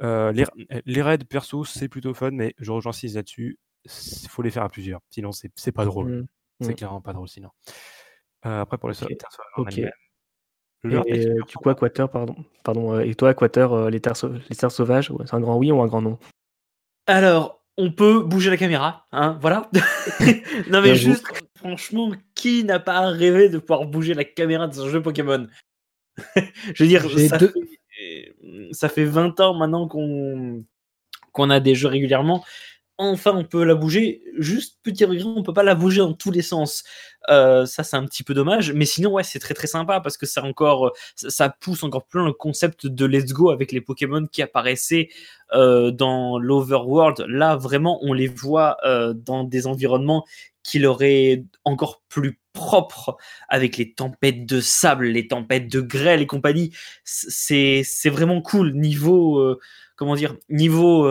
Les 0.00 1.02
raids 1.02 1.18
perso, 1.18 1.64
c'est 1.64 1.88
plutôt 1.88 2.14
fun, 2.14 2.30
mais 2.32 2.54
je 2.58 2.72
rejoins 2.72 2.92
Seize 2.92 3.16
là-dessus, 3.16 3.58
s 3.84 4.26
faut 4.28 4.42
les 4.42 4.50
faire 4.50 4.64
à 4.64 4.68
plusieurs, 4.68 5.00
sinon 5.10 5.30
c'est 5.32 5.72
pas 5.72 5.84
drôle. 5.84 6.08
Mmh. 6.22 6.26
C'est 6.62 6.72
Mmh. 6.72 6.74
clairement 6.74 7.00
pas 7.00 7.12
drôle 7.12 7.28
sinon. 7.28 7.50
Après 8.42 8.78
pour 8.78 8.88
les 8.88 8.94
sau 8.94 9.06
OK. 9.56 9.80
Et 10.84 11.26
du 11.26 11.42
coup, 11.42 11.50
sympa. 11.50 11.70
Aquater, 11.70 12.08
pardon 12.08 12.36
pardon, 12.64 12.94
heu 12.94 13.06
et 13.06 13.14
toi, 13.14 13.30
Aquater, 13.30 13.72
heu, 13.72 13.88
les 13.90 14.00
terres 14.00 14.14
les 14.48 14.56
terres 14.56 14.70
sauvages, 14.70 15.10
ouais, 15.10 15.26
c'est 15.26 15.34
un 15.34 15.40
grand 15.40 15.56
oui 15.56 15.70
ou 15.72 15.80
un 15.82 15.86
grand 15.86 16.02
non? 16.02 16.18
Alors, 17.06 17.62
on 17.76 17.90
peut 17.90 18.20
bouger 18.20 18.50
la 18.50 18.56
caméra, 18.56 19.06
hein, 19.12 19.38
voilà. 19.40 19.70
Non 20.68 20.82
mais 20.82 20.94
juste, 20.94 21.26
franchement, 21.56 22.12
qui 22.34 22.64
n'a 22.64 22.78
pas 22.78 23.08
rêvé 23.08 23.48
de 23.48 23.58
pouvoir 23.58 23.86
bouger 23.86 24.14
la 24.14 24.24
caméra 24.24 24.66
dans 24.66 24.82
un 24.84 24.88
jeu 24.88 25.02
Pokémon? 25.02 25.46
Je 26.74 26.82
veux 26.82 26.88
dire, 26.88 27.08
J'ai 27.08 27.28
ça 27.28 27.38
deux 27.38 27.52
fait 27.52 28.34
ça 28.72 28.88
fait 28.88 29.04
20 29.04 29.38
ans 29.40 29.54
maintenant 29.54 29.88
qu'on 29.88 30.64
qu'on 31.32 31.50
a 31.50 31.60
des 31.60 31.74
jeux 31.74 31.88
régulièrement. 31.88 32.44
Enfin, 33.02 33.32
on 33.34 33.44
peut 33.44 33.64
la 33.64 33.74
bouger. 33.74 34.22
Juste 34.36 34.78
petit 34.82 35.06
regret, 35.06 35.24
on 35.24 35.42
peut 35.42 35.54
pas 35.54 35.62
la 35.62 35.74
bouger 35.74 35.98
dans 36.00 36.12
tous 36.12 36.30
les 36.30 36.42
sens. 36.42 36.84
Heu, 37.30 37.64
ça, 37.64 37.82
c'est 37.82 37.96
un 37.96 38.04
petit 38.04 38.22
peu 38.22 38.34
dommage, 38.34 38.72
mais 38.74 38.84
sinon, 38.84 39.12
ouais, 39.12 39.22
c'est 39.22 39.38
très, 39.38 39.54
très 39.54 39.66
sympa 39.66 40.00
parce 40.00 40.18
que 40.18 40.26
c'est 40.26 40.40
encore, 40.40 40.92
ça 41.16 41.30
ça 41.30 41.48
pousse 41.48 41.82
encore 41.82 42.04
plus 42.06 42.18
loin 42.20 42.28
le 42.28 42.34
concept 42.34 42.86
de 42.86 43.06
Let's 43.06 43.32
Go 43.32 43.50
avec 43.50 43.72
les 43.72 43.80
Pokémon 43.80 44.26
qui 44.30 44.42
apparaissaient, 44.42 45.08
heu, 45.54 45.92
dans 45.92 46.38
l'Overworld. 46.38 47.24
Là, 47.28 47.56
vraiment, 47.56 47.98
on 48.02 48.12
les 48.12 48.28
voit, 48.28 48.76
heu, 48.86 49.14
dans 49.14 49.44
des 49.44 49.66
environnements 49.66 50.26
qui 50.62 50.78
leur 50.78 51.02
est 51.02 51.44
encore 51.64 52.02
plus 52.10 52.38
propres 52.52 53.16
avec 53.48 53.78
les 53.78 53.94
tempêtes 53.94 54.44
de 54.44 54.60
sable, 54.60 55.06
les 55.06 55.26
tempêtes 55.26 55.70
de 55.72 55.80
grêle 55.80 56.20
et 56.20 56.26
compagnie. 56.26 56.70
C'est 57.04 57.82
c'est 57.84 58.10
vraiment 58.10 58.42
cool 58.42 58.74
niveau, 58.74 59.56
comment 59.96 60.16
dire? 60.16 60.36
Niveau, 60.50 61.06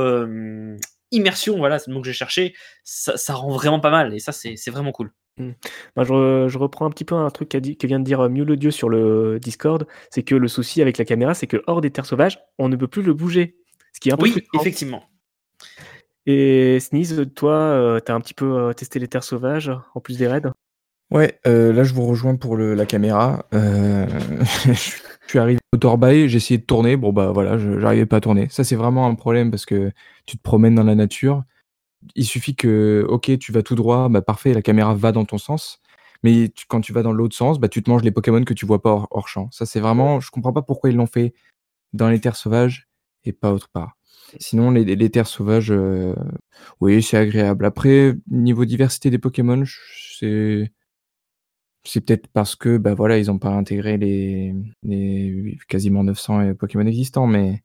immersion, 1.11 1.57
voilà, 1.57 1.79
c'est 1.79 1.89
le 1.89 1.95
mot 1.95 2.01
que 2.01 2.07
je 2.07 2.11
cherchais, 2.13 2.53
ça 2.83 3.17
ça 3.17 3.33
rend 3.33 3.51
vraiment 3.51 3.79
pas 3.79 3.91
mal 3.91 4.13
et 4.13 4.19
ça, 4.19 4.31
c'est 4.31 4.55
vraiment 4.69 4.91
cool. 4.91 5.11
Mmh. 5.37 5.51
Bah, 5.95 6.03
je 6.03 6.11
re 6.13 6.49
je 6.49 6.57
reprends 6.57 6.85
un 6.85 6.89
petit 6.89 7.05
peu 7.05 7.15
un 7.15 7.29
truc 7.29 7.49
qu'a 7.49 7.59
dit 7.61 7.77
que 7.77 7.87
vient 7.87 7.99
de 7.99 8.03
dire, 8.03 8.21
heu, 8.23 8.29
Mieux-le-Dieu 8.29 8.71
sur 8.71 8.89
le 8.89 9.39
Discord. 9.39 9.87
C'est 10.11 10.23
que 10.23 10.35
le 10.35 10.47
souci 10.47 10.81
avec 10.81 10.97
la 10.97 11.05
caméra, 11.05 11.33
c'est 11.33 11.47
que 11.47 11.63
hors 11.67 11.81
des 11.81 11.91
terres 11.91 12.05
sauvages, 12.05 12.39
on 12.57 12.69
ne 12.69 12.75
peut 12.75 12.87
plus 12.87 13.01
le 13.03 13.13
bouger, 13.13 13.55
ce 13.93 13.99
qui 13.99 14.09
est 14.09 14.13
un 14.13 14.17
peu 14.17 14.23
Oui, 14.23 14.31
frustrant. 14.31 14.59
effectivement. 14.59 15.03
Et 16.25 16.79
Sneeze, 16.79 17.25
toi, 17.35 17.55
heu, 17.97 18.01
tu 18.05 18.11
as 18.11 18.15
un 18.15 18.21
petit 18.21 18.33
peu, 18.33 18.69
heu, 18.69 18.73
testé 18.73 18.99
les 18.99 19.07
terres 19.07 19.23
sauvages 19.23 19.71
en 19.95 19.99
plus 20.01 20.17
des 20.17 20.27
raids? 20.27 20.41
Ouais, 21.11 21.39
heu, 21.47 21.71
là 21.71 21.83
je 21.83 21.93
vous 21.93 22.05
rejoins 22.05 22.35
pour 22.35 22.55
le 22.55 22.75
la 22.75 22.85
caméra. 22.85 23.45
Suis 23.51 23.59
je 25.25 25.29
suis 25.29 25.39
arrivé 25.39 25.58
j'ai 26.27 26.35
essayé 26.35 26.57
de 26.57 26.63
tourner, 26.65 26.97
bon 26.97 27.13
bah 27.13 27.31
voilà, 27.31 27.57
j'arrivais 27.57 28.05
pas 28.05 28.17
à 28.17 28.21
tourner. 28.21 28.47
Ça, 28.49 28.63
c'est 28.63 28.75
vraiment 28.75 29.07
un 29.07 29.15
problème 29.15 29.51
parce 29.51 29.65
que 29.65 29.91
tu 30.25 30.37
te 30.37 30.41
promènes 30.41 30.75
dans 30.75 30.83
la 30.83 30.95
nature. 30.95 31.43
Il 32.15 32.25
suffit 32.25 32.55
que 32.55 33.05
OK, 33.09 33.37
tu 33.39 33.51
vas 33.51 33.63
tout 33.63 33.75
droit, 33.75 34.09
bah 34.09 34.21
parfait, 34.21 34.53
la 34.53 34.61
caméra 34.61 34.93
va 34.95 35.11
dans 35.11 35.25
ton 35.25 35.37
sens, 35.37 35.81
mais 36.23 36.51
quand 36.69 36.81
tu 36.81 36.93
vas 36.93 37.03
dans 37.03 37.13
l'autre 37.13 37.35
sens, 37.35 37.59
bah 37.59 37.69
tu 37.69 37.83
te 37.83 37.89
manges 37.89 38.03
les 38.03 38.11
Pokémon 38.11 38.43
que 38.43 38.53
tu 38.53 38.65
vois 38.65 38.81
pas 38.81 39.07
hors 39.11 39.27
champ. 39.27 39.49
Ça, 39.51 39.65
c'est 39.65 39.79
vraiment 39.81 40.19
je 40.19 40.31
comprends 40.31 40.53
pas 40.53 40.61
pourquoi 40.63 40.89
ils 40.91 40.95
l'ont 40.95 41.07
fait 41.07 41.33
dans 41.93 42.09
les 42.09 42.21
terres 42.21 42.35
sauvages 42.37 42.89
et 43.25 43.33
pas 43.33 43.53
autre 43.53 43.69
part. 43.69 43.97
Sinon 44.39 44.71
les 44.71 44.85
les 44.85 45.09
terres 45.11 45.27
sauvages, 45.27 45.71
heu, 45.71 46.15
oui, 46.81 47.03
c'est 47.03 47.17
agréable. 47.17 47.65
Après, 47.65 48.15
niveau 48.31 48.65
diversité 48.65 49.09
des 49.11 49.19
Pokémon, 49.19 49.63
c'est 50.19 50.71
c'est 51.83 52.01
peut-être 52.01 52.27
parce 52.27 52.55
que, 52.55 52.77
bah, 52.77 52.93
voilà, 52.93 53.17
ils 53.17 53.31
ont 53.31 53.39
pas 53.39 53.49
intégré 53.49 53.97
les 53.97 54.55
les 54.83 55.57
quasiment 55.67 56.03
900, 56.03 56.41
heu, 56.41 56.55
Pokémon 56.55 56.85
existants, 56.85 57.27
mais 57.27 57.63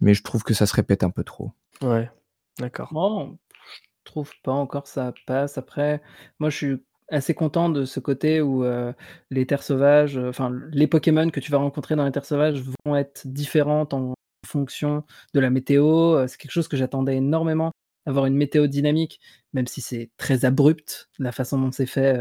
mais 0.00 0.14
je 0.14 0.22
trouve 0.22 0.42
que 0.42 0.54
ça 0.54 0.66
se 0.66 0.74
répète 0.74 1.02
un 1.02 1.10
peu 1.10 1.24
trop. 1.24 1.52
Ouais, 1.82 2.10
d'accord. 2.58 2.92
Bon, 2.92 3.38
je 3.64 3.78
trouve 4.04 4.32
pas 4.42 4.52
encore 4.52 4.86
ça 4.86 5.12
passe. 5.26 5.58
Après, 5.58 6.00
moi, 6.38 6.50
je 6.50 6.56
suis 6.56 6.76
assez 7.10 7.34
content 7.34 7.70
de 7.70 7.84
ce 7.84 8.00
côté 8.00 8.40
où, 8.40 8.64
heu, 8.64 8.94
les 9.30 9.46
terres 9.46 9.62
sauvages, 9.62 10.18
heu, 10.18 10.28
enfin, 10.28 10.52
les 10.72 10.86
Pokémon 10.86 11.30
que 11.30 11.40
tu 11.40 11.50
vas 11.50 11.58
rencontrer 11.58 11.96
dans 11.96 12.04
les 12.04 12.12
terres 12.12 12.24
sauvages 12.24 12.62
vont 12.84 12.96
être 12.96 13.26
différentes 13.26 13.94
en 13.94 14.14
fonction 14.46 15.04
de 15.34 15.40
la 15.40 15.50
météo, 15.50 16.26
c'est 16.26 16.38
quelque 16.38 16.52
chose 16.52 16.68
que 16.68 16.76
j'attendais 16.76 17.16
énormément, 17.16 17.72
avoir 18.06 18.26
une 18.26 18.36
météo 18.36 18.66
dynamique, 18.66 19.20
même 19.52 19.66
si 19.66 19.80
c'est 19.80 20.10
très 20.16 20.44
abrupt, 20.44 21.08
la 21.18 21.32
façon 21.32 21.58
dont 21.60 21.72
c'est 21.72 21.86
fait, 21.86 22.16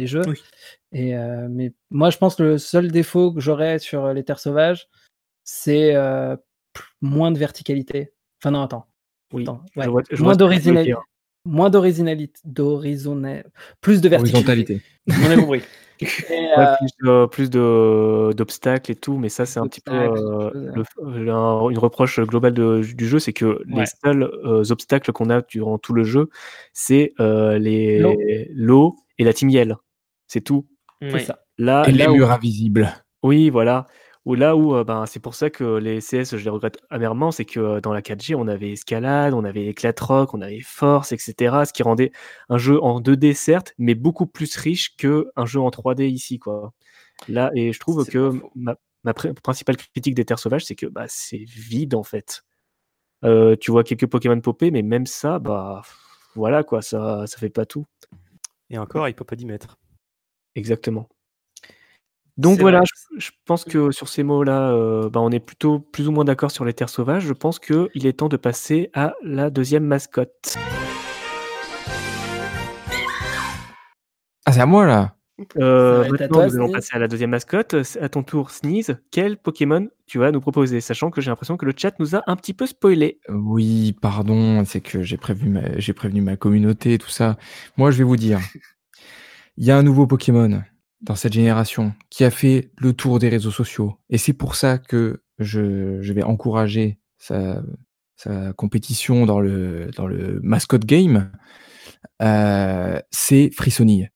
les 0.00 0.06
jeux 0.08 0.22
Oui. 0.26 0.42
et 0.92 1.14
heu, 1.16 1.48
mais 1.50 1.72
moi, 1.90 2.10
je 2.10 2.18
pense 2.18 2.36
que 2.36 2.42
le 2.42 2.58
seul 2.58 2.90
défaut 2.92 3.32
que 3.32 3.40
j'aurais 3.40 3.78
sur, 3.78 4.06
heu, 4.06 4.14
les 4.14 4.24
terres 4.24 4.40
sauvages, 4.40 4.88
c'est, 5.44 5.94
heu, 5.96 6.36
p 6.74 6.80
moins 7.02 7.32
de 7.32 7.38
verticalité. 7.38 8.12
Enfin 8.42 8.52
non, 8.52 8.62
attends. 8.62 8.86
Oui, 9.32 9.44
Attends, 9.44 9.62
je 9.76 9.80
ouais, 9.80 9.88
vois 9.88 10.02
je 10.10 10.16
vois 10.16 10.24
moins 10.24 10.32
ce 10.34 10.38
que 10.38 10.44
tu 10.44 10.48
veux 10.48 10.48
d'originali 10.48 10.86
dire. 10.86 11.02
moins 11.46 11.70
d'originalité 11.70 12.40
plus 13.80 14.00
de 14.00 14.08
verticalité. 14.08 14.76
Horizontalité. 14.76 14.82
On 15.26 15.30
a 15.30 15.36
compris. 15.36 15.62
Et 16.30 16.48
Ouais, 16.56 16.64
heu 16.64 16.66
plus 16.78 16.90
de 17.06 17.26
plus 17.26 17.50
de 17.50 18.32
d'obstacles 18.32 18.90
et 18.92 18.94
tout, 18.96 19.18
mais 19.18 19.28
ça, 19.28 19.46
c'est 19.46 19.60
un 19.60 19.66
petit 19.66 19.80
peu, 19.82 19.92
le 19.92 21.30
un 21.30 21.68
une 21.70 21.78
reproche 21.78 22.20
globale 22.20 22.54
de 22.54 22.82
du 22.82 23.06
jeu, 23.06 23.18
c'est 23.18 23.32
que 23.32 23.62
les 23.66 23.84
seuls, 24.04 24.24
obstacles 24.70 25.12
qu'on 25.12 25.30
a 25.30 25.42
durant 25.42 25.78
tout 25.78 25.92
le 25.92 26.04
jeu, 26.04 26.28
c'est, 26.72 27.12
les 27.18 28.48
l'eau 28.54 28.96
et 29.18 29.24
la 29.24 29.32
timielle. 29.32 29.76
C'est 30.30 30.40
tout. 30.42 30.68
C'est 31.02 31.12
Oui. 31.14 31.24
ça. 31.24 31.40
Là 31.58 31.82
Et 31.88 31.92
les 31.92 32.06
où 32.06 32.14
murs 32.14 32.30
invisibles. 32.30 32.88
oui, 33.24 33.50
voilà. 33.50 33.86
Ou 34.26 34.34
là 34.34 34.54
où, 34.54 34.74
heu, 34.76 34.84
ben, 34.84 35.06
c'est 35.06 35.18
pour 35.18 35.34
ça 35.34 35.50
que 35.50 35.64
les 35.78 35.98
CS, 36.00 36.36
je 36.36 36.44
les 36.44 36.50
regrette 36.50 36.78
amèrement, 36.88 37.32
c'est 37.32 37.44
que 37.46 37.80
dans 37.80 37.92
la 37.92 38.00
4G, 38.00 38.34
on 38.36 38.46
avait 38.46 38.70
escalade, 38.72 39.34
on 39.34 39.44
avait 39.44 39.66
éclate 39.66 39.98
roc, 39.98 40.32
on 40.34 40.40
avait 40.40 40.60
force 40.60 41.10
et 41.12 41.18
cetera, 41.18 41.64
ce 41.64 41.72
qui 41.72 41.82
rendait 41.82 42.12
un 42.48 42.58
jeu 42.58 42.80
en 42.82 43.00
2D 43.00 43.34
certes, 43.34 43.74
mais 43.78 43.94
beaucoup 43.96 44.26
plus 44.26 44.54
riche 44.56 44.94
qu'un 44.96 45.46
jeu 45.46 45.60
en 45.60 45.70
3D 45.70 46.06
ici, 46.08 46.38
quoi. 46.38 46.72
Là 47.28 47.50
et 47.56 47.72
je 47.72 47.80
trouve 47.80 48.06
que 48.06 48.32
ma 48.54 48.76
ma 49.04 49.14
principale 49.14 49.76
critique 49.78 50.14
des 50.14 50.24
terres 50.26 50.38
sauvages, 50.38 50.64
c'est 50.66 50.76
que 50.76 50.86
bah, 50.86 51.06
c'est 51.08 51.38
vide 51.48 51.94
en 51.94 52.04
fait. 52.04 52.42
Euh, 53.24 53.56
tu 53.56 53.70
vois 53.72 53.82
quelques 53.84 54.06
Pokémon 54.06 54.40
popper, 54.40 54.70
mais 54.70 54.82
même 54.82 55.06
ça, 55.06 55.38
bah 55.40 55.82
voilà 56.36 56.62
quoi, 56.62 56.82
ça, 56.82 57.26
ça 57.26 57.38
fait 57.38 57.50
pas 57.50 57.66
tout. 57.66 57.86
Et 58.70 58.78
encore, 58.78 59.08
il 59.08 59.14
peut 59.14 59.24
pas 59.24 59.36
10 59.36 59.46
mètres. 59.46 59.78
Exactement. 60.54 61.08
Donc 62.36 62.58
voilà, 62.58 62.82
je, 63.18 63.30
pense 63.44 63.64
que 63.64 63.90
sur 63.90 64.08
ces 64.08 64.22
mots-là, 64.22 64.72
euh, 64.72 65.10
bah, 65.10 65.20
on 65.20 65.30
est 65.30 65.40
plutôt 65.40 65.78
plus 65.78 66.08
ou 66.08 66.12
moins 66.12 66.24
d'accord 66.24 66.50
sur 66.50 66.64
les 66.64 66.72
terres 66.72 66.88
sauvages. 66.88 67.26
Je 67.26 67.34
pense 67.34 67.58
qu'il 67.58 68.06
est 68.06 68.14
temps 68.14 68.30
de 68.30 68.38
passer 68.38 68.88
à 68.94 69.12
la 69.22 69.50
deuxième 69.50 69.84
mascotte. 69.84 70.56
Ah, 74.46 74.52
c'est 74.52 74.60
à 74.60 74.66
moi 74.66 74.86
là 74.86 75.16
euh, 75.56 76.06
maintenant, 76.10 76.46
nous 76.46 76.56
allons 76.56 76.72
passer 76.72 76.94
à 76.94 76.98
la 76.98 77.08
deuxième 77.08 77.30
mascotte. 77.30 77.74
À 78.00 78.08
ton 78.08 78.22
tour, 78.22 78.50
Sneeze. 78.50 78.98
Quel 79.10 79.36
Pokémon 79.36 79.88
tu 80.06 80.18
vas 80.18 80.32
nous 80.32 80.40
proposer? 80.40 80.80
Sachant 80.80 81.10
que 81.10 81.20
j'ai 81.20 81.30
l'impression 81.30 81.56
que 81.56 81.64
le 81.64 81.72
chat 81.76 81.98
nous 81.98 82.14
a 82.14 82.22
un 82.26 82.36
petit 82.36 82.52
peu 82.52 82.66
spoilé. 82.66 83.20
Oui, 83.28 83.96
pardon, 84.00 84.64
c'est 84.64 84.80
que 84.80 85.02
j'ai 85.02 85.16
prévenu, 85.16 85.50
ma... 85.50 85.78
j'ai 85.78 85.92
prévenu 85.92 86.20
ma 86.20 86.36
communauté, 86.36 86.98
tout 86.98 87.08
ça. 87.08 87.36
Moi, 87.76 87.90
je 87.90 87.98
vais 87.98 88.04
vous 88.04 88.16
dire 88.16 88.40
il 89.60 89.66
y 89.66 89.70
a 89.70 89.76
un 89.76 89.82
nouveau 89.82 90.06
Pokémon 90.06 90.62
dans 91.02 91.14
cette 91.14 91.34
génération 91.34 91.92
qui 92.08 92.24
a 92.24 92.30
fait 92.30 92.72
le 92.78 92.94
tour 92.94 93.18
des 93.18 93.28
réseaux 93.28 93.50
sociaux. 93.50 93.98
Et 94.08 94.18
c'est 94.18 94.32
pour 94.32 94.54
ça 94.54 94.78
que 94.78 95.22
je, 95.38 96.00
je 96.00 96.12
vais 96.12 96.22
encourager 96.22 96.98
sa, 97.18 97.62
sa, 98.16 98.52
compétition 98.54 99.26
dans 99.26 99.38
le, 99.38 99.90
dans 99.96 100.06
le 100.06 100.40
mascot 100.42 100.78
game. 100.78 101.30
Euh, 102.22 103.00
c'est 103.10 103.50
Frissonille 103.54 104.10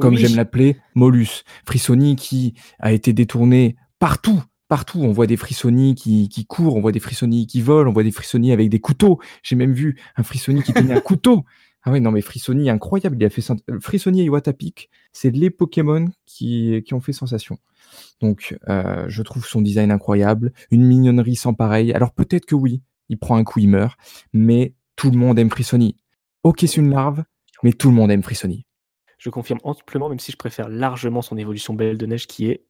comme 0.00 0.16
j'aime 0.16 0.36
l'appeler, 0.36 0.76
Molus. 0.94 1.44
Frissoni 1.66 2.16
qui 2.16 2.54
a 2.80 2.92
été 2.92 3.12
détourné 3.12 3.76
partout, 3.98 4.42
partout. 4.68 5.00
On 5.00 5.12
voit 5.12 5.26
des 5.26 5.36
frissonnies 5.36 5.94
qui, 5.94 6.28
qui 6.28 6.46
courent, 6.46 6.76
on 6.76 6.80
voit 6.80 6.92
des 6.92 7.00
frissonnies 7.00 7.46
qui 7.46 7.60
volent, 7.60 7.90
on 7.90 7.92
voit 7.92 8.02
des 8.02 8.10
frissonnies 8.10 8.52
avec 8.52 8.70
des 8.70 8.80
couteaux. 8.80 9.20
J'ai 9.42 9.56
même 9.56 9.72
vu 9.72 9.96
un 10.16 10.22
frissoni 10.22 10.62
qui 10.62 10.72
tenait 10.72 10.94
un 10.94 11.00
couteau. 11.00 11.44
Ah 11.84 11.92
oui, 11.92 12.00
non, 12.00 12.10
mais 12.10 12.22
Frissoni, 12.22 12.70
incroyable. 12.70 13.16
Il 13.20 13.24
a 13.24 13.30
fait 13.30 13.42
Frissoni 13.80 14.22
et 14.22 14.28
Watapik, 14.30 14.88
c'est 15.12 15.30
les 15.30 15.50
Pokémon 15.50 16.08
qui, 16.24 16.82
qui 16.84 16.94
ont 16.94 17.00
fait 17.00 17.12
sensation. 17.12 17.58
Donc, 18.20 18.56
euh, 18.68 19.04
je 19.08 19.22
trouve 19.22 19.46
son 19.46 19.60
design 19.60 19.90
incroyable, 19.90 20.52
une 20.70 20.84
mignonnerie 20.86 21.36
sans 21.36 21.52
pareil. 21.52 21.92
Alors 21.92 22.12
peut-être 22.12 22.46
que 22.46 22.54
oui, 22.54 22.82
il 23.10 23.18
prend 23.18 23.36
un 23.36 23.44
coup, 23.44 23.60
il 23.60 23.68
meurt, 23.68 23.98
mais 24.32 24.74
tout 24.96 25.10
le 25.10 25.18
monde 25.18 25.38
aime 25.38 25.50
Frissoni. 25.50 25.96
Ok, 26.42 26.60
c'est 26.60 26.76
une 26.76 26.90
larve, 26.90 27.24
mais 27.62 27.72
tout 27.72 27.90
le 27.90 27.94
monde 27.94 28.10
aime 28.10 28.22
Frissoni. 28.22 28.64
Je 29.18 29.30
confirme 29.30 29.60
amplement, 29.62 30.08
même 30.08 30.18
si 30.18 30.32
je 30.32 30.36
préfère 30.36 30.68
largement 30.68 31.22
son 31.22 31.36
évolution 31.36 31.74
Belle 31.74 31.98
de 31.98 32.06
Neige, 32.06 32.26
qui 32.26 32.46
est 32.46 32.64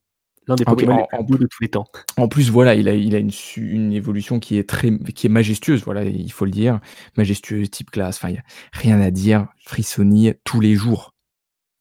l'un 0.47 0.55
des 0.55 0.65
ah 0.67 0.71
Pokémon 0.71 1.07
en, 1.13 1.23
de 1.23 1.47
tous 1.47 1.63
les 1.63 1.69
temps. 1.69 1.87
En 2.17 2.29
plus, 2.29 2.51
voilà, 2.51 2.75
il 2.75 2.89
a, 2.89 2.95
il 2.95 3.15
a 3.15 3.19
une, 3.19 3.31
une, 3.57 3.93
évolution 3.93 4.41
qui 4.41 4.59
est 4.59 4.69
très, 4.69 4.97
qui 4.99 5.27
est 5.27 5.31
majestueuse, 5.31 5.83
voilà, 5.85 6.05
il 6.05 6.33
faut 6.33 6.45
le 6.45 6.51
dire, 6.51 6.81
majestueuse, 7.17 7.71
type 7.71 7.91
classe. 7.91 8.17
Enfin, 8.17 8.29
il 8.29 8.33
n'y 8.33 8.39
a 8.39 8.45
rien 8.73 9.01
à 9.01 9.11
dire. 9.11 9.49
Frissoni 9.65 10.33
tous 10.45 10.61
les 10.61 10.75
jours. 10.75 11.11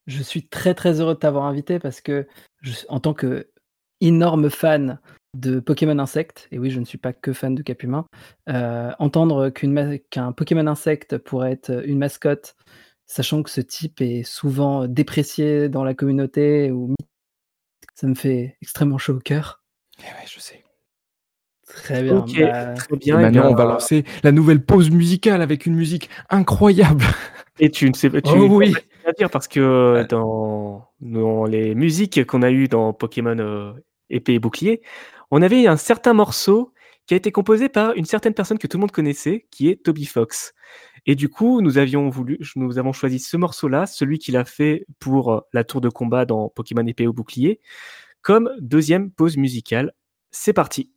Je 0.07 0.22
suis 0.22 0.48
très 0.48 0.73
très 0.73 0.99
heureux 0.99 1.14
de 1.14 1.19
t'avoir 1.19 1.45
invité 1.45 1.80
parce 1.80 2.02
que, 2.02 2.27
en 2.90 2.99
tant 2.99 3.14
que 3.14 3.49
énorme 4.02 4.49
fan 4.49 4.99
de 5.38 5.60
Pokémon 5.60 5.98
insectes, 5.99 6.48
et 6.52 6.60
oui, 6.60 6.69
je 6.69 6.80
ne 6.80 6.85
suis 6.85 6.98
pas 6.98 7.14
que 7.14 7.34
fan 7.34 7.56
de 7.56 7.61
Capumin, 7.61 8.06
euh, 8.49 8.91
entendre 8.99 9.49
qu'un 9.49 10.31
Pokémon 10.34 10.68
insecte 10.68 11.18
pourrait 11.18 11.53
être 11.53 11.88
une 11.88 11.98
mascotte 11.98 12.56
sachant 13.06 13.44
que 13.44 13.49
ce 13.49 13.61
type 13.61 14.02
est 14.02 14.23
souvent 14.23 14.88
déprécié 14.88 15.69
dans 15.69 15.84
la 15.84 15.94
communauté 15.94 16.72
ou 16.72 16.95
ça 18.04 18.10
me 18.10 18.16
fait 18.16 18.58
extrêmement 18.62 18.98
chaud 18.98 19.14
au 19.14 19.20
cœur. 19.20 19.64
Eh 20.00 20.02
ouais, 20.02 20.28
je 20.30 20.38
sais. 20.38 20.62
Très 21.66 22.04
bien. 22.04 22.16
Bah, 22.16 22.74
très 22.74 22.98
bien. 22.98 23.18
maintenant, 23.18 23.50
on 23.50 23.56
va 23.56 23.64
lancer 23.64 24.04
la 24.24 24.34
nouvelle 24.34 24.62
pause 24.62 24.92
musicale 24.92 25.42
avec 25.42 25.66
une 25.66 25.74
musique 25.74 26.10
incroyable. 26.30 27.06
Et 27.62 27.72
tu 27.72 27.90
ne 27.90 27.94
sais 27.94 28.10
pas, 28.10 28.20
tu 28.20 28.34
oh, 28.36 28.48
oui. 28.50 28.74
dire 29.18 29.30
parce 29.30 29.48
que 29.48 30.06
dans, 30.10 30.86
dans 31.00 31.46
les 31.46 31.76
musiques 31.76 32.26
qu'on 32.26 32.42
a 32.42 32.52
eues 32.52 32.68
dans 32.68 32.92
Pokémon 32.92 33.40
euh, 33.40 33.72
épée 34.10 34.34
et 34.34 34.40
bouclier, 34.40 34.82
on 35.32 35.42
avait 35.42 35.66
un 35.68 35.78
certain 35.78 36.14
morceau 36.14 36.74
qui 37.08 37.14
a 37.14 37.18
été 37.18 37.32
composé 37.32 37.70
par 37.70 37.94
une 37.94 38.06
certaine 38.06 38.34
personne 38.34 38.58
que 38.58 38.68
tout 38.68 38.76
le 38.76 38.82
monde 38.82 38.92
connaissait, 38.92 39.48
qui 39.50 39.70
est 39.70 39.82
Toby 39.82 40.06
Fox. 40.06 40.54
Et 41.06 41.16
du 41.16 41.30
coup, 41.30 41.62
nous 41.62 41.78
avions 41.78 42.10
voulu, 42.10 42.40
nous 42.56 42.78
avons 42.78 42.94
choisi 42.94 43.20
ce 43.20 43.36
morceau-là, 43.36 43.86
celui 43.86 44.20
qu'il 44.20 44.38
a 44.38 44.46
fait 44.46 44.86
pour 45.00 45.34
euh, 45.34 45.42
la 45.52 45.64
tour 45.64 45.82
de 45.82 45.90
combat 45.90 46.26
dans 46.26 46.50
Pokémon 46.50 46.86
épée 46.88 47.08
au 47.08 47.14
bouclier, 47.14 47.60
comme 48.22 48.50
deuxième 48.60 49.12
pause 49.12 49.36
musicale. 49.38 49.94
C'est 50.32 50.54
parti. 50.54 50.93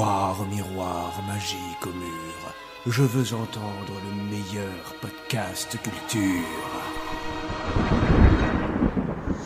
Miroir, 0.00 0.46
miroir, 0.50 1.22
magique 1.28 1.84
au 1.84 1.92
mur, 1.92 2.54
je 2.86 3.02
veux 3.02 3.34
entendre 3.34 3.92
le 4.08 4.30
meilleur 4.30 4.94
podcast 4.98 5.76
culture. 5.82 6.46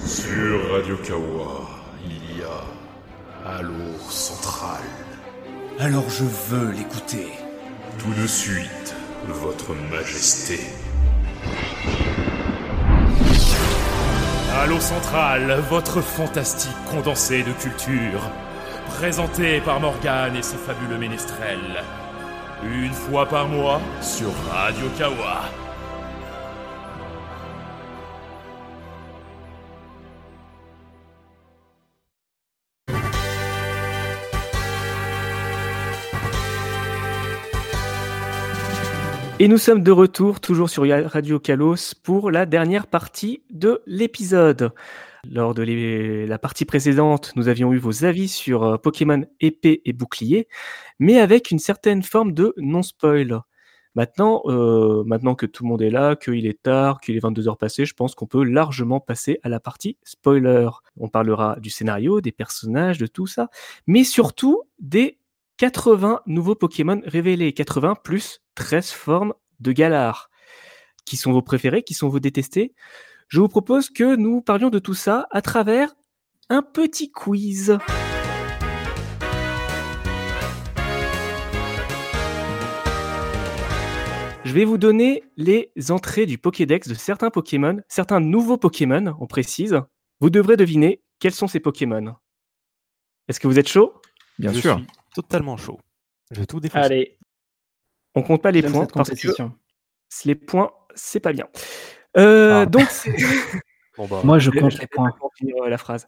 Sur 0.07 0.73
Radio 0.73 0.97
Kawa, 0.99 1.69
il 2.07 2.39
y 2.39 2.43
a 2.45 3.57
Allo 3.59 3.99
Central. 4.09 4.85
Alors 5.81 6.09
je 6.09 6.23
veux 6.23 6.71
l'écouter. 6.71 7.33
Tout 7.99 8.15
de 8.15 8.27
suite, 8.29 8.95
Votre 9.27 9.75
Majesté. 9.91 10.61
Allo 14.63 14.79
Central, 14.79 15.65
votre 15.69 16.01
fantastique 16.01 16.77
condensé 16.89 17.43
de 17.43 17.51
culture. 17.55 18.31
Présenté 18.99 19.61
par 19.61 19.81
Morgane 19.81 20.37
et 20.37 20.43
ses 20.43 20.57
fabuleux 20.57 20.99
ménestrels. 20.99 21.83
Une 22.63 22.93
fois 22.93 23.27
par 23.27 23.49
mois 23.49 23.81
sur 24.01 24.29
Radio 24.49 24.87
Kawa. 24.97 25.43
Et 39.41 39.49
nous 39.49 39.59
sommes 39.59 39.83
de 39.83 39.91
retour, 39.91 40.41
toujours 40.41 40.71
sur 40.71 40.85
Radio 40.89 41.41
Kalos, 41.41 41.95
pour 42.03 42.31
la 42.31 42.47
dernière 42.47 42.87
partie 42.87 43.43
de 43.51 43.83
l'épisode. 43.87 44.73
Lors 45.31 45.55
de 45.55 45.63
la 46.27 46.39
partie 46.39 46.65
précédente, 46.65 47.33
nous 47.37 47.49
avions 47.49 47.73
eu 47.73 47.79
vos 47.79 48.05
avis 48.05 48.29
sur 48.29 48.63
euh, 48.63 48.77
Pokémon 48.77 49.25
épée 49.41 49.81
et 49.85 49.93
bouclier, 49.93 50.49
mais 50.99 51.19
avec 51.19 51.51
une 51.51 51.59
certaine 51.59 52.03
forme 52.03 52.33
de 52.33 52.53
non-spoil. 52.57 53.41
Maintenant, 53.95 54.43
euh, 54.47 55.05
maintenant 55.05 55.35
que 55.35 55.47
tout 55.47 55.63
le 55.63 55.69
monde 55.69 55.83
est 55.83 55.91
là, 55.91 56.17
qu'il 56.17 56.47
est 56.47 56.63
tard, 56.63 57.01
qu'il 57.01 57.17
est 57.17 57.21
22 57.21 57.49
heures 57.49 57.59
passées, 57.59 57.85
je 57.85 57.95
pense 57.95 58.15
qu'on 58.15 58.27
peut 58.27 58.43
largement 58.43 59.01
passer 59.01 59.39
à 59.43 59.49
la 59.49 59.61
partie 59.61 59.97
spoiler. 60.03 60.69
On 60.99 61.09
parlera 61.09 61.57
du 61.61 61.71
scénario, 61.71 62.21
des 62.21 62.33
personnages, 62.33 62.99
de 62.99 63.07
tout 63.07 63.27
ça, 63.27 63.49
mais 63.87 64.05
surtout 64.05 64.63
des 64.81 65.19
80 65.59 66.23
nouveaux 66.27 66.57
Pokémon 66.57 67.01
révélés, 67.05 67.53
80 67.53 67.95
plus 68.03 68.43
13 68.57 68.91
formes 68.91 69.35
de 69.61 69.73
Galar. 69.73 70.29
Qui 71.05 71.17
sont 71.17 71.33
vos 71.33 71.43
préférés, 71.43 71.83
qui 71.83 71.95
sont 71.95 72.09
vos 72.09 72.19
détestés 72.19 72.75
Je 73.29 73.41
vous 73.41 73.49
propose 73.49 73.91
que 73.91 74.17
nous 74.17 74.41
parlions 74.43 74.71
de 74.71 74.79
tout 74.79 74.95
ça 74.95 75.27
à 75.31 75.43
travers 75.43 75.95
un 76.51 76.63
petit 76.63 77.11
quiz. 77.11 77.79
Je 84.45 84.53
vais 84.53 84.65
vous 84.65 84.77
donner 84.79 85.25
les 85.37 85.73
entrées 85.91 86.27
du 86.27 86.37
Pokédex 86.37 86.87
de 86.87 86.95
certains 86.95 87.31
Pokémon, 87.31 87.81
certains 87.89 88.21
nouveaux 88.21 88.59
Pokémon, 88.59 89.17
on 89.19 89.27
précise. 89.27 89.81
Vous 90.21 90.31
devrez 90.31 90.57
deviner 90.57 91.03
quels 91.19 91.33
sont 91.33 91.47
ces 91.49 91.61
Pokémon. 91.61 92.15
Est-ce 93.29 93.41
que 93.41 93.47
vous 93.49 93.59
êtes 93.59 93.69
chaud? 93.69 93.95
Bien 94.39 94.53
Je 94.53 94.61
sûr. 94.61 94.77
suis 94.77 94.87
totalement 95.15 95.57
chaud. 95.57 95.81
Je 96.31 96.41
vais 96.41 96.47
tout 96.47 96.61
défoncer. 96.61 96.85
Allez, 96.85 97.19
On 98.15 98.23
compte 98.23 98.43
pas 98.43 98.51
les 98.51 98.61
j'aime 98.61 98.73
points 98.73 98.83
cette 98.85 98.95
parce 98.95 99.11
que 99.11 99.29
les 100.27 100.35
points, 100.35 100.71
c'est 100.95 101.21
pas 101.21 101.33
bien. 101.33 101.49
Euh, 102.17 102.63
Ah. 102.63 102.67
Donc, 102.67 102.87
Bon, 103.97 104.07
bah, 104.07 104.21
Moi, 104.25 104.39
je 104.41 104.51
compte 104.51 104.73
je 104.73 104.81
les 104.81 104.87
points. 104.89 105.13
euh, 105.63 105.69
la 105.69 105.79
phrase. 105.79 106.07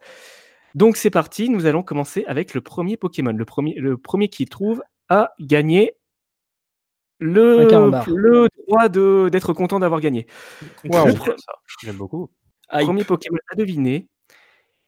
Donc 0.74 0.96
c'est 0.96 1.10
parti, 1.10 1.48
nous 1.48 1.64
allons 1.66 1.82
commencer 1.82 2.24
avec 2.26 2.52
le 2.52 2.60
premier 2.60 2.96
Pokémon. 2.96 3.32
Le 3.32 3.44
premier, 3.44 3.74
le 3.74 3.96
premier 3.96 4.28
qui 4.28 4.44
trouve 4.44 4.82
a 5.08 5.32
gagné 5.40 5.94
le, 7.18 7.64
droit 8.66 8.88
de- 8.88 9.28
d'être 9.30 9.52
content 9.54 9.78
d'avoir 9.80 10.00
gagné. 10.00 10.26
J'aime 10.84 11.16
ça. 11.16 11.34
J'aime 11.82 11.96
beaucoup. 11.96 12.30
premier 12.68 13.04
Pokémon 13.04 13.38
à 13.50 13.54
deviner. 13.54 14.08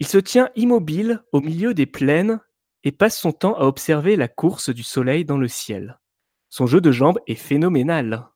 Il 0.00 0.06
se 0.06 0.18
tient 0.18 0.50
immobile 0.56 1.22
au 1.32 1.40
milieu 1.40 1.72
des 1.72 1.86
plaines 1.86 2.40
et 2.84 2.92
passe 2.92 3.18
son 3.18 3.32
temps 3.32 3.54
à 3.54 3.62
observer 3.64 4.16
la 4.16 4.28
course 4.28 4.68
du 4.70 4.82
soleil 4.82 5.24
dans 5.24 5.38
le 5.38 5.48
ciel. 5.48 5.98
Son 6.50 6.66
jeu 6.66 6.80
de 6.80 6.92
jambes 6.92 7.18
est 7.26 7.34
phénoménal. 7.34 8.26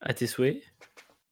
À 0.00 0.14
tes 0.14 0.26
souhaits. 0.26 0.62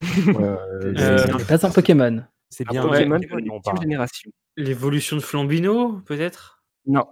Euh, 0.29 0.57
Euh, 0.83 1.19
c'est- 1.19 1.39
C'est 1.39 1.47
pas 1.61 1.67
un 1.67 1.71
Pokémon. 1.71 2.23
C'est 2.51 2.67
Un 2.69 2.73
bien. 2.73 2.83
Pokémon 2.83 3.17
Ouais, 3.17 3.27
de 3.27 3.33
on 3.33 3.37
l'ultime 3.37 3.61
parle. 3.65 3.81
génération. 3.83 4.31
L'évolution 4.57 5.17
de 5.17 5.23
Flambino, 5.23 6.01
peut-être? 6.07 6.63
Non. 6.87 7.05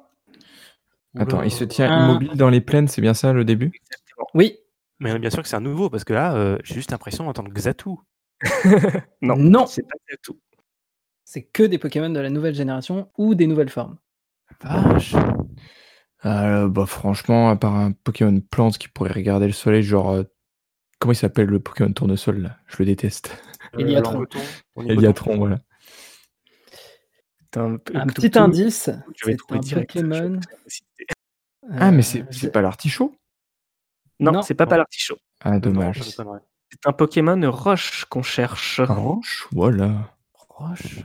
Attends, 1.18 1.42
il 1.42 1.50
se 1.50 1.64
tient 1.64 1.90
Un- 1.90 2.10
immobile 2.10 2.36
dans 2.36 2.48
les 2.50 2.60
plaines, 2.60 2.88
c'est 2.88 3.00
bien 3.00 3.14
ça 3.14 3.32
le 3.32 3.44
début? 3.44 3.72
Oui. 4.34 4.58
Mais 5.00 5.18
bien 5.18 5.30
sûr 5.30 5.42
que 5.42 5.48
c'est 5.48 5.56
un 5.56 5.60
nouveau, 5.60 5.90
parce 5.90 6.04
que 6.04 6.12
là, 6.12 6.34
euh, 6.36 6.58
j'ai 6.64 6.74
juste 6.74 6.90
l'impression 6.90 7.24
d'entendre 7.24 7.50
Xatu. 7.52 7.90
Non. 9.22 9.36
Non. 9.36 9.66
C'est 9.66 9.82
pas 9.82 9.96
tout. 10.22 10.38
C'est 11.24 11.42
que 11.42 11.62
des 11.64 11.78
Pokémon 11.78 12.10
de 12.10 12.20
la 12.20 12.30
nouvelle 12.30 12.54
génération 12.54 13.10
ou 13.18 13.34
des 13.34 13.46
nouvelles 13.46 13.68
formes. 13.70 13.98
Vache. 14.62 15.14
Euh, 16.24 16.68
bah, 16.68 16.86
franchement, 16.86 17.50
à 17.50 17.56
part 17.56 17.74
un 17.74 17.92
Pokémon 17.92 18.40
plante 18.40 18.78
qui 18.78 18.88
pourrait 18.88 19.12
regarder 19.12 19.46
le 19.46 19.52
soleil, 19.52 19.82
genre. 19.82 20.22
Euh, 20.96 20.98
comment 20.98 21.12
il 21.12 21.16
s'appelle 21.16 21.46
le 21.46 21.60
Pokémon 21.60 21.92
tournesol 21.92 22.38
là? 22.42 22.58
Je 22.66 22.76
le 22.78 22.86
déteste. 22.86 23.36
Eliatron. 23.78 24.12
Langoton, 24.12 24.38
Onicoton. 24.76 24.98
Eliatron, 24.98 25.36
voilà. 25.38 25.58
Un, 27.56 27.74
Un 27.94 28.06
petit 28.06 28.30
tout- 28.30 28.38
indice, 28.38 28.82
c'est 28.82 28.90
un 28.92 29.58
direct. 29.60 29.92
Pokémon. 29.94 30.40
Ah, 31.70 31.90
mais 31.90 31.98
euh, 31.98 32.02
c'est 32.02 32.24
je- 32.30 32.38
c'est 32.38 32.50
pas 32.52 32.60
l'artichaut? 32.60 33.16
Non, 34.20 34.32
Non. 34.32 34.42
c'est 34.42 34.54
pas 34.54 34.64
Non. 34.64 34.70
Palartichaut. 34.70 35.16
Ah, 35.40 35.58
dommage. 35.58 36.02
C'est 36.02 36.86
un 36.86 36.92
Pokémon 36.92 37.50
roche 37.50 38.04
qu'on 38.06 38.22
cherche. 38.22 38.80
Roche? 38.80 39.48
Voilà. 39.52 40.14
Roche? 40.50 41.00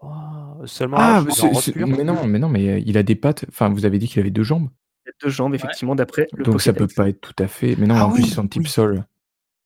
Wow, 0.00 0.66
Seulement 0.66 0.96
Ah, 0.98 1.20
Roche, 1.20 1.70
mais 1.74 2.04
non, 2.04 2.26
mais 2.26 2.38
non, 2.38 2.48
mais 2.48 2.68
euh, 2.68 2.78
il 2.86 2.96
a 2.96 3.02
des 3.02 3.16
pattes. 3.16 3.44
Enfin, 3.48 3.68
vous 3.68 3.84
avez 3.84 3.98
dit 3.98 4.08
qu'il 4.08 4.20
avait 4.20 4.30
deux 4.30 4.44
jambes. 4.44 4.70
A 5.08 5.10
deux 5.22 5.30
jambes, 5.30 5.54
effectivement, 5.54 5.94
d'après 5.94 6.26
le 6.34 6.44
Donc 6.44 6.60
ça 6.60 6.72
peut 6.72 6.88
pas 6.94 7.08
être 7.08 7.20
tout 7.20 7.42
à 7.42 7.46
fait. 7.48 7.76
Mais 7.78 7.86
non, 7.86 7.94
Ah 7.96 8.06
en 8.06 8.10
plus, 8.12 8.22
oui, 8.22 8.28
ils 8.28 8.32
sont 8.34 8.44
de 8.44 8.48
type 8.48 8.62
oui. 8.62 8.68
sol. 8.68 9.04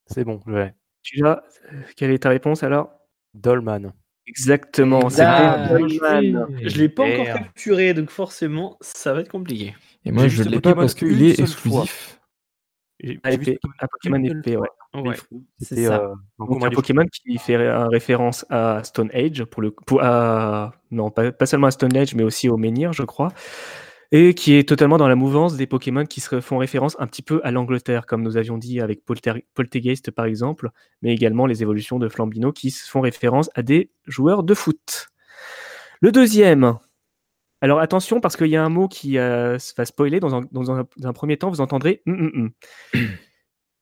C'est 0.07 0.23
bon, 0.23 0.39
l'ai. 0.47 0.73
Tu 1.01 1.21
l'as 1.21 1.43
Euh, 1.71 1.81
Quelle 1.95 2.11
est 2.11 2.19
ta 2.19 2.29
réponse 2.29 2.63
alors? 2.63 2.91
Dolman. 3.33 3.93
Exactement, 4.25 5.09
c'était 5.09 5.23
Ah, 5.25 5.67
Dolman. 5.69 6.47
Je 6.63 6.77
l'ai 6.77 6.89
pas 6.89 7.03
encore 7.03 7.25
capturé, 7.25 7.93
donc 7.93 8.09
forcément, 8.09 8.77
ça 8.79 9.13
va 9.13 9.21
être 9.21 9.29
compliqué. 9.29 9.75
Et 10.05 10.11
moi, 10.11 10.27
je 10.27 10.43
ce 10.43 10.49
l'ai 10.49 10.61
pas 10.61 10.75
parce 10.75 10.93
qu'il 10.93 11.21
est 11.23 11.39
exclusif. 11.39 12.19
Épée, 12.99 13.59
ce 13.61 13.69
un 13.81 13.87
Pokémon 13.87 14.23
épée, 14.23 14.55
ouais. 14.55 14.69
Ouais. 14.93 15.15
C'est 15.59 15.87
euh, 15.87 16.13
un 16.39 16.69
Pokémon 16.69 17.05
qui 17.07 17.37
fait 17.37 17.57
référence 17.87 18.45
à 18.49 18.81
Stone 18.83 19.09
Age, 19.13 19.43
pour 19.45 19.61
le, 19.61 19.71
pour, 19.71 20.01
à- 20.01 20.73
non, 20.91 21.09
pas, 21.09 21.31
pas 21.33 21.45
seulement 21.45 21.67
à 21.67 21.71
Stone 21.71 21.97
Age, 21.97 22.15
mais 22.15 22.23
aussi 22.23 22.47
au 22.47 22.55
Menhir, 22.55 22.93
je 22.93 23.03
crois, 23.03 23.29
et 24.15 24.35
qui 24.35 24.53
est 24.53 24.67
totalement 24.69 24.97
dans 24.97 25.07
la 25.07 25.15
mouvance 25.15 25.57
des 25.57 25.65
Pokémon 25.65 26.05
qui 26.05 26.21
se 26.21 26.39
font 26.39 26.59
référence 26.59 26.95
un 26.99 27.07
petit 27.07 27.23
peu 27.23 27.41
à 27.43 27.49
l'Angleterre, 27.51 28.05
comme 28.05 28.21
nous 28.21 28.37
avions 28.37 28.59
dit 28.59 28.79
avec 28.79 29.03
Polter- 29.03 29.43
Poltergeist 29.55 30.11
par 30.11 30.25
exemple, 30.25 30.69
mais 31.01 31.11
également 31.13 31.47
les 31.47 31.63
évolutions 31.63 31.97
de 31.97 32.07
Flambino 32.07 32.51
qui 32.51 32.69
se 32.69 32.87
font 32.87 33.01
référence 33.01 33.49
à 33.55 33.63
des 33.63 33.89
joueurs 34.05 34.43
de 34.43 34.53
foot. 34.53 35.07
Le 35.99 36.11
deuxième. 36.11 36.77
Alors 37.59 37.79
attention 37.79 38.19
parce 38.21 38.37
qu'il 38.37 38.47
y 38.47 38.55
a 38.55 38.63
un 38.63 38.69
mot 38.69 38.87
qui 38.87 39.17
euh, 39.17 39.57
se 39.57 39.73
va 39.75 39.83
spoiler 39.85 40.19
dans 40.19 40.35
un, 40.35 40.41
dans 40.51 40.69
un- 40.71 40.85
dans 40.97 41.07
un 41.09 41.13
premier 41.13 41.37
temps, 41.37 41.49
vous 41.49 41.61
entendrez. 41.61 42.03
hum, 42.05 42.29
hum, 42.35 42.51
hum. 42.93 43.09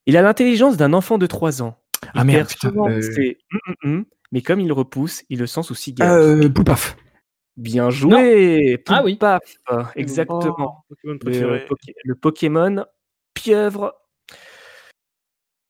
Il 0.06 0.16
a 0.18 0.22
l'intelligence 0.22 0.78
d'un 0.78 0.94
enfant 0.94 1.18
de 1.18 1.26
3 1.28 1.62
ans. 1.62 1.78
Ah 2.16 2.24
merde, 2.24 2.48
putain. 2.48 2.70
souvent 2.70 2.90
euh, 2.90 4.03
mais 4.32 4.41
comme 4.41 4.60
il 4.62 4.68
le 4.68 4.74
repousse, 4.74 5.24
il 5.30 5.40
le 5.40 5.45
sent 5.45 5.64
sous 5.64 5.76
cigare. 5.76 6.14
Euh, 6.14 6.48
Poupaf. 6.49 6.95
Bien 7.62 7.90
joué 7.92 8.82
Ah 8.88 9.04
oui. 9.04 9.20
Exactement. 9.96 10.84
Oh, 10.90 10.96
Pokémon 10.96 11.20
Le, 12.04 12.16
Pokémon 12.16 12.86
pieuvre 13.36 13.96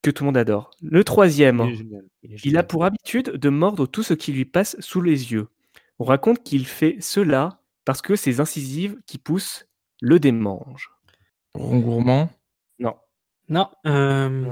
que 0.01 0.09
tout 0.09 0.23
le 0.23 0.27
monde 0.27 0.37
adore. 0.37 0.71
Le 0.81 1.03
troisième, 1.03 1.61
Il 1.67 1.71
est 1.73 1.75
génial. 1.75 2.03
Il, 2.23 2.33
est 2.33 2.45
il 2.45 2.57
a 2.57 2.63
pour 2.63 2.85
habitude 2.85 3.31
de 3.31 3.49
mordre 3.49 3.85
tout 3.87 4.03
ce 4.03 4.13
qui 4.13 4.31
lui 4.31 4.45
passe 4.45 4.75
sous 4.79 5.01
les 5.01 5.31
yeux. 5.33 5.47
On 5.99 6.05
raconte 6.05 6.43
qu'il 6.43 6.65
fait 6.65 6.95
cela 7.01 7.59
parce 7.83 8.01
que 8.01 8.15
ses 8.15 8.39
incisives 8.39 8.97
qui 9.05 9.17
poussent 9.17 9.67
le 10.01 10.19
démangent. 10.19 10.91
Gourmand. 11.55 12.29
Non. 12.79 12.95
Non. 13.49 13.69
Euh, 13.85 14.45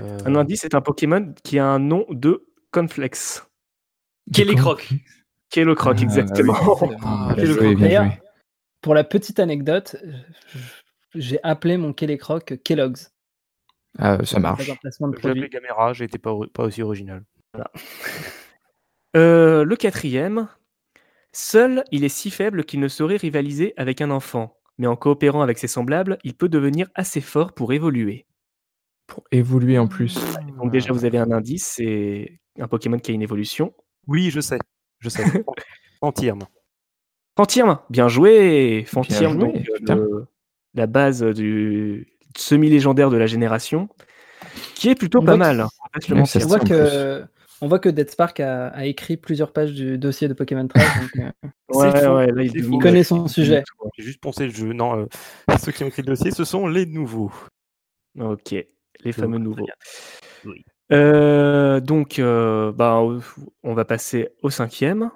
Euh, 0.00 0.18
Un 0.24 0.34
indice, 0.34 0.60
c'est 0.62 0.74
un 0.74 0.80
Pokémon 0.80 1.34
qui 1.44 1.58
a 1.58 1.66
un 1.66 1.78
nom 1.78 2.04
de 2.08 2.46
Conflex. 2.72 3.46
Kellycroc. 4.32 4.88
Kellocroc, 5.54 5.98
Ah, 6.00 6.02
exactement. 6.02 6.56
Ah, 7.04 7.32
bien 7.36 7.44
joué. 7.44 8.20
Pour 8.80 8.92
la 8.92 9.04
petite 9.04 9.38
anecdote, 9.38 9.94
j'ai 11.14 11.38
appelé 11.44 11.76
mon 11.76 11.92
Kellecroc 11.92 12.60
Kellogg's. 12.64 13.12
Ah, 13.96 14.18
ça 14.24 14.40
marche. 14.40 14.64
J'ai 14.64 14.72
appelé. 14.72 15.48
Gamera, 15.48 15.92
j'ai 15.92 16.06
été 16.06 16.18
pas, 16.18 16.32
pas 16.52 16.64
aussi 16.64 16.82
original. 16.82 17.22
Euh, 19.16 19.62
le 19.64 19.76
quatrième, 19.76 20.48
Seul, 21.30 21.84
il 21.92 22.02
est 22.02 22.08
si 22.08 22.32
faible 22.32 22.64
qu'il 22.64 22.80
ne 22.80 22.88
saurait 22.88 23.16
rivaliser 23.16 23.74
avec 23.76 24.00
un 24.00 24.10
enfant, 24.10 24.58
mais 24.76 24.88
en 24.88 24.96
coopérant 24.96 25.40
avec 25.40 25.58
ses 25.58 25.68
semblables, 25.68 26.18
il 26.24 26.34
peut 26.34 26.48
devenir 26.48 26.88
assez 26.96 27.20
fort 27.20 27.52
pour 27.52 27.72
évoluer. 27.72 28.26
Pour 29.06 29.22
évoluer 29.30 29.78
en 29.78 29.86
plus. 29.86 30.18
Donc 30.58 30.72
déjà, 30.72 30.92
vous 30.92 31.04
avez 31.04 31.18
un 31.18 31.30
indice, 31.30 31.74
c'est 31.76 32.40
un 32.58 32.66
Pokémon 32.66 32.98
qui 32.98 33.12
a 33.12 33.14
une 33.14 33.22
évolution. 33.22 33.72
Oui, 34.08 34.30
je 34.32 34.40
sais. 34.40 34.58
Je 35.00 35.08
sais. 35.08 35.22
Fantirme. 36.00 36.42
Fantirme, 37.36 37.78
bien 37.90 38.08
joué 38.08 38.84
Fantirme, 38.86 39.40
joué, 39.40 39.52
donc 39.52 39.56
euh, 39.90 39.94
le- 39.94 40.26
la 40.74 40.86
base 40.86 41.22
du 41.24 42.06
semi-légendaire 42.36 43.10
de 43.10 43.16
la 43.16 43.26
génération, 43.26 43.88
qui 44.74 44.88
est 44.90 44.94
plutôt 44.94 45.20
On 45.20 45.24
pas 45.24 45.36
mal. 45.36 45.56
que- 46.00 46.14
hein, 46.14 46.24
on 46.42 46.46
voit 46.46 46.58
que, 46.60 47.24
on 47.60 47.68
voit 47.68 47.78
que 47.78 47.88
Dead 47.88 48.10
Spark 48.10 48.38
a, 48.40 48.68
a 48.68 48.84
écrit 48.84 49.16
plusieurs 49.16 49.52
pages 49.52 49.72
du 49.72 49.98
dossier 49.98 50.28
de 50.28 50.34
Pokémon 50.34 50.66
Trash. 50.68 50.84
donc, 51.00 51.10
euh, 51.16 51.48
Ouais, 51.70 52.06
ouais, 52.06 52.30
là, 52.30 52.42
il 52.44 52.78
connaît 52.78 53.02
son 53.04 53.26
sujet. 53.26 53.64
J'ai 53.96 54.04
juste 54.04 54.20
pensé 54.20 54.46
le 54.46 54.52
jeu. 54.52 54.72
Non, 54.72 55.00
euh, 55.00 55.06
ceux 55.58 55.72
qui 55.72 55.82
ont 55.82 55.88
écrit 55.88 56.02
le 56.02 56.06
dossier, 56.08 56.30
ce 56.30 56.44
sont 56.44 56.66
les 56.68 56.86
nouveaux. 56.86 57.32
Ok, 58.20 58.52
les 58.52 59.12
fameux 59.12 59.38
nouveaux. 59.38 59.66
Oui. 60.44 60.64
Euh, 60.92 61.80
donc, 61.80 62.18
euh, 62.18 62.72
bah, 62.72 63.00
on 63.62 63.74
va 63.74 63.84
passer 63.84 64.28
au 64.42 64.50
cinquième. 64.50 65.10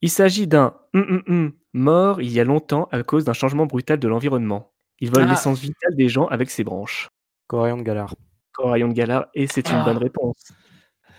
Il 0.00 0.10
s'agit 0.10 0.46
d'un 0.46 0.74
hum, 0.94 1.02
hum, 1.08 1.22
hum 1.28 1.52
mort 1.74 2.20
il 2.20 2.30
y 2.30 2.40
a 2.40 2.44
longtemps 2.44 2.88
à 2.92 3.02
cause 3.02 3.24
d'un 3.24 3.32
changement 3.32 3.66
brutal 3.66 3.98
de 3.98 4.08
l'environnement. 4.08 4.72
Il 5.00 5.10
vole 5.10 5.24
Ah. 5.26 5.30
l'essence 5.30 5.60
vitale 5.60 5.94
des 5.96 6.08
gens 6.08 6.26
avec 6.26 6.50
ses 6.50 6.64
branches. 6.64 7.08
Coréon 7.48 7.76
de 7.78 7.82
Galar. 7.82 8.14
Corayon 8.52 8.88
de 8.88 8.92
Galar, 8.94 9.26
et 9.34 9.46
c'est 9.46 9.68
une 9.70 9.76
Ah. 9.76 9.84
bonne 9.84 9.96
réponse. 9.98 10.52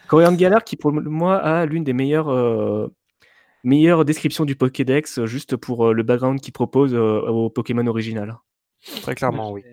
Corayon 0.07 0.31
de 0.31 0.37
Galar 0.37 0.63
qui, 0.63 0.75
pour 0.77 0.91
moi, 0.93 1.37
a 1.37 1.65
l'une 1.65 1.83
des 1.83 1.93
meilleures, 1.93 2.29
euh, 2.29 2.87
meilleures 3.63 4.05
descriptions 4.05 4.45
du 4.45 4.55
Pokédex, 4.55 5.25
juste 5.25 5.55
pour 5.57 5.87
euh, 5.89 5.93
le 5.93 6.03
background 6.03 6.41
qu'il 6.41 6.53
propose 6.53 6.93
euh, 6.95 7.21
au 7.21 7.49
Pokémon 7.49 7.87
original. 7.87 8.37
Très 9.01 9.15
clairement, 9.15 9.51
oui. 9.51 9.63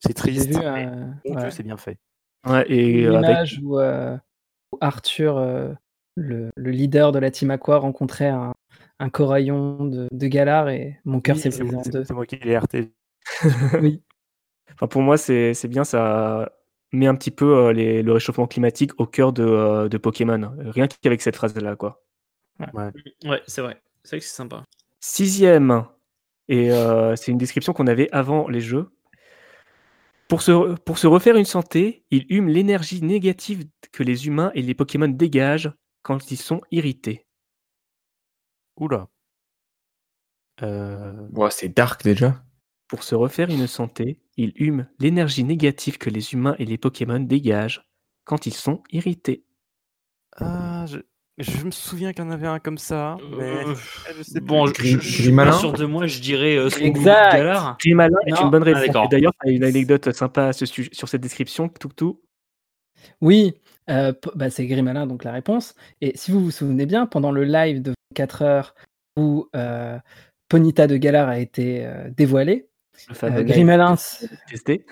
C'est- 0.00 0.14
triste. 0.14 0.48
vu 0.48 0.56
mais 0.58 0.86
euh, 0.86 0.90
mon 1.26 1.34
Dieu, 1.36 1.44
ouais, 1.46 1.50
c'est 1.52 1.62
bien 1.62 1.76
fait. 1.76 1.98
Ouais, 2.46 2.64
et 2.70 3.02
une 3.02 3.06
euh, 3.06 3.22
avec 3.22 3.58
où, 3.62 3.78
euh, 3.78 4.16
où 4.72 4.78
Arthur, 4.80 5.36
euh, 5.36 5.72
le, 6.16 6.50
le 6.56 6.70
leader 6.70 7.12
de 7.12 7.18
la 7.18 7.30
Team 7.30 7.50
Aqua, 7.50 7.78
rencontrait 7.78 8.28
un, 8.28 8.52
un 8.98 9.08
coraillon 9.10 9.84
de, 9.84 10.08
de 10.10 10.26
Galar 10.26 10.68
et 10.68 10.98
mon 11.04 11.20
cœur 11.20 11.36
Oui, 11.36 11.42
s'est 11.42 11.50
brisé 11.50 11.76
en 11.76 11.82
c'est- 11.82 11.90
deux. 11.90 12.04
c'est 12.04 12.14
moi 12.14 12.26
qui 12.26 12.36
l'ai 12.36 12.56
RT. 12.56 12.90
Oui. 13.82 14.02
Enfin, 14.74 14.86
pour 14.88 15.02
moi, 15.02 15.16
c'est 15.16 15.54
bien, 15.68 15.84
ça 15.84 16.52
met 16.92 17.06
un 17.06 17.14
petit 17.14 17.30
peu 17.30 17.56
euh, 17.66 17.72
les- 17.72 18.02
le 18.02 18.12
réchauffement 18.12 18.46
climatique 18.46 18.92
au 18.98 19.06
cœur 19.06 19.32
de, 19.32 19.42
euh, 19.44 19.88
de 19.88 19.98
Pokémon. 19.98 20.52
Rien 20.58 20.86
qu'avec 20.88 21.22
cette 21.22 21.36
phrase-là, 21.36 21.76
quoi. 21.76 22.02
Ouais, 22.72 22.90
c'est 23.46 23.60
vrai. 23.60 23.80
C'est 24.04 24.16
vrai 24.16 24.20
que 24.20 24.24
c'est 24.24 24.36
sympa. 24.36 24.62
Sixième, 25.00 25.84
et 26.48 26.70
euh, 26.72 27.16
c'est 27.16 27.32
une 27.32 27.38
description 27.38 27.72
qu'on 27.72 27.86
avait 27.86 28.08
avant 28.12 28.48
les 28.48 28.60
jeux. 28.60 28.90
Pour 30.28 30.42
se, 30.42 30.74
pour 30.80 30.98
se 30.98 31.06
refaire 31.06 31.36
une 31.36 31.44
santé, 31.44 32.04
il 32.10 32.26
hume 32.28 32.48
l'énergie 32.48 33.00
négative 33.02 33.68
que 33.92 34.02
les 34.02 34.26
humains 34.26 34.50
et 34.54 34.62
les 34.62 34.74
Pokémon 34.74 35.08
dégagent 35.08 35.72
quand 36.02 36.30
ils 36.30 36.36
sont 36.36 36.60
irrités. 36.70 37.26
Oula. 38.76 39.08
Euh, 40.62 41.28
Ouais, 41.32 41.50
c'est 41.50 41.68
dark 41.68 42.02
déjà. 42.02 42.42
Pour 42.88 43.02
se 43.02 43.14
refaire 43.14 43.50
une 43.50 43.66
santé, 43.66 44.18
il 44.36 44.52
hume 44.56 44.88
l'énergie 44.98 45.44
négative 45.44 45.98
que 45.98 46.10
les 46.10 46.32
humains 46.32 46.56
et 46.58 46.64
les 46.64 46.78
Pokémon 46.78 47.20
dégagent 47.20 47.84
quand 48.24 48.46
ils 48.46 48.54
sont 48.54 48.82
irrités. 48.90 49.44
Ah, 50.36 50.84
je... 50.88 50.98
je 51.38 51.64
me 51.64 51.70
souviens 51.70 52.12
qu'il 52.12 52.24
y 52.24 52.26
en 52.26 52.30
avait 52.30 52.46
un 52.46 52.58
comme 52.58 52.78
ça, 52.78 53.16
mais 53.36 53.66
Euh, 53.66 53.74
je 54.16 54.22
sais 54.22 54.40
Bon, 54.40 54.70
plus. 54.70 54.84
je, 54.86 54.92
je, 54.92 54.98
je 55.00 55.08
suis 55.12 55.22
Grimalin 55.24 55.50
pas 55.52 55.58
sûr 55.58 55.72
de 55.72 55.84
moi, 55.84 56.06
je 56.06 56.20
dirais 56.20 56.56
euh, 56.56 56.68
Exact. 56.80 57.78
Grimalin 57.80 58.16
est 58.26 58.40
une 58.40 58.50
bonne 58.50 58.62
Ah, 58.66 58.78
réponse. 58.78 59.08
D'ailleurs, 59.10 59.32
tu 59.42 59.48
as 59.48 59.52
une 59.52 59.64
anecdote 59.64 60.12
sympa 60.12 60.52
ce 60.52 60.64
sur 60.66 61.08
cette 61.08 61.20
description, 61.20 61.68
Toutou? 61.68 62.22
Oui, 63.20 63.54
euh, 63.90 64.12
bah, 64.34 64.50
c'est 64.50 64.66
Grimalin, 64.66 65.06
donc 65.06 65.24
la 65.24 65.32
réponse. 65.32 65.74
Et 66.00 66.16
si 66.16 66.30
vous 66.30 66.40
vous 66.42 66.50
souvenez 66.50 66.86
bien, 66.86 67.06
pendant 67.06 67.30
le 67.32 67.44
live 67.44 67.82
de 67.82 67.92
4 68.14 68.42
heures 68.42 68.74
où 69.18 69.48
euh, 69.54 69.98
Ponita 70.48 70.86
de 70.86 70.96
Galar 70.96 71.28
a 71.28 71.38
été 71.38 71.84
euh, 71.86 72.08
dévoilé, 72.16 72.68
Le 73.08 73.12
euh, 73.12 73.14
fameux 73.14 73.38
live 73.42 73.46
Grimalin, 73.46 73.96
testé. 74.48 74.86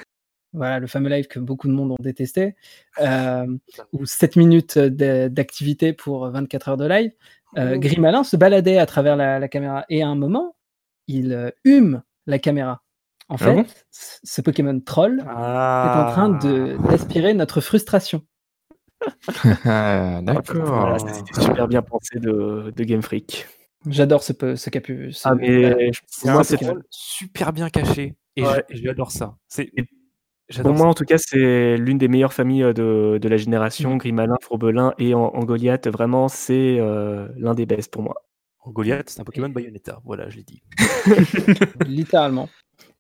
Voilà, 0.54 0.78
le 0.78 0.86
fameux 0.86 1.10
live 1.10 1.26
que 1.26 1.38
beaucoup 1.38 1.68
de 1.68 1.72
monde 1.72 1.90
ont 1.92 1.96
détesté, 2.00 2.54
euh, 3.00 3.46
ou 3.92 4.06
7 4.06 4.36
minutes 4.36 4.78
d'activité 4.78 5.92
pour 5.92 6.28
24 6.30 6.68
heures 6.70 6.76
de 6.78 6.86
live, 6.86 7.10
euh, 7.58 7.76
Grimalin 7.76 8.24
se 8.24 8.36
baladait 8.36 8.78
à 8.78 8.86
travers 8.86 9.16
la, 9.16 9.38
la 9.38 9.48
caméra 9.48 9.84
et 9.88 10.02
à 10.02 10.08
un 10.08 10.14
moment, 10.16 10.56
il 11.06 11.32
euh, 11.32 11.50
hume 11.64 12.02
la 12.26 12.38
caméra. 12.38 12.82
En 13.28 13.36
fait, 13.38 13.54
bon? 13.54 13.64
c- 13.90 14.18
ce 14.22 14.40
Pokémon 14.40 14.78
troll 14.80 15.20
est 15.20 15.24
Ah. 15.28 16.06
en 16.08 16.12
train 16.12 16.28
d'aspirer 16.88 17.34
notre 17.34 17.60
frustration. 17.60 18.22
Ah, 19.64 20.20
Voilà, 20.22 20.22
D'accord. 20.22 20.98
C'était 21.14 21.40
super 21.40 21.68
bien 21.68 21.82
pensé 21.82 22.18
de, 22.18 22.72
de 22.74 22.84
Game 22.84 23.02
Freak. 23.02 23.46
J'adore 23.86 24.22
ce, 24.22 24.32
ce 24.56 24.70
capu. 24.70 25.12
ce- 25.12 25.28
Ah, 25.28 25.34
mais 25.34 25.90
C'est 26.06 26.20
pour 26.22 26.30
un 26.30 26.32
moi, 26.34 26.44
c'est 26.44 26.56
Pokémon 26.58 26.80
super 26.90 27.52
bien 27.52 27.68
caché 27.68 28.14
et 28.36 28.42
Ouais. 28.42 28.64
j'adore 28.70 29.10
ça. 29.10 29.36
C'est 29.48 29.70
Pour 30.60 30.72
moi, 30.72 30.78
ça. 30.78 30.86
en 30.88 30.94
tout 30.94 31.04
cas, 31.04 31.16
c'est 31.18 31.76
l'une 31.78 31.96
des 31.98 32.08
meilleures 32.08 32.32
familles 32.34 32.64
euh, 32.64 32.72
de, 32.74 33.18
de 33.18 33.28
la 33.28 33.36
génération. 33.38 33.96
Grimalin, 33.96 34.36
Fourbelin 34.42 34.92
et 34.98 35.14
An- 35.14 35.30
Angoliath, 35.34 35.86
vraiment, 35.88 36.28
c'est 36.28 36.78
euh, 36.80 37.28
l'un 37.36 37.54
des 37.54 37.64
best 37.66 37.90
pour 37.92 38.02
moi. 38.02 38.14
Goliath, 38.66 39.10
c'est 39.10 39.20
un 39.20 39.24
Pokémon 39.24 39.48
Bayonetta. 39.50 40.00
Voilà, 40.04 40.28
je 40.30 40.36
l'ai 40.36 40.42
dit. 40.42 40.62
Littéralement. 41.86 42.48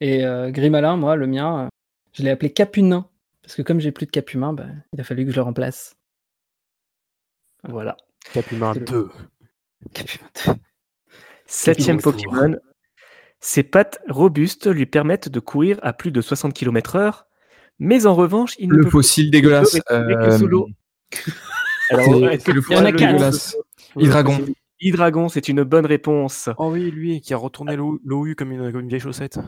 Et 0.00 0.24
euh, 0.24 0.50
Grimalin, 0.50 0.96
moi, 0.96 1.16
le 1.16 1.26
mien, 1.26 1.68
je 2.12 2.22
l'ai 2.22 2.30
appelé 2.30 2.52
Capunin. 2.52 3.08
Parce 3.42 3.54
que 3.56 3.62
comme 3.62 3.80
j'ai 3.80 3.92
plus 3.92 4.06
de 4.06 4.10
Capumin, 4.10 4.52
bah, 4.52 4.66
il 4.92 5.00
a 5.00 5.04
fallu 5.04 5.24
que 5.24 5.30
je 5.30 5.36
le 5.36 5.42
remplace. 5.42 5.96
Voilà. 7.68 7.96
Capumin 8.32 8.72
C'est 8.74 8.80
le- 8.80 8.86
2. 8.86 9.10
Capumin. 9.94 10.56
Septième 11.46 12.00
Pokémon. 12.00 12.56
Ses 13.40 13.62
pattes 13.62 14.00
robustes 14.08 14.66
lui 14.66 14.86
permettent 14.86 15.28
de 15.28 15.40
courir 15.40 15.78
à 15.82 15.92
plus 15.92 16.10
de 16.10 16.20
60 16.22 16.54
km/h, 16.54 17.24
mais 17.78 18.06
en 18.06 18.14
revanche, 18.14 18.54
il 18.58 18.68
ne 18.68 18.74
Le 18.74 18.84
peut 18.84 18.90
fossile 18.90 19.30
dégueulasse. 19.30 19.78
euh, 19.90 20.38
sous 20.38 20.46
l'eau. 20.48 20.68
Alors, 21.90 22.04
c'est- 22.06 22.34
est-ce 22.34 22.44
que 22.44 22.52
le 22.52 22.62
Il 22.70 22.76
y 22.76 22.80
en 22.80 22.84
a 22.84 22.92
quatre. 22.92 23.54
Hydragon. 23.96 24.38
Hydragon, 24.80 25.28
c'est 25.28 25.48
une 25.48 25.62
bonne 25.62 25.86
réponse. 25.86 26.50
Oh 26.58 26.70
oui, 26.72 26.90
lui 26.90 27.20
qui 27.20 27.32
a 27.32 27.36
retourné 27.36 27.76
l'O- 27.76 28.00
l'OU 28.04 28.34
comme 28.34 28.52
une, 28.52 28.70
comme 28.72 28.82
une 28.82 28.88
vieille 28.88 29.00
chaussette. 29.00 29.38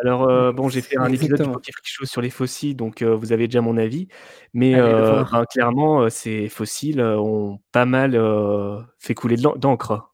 Alors, 0.00 0.28
euh, 0.28 0.52
bon, 0.52 0.68
j'ai 0.68 0.82
fait 0.82 0.96
un 0.98 1.10
épisode 1.12 1.40
du 1.40 2.06
sur 2.06 2.20
les 2.20 2.30
fossiles, 2.30 2.76
donc 2.76 3.02
euh, 3.02 3.14
vous 3.16 3.32
avez 3.32 3.48
déjà 3.48 3.60
mon 3.60 3.76
avis. 3.76 4.08
Mais 4.52 4.74
Allez, 4.74 4.82
euh, 4.92 5.24
ben, 5.24 5.44
clairement, 5.50 6.02
euh, 6.02 6.08
ces 6.10 6.48
fossiles 6.48 7.00
euh, 7.00 7.18
ont 7.18 7.58
pas 7.72 7.86
mal 7.86 8.14
euh, 8.14 8.80
fait 8.98 9.14
couler 9.14 9.36
de 9.36 9.42
d'encre. 9.58 10.12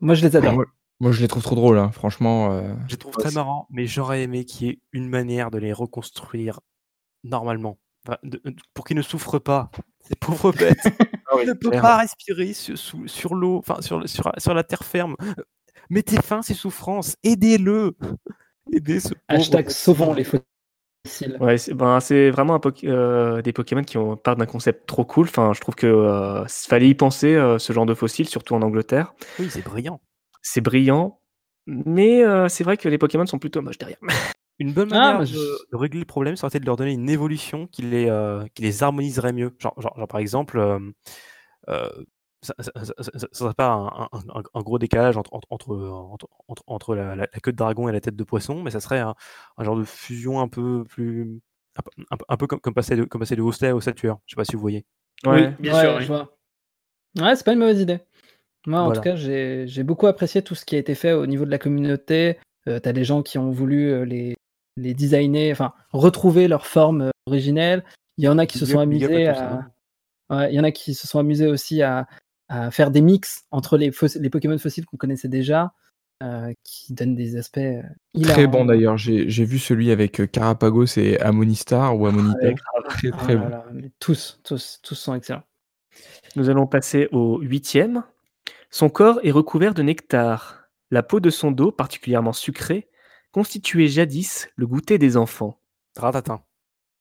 Moi, 0.00 0.14
je 0.14 0.24
les 0.26 0.36
adore. 0.36 0.62
Moi, 1.00 1.12
je 1.12 1.20
les 1.20 1.28
trouve 1.28 1.42
trop 1.42 1.54
drôles, 1.54 1.78
hein. 1.78 1.90
franchement. 1.92 2.52
euh, 2.52 2.74
Je 2.86 2.92
les 2.92 2.96
trouve 2.98 3.14
Ouais, 3.16 3.22
très 3.24 3.32
marrants, 3.32 3.66
mais 3.70 3.86
j'aurais 3.86 4.22
aimé 4.22 4.44
qu'il 4.44 4.66
y 4.66 4.70
ait 4.70 4.78
une 4.92 5.08
manière 5.08 5.50
de 5.50 5.58
les 5.58 5.72
reconstruire 5.72 6.60
normalement. 7.24 7.78
Enfin, 8.06 8.18
de- 8.22 8.40
de- 8.44 8.56
pour 8.74 8.84
qu'ils 8.84 8.96
ne 8.96 9.02
souffrent 9.02 9.38
pas. 9.38 9.70
Ces 10.00 10.16
pauvres 10.16 10.52
bêtes. 10.52 10.78
Ah 11.30 11.36
oui, 11.36 11.42
Il 11.44 11.48
ne 11.48 11.52
peut 11.52 11.68
clair. 11.68 11.82
pas 11.82 11.98
respirer 11.98 12.54
sur, 12.54 13.34
l'eau, 13.34 13.58
enfin 13.58 13.82
sur, 13.82 14.00
le- 14.00 14.06
sur, 14.06 14.32
sur 14.38 14.54
la 14.54 14.64
terre 14.64 14.82
ferme. 14.82 15.14
Mettez 15.90 16.16
fin 16.22 16.38
à 16.38 16.42
ses 16.42 16.54
souffrances. 16.54 17.16
Aidez-le. 17.22 17.96
Aidez 18.72 19.00
ce 19.00 19.12
Hashtag 19.28 19.68
sauvons 19.68 20.14
les 20.14 20.24
fossiles. 20.24 21.36
Ouais, 21.40 21.58
c'est 21.58 21.74
ben, 21.74 21.98
vraiment 22.30 22.54
un 22.54 22.60
euh, 22.84 23.42
des 23.42 23.52
Pokémon 23.52 23.82
qui 23.82 23.98
ont 23.98 24.16
part 24.16 24.36
d'un 24.36 24.46
concept 24.46 24.86
trop 24.86 25.04
cool. 25.04 25.26
Enfin, 25.28 25.52
je 25.54 25.60
trouve 25.60 25.74
que 25.74 25.86
euh, 25.86 26.46
fallait 26.48 26.88
y 26.88 26.94
penser 26.94 27.34
euh, 27.34 27.58
ce 27.58 27.72
genre 27.74 27.86
de 27.86 27.94
fossiles, 27.94 28.28
surtout 28.28 28.54
en 28.54 28.62
Angleterre. 28.62 29.12
Oui, 29.38 29.48
c'est 29.50 29.62
brillant. 29.62 30.00
C'est 30.42 30.60
brillant, 30.60 31.20
mais 31.66 32.24
euh, 32.24 32.48
c'est 32.48 32.64
vrai 32.64 32.76
que 32.76 32.88
les 32.88 32.98
Pokémon 32.98 33.26
sont 33.26 33.38
plutôt 33.38 33.62
moches 33.62 33.78
derrière. 33.78 33.98
Une 34.60 34.72
bonne 34.72 34.88
Ah, 34.92 35.18
manière 35.18 35.20
de, 35.20 35.24
je- 35.26 35.36
de 35.72 35.76
régler 35.76 36.00
le 36.00 36.06
problème, 36.06 36.34
ça 36.36 36.46
aurait 36.46 36.50
été 36.50 36.60
de 36.60 36.66
leur 36.66 36.76
donner 36.76 36.92
une 36.92 37.08
évolution 37.08 37.68
qui 37.68 37.82
les, 37.82 38.08
euh, 38.08 38.44
qui 38.54 38.62
les 38.62 38.82
harmoniserait 38.82 39.32
mieux. 39.32 39.54
Genre, 39.60 39.74
genre- 39.80 39.96
genre, 39.96 40.08
par 40.08 40.18
exemple, 40.18 40.58
euh, 40.58 40.80
euh, 41.68 41.90
ça 42.42 42.54
ne 42.58 43.26
serait 43.32 43.54
pas 43.54 43.68
un, 43.68 43.86
un- 43.86 44.08
un- 44.34 44.42
un 44.54 44.60
gros 44.62 44.78
décalage 44.78 45.16
entre, 45.16 45.30
entre, 45.32 45.48
entre, 45.50 46.28
entre, 46.66 46.94
la, 46.96 47.14
la- 47.16 47.28
la 47.32 47.40
queue 47.40 47.52
de 47.52 47.56
dragon 47.56 47.88
et 47.88 47.92
la 47.92 48.00
tête 48.00 48.16
de 48.16 48.24
poisson, 48.24 48.62
mais 48.62 48.70
ça 48.72 48.80
serait 48.80 48.98
un, 49.00 49.14
un 49.58 49.64
genre 49.64 49.76
de 49.76 49.84
fusion 49.84 50.40
un 50.40 50.48
peu 50.48 50.84
plus. 50.84 51.40
Un, 51.76 51.82
peu- 51.82 52.02
un 52.10 52.16
peu- 52.16 52.24
un 52.28 52.36
peu 52.36 52.46
comme, 52.48 52.60
comme 52.60 52.74
passer 52.74 52.96
de, 52.96 53.04
comme 53.04 53.20
passer 53.20 53.36
de 53.36 53.42
Hostet 53.42 53.70
au 53.70 53.80
Satur. 53.80 54.18
Je 54.26 54.32
sais 54.34 54.36
pas 54.36 54.44
si 54.44 54.56
vous 54.56 54.62
voyez. 54.62 54.84
Ouais. 55.24 55.52
bien 55.60 55.74
Ouais, 55.74 55.80
sûr. 55.80 55.94
oui. 55.98 56.02
je 56.02 56.06
vois. 56.08 56.36
Ouais, 57.20 57.36
c'est 57.36 57.44
pas 57.44 57.52
une 57.52 57.58
mauvaise 57.60 57.80
idée. 57.80 58.00
Moi, 58.66 58.80
en 58.80 58.86
Voilà. 58.86 59.00
tout 59.00 59.04
cas, 59.04 59.16
j'ai 59.16 59.82
beaucoup 59.82 60.06
apprécié 60.06 60.42
tout 60.42 60.54
ce 60.54 60.64
qui 60.64 60.76
a 60.76 60.78
été 60.78 60.94
fait 60.94 61.12
au 61.12 61.26
niveau 61.26 61.44
de 61.44 61.50
la 61.50 61.58
communauté. 61.58 62.38
Euh, 62.68 62.78
T'as 62.80 62.92
des 62.92 63.04
gens 63.04 63.22
qui 63.22 63.38
ont 63.38 63.50
voulu 63.50 63.90
euh, 63.90 64.04
les, 64.04 64.36
les 64.76 64.94
designer, 64.94 65.52
enfin, 65.52 65.72
retrouver 65.92 66.48
leur 66.48 66.66
forme 66.66 67.02
euh, 67.02 67.10
originelle. 67.26 67.84
Il 68.18 68.24
y 68.24 68.28
en 68.28 68.36
a 68.38 68.46
qui 68.46 68.58
se 68.58 68.66
sont 68.66 68.80
amusés 68.80 69.06
tous, 69.06 69.38
à. 69.38 69.66
Ouais, 70.30 70.52
il 70.52 70.56
y 70.56 70.60
en 70.60 70.64
a 70.64 70.72
qui 70.72 70.92
se 70.94 71.06
sont 71.06 71.18
amusés 71.20 71.46
aussi 71.46 71.82
à, 71.82 72.06
à 72.48 72.70
faire 72.70 72.90
des 72.90 73.00
mix 73.00 73.44
entre 73.50 73.78
les, 73.78 73.90
Pokémon 74.30 74.58
fossiles 74.58 74.84
qu'on 74.86 74.96
connaissait 74.98 75.28
déjà, 75.28 75.72
euh, 76.22 76.52
qui 76.64 76.92
donnent 76.92 77.14
des 77.14 77.36
aspects 77.36 77.60
Très 78.22 78.46
bon 78.48 78.64
d'ailleurs. 78.66 78.98
J'ai 78.98 79.44
vu 79.44 79.58
celui 79.58 79.90
avec 79.92 80.30
Carapagos 80.32 80.98
et 80.98 81.18
Amonistar 81.20 81.96
ou 81.98 82.06
Amonita. 82.06 82.38
Ouais, 82.42 82.54
grave. 82.54 82.84
très 82.88 83.08
Ah 83.12 83.16
très 83.16 83.34
là 83.36 83.64
bon. 83.72 83.90
tous, 84.00 84.40
tous, 84.42 84.80
tous 84.82 84.94
sont 84.96 85.14
excellents. 85.14 85.44
Nous 86.36 86.50
allons 86.50 86.66
passer 86.66 87.08
au 87.12 87.38
huitième. 87.40 88.02
Son 88.70 88.88
corps 88.88 89.20
est 89.22 89.30
recouvert 89.30 89.74
de 89.74 89.82
nectar. 89.82 90.64
La 90.90 91.02
peau 91.02 91.20
de 91.20 91.30
son 91.30 91.50
dos, 91.50 91.72
particulièrement 91.72 92.32
sucrée, 92.32 92.88
constituait 93.32 93.88
jadis 93.88 94.48
le 94.56 94.66
goûter 94.66 94.98
des 94.98 95.16
enfants. 95.16 95.60
Dratatin. 95.96 96.40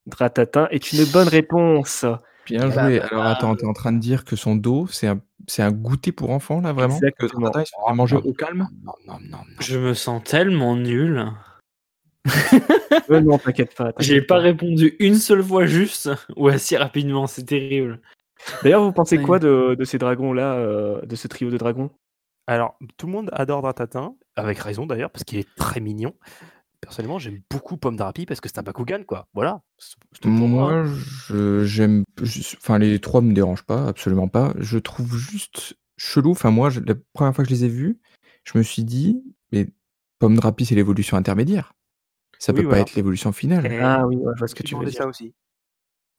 Dratatin 0.06 0.68
est 0.72 0.91
une 0.91 1.06
bonne 1.06 1.27
réponse. 1.27 2.06
Bien 2.45 2.69
Bah, 2.69 2.85
joué. 2.88 2.99
bah, 2.99 3.07
Alors 3.11 3.26
attends, 3.26 3.56
t'es 3.56 3.65
en 3.65 3.73
train 3.73 3.91
de 3.91 3.99
dire 3.99 4.23
que 4.26 4.35
son 4.35 4.56
dos, 4.56 4.88
c'est 4.88 5.07
un, 5.07 5.22
c'est 5.48 5.61
un 5.64 5.72
goûter 5.72 6.11
pour 6.11 6.30
enfants 6.31 6.61
là 6.61 6.72
vraiment? 6.73 6.99
Que 6.99 7.06
Exactement. 7.07 7.49
Dratatin, 7.49 7.69
il 7.89 7.95
manger 7.95 8.15
au 8.18 8.34
calme? 8.34 8.68
Non, 8.84 8.94
non, 9.06 9.19
non, 9.19 9.38
non. 9.38 9.44
Je 9.60 9.77
me 9.77 9.94
sens 9.94 10.23
tellement 10.23 10.76
nul. 10.76 11.26
Euh, 13.10 13.22
non, 13.22 13.38
t'inquiète 13.38 13.73
pas. 13.76 13.94
t'inquiète 13.94 14.06
J'ai 14.06 14.22
pas 14.22 14.38
répondu 14.39 14.95
une 14.99 15.15
seule 15.15 15.44
fois 15.44 15.65
juste 15.65 16.10
ou 16.35 16.48
assez 16.49 16.77
rapidement, 16.77 17.27
c'est 17.27 17.44
terrible. 17.45 18.02
D'ailleurs, 18.64 18.84
vous 18.84 18.91
pensez 18.91 19.22
quoi 19.22 19.39
de, 19.39 19.76
de 19.77 19.84
ces 19.85 19.97
dragons-là, 19.97 20.55
euh, 20.55 21.01
de 21.05 21.15
ce 21.15 21.27
trio 21.27 21.49
de 21.49 21.57
dragons? 21.57 21.89
Alors, 22.47 22.77
tout 22.97 23.07
le 23.07 23.11
monde 23.11 23.30
adore 23.34 23.61
Dratatin, 23.61 24.15
avec 24.35 24.57
raison 24.59 24.85
d'ailleurs, 24.85 25.11
parce 25.11 25.23
qu'il 25.23 25.38
est 25.39 25.47
très 25.55 25.80
mignon. 25.80 26.14
Personnellement, 26.80 27.19
j'aime 27.19 27.41
beaucoup 27.49 27.76
Pomme 27.76 27.97
d'Arapi 27.97 28.26
parce 28.26 28.39
que 28.39 28.47
c'est 28.47 28.59
un 28.59 28.64
Bakugan, 28.64 29.03
quoi. 29.05 29.27
Voilà. 29.34 29.61
C'est- 29.77 29.95
c'est 30.14 30.22
tout 30.22 30.30
pour 30.30 30.47
moi. 30.47 30.72
Moi, 30.72 30.85
je- 30.85 31.64
j'aime. 31.65 32.03
je- 32.22 32.55
Enfin, 32.57 32.77
les 32.77 32.99
trois 32.99 33.22
me 33.22 33.34
dérangent 33.34 33.65
pas, 33.65 33.88
absolument 33.88 34.27
pas. 34.27 34.53
Je 34.59 34.77
trouve 34.77 35.18
juste 35.18 35.76
chelou. 35.97 36.31
Enfin, 36.31 36.51
moi, 36.51 36.69
je- 36.69 36.80
la 36.80 36.93
première 37.14 37.35
fois 37.35 37.43
que 37.43 37.49
je 37.49 37.55
les 37.55 37.65
ai 37.65 37.69
vus, 37.69 37.99
je 38.43 38.57
me 38.57 38.64
suis 38.64 38.84
dit, 38.84 39.22
mais 39.51 39.68
Pomme 40.19 40.35
de 40.35 40.41
Rapis, 40.41 40.65
c'est 40.68 40.76
l'évolution 40.76 41.18
intermédiaire. 41.18 41.73
Ça 42.39 42.53
Oui, 42.53 42.59
peut 42.61 42.68
voilà. 42.68 42.84
pas 42.84 42.89
être 42.89 42.95
l'évolution 42.95 43.31
finale. 43.31 43.68
Ah 43.81 44.05
oui, 44.07 44.15
ouais, 44.15 44.31
je 44.35 44.39
vois 44.39 44.47
ce 44.47 44.53
que 44.55 44.61
Je 44.64 44.68
tu 44.69 44.76
veux 44.76 44.80
demandais 44.81 44.91
dire. 44.91 45.01
ça 45.01 45.07
aussi. 45.07 45.34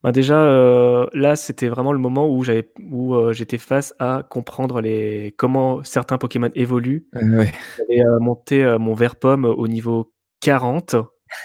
Bah 0.05 0.13
déjà, 0.13 0.41
euh, 0.41 1.07
là, 1.13 1.35
c'était 1.35 1.69
vraiment 1.69 1.93
le 1.93 1.99
moment 1.99 2.29
où 2.31 2.45
j'avais, 2.45 2.71
où 2.91 3.15
euh, 3.17 3.33
j'étais 3.33 3.59
face 3.59 3.95
à 3.99 4.23
comprendre 4.29 4.81
les 4.81 5.35
comment 5.37 5.83
certains 5.83 6.19
Pokémon 6.19 6.51
évoluent. 6.55 7.09
Euh, 7.17 7.39
ouais. 7.39 7.53
J'avais 7.79 8.05
monté 8.21 8.77
mon 8.79 8.95
vert 8.95 9.17
pomme 9.17 9.45
au 9.45 9.67
niveau 9.67 10.13
40 10.41 10.95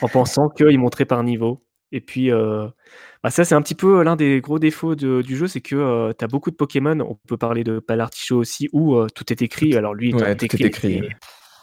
en 0.01 0.07
pensant 0.07 0.49
qu'il 0.55 0.77
monterait 0.77 1.05
par 1.05 1.23
niveau. 1.23 1.65
Et 1.91 2.01
puis, 2.01 2.31
euh, 2.31 2.67
bah 3.23 3.29
ça, 3.31 3.43
c'est 3.43 3.55
un 3.55 3.61
petit 3.61 3.75
peu 3.75 4.03
l'un 4.03 4.15
des 4.15 4.39
gros 4.41 4.59
défauts 4.59 4.95
de- 4.95 5.21
du 5.21 5.35
jeu, 5.35 5.47
c'est 5.47 5.61
que 5.61 6.11
tu 6.17 6.23
as 6.25 6.27
beaucoup 6.27 6.51
de 6.51 6.55
Pokémon. 6.55 6.99
On 7.01 7.15
peut 7.27 7.37
parler 7.37 7.63
de 7.63 7.79
Palarticho 7.79 8.35
aussi, 8.37 8.69
où 8.71 8.95
euh, 8.95 9.07
tout 9.13 9.31
est 9.33 9.41
écrit. 9.41 9.75
Alors 9.75 9.93
lui, 9.95 10.13
Ouais, 10.13 10.35
tout 10.35 10.45
est 10.45 10.61
écrit, 10.61 11.01
ouais. 11.01 11.09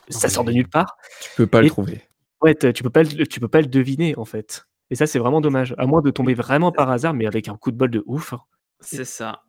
ça 0.08 0.28
sort 0.28 0.44
de 0.44 0.52
nulle 0.52 0.68
part. 0.68 0.96
Tu 1.22 1.30
peux 1.36 1.46
pas 1.46 1.62
le 1.62 1.68
trouver. 1.68 2.02
Ouais, 2.42 2.54
tu 2.54 2.82
peux 2.82 2.90
pas, 2.90 3.02
le- 3.04 3.26
tu 3.26 3.38
peux 3.38 3.48
pas 3.48 3.60
le 3.60 3.66
deviner 3.68 4.14
en 4.16 4.24
fait. 4.24 4.64
Et 4.90 4.94
ça, 4.96 5.06
c'est 5.06 5.18
vraiment 5.18 5.40
dommage. 5.40 5.74
À 5.78 5.86
moins 5.86 6.02
de 6.02 6.10
tomber 6.10 6.34
vraiment 6.34 6.72
par 6.72 6.90
hasard, 6.90 7.14
mais 7.14 7.26
avec 7.26 7.48
un 7.48 7.56
coup 7.56 7.70
de 7.70 7.76
bol 7.76 7.90
de 7.90 8.02
ouf. 8.06 8.32
hein. 8.32 8.40
C'est 8.80 9.04
ça. 9.04 9.42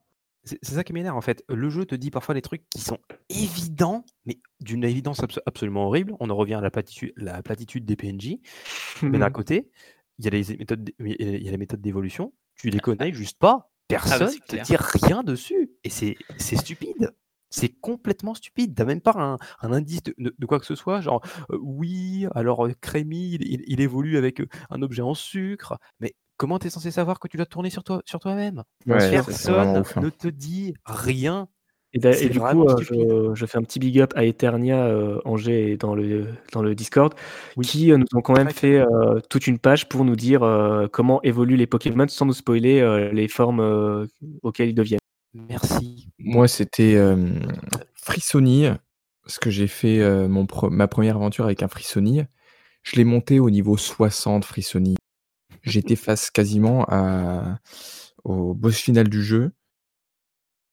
C'est 0.43 0.65
ça 0.65 0.84
qui 0.84 0.91
m'énerve 0.93 1.15
en 1.15 1.22
fait. 1.22 1.43
Le 1.49 1.69
jeu 1.69 1.85
te 1.85 1.93
dit 1.93 2.09
parfois 2.09 2.34
des 2.34 2.41
trucs 2.41 2.68
qui 2.69 2.81
sont 2.81 2.97
évidents, 3.30 4.03
mais 4.26 4.39
d'une 4.59 4.84
évidence 4.84 5.19
abso- 5.22 5.41
absolument 5.45 5.85
horrible. 5.85 6.15
On 6.19 6.30
en 6.31 6.35
revient 6.35 6.55
à 6.55 6.61
la 6.61 6.72
platitude, 6.72 7.13
la 7.15 7.43
platitude 7.43 7.85
des 7.85 7.95
PNJ. 7.95 8.38
Mais 9.03 9.19
d'un 9.19 9.30
côté, 9.30 9.69
il 10.18 10.26
y 10.26 10.27
a 10.27 10.31
les 10.31 10.57
méthodes, 10.57 10.84
d- 10.84 10.95
il 10.99 11.43
y 11.43 11.47
a 11.47 11.51
les 11.51 11.57
méthodes 11.57 11.81
d'évolution. 11.81 12.34
Tu 12.55 12.69
les 12.72 12.80
connais 12.80 13.13
juste 13.13 13.38
pas. 13.39 13.72
Personne 13.88 14.30
c'est 14.30 14.39
te 14.47 14.55
dit 14.63 14.76
rien 14.77 15.22
dessus. 15.23 15.72
Et 15.84 15.89
c'est 15.89 16.15
stupide. 16.57 17.11
C'est 17.52 17.69
complètement 17.69 18.34
stupide. 18.34 18.73
T'as 18.76 18.86
même 18.86 19.02
pas 19.02 19.14
un, 19.15 19.38
un 19.61 19.72
indice 19.73 20.02
de, 20.03 20.15
de- 20.18 20.34
de 20.38 20.45
quoi 20.45 20.60
que 20.60 20.65
ce 20.65 20.76
soit. 20.76 21.02
Genre, 21.02 21.22
euh, 21.52 21.57
oui, 21.61 22.26
alors 22.34 22.65
euh, 22.65 22.72
Crémy, 22.82 23.34
il, 23.34 23.44
il- 23.44 23.64
il 23.68 23.82
évolue 23.82 24.18
avec 24.18 24.41
un 24.69 24.82
objet 24.82 25.02
en 25.02 25.14
sucre. 25.14 25.78
Mais 25.99 26.15
comment 26.38 26.57
t'es 26.60 26.69
censé 26.69 26.90
savoir 26.91 27.19
que 27.19 27.28
tu 27.28 27.38
dois 27.38 27.45
tourner 27.45 27.69
sur 27.69 27.84
toi, 27.84 28.02
sur 28.06 28.19
toi-même? 28.19 28.64
Ouais, 28.88 29.11
Personne 29.11 29.78
ouf, 29.82 29.98
hein. 29.98 30.02
ne 30.02 30.10
te 30.10 30.28
dit 30.30 30.73
rien. 30.86 31.48
Et, 31.94 31.99
du 32.30 32.40
coup, 32.40 32.64
euh, 32.69 32.78
je, 32.80 33.32
je 33.36 33.45
fais 33.45 33.57
un 33.57 33.64
petit 33.64 33.78
big 33.78 33.99
up 33.99 34.14
à 34.15 34.23
Eternia 34.23 34.86
euh, 34.86 35.19
Angers 35.26 35.73
et 35.73 35.76
dans 35.78 35.94
le, 35.94 36.28
dans 36.53 36.61
le 36.61 36.73
Discord, 36.73 37.14
Oui. 37.57 37.65
qui 37.65 37.91
euh, 37.91 37.98
nous 37.98 38.06
ont 38.15 38.22
quand 38.22 38.32
même 38.32 38.48
Très 38.48 38.78
fait 38.78 38.80
euh, 38.80 39.19
toute 39.30 39.45
une 39.45 39.60
page 39.60 39.90
pour 39.90 40.06
nous 40.06 40.15
dire 40.15 40.41
euh, 40.41 40.88
comment 40.88 41.22
évoluent 41.23 41.57
les 41.57 41.68
Pokémon 41.68 42.07
sans 42.07 42.26
nous 42.26 42.32
spoiler 42.34 42.80
euh, 42.80 43.11
les 43.11 43.28
formes 43.28 43.60
euh, 43.60 44.07
auxquelles 44.41 44.69
ils 44.69 44.73
deviennent. 44.73 45.02
Merci. 45.34 46.10
Moi, 46.20 46.48
c'était 46.48 46.95
euh, 46.95 47.30
Frissonille, 47.95 48.78
parce 49.24 49.40
que 49.40 49.49
j'ai 49.49 49.68
fait 49.68 49.99
euh, 49.99 50.28
mon 50.28 50.45
pre- 50.45 50.70
ma 50.70 50.88
première 50.88 51.16
aventure 51.16 51.45
avec 51.45 51.64
un 51.64 51.68
Frissonille. 51.68 52.28
Je 52.84 52.95
l'ai 52.95 53.03
monté 53.06 53.40
au 53.40 53.49
niveau 53.49 53.78
60 53.78 54.44
Frissonille. 54.45 54.98
J'étais 55.64 55.95
face 55.95 56.30
quasiment 56.32 56.86
à, 56.90 57.60
au 58.24 58.53
boss 58.53 58.78
final 58.78 59.08
du 59.08 59.24
jeu. 59.24 59.52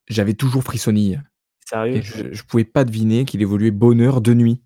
J'avais 0.09 0.35
toujours 0.35 0.63
Frissonille. 0.65 1.23
Sérieux? 1.69 1.97
Et 1.97 2.03
je, 2.03 2.33
je 2.33 2.43
pouvais 2.45 2.65
pas 2.65 2.85
deviner 2.85 3.25
qu'il 3.27 3.43
évoluait 3.43 3.71
bonheur 3.71 4.21
de 4.23 4.33
nuit. 4.35 4.63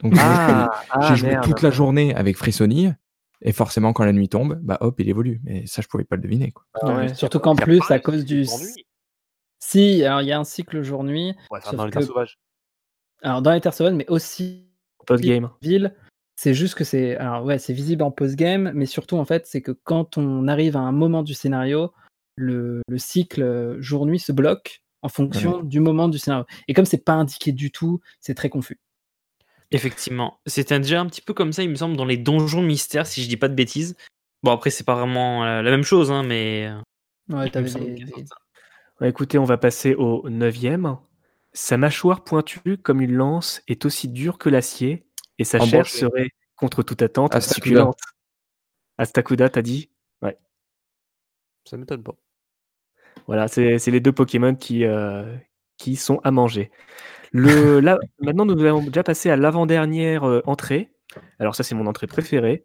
Donc 0.00 0.14
j'ai 0.14 0.20
Ah, 0.22 0.70
ah, 0.90 1.14
joué 1.16 1.30
merde. 1.30 1.44
toute 1.44 1.62
la 1.62 1.70
journée 1.72 2.14
avec 2.14 2.36
Frissonille. 2.36 2.96
Et 3.42 3.52
forcément, 3.52 3.92
quand 3.92 4.04
la 4.04 4.12
nuit 4.12 4.28
tombe, 4.28 4.58
bah 4.62 4.78
hop, 4.80 4.98
il 5.00 5.08
évolue. 5.08 5.40
Mais 5.44 5.66
ça, 5.66 5.82
je 5.82 5.88
pouvais 5.88 6.04
pas 6.04 6.16
le 6.16 6.22
deviner. 6.22 6.52
Quoi. 6.52 6.64
Ah 6.80 6.96
ouais. 6.96 7.14
Surtout 7.14 7.40
qu'en 7.40 7.54
plus, 7.56 7.80
à 7.90 7.98
cause 7.98 8.24
du. 8.24 8.46
Si, 9.60 10.04
alors 10.04 10.22
il 10.22 10.28
y 10.28 10.32
a 10.32 10.38
un 10.38 10.44
cycle 10.44 10.82
jour-nuit. 10.82 11.34
Ouais, 11.50 11.60
dans 11.72 11.84
les 11.84 11.90
que- 11.90 11.98
terres 11.98 12.06
sauvages. 12.06 12.38
Alors 13.22 13.42
dans 13.42 13.52
les 13.52 13.60
terres 13.60 13.74
sauvages, 13.74 13.94
mais 13.94 14.08
aussi 14.08 14.64
Post-game. 15.06 15.50
ville. 15.62 15.94
C'est 16.36 16.54
juste 16.54 16.74
que 16.76 16.84
c'est. 16.84 17.16
Alors 17.16 17.44
ouais, 17.44 17.58
c'est 17.58 17.72
visible 17.72 18.02
en 18.04 18.10
post-game, 18.12 18.70
mais 18.74 18.86
surtout 18.86 19.16
en 19.16 19.24
fait, 19.24 19.46
c'est 19.46 19.60
que 19.62 19.72
quand 19.72 20.18
on 20.18 20.46
arrive 20.46 20.76
à 20.76 20.80
un 20.80 20.92
moment 20.92 21.22
du 21.24 21.34
scénario, 21.34 21.92
le, 22.36 22.82
le 22.88 22.98
cycle 22.98 23.42
euh, 23.42 23.82
jour-nuit 23.82 24.20
se 24.20 24.30
bloque 24.30 24.82
en 25.02 25.08
fonction 25.08 25.62
du 25.62 25.80
moment 25.80 26.08
du 26.08 26.18
scénario. 26.18 26.44
Et 26.68 26.74
comme 26.74 26.84
c'est 26.84 27.04
pas 27.04 27.14
indiqué 27.14 27.50
du 27.50 27.72
tout, 27.72 28.00
c'est 28.20 28.34
très 28.34 28.48
confus. 28.50 28.78
Effectivement. 29.70 30.38
C'était 30.46 30.78
déjà 30.78 31.00
un 31.00 31.06
petit 31.06 31.20
peu 31.20 31.34
comme 31.34 31.52
ça, 31.52 31.62
il 31.62 31.70
me 31.70 31.74
semble, 31.74 31.96
dans 31.96 32.04
les 32.04 32.16
donjons 32.16 32.62
mystères, 32.62 33.06
si 33.06 33.22
je 33.22 33.28
dis 33.28 33.36
pas 33.36 33.48
de 33.48 33.54
bêtises. 33.54 33.96
Bon, 34.42 34.52
après, 34.52 34.70
c'est 34.70 34.84
pas 34.84 34.94
vraiment 34.94 35.44
euh, 35.44 35.62
la 35.62 35.70
même 35.70 35.82
chose, 35.82 36.10
hein, 36.10 36.22
mais. 36.22 36.68
euh, 36.68 36.80
Ouais, 37.36 37.50
t'avais 37.50 37.68
des- 37.68 38.06
écoutez, 39.02 39.38
on 39.38 39.44
va 39.44 39.58
passer 39.58 39.94
au 39.94 40.28
neuvième. 40.28 40.96
Sa 41.52 41.76
mâchoire 41.76 42.24
pointue 42.24 42.78
comme 42.78 43.00
une 43.00 43.14
lance 43.14 43.62
est 43.68 43.84
aussi 43.84 44.08
dure 44.08 44.38
que 44.38 44.48
l'acier, 44.48 45.06
et 45.38 45.44
sa 45.44 45.60
chair 45.60 45.86
serait, 45.86 46.30
contre 46.56 46.82
toute 46.82 47.02
attente, 47.02 47.34
Astakuda. 47.34 47.54
succulente. 47.54 48.00
Astakuda, 48.98 49.48
t'as 49.48 49.62
dit? 49.62 49.90
Ça 51.68 51.76
m'étonne 51.76 52.02
pas. 52.02 52.14
Voilà, 53.26 53.46
c'est 53.46 53.78
c'est 53.78 53.90
les 53.90 54.00
deux 54.00 54.12
Pokémon 54.12 54.54
qui, 54.54 54.84
euh, 54.84 55.36
qui 55.76 55.96
sont 55.96 56.18
à 56.24 56.30
manger. 56.30 56.70
Le, 57.30 57.80
là, 57.80 57.98
maintenant, 58.20 58.46
nous 58.46 58.58
allons 58.64 58.82
déjà 58.82 59.02
passer 59.02 59.28
à 59.28 59.36
l'avant-dernière 59.36 60.24
euh, 60.24 60.40
entrée. 60.46 60.90
Alors 61.38 61.54
ça, 61.54 61.62
c'est 61.62 61.74
mon 61.74 61.86
entrée 61.86 62.06
préférée. 62.06 62.64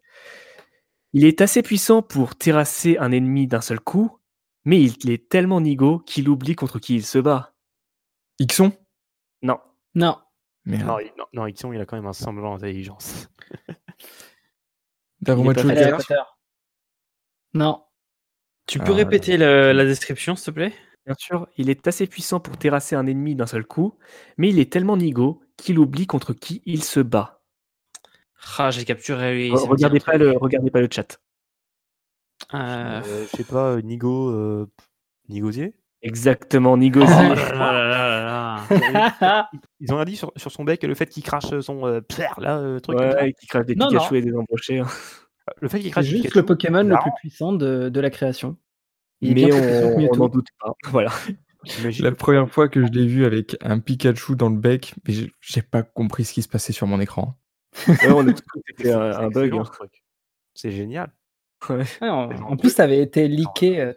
Il 1.12 1.26
est 1.26 1.42
assez 1.42 1.62
puissant 1.62 2.00
pour 2.00 2.34
terrasser 2.34 2.96
un 2.98 3.12
ennemi 3.12 3.46
d'un 3.46 3.60
seul 3.60 3.78
coup, 3.78 4.18
mais 4.64 4.80
il 4.82 5.10
est 5.10 5.28
tellement 5.28 5.60
nigo 5.60 5.98
qu'il 6.00 6.28
oublie 6.28 6.54
contre 6.54 6.78
qui 6.78 6.96
il 6.96 7.04
se 7.04 7.18
bat. 7.18 7.54
Ixon? 8.38 8.72
Non. 9.42 9.58
Non. 9.94 10.18
Merde. 10.64 10.86
Non, 10.86 10.98
il- 10.98 11.12
non, 11.18 11.24
non, 11.34 11.46
Ixion, 11.46 11.72
il 11.72 11.80
a 11.80 11.86
quand 11.86 11.96
même 11.96 12.06
un 12.06 12.12
semblant 12.14 12.54
d'intelligence. 12.54 13.28
Non. 17.52 17.84
Tu 18.66 18.78
peux 18.78 18.92
Ah, 18.92 18.96
répéter 18.96 19.36
le- 19.36 19.72
la 19.72 19.84
description, 19.84 20.36
s'il 20.36 20.46
te 20.46 20.50
plaît? 20.52 20.72
Bien 21.06 21.14
sûr, 21.18 21.46
il 21.58 21.68
est 21.68 21.86
assez 21.86 22.06
puissant 22.06 22.40
pour 22.40 22.56
terrasser 22.56 22.96
un 22.96 23.06
ennemi 23.06 23.34
d'un 23.34 23.46
seul 23.46 23.66
coup, 23.66 23.98
mais 24.38 24.48
il 24.48 24.58
est 24.58 24.72
tellement 24.72 24.96
nigo 24.96 25.42
qu'il 25.58 25.78
oublie 25.78 26.06
contre 26.06 26.32
qui 26.32 26.62
il 26.64 26.82
se 26.82 27.00
bat. 27.00 27.42
Ah, 28.58 28.70
j'ai 28.70 28.84
capturé. 28.86 29.50
Pas 30.00 30.16
le, 30.16 30.32
regardez 30.32 30.70
pas 30.70 30.80
le 30.80 30.88
chat. 30.90 31.20
Euh, 32.52 33.00
Euh, 33.04 33.24
je 33.32 33.36
sais 33.36 33.44
pas, 33.44 33.72
euh, 33.72 33.80
Nigo. 33.82 34.30
Euh... 34.30 34.66
Nigosier 35.28 35.74
Exactement, 36.02 36.72
Oh 36.72 36.76
Nigosier. 36.76 37.06
là 37.08 37.34
là 37.34 37.72
là 37.72 38.08
là 38.68 39.18
là. 39.20 39.50
Ils 39.80 39.90
ont 39.92 39.96
rien 39.96 40.04
dit 40.04 40.16
sur, 40.16 40.30
sur 40.36 40.52
son 40.52 40.62
bec, 40.64 40.82
le 40.82 40.94
fait 40.94 41.06
qu'il 41.06 41.22
crache 41.22 41.58
son 41.60 41.86
euh, 41.86 42.00
là, 42.38 42.58
euh, 42.58 42.78
truc. 42.78 42.98
comme 42.98 43.10
ça. 43.10 43.22
ouais, 43.22 43.32
qui 43.32 43.46
crache 43.46 43.64
des 43.64 43.74
Non, 43.74 43.88
Pikachu 43.88 44.12
non. 44.12 44.18
et 44.18 44.22
des 44.22 44.36
embrochés. 44.36 44.78
hein. 44.80 44.86
Le 45.62 45.68
fait 45.68 45.78
qu'il 45.78 45.86
C'est 45.86 45.92
crache 45.92 46.04
juste 46.04 46.22
Pikachu, 46.24 46.38
le 46.38 46.44
Pokémon 46.44 46.82
le 46.84 46.96
plus 47.00 47.10
puissant 47.20 47.52
de, 47.54 47.88
de 47.88 48.00
la 48.00 48.10
création. 48.10 48.56
Il 49.22 49.34
Mais 49.34 49.50
on 50.10 50.16
n'en 50.16 50.28
doute 50.28 50.48
pas. 50.60 50.72
Voilà. 50.90 51.10
J'imagine 51.64 52.04
La 52.04 52.12
première 52.12 52.50
fois 52.50 52.68
que 52.68 52.84
je 52.86 52.92
l'ai 52.92 53.06
vu 53.06 53.24
avec 53.24 53.56
un 53.62 53.78
Pikachu 53.78 54.36
dans 54.36 54.50
le 54.50 54.58
bec, 54.58 54.94
mais 55.08 55.14
j'ai- 55.14 55.62
pas 55.62 55.82
compris 55.82 56.26
ce 56.26 56.34
qui 56.34 56.42
se 56.42 56.48
passait 56.48 56.74
sur 56.74 56.86
mon 56.86 57.00
écran. 57.00 57.34
Ouais, 57.88 57.96
on 58.10 58.28
a 58.28 58.32
tout 58.34 58.42
un, 58.56 58.60
c'est 58.78 58.92
un 58.92 59.28
bug. 59.30 59.54
hein. 59.54 59.64
ce 59.64 59.70
truc. 59.72 60.02
C'est 60.54 60.70
génial. 60.70 61.10
Ouais. 61.68 61.84
Ouais, 62.00 62.08
en, 62.08 62.56
plus, 62.56 62.70
ça 62.70 62.84
avait 62.84 63.00
été 63.00 63.28
leaké. 63.28 63.80
euh, 63.80 63.92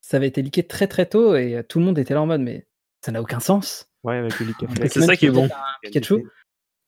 ça 0.00 0.18
avait 0.18 0.28
été 0.28 0.42
leaké 0.42 0.66
très 0.66 0.86
très 0.86 1.06
tôt 1.06 1.34
et 1.34 1.56
euh, 1.56 1.62
tout 1.62 1.78
le 1.78 1.84
monde 1.84 1.98
était 1.98 2.14
là 2.14 2.20
en 2.20 2.26
mode 2.26 2.42
mais 2.42 2.66
ça 3.04 3.12
n'a 3.12 3.20
aucun 3.22 3.40
sens. 3.40 3.90
Ouais, 4.02 4.16
avec 4.16 4.38
le 4.38 4.46
C'est 4.88 5.00
ça 5.00 5.16
qui 5.16 5.26
est 5.26 5.30
bon. 5.30 5.48
Pikachu. 5.82 6.26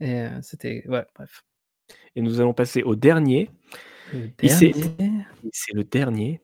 Et 0.01 0.21
euh, 0.21 0.43
c'était. 0.43 0.85
Ouais, 0.87 1.05
bref. 1.15 1.43
Et 2.15 2.21
nous 2.21 2.41
allons 2.41 2.55
passer 2.55 2.83
au 2.83 2.95
dernier. 2.95 3.51
Dernier. 4.39 4.75
C'est 5.53 5.73
le 5.75 5.85
dernier. 5.85 6.41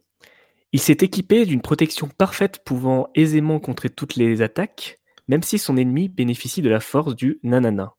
Il 0.73 0.81
s'est 0.81 0.99
équipé 1.01 1.45
d'une 1.45 1.61
protection 1.61 2.09
parfaite 2.09 2.65
pouvant 2.65 3.09
aisément 3.15 3.61
contrer 3.61 3.91
toutes 3.91 4.16
les 4.16 4.41
attaques, 4.41 5.01
même 5.29 5.43
si 5.43 5.59
son 5.59 5.77
ennemi 5.77 6.09
bénéficie 6.09 6.62
de 6.62 6.70
la 6.70 6.81
force 6.81 7.15
du 7.15 7.39
nanana. 7.43 7.95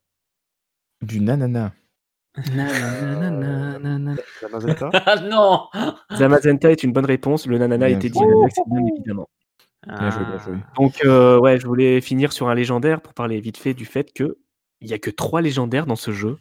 Du 1.02 1.20
nanana. 1.20 1.74
Mazetta. 4.52 4.90
Ah 5.06 5.16
non 5.22 5.68
Zamazenta 6.18 6.72
est 6.72 6.84
une 6.84 6.92
bonne 6.94 7.06
réponse. 7.06 7.46
Le 7.48 7.58
nanana 7.58 7.88
Bien 7.88 7.98
était 7.98 8.10
dit 8.10 8.20
bien 8.20 8.86
évidemment. 8.96 9.30
Bien 9.88 10.12
joué, 10.12 10.26
bien 10.26 10.38
joué. 10.40 10.56
Donc, 10.78 11.04
euh, 11.04 11.40
ouais, 11.40 11.60
je 11.60 11.68
voulais 11.68 12.00
finir 12.02 12.32
sur 12.32 12.48
un 12.50 12.56
légendaire 12.56 13.02
pour 13.02 13.14
parler 13.14 13.40
vite 13.42 13.58
fait 13.58 13.74
du 13.74 13.86
fait 13.86 14.14
que 14.14 14.38
il 14.82 14.90
y 14.90 14.94
a 14.94 15.00
que 15.00 15.10
trois 15.10 15.42
légendaires 15.42 15.86
dans 15.86 15.96
ce 15.96 16.12
jeu. 16.12 16.38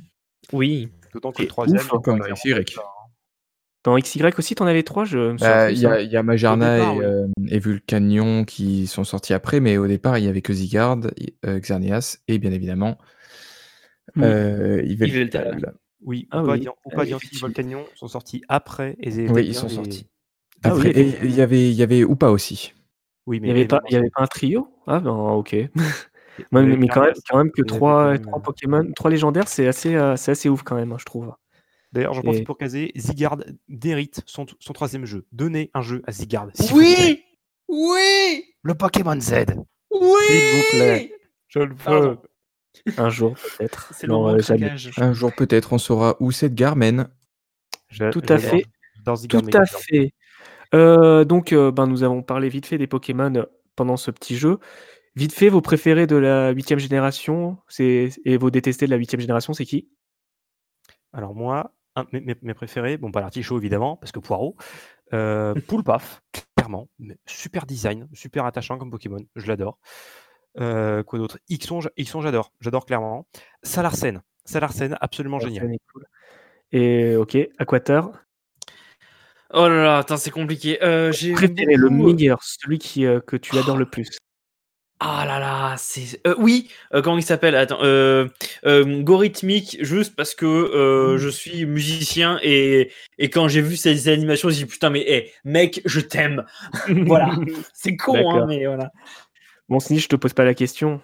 Oui. 0.52 0.88
D'autant 1.12 1.32
que 1.32 1.42
le 1.42 1.48
troisième. 1.48 1.80
ouf, 1.80 1.92
est 1.92 2.02
comme 2.02 2.18
pas 2.20 2.28
XY. 2.30 2.52
hein. 2.54 2.62
Dans 3.84 3.98
XY 3.98 4.22
aussi, 4.38 4.54
t'en 4.54 4.66
avais 4.66 4.84
trois, 4.84 5.04
je 5.04 5.32
me 5.32 5.38
souviens 5.38 5.54
Bah, 5.54 5.70
Il 5.72 5.78
y, 5.78 5.86
hein. 5.86 5.90
a, 5.92 6.00
y 6.00 6.16
a 6.16 6.22
départ, 6.22 6.94
et, 6.94 6.98
oui. 6.98 7.04
euh, 7.04 7.26
et 7.48 7.58
Vulcanion 7.58 8.44
qui 8.44 8.86
sont 8.86 9.02
sortis 9.02 9.34
après, 9.34 9.58
mais 9.58 9.76
au 9.76 9.88
départ, 9.88 10.18
il 10.18 10.24
y 10.24 10.28
avait 10.28 10.40
que 10.40 10.52
Zigard, 10.52 10.98
euh, 11.44 11.58
Xerneas 11.58 12.18
et 12.28 12.38
bien 12.38 12.52
évidemment 12.52 12.96
Euh. 14.18 14.82
Yveltal. 14.84 15.74
Oui, 16.04 16.26
Ah 16.30 16.42
ou 16.42 16.50
oui. 16.50 16.66
Opadian- 16.66 16.74
Ah, 16.96 17.04
et. 17.04 17.38
Volcanion 17.38 17.84
sont 17.94 18.08
sortis 18.08 18.42
après. 18.48 18.96
Et 19.00 19.28
Oui, 19.28 19.46
ils 19.46 19.54
sont 19.54 19.68
sortis. 19.68 20.08
Ah 20.64 20.74
oui, 20.74 20.88
Après, 20.88 21.00
et 21.00 21.18
il 21.24 21.34
y 21.34 21.40
avait, 21.40 21.68
il 21.70 21.74
y 21.74 21.82
avait 21.82 22.04
Oupa 22.04 22.28
aussi. 22.28 22.72
Oui, 23.26 23.36
Il 23.36 23.40
mais 23.42 23.48
n'y 23.48 23.52
avait, 23.52 23.66
pas- 23.66 23.82
il 23.88 23.94
y 23.94 23.96
avait 23.96 24.10
pas 24.10 24.22
un 24.22 24.26
trio? 24.26 24.68
Ah 24.86 24.98
ben 25.00 25.10
ok. 25.12 25.52
il 26.38 26.46
mais, 26.50 26.62
mais 26.76 26.88
quand, 26.88 27.02
même, 27.02 27.14
quand 27.28 27.36
même 27.38 27.50
que 27.52 27.62
il 27.62 27.64
trois, 27.66 28.18
trois 28.18 28.38
euh, 28.38 28.42
Pokémon, 28.42 28.92
trois 28.94 29.10
légendaires, 29.10 29.48
c'est 29.48 29.66
assez, 29.68 29.94
euh, 29.94 30.16
c'est 30.16 30.32
assez 30.32 30.48
ouf 30.48 30.62
quand 30.62 30.74
même, 30.76 30.92
hein, 30.92 30.96
je 30.98 31.04
trouve. 31.04 31.32
D'ailleurs, 31.92 32.14
j'en 32.14 32.22
profite 32.22 32.46
pour 32.46 32.56
caser. 32.58 32.90
Zigard 32.96 33.36
dérite 33.68 34.22
son, 34.26 34.46
son 34.58 34.72
troisième 34.72 35.04
jeu. 35.04 35.26
Donnez 35.30 35.70
un 35.74 35.82
jeu 35.82 36.02
à 36.06 36.12
Zigard. 36.12 36.48
Oui 36.72 37.22
Oui 37.68 38.44
Le 38.62 38.74
Pokémon 38.74 39.20
Z. 39.20 39.44
Oui 39.90 40.00
S'il 40.26 40.56
vous 40.56 40.62
plaît. 40.72 41.12
Je 41.48 41.58
le 41.58 41.66
veux. 41.68 41.74
Pardon. 41.84 42.18
Un 42.96 43.10
jour 43.10 43.34
peut-être. 43.58 43.92
C'est 43.94 44.06
Non, 44.06 44.28
euh, 44.28 44.36
de. 44.36 45.00
Un 45.02 45.12
jour 45.12 45.32
peut-être, 45.34 45.72
on 45.72 45.78
saura 45.78 46.16
où 46.20 46.30
cette 46.32 46.54
gare 46.54 46.76
mène. 46.76 47.08
J'a- 47.88 48.10
Tout 48.10 48.22
à 48.28 48.36
j'adore- 48.36 48.50
fait. 48.58 48.64
Tout 49.28 49.58
à 49.58 49.66
fait. 49.66 50.12
Euh, 50.74 51.24
donc, 51.24 51.52
euh, 51.52 51.70
ben, 51.70 51.86
nous 51.86 52.02
avons 52.02 52.22
parlé 52.22 52.48
vite 52.48 52.66
fait 52.66 52.78
des 52.78 52.86
Pokémon 52.86 53.34
euh, 53.34 53.44
pendant 53.76 53.96
ce 53.96 54.10
petit 54.10 54.36
jeu. 54.36 54.58
Vite 55.16 55.32
fait, 55.34 55.50
vos 55.50 55.60
préférés 55.60 56.06
de 56.06 56.16
la 56.16 56.50
huitième 56.52 56.78
génération 56.78 57.58
c'est 57.68 58.10
et 58.24 58.36
vos 58.38 58.50
détestés 58.50 58.86
de 58.86 58.90
la 58.90 58.96
huitième 58.96 59.20
génération, 59.20 59.52
c'est 59.52 59.66
qui? 59.66 59.90
Alors 61.12 61.34
moi, 61.34 61.74
un- 61.96 62.06
mes, 62.12 62.20
mes- 62.22 62.36
mes 62.40 62.54
préférés, 62.54 62.96
bon 62.96 63.10
pas 63.12 63.20
l'artichaut 63.20 63.58
évidemment, 63.58 63.96
parce 63.96 64.12
que 64.12 64.20
poireau. 64.20 64.56
Euh, 65.12 65.52
Poulpaf, 65.68 66.22
clairement. 66.56 66.88
mais 66.98 67.18
Super 67.26 67.66
design, 67.66 68.08
super 68.14 68.46
attachant 68.46 68.78
comme 68.78 68.90
Pokémon, 68.90 69.20
je 69.36 69.46
l'adore. 69.46 69.78
Euh, 70.60 71.02
quoi 71.02 71.18
d'autre? 71.18 71.38
Ixon, 71.48 71.80
j'a- 71.80 71.90
Ixon, 71.96 72.20
j'adore, 72.20 72.52
j'adore 72.60 72.84
clairement. 72.86 73.26
Salarsen, 73.62 74.20
Salarsen, 74.44 74.96
absolument 75.00 75.38
génial. 75.40 75.70
Cool. 75.92 76.04
Et 76.72 77.16
ok, 77.16 77.36
Aquater, 77.58 78.02
Oh 79.54 79.68
là 79.68 79.82
là, 79.82 79.98
attends, 79.98 80.16
c'est 80.16 80.30
compliqué. 80.30 80.82
Euh, 80.82 81.12
j'ai 81.12 81.32
préféré, 81.34 81.74
le 81.76 81.90
beaucoup- 81.90 82.14
meilleur, 82.14 82.42
celui 82.42 82.78
qui, 82.78 83.04
euh, 83.04 83.20
que 83.20 83.36
tu 83.36 83.56
adores 83.58 83.76
le 83.76 83.84
plus. 83.84 84.08
Ah 84.98 85.24
là 85.26 85.38
là, 85.40 85.74
c'est. 85.78 86.20
euh, 86.26 86.34
oui, 86.38 86.70
euh, 86.94 87.02
comment 87.02 87.18
il 87.18 87.22
s'appelle? 87.24 87.54
Attends, 87.56 87.82
euh, 87.82 88.28
euh, 88.64 89.02
Gorithmique, 89.02 89.76
juste 89.80 90.14
parce 90.16 90.34
que 90.34 90.46
euh, 90.46 91.18
je 91.18 91.28
suis 91.28 91.66
musicien 91.66 92.38
et, 92.42 92.90
et 93.18 93.28
quand 93.28 93.48
j'ai 93.48 93.60
vu 93.60 93.76
ces 93.76 94.08
animations, 94.08 94.48
j'ai 94.48 94.58
dit 94.64 94.66
putain, 94.66 94.88
mais 94.90 95.00
hé, 95.00 95.32
mec, 95.44 95.82
je 95.84 96.00
t'aime. 96.00 96.46
voilà, 96.88 97.30
c'est 97.74 97.96
con, 97.96 98.14
hein, 98.14 98.46
mais 98.48 98.64
voilà. 98.64 98.90
Bon, 99.68 99.80
Sni, 99.80 99.98
je 99.98 100.08
te 100.08 100.16
pose 100.16 100.32
pas 100.32 100.44
la 100.44 100.54
question. 100.54 101.00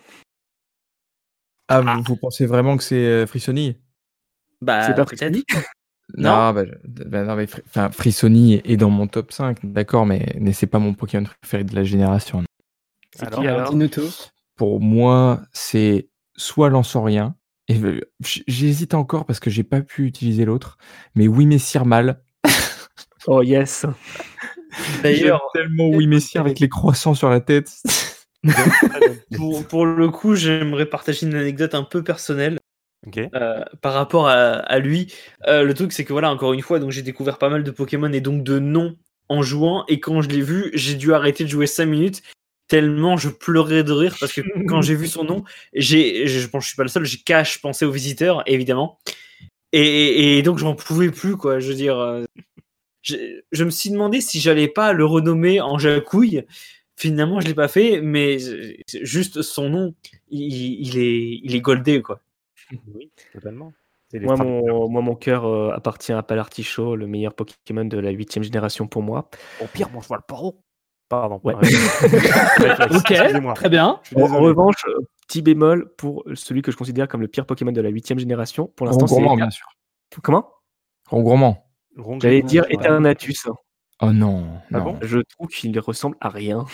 Ah, 1.68 1.80
vous, 1.80 2.02
vous 2.02 2.16
pensez 2.16 2.46
vraiment 2.46 2.76
que 2.76 2.82
c'est 2.82 2.96
euh, 2.96 3.26
Frissoni? 3.26 3.76
Bah, 4.60 4.82
c'est 4.86 4.94
pas. 4.94 5.04
Frissoni? 5.06 5.44
Non. 6.16 6.30
Non, 6.30 6.52
bah, 6.54 6.62
bah, 6.84 7.22
non, 7.22 7.36
mais 7.36 7.46
Fri- 7.46 7.60
enfin, 7.66 7.90
Frissoni 7.90 8.62
est 8.64 8.78
dans 8.78 8.88
mon 8.88 9.06
top 9.06 9.30
5, 9.30 9.58
d'accord, 9.62 10.06
mais, 10.06 10.34
mais 10.40 10.54
c'est 10.54 10.66
pas 10.66 10.78
mon 10.78 10.94
Pokémon 10.94 11.26
préféré 11.42 11.64
de 11.64 11.74
la 11.74 11.84
génération. 11.84 12.44
C'est 13.14 13.26
Alors, 13.26 13.40
qui 13.40 13.46
Alors, 13.46 13.58
alors? 13.60 13.70
dis-nous 13.72 13.88
tout. 13.88 14.10
Pour 14.56 14.80
moi, 14.80 15.42
c'est 15.52 16.08
soit 16.34 16.70
Lansorien, 16.70 17.36
et 17.68 17.78
j'hésite 18.22 18.94
encore 18.94 19.26
parce 19.26 19.38
que 19.38 19.50
j'ai 19.50 19.64
pas 19.64 19.82
pu 19.82 20.06
utiliser 20.06 20.46
l'autre, 20.46 20.78
mais 21.14 21.28
oui, 21.28 21.44
Messire 21.44 21.84
Mal. 21.84 22.22
Oh 23.26 23.42
yes. 23.42 23.84
D'ailleurs, 25.02 25.42
tellement 25.52 25.90
oui, 25.90 26.06
Messire 26.06 26.40
avec 26.40 26.58
les 26.58 26.70
croissants 26.70 27.12
sur 27.14 27.28
la 27.28 27.40
tête. 27.42 27.70
pour, 29.36 29.66
pour 29.66 29.86
le 29.86 30.08
coup, 30.10 30.34
j'aimerais 30.34 30.86
partager 30.86 31.26
une 31.26 31.34
anecdote 31.34 31.74
un 31.74 31.82
peu 31.84 32.02
personnelle. 32.02 32.58
Euh, 33.34 33.64
par 33.80 33.94
rapport 33.94 34.28
à, 34.28 34.34
à 34.54 34.78
lui. 34.78 35.12
Euh, 35.46 35.62
le 35.62 35.72
truc, 35.74 35.92
c'est 35.92 36.04
que 36.04 36.12
voilà, 36.12 36.30
encore 36.30 36.52
une 36.52 36.62
fois, 36.62 36.78
donc 36.78 36.90
j'ai 36.90 37.02
découvert 37.02 37.38
pas 37.38 37.48
mal 37.48 37.62
de 37.64 37.70
Pokémon 37.70 38.12
et 38.12 38.20
donc 38.20 38.42
de 38.42 38.58
noms 38.58 38.96
en 39.28 39.42
jouant. 39.42 39.84
Et 39.88 40.00
quand 40.00 40.20
je 40.22 40.28
l'ai 40.28 40.42
vu, 40.42 40.70
j'ai 40.74 40.94
dû 40.94 41.12
arrêter 41.14 41.44
de 41.44 41.48
jouer 41.48 41.66
5 41.66 41.86
minutes 41.86 42.22
tellement 42.68 43.16
je 43.16 43.30
pleurais 43.30 43.82
de 43.82 43.92
rire 43.92 44.14
parce 44.20 44.32
que 44.32 44.42
quand 44.68 44.82
j'ai 44.82 44.94
vu 44.94 45.06
son 45.06 45.24
nom, 45.24 45.42
j'ai, 45.72 46.26
je 46.26 46.46
pense 46.46 46.60
que 46.60 46.64
je 46.64 46.68
suis 46.68 46.76
pas 46.76 46.82
le 46.82 46.90
seul, 46.90 47.04
j'ai 47.06 47.16
cash 47.18 47.62
pensé 47.62 47.86
aux 47.86 47.90
visiteurs, 47.90 48.42
évidemment. 48.46 48.98
Et, 49.72 50.38
et- 50.38 50.42
donc 50.42 50.58
j'en 50.58 50.74
pouvais 50.74 51.10
plus, 51.10 51.36
quoi. 51.36 51.60
Je 51.60 51.68
veux 51.68 51.74
dire, 51.74 51.98
euh, 51.98 52.24
je, 53.02 53.16
je 53.52 53.64
me 53.64 53.70
suis 53.70 53.90
demandé 53.90 54.20
si 54.20 54.40
j'allais 54.40 54.68
pas 54.68 54.92
le 54.92 55.04
renommer 55.04 55.60
en 55.60 55.78
Jacouille. 55.78 56.44
Finalement, 56.98 57.40
je 57.40 57.46
l'ai 57.46 57.54
pas 57.54 57.68
fait, 57.68 58.00
mais 58.00 58.38
juste 59.02 59.42
son 59.42 59.70
nom, 59.70 59.94
il, 60.30 60.40
il 60.80 60.98
est, 60.98 61.40
il 61.44 61.54
est 61.54 61.60
goldé, 61.60 62.02
quoi. 62.02 62.20
Oui, 62.92 63.12
totalement. 63.32 63.72
Moi, 64.14 64.36
mon, 64.36 64.88
moi, 64.88 65.00
mon 65.00 65.14
cœur 65.14 65.44
euh, 65.46 65.70
appartient 65.70 66.12
à 66.12 66.24
Palartichaut, 66.24 66.96
le 66.96 67.06
meilleur 67.06 67.34
Pokémon 67.34 67.84
de 67.84 67.98
la 67.98 68.10
huitième 68.10 68.42
génération 68.42 68.88
pour 68.88 69.02
moi. 69.02 69.30
Au 69.62 69.66
pire, 69.66 69.90
mon 69.90 70.00
cheval 70.00 70.22
paro. 70.26 70.60
Pardon. 71.08 71.40
Ouais. 71.44 71.54
Ok, 72.90 73.10
Excusez-moi. 73.12 73.54
très 73.54 73.68
bien. 73.68 74.00
Je 74.10 74.16
En, 74.16 74.40
revanche, 74.40 74.84
euh, 74.88 74.98
petit 75.28 75.40
bémol 75.40 75.94
pour 75.96 76.24
celui 76.34 76.62
que 76.62 76.72
je 76.72 76.76
considère 76.76 77.06
comme 77.06 77.20
le 77.20 77.28
pire 77.28 77.46
Pokémon 77.46 77.70
de 77.70 77.80
la 77.80 77.90
huitième 77.90 78.18
génération. 78.18 78.72
Pour 78.74 78.86
l'instant, 78.86 79.06
c'est 79.06 79.14
Rongourmand, 79.14 79.36
Eter- 79.36 79.42
bien 79.42 79.50
sûr. 79.50 79.68
Comment? 80.20 80.50
Rongourmand. 81.08 81.64
Rongourmand, 81.96 82.20
J'allais 82.20 82.42
dire 82.42 82.64
ouais. 82.64 82.74
Eternatus. 82.74 83.46
Oh 84.00 84.12
non, 84.12 84.46
Ah 84.72 84.78
non. 84.78 84.84
bon? 84.84 84.98
Je 85.02 85.18
trouve 85.18 85.48
qu'il 85.48 85.78
ressemble 85.80 86.16
à 86.20 86.28
rien. 86.28 86.64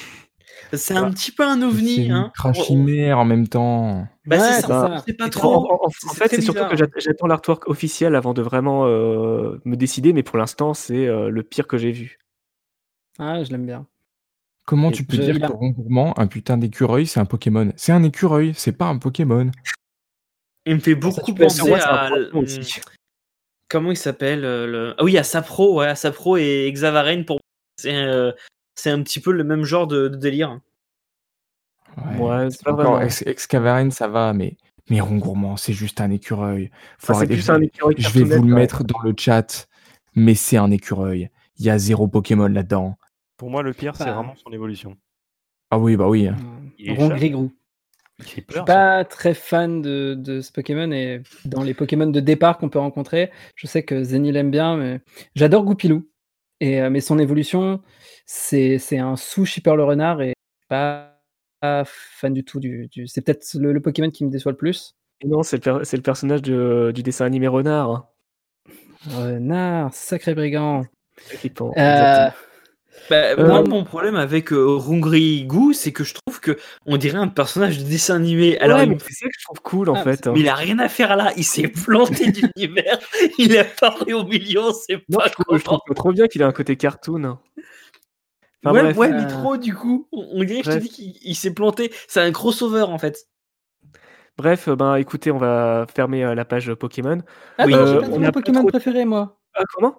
C'est 0.72 0.94
un 0.94 1.10
petit 1.10 1.32
peu 1.32 1.42
un 1.44 1.60
ovni, 1.62 2.06
c'est 2.06 2.10
hein. 2.10 2.24
ultra 2.26 2.52
chimère 2.52 3.18
en 3.18 3.24
même 3.24 3.48
temps. 3.48 4.06
Bah, 4.26 4.36
Ouais, 4.38 4.60
c'est 4.60 5.16
pas 5.16 5.28
trop. 5.30 5.70
en- 5.70 5.86
en 5.86 5.88
c'est 5.88 6.14
fait, 6.14 6.28
c'est 6.28 6.42
surtout 6.42 6.66
que 6.68 6.76
j'att- 6.76 6.90
j'attends 6.96 7.26
l'artwork 7.26 7.66
officiel 7.68 8.14
avant 8.14 8.34
de 8.34 8.42
vraiment 8.42 8.86
euh, 8.86 9.60
me 9.64 9.76
décider, 9.76 10.12
mais 10.12 10.22
pour 10.22 10.38
l'instant, 10.38 10.72
c'est 10.74 11.06
euh, 11.06 11.28
le 11.30 11.42
pire 11.42 11.66
que 11.66 11.76
j'ai 11.78 11.92
vu. 11.92 12.18
Ah, 13.18 13.42
je 13.42 13.50
l'aime 13.50 13.66
bien. 13.66 13.86
Comment 14.66 14.90
Et 14.90 14.92
tu 14.92 15.04
peux 15.04 15.18
dire 15.18 15.38
que 15.40 15.52
Rongourmand, 15.52 16.14
un 16.18 16.26
putain 16.26 16.56
d'écureuil, 16.56 17.06
c'est 17.06 17.20
un 17.20 17.26
Pokémon? 17.26 17.72
C'est 17.76 17.92
un 17.92 18.02
écureuil, 18.02 18.52
c'est 18.56 18.72
pas 18.72 18.86
un 18.86 18.98
Pokémon. 18.98 19.50
Il 20.66 20.76
me 20.76 20.80
fait 20.80 20.94
Ça, 20.94 21.00
beaucoup 21.00 21.34
penser 21.34 21.72
à. 21.74 22.10
Comment 23.68 23.90
il 23.90 23.96
s'appelle 23.96 24.44
euh, 24.44 24.66
le... 24.66 24.94
Ah 24.98 25.04
oui, 25.04 25.16
à 25.18 25.22
Sapro, 25.24 25.78
ouais, 25.78 25.86
à 25.86 25.94
Sapro 25.94 26.36
et 26.36 26.70
Xavarène 26.72 27.24
pour 27.24 27.36
moi. 27.36 27.40
C'est 27.80 27.94
euh, 27.96 28.30
c'est 28.76 28.90
un 28.90 29.02
petit 29.02 29.20
peu 29.20 29.32
le 29.32 29.44
même 29.44 29.64
genre 29.64 29.86
de, 29.86 30.08
de 30.08 30.16
délire. 30.16 30.60
Ouais, 32.18 32.50
c'est 32.50 32.62
pas 32.64 32.72
Encore 32.72 32.84
vraiment. 32.84 33.00
Ex- 33.00 33.22
Excavaren, 33.26 33.90
ça 33.90 34.08
va, 34.08 34.32
mais, 34.32 34.56
mais 34.90 35.00
Rongourmand, 35.00 35.56
c'est 35.56 35.72
juste 35.72 36.00
un 36.00 36.10
écureuil. 36.10 36.70
Faut 36.98 37.12
Ah, 37.12 37.14
c'est 37.14 37.18
arrêter. 37.18 37.34
plus 37.34 37.42
je, 37.46 37.52
un 37.52 37.60
écureuil 37.60 37.94
je 37.98 38.08
vais 38.10 38.24
vous 38.24 38.42
le 38.44 38.52
ouais. 38.54 38.60
mettre 38.60 38.84
dans 38.84 39.00
le 39.02 39.14
chat, 39.16 39.68
mais 40.14 40.34
c'est 40.34 40.56
un 40.56 40.70
écureuil. 40.70 41.30
Il 41.58 41.64
y 41.64 41.70
a 41.70 41.78
zéro 41.78 42.08
Pokémon 42.08 42.48
là-dedans. 42.48 42.96
Pour 43.36 43.50
moi, 43.50 43.62
le 43.62 43.72
pire, 43.72 43.94
c'est 43.96 44.04
Bah. 44.04 44.12
vraiment 44.14 44.34
son 44.36 44.50
évolution. 44.52 44.96
Ah 45.70 45.78
oui, 45.78 45.96
bah 45.96 46.08
oui. 46.08 46.28
Il 46.78 46.90
est 46.90 46.94
Ron. 46.96 47.50
Fait 48.18 48.24
Je 48.24 48.28
suis 48.28 48.42
peur. 48.42 48.64
ça. 48.66 48.74
pas 48.74 49.04
très 49.04 49.34
fan 49.34 49.82
de, 49.82 50.14
de 50.16 50.40
ce 50.40 50.52
Pokémon 50.52 50.90
et 50.92 51.22
dans 51.44 51.62
les 51.62 51.74
Pokémon 51.74 52.06
de 52.06 52.20
départ 52.20 52.58
qu'on 52.58 52.68
peut 52.68 52.78
rencontrer, 52.78 53.30
je 53.56 53.66
sais 53.66 53.82
que 53.82 54.04
Zenny 54.04 54.30
l'aime 54.32 54.50
bien, 54.50 54.76
mais 54.76 55.00
j'adore 55.34 55.64
Goupilou. 55.64 56.08
Et, 56.60 56.80
euh, 56.80 56.88
mais 56.90 57.00
son 57.00 57.18
évolution, 57.18 57.82
c'est 58.26 58.78
c'est 58.78 58.98
un 58.98 59.16
sous-shipper 59.16 59.74
le 59.76 59.84
renard 59.84 60.22
et 60.22 60.34
pas, 60.68 61.20
pas 61.60 61.82
fan 61.84 62.32
du 62.32 62.44
tout. 62.44 62.60
Du, 62.60 62.86
du- 62.88 63.08
C'est 63.08 63.22
peut-être 63.22 63.44
le, 63.58 63.72
le 63.72 63.80
Pokémon 63.80 64.10
qui 64.10 64.24
me 64.24 64.30
déçoit 64.30 64.52
le 64.52 64.58
plus. 64.58 64.94
Et 65.20 65.26
non, 65.26 65.42
c'est 65.42 65.56
le, 65.56 65.60
per- 65.82 65.96
le 65.96 66.02
personnage 66.02 66.42
de- 66.42 66.92
du 66.94 67.02
dessin 67.02 67.24
animé 67.26 67.48
Renard. 67.48 68.08
Renard, 69.08 69.92
sacré 69.92 70.34
brigand. 70.34 70.84
C'est 71.18 71.36
flippant, 71.36 71.72
Euh, 71.76 71.80
exactement. 72.26 72.32
Bah, 73.10 73.16
Euh, 73.38 73.46
moi, 73.48 73.62
mon 73.62 73.84
problème 73.84 74.16
avec 74.16 74.52
euh, 74.52 74.76
Rungri 74.76 75.44
Gu, 75.44 75.74
c'est 75.74 75.92
que 75.92 76.04
je 76.04 76.14
trouve 76.14 76.40
que 76.40 76.56
on 76.86 76.96
dirait 76.96 77.18
un 77.18 77.28
personnage 77.28 77.78
de 77.78 77.84
dessin 77.84 78.16
animé. 78.16 78.58
Alors, 78.58 78.78
ouais, 78.78 78.86
il, 78.86 79.00
c'est 79.00 79.12
ça 79.12 79.26
que 79.26 79.32
je 79.38 79.44
trouve 79.44 79.60
cool 79.60 79.90
en 79.90 79.94
Ah, 79.96 80.02
fait. 80.04 80.26
hein. 80.26 80.32
mais 80.34 80.40
il 80.40 80.48
a 80.48 80.54
rien 80.54 80.78
à 80.78 80.88
faire 80.88 81.16
là. 81.16 81.32
Il 81.36 81.44
s'est 81.44 81.68
planté 81.68 82.30
d'univers. 82.32 82.98
Il 83.38 83.54
est 83.54 83.78
parlé 83.78 84.12
au 84.14 84.24
milieu. 84.24 84.60
Non, 85.08 85.18
pas 85.18 85.26
je 85.28 85.32
trouve, 85.32 85.58
je 85.58 85.64
trouve 85.64 85.78
trop 85.94 86.12
bien 86.12 86.26
qu'il 86.28 86.40
ait 86.40 86.46
un 86.46 86.52
côté 86.52 86.76
cartoon. 86.76 87.38
Enfin, 88.64 88.74
ouais, 88.74 88.82
bref. 88.82 88.96
ouais, 88.96 89.08
mais 89.10 89.24
Euh, 89.24 89.28
trop 89.28 89.56
du 89.58 89.74
coup. 89.74 90.08
On 90.12 90.42
dirait 90.42 90.62
que 90.62 90.70
je 90.70 90.76
te 90.78 90.82
dis 90.82 90.88
qu'il 90.88 91.12
il 91.22 91.34
s'est 91.34 91.52
planté. 91.52 91.92
C'est 92.08 92.20
un 92.22 92.32
crossover 92.32 92.82
en 92.82 92.98
fait. 92.98 93.26
Bref, 94.38 94.66
euh, 94.68 94.74
ben 94.76 94.96
écoutez, 94.96 95.30
on 95.30 95.38
va 95.38 95.86
fermer 95.94 96.24
euh, 96.24 96.34
la 96.34 96.44
page 96.44 96.72
Pokémon. 96.74 97.18
Attends, 97.58 97.66
Oui, 97.66 97.72
j'ai 97.72 97.78
euh, 97.78 98.00
pas 98.00 98.06
a 98.06 98.18
mon 98.18 98.30
Pokémon 98.32 98.60
trop- 98.60 98.68
préféré, 98.68 99.04
moi. 99.04 99.38
Ah, 99.54 99.62
comment? 99.74 99.96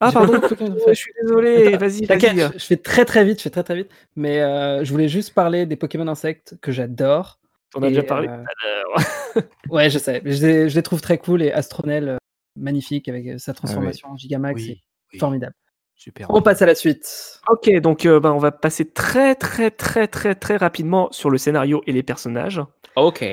Ah, 0.00 0.12
pardon, 0.12 0.40
je 0.88 0.94
suis 0.94 1.12
désolé, 1.20 1.76
vas-y, 1.76 2.06
T'inquiète, 2.06 2.36
je, 2.36 2.58
je 2.58 2.64
fais 2.64 2.76
très 2.76 3.04
très 3.04 3.24
vite, 3.24 3.38
je 3.38 3.42
fais 3.42 3.50
très 3.50 3.64
très 3.64 3.74
vite. 3.74 3.90
Mais 4.16 4.40
euh, 4.40 4.84
je 4.84 4.92
voulais 4.92 5.08
juste 5.08 5.34
parler 5.34 5.66
des 5.66 5.76
Pokémon 5.76 6.06
insectes 6.06 6.56
que 6.60 6.70
j'adore. 6.70 7.40
On 7.74 7.82
a 7.82 7.88
déjà 7.88 8.02
parlé 8.02 8.28
euh. 8.28 9.42
Ouais, 9.70 9.90
je 9.90 9.98
sais. 9.98 10.22
Je 10.24 10.46
les, 10.46 10.68
je 10.68 10.74
les 10.76 10.82
trouve 10.82 11.00
très 11.00 11.18
cool 11.18 11.42
et 11.42 11.52
Astronel, 11.52 12.08
euh, 12.08 12.16
magnifique 12.56 13.08
avec 13.08 13.40
sa 13.40 13.54
transformation 13.54 14.10
en 14.10 14.16
Gigamax. 14.16 14.60
Oui, 14.60 14.66
c'est 14.66 15.14
oui. 15.14 15.18
formidable. 15.18 15.54
Super. 15.98 16.30
On 16.30 16.40
passe 16.42 16.62
à 16.62 16.66
la 16.66 16.76
suite. 16.76 17.40
Ok, 17.48 17.68
donc 17.80 18.06
euh, 18.06 18.20
ben, 18.20 18.30
on 18.30 18.38
va 18.38 18.52
passer 18.52 18.88
très 18.88 19.34
très 19.34 19.72
très 19.72 20.06
très 20.06 20.36
très 20.36 20.56
rapidement 20.56 21.10
sur 21.10 21.28
le 21.28 21.38
scénario 21.38 21.82
et 21.88 21.92
les 21.92 22.04
personnages. 22.04 22.62
Ok. 22.94 23.24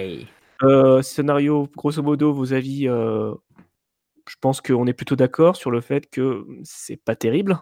Euh, 0.64 1.04
scénario, 1.04 1.70
grosso 1.78 2.02
modo, 2.02 2.34
vos 2.34 2.54
avis, 2.54 2.88
euh, 2.88 3.36
je 4.28 4.36
pense 4.42 4.62
qu'on 4.62 4.88
est 4.88 4.94
plutôt 4.94 5.16
d'accord 5.16 5.56
sur 5.56 5.72
le 5.72 5.82
fait 5.82 6.10
que 6.10 6.46
c'est 6.64 6.98
pas 6.98 7.16
terrible. 7.16 7.58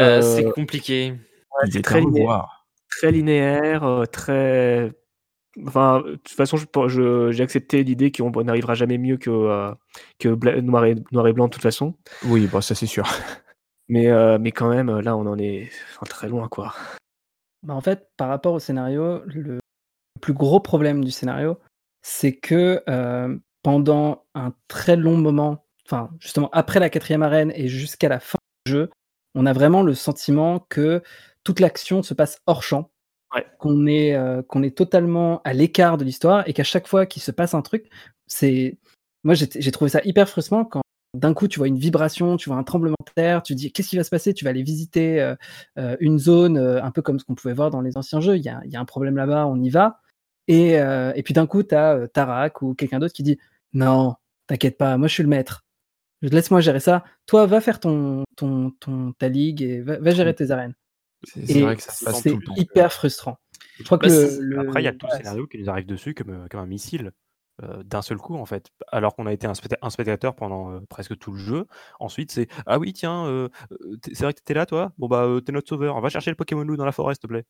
Euh, 0.00 0.18
Euh, 0.18 0.22
c'est 0.22 0.50
compliqué. 0.50 1.14
Il 1.66 1.72
c'est 1.72 1.78
est 1.78 1.82
très 1.82 2.00
linéaire. 2.00 2.66
très 2.90 3.12
linéaire, 3.12 3.84
euh, 3.84 4.04
très. 4.06 4.92
Enfin, 5.66 6.00
de 6.00 6.16
toute 6.16 6.30
façon, 6.30 6.56
je 6.56 6.66
pense- 6.66 6.90
je- 6.90 7.30
j'ai 7.30 7.42
accepté 7.44 7.84
l'idée 7.84 8.10
qu'on 8.10 8.30
n'arrivera 8.42 8.74
jamais 8.74 8.98
mieux 8.98 9.16
que, 9.16 9.30
euh, 9.30 9.72
noir, 10.62 10.84
et, 10.84 10.96
noir 11.12 11.28
et 11.28 11.32
blanc 11.32 11.46
de 11.46 11.52
toute 11.52 11.62
façon. 11.62 11.94
Oui, 12.24 12.48
bon, 12.48 12.60
ça 12.60 12.74
c'est 12.74 12.86
sûr. 12.86 13.04
Mais, 13.88 14.06
euh, 14.08 14.38
mais 14.40 14.50
quand 14.50 14.70
même, 14.70 14.98
là, 15.00 15.14
on 15.14 15.26
en 15.26 15.38
est 15.38 15.68
enfin, 15.90 16.06
très 16.08 16.26
loin, 16.26 16.48
quoi. 16.48 16.74
Bah, 17.62 17.74
en 17.74 17.82
fait, 17.82 18.08
par 18.16 18.28
rapport 18.30 18.54
au 18.54 18.58
scénario, 18.58 19.22
le 19.26 19.58
plus 20.22 20.32
gros 20.32 20.58
problème 20.58 21.04
du 21.04 21.10
scénario, 21.10 21.58
c'est 22.00 22.34
que 22.34 22.82
euh, 22.88 23.36
pendant 23.64 24.24
un 24.36 24.52
très 24.68 24.94
long 24.94 25.16
moment, 25.16 25.64
enfin 25.86 26.10
justement 26.20 26.48
après 26.52 26.78
la 26.78 26.90
quatrième 26.90 27.24
arène 27.24 27.52
et 27.56 27.66
jusqu'à 27.66 28.08
la 28.08 28.20
fin 28.20 28.38
du 28.66 28.72
jeu, 28.72 28.90
on 29.34 29.46
a 29.46 29.52
vraiment 29.52 29.82
le 29.82 29.94
sentiment 29.94 30.60
que 30.68 31.02
toute 31.42 31.58
l'action 31.58 32.04
se 32.04 32.14
passe 32.14 32.38
hors 32.46 32.62
champ, 32.62 32.90
Ouais. 33.34 33.44
qu'on 33.58 33.86
est, 33.88 34.14
euh, 34.14 34.42
est 34.62 34.76
totalement 34.76 35.42
à 35.42 35.52
l'écart 35.54 35.96
de 35.98 36.04
l'histoire 36.04 36.48
et 36.48 36.52
qu'à 36.52 36.62
chaque 36.62 36.86
fois 36.86 37.04
qu'il 37.04 37.20
se 37.20 37.32
passe 37.32 37.52
un 37.54 37.62
truc, 37.62 37.90
c'est 38.28 38.78
moi 39.24 39.34
j'ai 39.34 39.72
trouvé 39.72 39.88
ça 39.88 40.00
hyper 40.04 40.28
frustrant 40.28 40.64
quand 40.64 40.82
d'un 41.14 41.32
coup 41.32 41.48
tu 41.48 41.58
vois 41.58 41.68
une 41.68 41.78
vibration, 41.78 42.36
tu 42.36 42.48
vois 42.50 42.58
un 42.58 42.64
tremblement 42.64 42.96
de 43.06 43.12
terre, 43.12 43.42
tu 43.42 43.54
dis 43.54 43.72
qu'est-ce 43.72 43.88
qui 43.88 43.96
va 43.96 44.04
se 44.04 44.10
passer, 44.10 44.34
tu 44.34 44.44
vas 44.44 44.50
aller 44.50 44.62
visiter 44.62 45.20
euh, 45.20 45.34
euh, 45.78 45.96
une 46.00 46.18
zone 46.18 46.58
euh, 46.58 46.82
un 46.82 46.90
peu 46.90 47.02
comme 47.02 47.18
ce 47.18 47.24
qu'on 47.24 47.34
pouvait 47.34 47.54
voir 47.54 47.70
dans 47.70 47.80
les 47.80 47.96
anciens 47.96 48.20
jeux, 48.20 48.36
il 48.36 48.42
y 48.44 48.48
a, 48.48 48.60
y 48.66 48.76
a 48.76 48.80
un 48.80 48.84
problème 48.84 49.16
là-bas, 49.16 49.46
on 49.46 49.60
y 49.60 49.70
va. 49.70 50.00
Et, 50.46 50.72
et 50.74 51.22
puis 51.24 51.32
d'un 51.32 51.46
coup, 51.46 51.62
tu 51.62 51.74
as 51.74 52.06
Tarak 52.08 52.60
ou 52.60 52.74
quelqu'un 52.74 52.98
d'autre 52.98 53.14
qui 53.14 53.22
dit 53.22 53.38
Non, 53.74 54.14
t'inquiète 54.46 54.78
pas, 54.78 54.96
moi 54.96 55.08
je 55.08 55.14
suis 55.14 55.22
le 55.22 55.28
maître. 55.28 55.62
Laisse-moi 56.22 56.60
gérer 56.60 56.80
ça. 56.80 57.04
Toi, 57.26 57.44
va 57.46 57.60
faire 57.60 57.80
ton, 57.80 58.24
ton, 58.36 58.70
ton, 58.80 59.12
ta 59.12 59.28
ligue 59.28 59.60
et 59.62 59.80
va, 59.82 59.98
va 59.98 60.10
gérer 60.12 60.34
tes 60.34 60.50
arènes. 60.50 60.74
C'est 61.24 61.60
vrai 61.60 61.76
que 61.76 61.82
ça 61.82 61.92
se 61.92 62.04
passe 62.04 62.22
tout 62.22 62.36
le 62.36 62.42
temps. 62.44 62.54
hyper 62.56 62.92
frustrant. 62.92 63.38
Je 63.78 63.84
crois 63.84 63.98
que 63.98 64.06
Bah, 64.06 64.12
le, 64.12 64.28
c'est- 64.28 64.40
le- 64.40 64.60
Après, 64.60 64.80
il 64.82 64.84
y 64.84 64.88
a 64.88 64.92
tout 64.92 65.06
le 65.10 65.16
scénario 65.16 65.46
qui 65.46 65.58
nous 65.58 65.68
arrive 65.68 65.86
dessus 65.86 66.14
comme, 66.14 66.30
euh, 66.30 66.46
comme 66.50 66.60
un 66.60 66.66
missile. 66.66 67.12
euh, 67.62 67.84
d'un 67.84 68.02
seul 68.02 68.18
coup 68.18 68.34
en 68.34 68.46
fait 68.46 68.72
alors 68.90 69.14
qu'on 69.14 69.26
a 69.26 69.32
été 69.32 69.46
un, 69.46 69.52
specta- 69.52 69.78
un 69.80 69.88
spectateur 69.88 70.34
pendant 70.34 70.72
euh, 70.72 70.80
presque 70.88 71.16
tout 71.16 71.30
le 71.30 71.38
jeu 71.38 71.66
ensuite 72.00 72.32
c'est 72.32 72.48
ah 72.66 72.80
oui 72.80 72.92
tiens 72.92 73.26
euh, 73.26 73.48
t'es- 74.02 74.12
c'est 74.12 74.24
vrai 74.24 74.32
que 74.34 74.40
t'étais 74.40 74.54
là 74.54 74.66
toi? 74.66 74.92
Bon 74.98 75.06
bah 75.06 75.22
euh, 75.22 75.40
t'es 75.40 75.52
notre 75.52 75.68
sauveur 75.68 76.00
va 76.00 76.08
chercher 76.08 76.30
le 76.32 76.36
Pokémon 76.36 76.64
loup 76.64 76.76
dans 76.76 76.84
la 76.84 76.90
forêt 76.90 77.14
s'il 77.14 77.20
te 77.20 77.26
plaît 77.28 77.44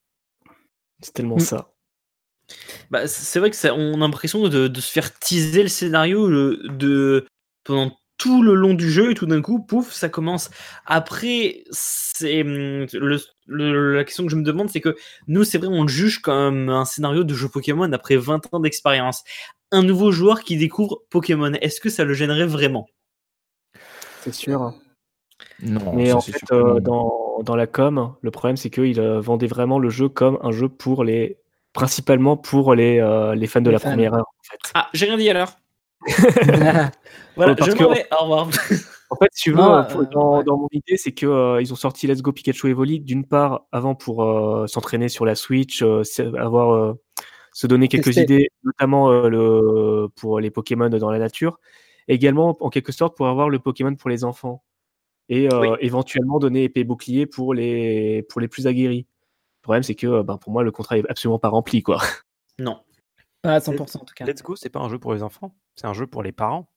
C'est 1.00 1.14
tellement 1.14 1.36
Mm. 1.36 1.40
ça. 1.40 1.70
Bah, 2.90 3.06
c'est 3.06 3.38
vrai 3.38 3.50
que 3.50 3.56
ça, 3.56 3.74
on 3.74 3.94
a 3.94 3.98
l'impression 3.98 4.48
de, 4.48 4.68
de 4.68 4.80
se 4.80 4.90
faire 4.92 5.18
teaser 5.18 5.62
le 5.62 5.68
scénario 5.68 6.28
le- 6.28 6.60
de, 6.68 7.26
pendant 7.64 7.96
tout 8.18 8.42
le 8.42 8.54
long 8.54 8.74
du 8.74 8.90
jeu 8.90 9.10
et 9.10 9.14
tout 9.14 9.26
d'un 9.26 9.42
coup, 9.42 9.60
pouf, 9.62 9.92
ça 9.92 10.08
commence. 10.08 10.50
Après, 10.86 11.64
c'est 11.70 12.42
hum, 12.42 12.86
le, 12.92 13.18
le- 13.46 13.94
la 13.96 14.04
question 14.04 14.24
que 14.24 14.30
je 14.30 14.36
me 14.36 14.42
demande, 14.42 14.70
c'est 14.70 14.80
que 14.80 14.94
nous, 15.26 15.44
c'est 15.44 15.58
vrai, 15.58 15.68
on 15.68 15.82
le 15.82 15.88
juge 15.88 16.20
comme 16.20 16.68
un 16.68 16.84
scénario 16.84 17.24
de 17.24 17.34
jeu 17.34 17.48
Pokémon 17.48 17.90
après 17.92 18.16
20 18.16 18.42
ans 18.52 18.60
d'expérience. 18.60 19.24
Un 19.72 19.82
nouveau 19.82 20.12
joueur 20.12 20.42
qui 20.42 20.56
découvre 20.56 21.02
Pokémon, 21.10 21.52
est-ce 21.60 21.80
que 21.80 21.88
ça 21.90 22.04
le 22.04 22.14
gênerait 22.14 22.46
vraiment? 22.46 22.86
C'est 24.22 24.32
sûr. 24.32 24.74
Non, 25.62 25.94
Mais 25.94 26.12
en 26.12 26.20
fait, 26.20 26.40
euh, 26.52 26.80
dans, 26.80 27.40
dans 27.42 27.56
la 27.56 27.66
com, 27.66 28.14
le 28.20 28.30
problème, 28.30 28.56
c'est 28.56 28.70
qu'il 28.70 29.00
euh, 29.00 29.20
vendait 29.20 29.46
vraiment 29.46 29.78
le 29.78 29.88
jeu 29.90 30.08
comme 30.08 30.38
un 30.42 30.52
jeu 30.52 30.68
pour 30.68 31.04
les. 31.04 31.38
Principalement 31.74 32.38
pour 32.38 32.74
les, 32.74 32.98
euh, 33.00 33.34
les 33.34 33.46
fans 33.46 33.60
de 33.60 33.66
Les 33.68 33.72
la 33.74 33.78
fans. 33.78 33.90
première 33.90 34.14
heure, 34.14 34.26
en 34.26 34.42
fait. 34.50 34.58
Ah, 34.74 34.88
j'ai 34.94 35.04
rien 35.06 35.18
dit 35.18 35.28
alors. 35.28 35.52
Voilà, 37.36 37.54
parce 37.56 37.70
je 37.70 37.76
que- 37.76 37.82
m'en 37.82 37.90
vais. 37.92 38.06
Au 38.12 38.22
revoir. 38.22 38.48
En 39.10 39.16
fait, 39.16 39.28
si 39.32 39.42
tu 39.44 39.50
veux, 39.50 39.58
Non, 39.58 39.74
euh, 39.76 39.82
pour- 39.84 40.06
dans, 40.08 40.38
ouais. 40.38 40.44
dans 40.44 40.56
mon 40.56 40.68
idée, 40.72 40.96
c'est 40.96 41.12
que 41.12 41.26
euh, 41.26 41.60
ils 41.62 41.72
ont 41.72 41.76
sorti 41.76 42.06
Let's 42.08 42.20
Go 42.22 42.32
Pikachu 42.32 42.70
Evoli 42.70 42.98
d'une 43.00 43.24
part 43.24 43.66
avant 43.70 43.94
pour 43.94 44.24
euh, 44.24 44.66
s'entraîner 44.66 45.08
sur 45.08 45.24
la 45.24 45.36
Switch, 45.36 45.82
euh, 45.82 46.02
avoir 46.36 46.74
euh, 46.74 46.94
se 47.52 47.68
donner 47.68 47.86
quelques 47.86 48.06
Tester. 48.06 48.22
idées, 48.22 48.48
notamment 48.64 49.10
euh, 49.12 49.28
le 49.28 50.08
pour 50.16 50.40
les 50.40 50.50
Pokémon 50.50 50.88
dans 50.88 51.10
la 51.10 51.18
nature, 51.20 51.60
également 52.08 52.56
en 52.58 52.70
quelque 52.70 52.90
sorte 52.90 53.16
pour 53.16 53.28
avoir 53.28 53.50
le 53.50 53.60
Pokémon 53.60 53.94
pour 53.94 54.10
les 54.10 54.24
enfants 54.24 54.64
et 55.28 55.52
euh, 55.52 55.60
Oui. 55.60 55.68
éventuellement 55.80 56.40
donner 56.40 56.64
épée 56.64 56.82
bouclier 56.82 57.26
pour 57.26 57.54
les 57.54 58.24
pour 58.30 58.40
les 58.40 58.48
plus 58.48 58.66
aguerris. 58.66 59.06
Le 59.64 59.66
problème, 59.66 59.82
c'est 59.82 59.94
que 59.94 60.06
euh, 60.06 60.22
ben, 60.22 60.36
pour 60.36 60.52
moi, 60.52 60.62
le 60.62 60.70
contrat 60.70 60.98
est 60.98 61.08
absolument 61.08 61.38
pas 61.38 61.48
rempli, 61.48 61.82
quoi. 61.82 61.98
Non. 62.58 62.82
Pas 63.40 63.54
à 63.54 63.58
100% 63.60 63.96
en 63.96 64.04
tout 64.04 64.14
cas. 64.14 64.26
Let's 64.26 64.42
Go 64.42 64.56
c'est 64.56 64.68
pas 64.68 64.80
un 64.80 64.88
jeu 64.90 64.98
pour 64.98 65.12
les 65.14 65.22
enfants 65.22 65.54
c'est 65.74 65.86
un 65.86 65.92
jeu 65.92 66.06
pour 66.06 66.22
les 66.22 66.32
parents 66.32 66.68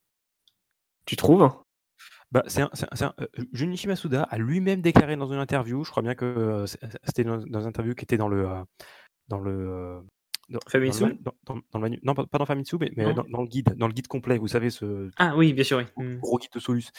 Tu 1.06 1.16
trouves 1.16 1.50
Bah, 2.32 2.44
c'est 2.48 2.62
un, 2.62 2.70
c'est 2.74 2.86
un- 2.86 2.96
c'est 2.96 3.04
un- 3.06 3.14
euh, 3.22 3.28
Junichi 3.54 3.88
Masuda 3.88 4.24
a 4.24 4.38
lui-même 4.38 4.82
déclaré 4.82 5.16
dans 5.16 5.32
une 5.32 5.40
interview, 5.40 5.84
je 5.86 5.92
crois 5.92 6.04
bien 6.04 6.16
que 6.16 6.26
euh, 6.26 6.66
c'était 7.04 7.24
dans, 7.24 7.38
dans 7.38 7.62
une 7.62 7.68
interview 7.68 7.94
qui 7.96 8.04
était 8.04 8.18
dans 8.18 8.28
le 8.28 8.50
euh, 8.50 8.64
dans 9.30 9.40
le 9.40 9.52
euh, 9.52 10.02
dans, 10.50 10.60
Famitsu? 10.68 11.04
dans 11.22 11.32
dans- 11.46 11.56
dans- 11.72 11.80
le 11.80 11.80
manu- 11.80 12.00
non 12.04 12.14
pas, 12.16 12.26
dans 12.38 12.46
Famitsu 12.46 12.78
mais, 12.80 12.92
mais 12.98 13.14
dans, 13.14 13.24
dans 13.24 13.42
le 13.42 13.48
guide 13.48 13.76
dans 13.78 13.88
le 13.88 13.94
guide 13.94 14.08
complet 14.08 14.38
vous 14.38 14.48
savez 14.50 14.70
ce 14.70 15.10
Ah 15.18 15.36
oui, 15.38 15.54
bien 15.54 15.64
sûr, 15.64 15.78
oui. 15.98 16.18
Gros 16.20 16.38
guide 16.38 16.52
de 16.54 16.60
Solus 16.60 16.90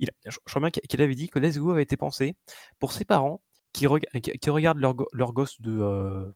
il, 0.00 0.08
a- 0.10 0.12
je, 0.30 0.32
je 0.32 0.38
crois 0.50 0.60
bien 0.60 0.70
qu'il 0.70 1.00
avait 1.00 1.14
dit 1.14 1.28
que 1.28 1.38
Let's 1.38 1.56
Go 1.58 1.70
avait 1.70 1.82
été 1.82 1.96
pensé 1.96 2.34
pour 2.78 2.92
ses 2.92 3.04
parents 3.06 3.40
qui, 3.74 3.86
rega- 3.86 4.08
qui, 4.20 4.32
qui 4.32 4.50
regardent 4.50 4.78
leur, 4.78 4.94
go- 4.94 5.08
leur 5.12 5.34
gosse 5.34 5.60
de 5.60 5.78
euh, 5.78 6.30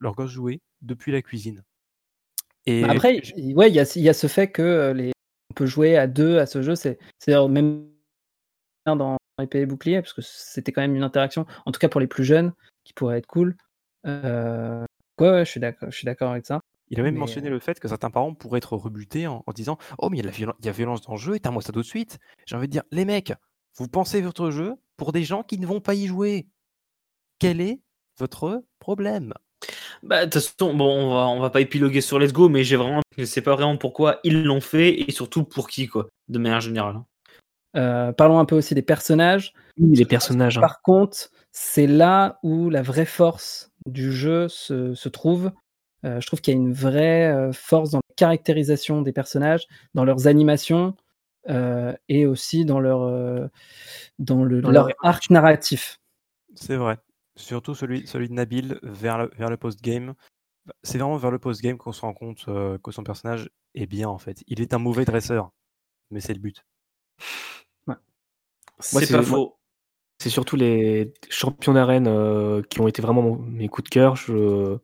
leur 0.00 0.14
gosse 0.14 0.30
jouer 0.30 0.60
depuis 0.82 1.12
la 1.12 1.22
cuisine 1.22 1.62
et 2.66 2.82
Bah 2.82 2.88
Après, 2.90 3.22
il 3.36 3.56
ouais, 3.56 3.70
y, 3.70 3.80
a, 3.80 3.90
y 3.98 4.08
a 4.10 4.12
ce 4.12 4.26
fait 4.26 4.50
que 4.50 4.60
euh, 4.60 4.92
les... 4.92 5.12
on 5.50 5.54
peut 5.54 5.64
jouer 5.66 5.96
à 5.96 6.06
deux 6.06 6.38
à 6.38 6.44
ce 6.44 6.60
jeu. 6.60 6.74
C'est 6.74 6.98
même 7.48 7.88
dans 8.86 9.16
épée 9.40 9.60
et 9.60 9.66
bouclier, 9.66 10.02
parce 10.02 10.12
que 10.12 10.20
c'était 10.22 10.72
quand 10.72 10.82
même 10.82 10.94
une 10.94 11.02
interaction, 11.02 11.46
en 11.64 11.72
tout 11.72 11.78
cas 11.78 11.88
pour 11.88 12.00
les 12.00 12.06
plus 12.06 12.24
jeunes, 12.24 12.52
qui 12.84 12.92
pourrait 12.92 13.16
être 13.18 13.26
cool. 13.26 13.56
Euh, 14.06 14.84
Ouais, 15.18 15.30
ouais, 15.30 15.44
je 15.44 15.50
suis 15.50 15.60
d'accord, 16.04 16.30
avec 16.30 16.46
ça. 16.46 16.60
Il 16.88 16.98
a 16.98 17.02
même 17.02 17.12
Mais, 17.14 17.20
mentionné 17.20 17.50
le 17.50 17.58
fait 17.60 17.78
que 17.78 17.88
certains 17.88 18.10
parents 18.10 18.34
pourraient 18.34 18.56
être 18.58 18.74
rebutés 18.74 19.26
en, 19.26 19.44
en 19.46 19.52
disant 19.52 19.76
Oh, 19.98 20.08
mais 20.08 20.16
il 20.16 20.24
y, 20.24 20.26
a 20.26 20.30
de 20.30 20.32
la 20.32 20.32
violen- 20.34 20.56
il 20.60 20.66
y 20.66 20.68
a 20.68 20.72
violence 20.72 21.02
dans 21.02 21.12
le 21.12 21.18
jeu, 21.18 21.36
éteins-moi 21.36 21.62
ça 21.62 21.72
tout 21.72 21.82
de 21.82 21.86
suite. 21.86 22.18
J'ai 22.46 22.56
envie 22.56 22.66
de 22.68 22.72
dire 22.72 22.82
Les 22.90 23.04
mecs, 23.04 23.34
vous 23.76 23.86
pensez 23.86 24.22
votre 24.22 24.50
jeu 24.50 24.74
pour 24.96 25.12
des 25.12 25.22
gens 25.22 25.42
qui 25.42 25.58
ne 25.58 25.66
vont 25.66 25.80
pas 25.80 25.94
y 25.94 26.06
jouer. 26.06 26.48
Quel 27.40 27.60
est 27.60 27.80
votre 28.18 28.62
problème? 28.78 29.32
Bah, 30.02 30.26
de 30.26 30.30
toute 30.30 30.42
façon, 30.42 30.74
bon, 30.74 30.88
on 30.88 31.14
va, 31.14 31.28
on 31.28 31.40
va 31.40 31.50
pas 31.50 31.60
épiloguer 31.60 32.00
sur 32.00 32.18
Let's 32.18 32.32
Go, 32.32 32.48
mais 32.48 32.64
j'ai 32.64 32.76
vraiment, 32.76 33.00
je 33.18 33.24
sais 33.24 33.42
pas 33.42 33.54
vraiment 33.54 33.76
pourquoi 33.76 34.20
ils 34.24 34.44
l'ont 34.44 34.60
fait 34.60 35.00
et 35.00 35.10
surtout 35.10 35.44
pour 35.44 35.68
qui, 35.68 35.86
quoi, 35.86 36.08
de 36.28 36.38
manière 36.38 36.60
générale. 36.60 37.00
Euh, 37.76 38.12
parlons 38.12 38.38
un 38.38 38.44
peu 38.44 38.56
aussi 38.56 38.74
des 38.74 38.82
personnages. 38.82 39.52
Oui, 39.78 39.96
les 39.96 40.04
personnages. 40.04 40.58
hein. 40.58 40.60
Par 40.60 40.82
contre, 40.82 41.30
c'est 41.52 41.86
là 41.86 42.38
où 42.42 42.68
la 42.70 42.82
vraie 42.82 43.06
force 43.06 43.70
du 43.86 44.12
jeu 44.12 44.48
se, 44.48 44.94
se 44.94 45.08
trouve. 45.08 45.50
Euh, 46.04 46.20
je 46.20 46.26
trouve 46.26 46.40
qu'il 46.40 46.54
y 46.54 46.56
a 46.56 46.60
une 46.60 46.72
vraie 46.72 47.32
euh, 47.32 47.52
force 47.52 47.90
dans 47.90 47.98
la 47.98 48.14
caractérisation 48.16 49.02
des 49.02 49.12
personnages, 49.12 49.66
dans 49.94 50.04
leurs 50.04 50.26
animations 50.26 50.94
euh, 51.48 51.94
et 52.08 52.26
aussi 52.26 52.64
dans 52.64 52.80
leur, 52.80 53.02
euh, 53.02 53.46
dans 54.18 54.44
le, 54.44 54.60
Dans 54.60 54.70
leur 54.70 54.88
arc 55.02 55.30
narratif. 55.30 55.98
C'est 56.54 56.76
vrai. 56.76 56.98
Surtout 57.40 57.74
celui, 57.74 58.06
celui 58.06 58.28
de 58.28 58.34
Nabil 58.34 58.78
vers 58.82 59.18
le, 59.18 59.30
vers 59.36 59.50
le 59.50 59.56
post-game. 59.56 60.14
C'est 60.82 60.98
vraiment 60.98 61.16
vers 61.16 61.30
le 61.30 61.38
post-game 61.38 61.78
qu'on 61.78 61.92
se 61.92 62.02
rend 62.02 62.14
compte 62.14 62.46
euh, 62.48 62.78
que 62.78 62.92
son 62.92 63.04
personnage 63.04 63.50
est 63.74 63.86
bien 63.86 64.08
en 64.08 64.18
fait. 64.18 64.44
Il 64.48 64.60
est 64.60 64.74
un 64.74 64.78
mauvais 64.78 65.04
dresseur, 65.04 65.52
mais 66.10 66.20
c'est 66.20 66.34
le 66.34 66.40
but. 66.40 66.64
C'est 68.78 69.06
c'est- 69.06 69.12
pas 69.16 69.22
faux. 69.22 69.56
C'est 70.22 70.30
surtout 70.30 70.56
les 70.56 71.14
champions 71.30 71.72
d'arène, 71.74 72.06
heu, 72.08 72.62
qui 72.70 72.80
ont 72.80 72.88
été 72.88 73.02
vraiment 73.02 73.22
mon 73.22 73.38
mes 73.38 73.68
coups 73.68 73.84
de 73.90 73.94
cœur. 73.94 74.16
Je 74.16 74.78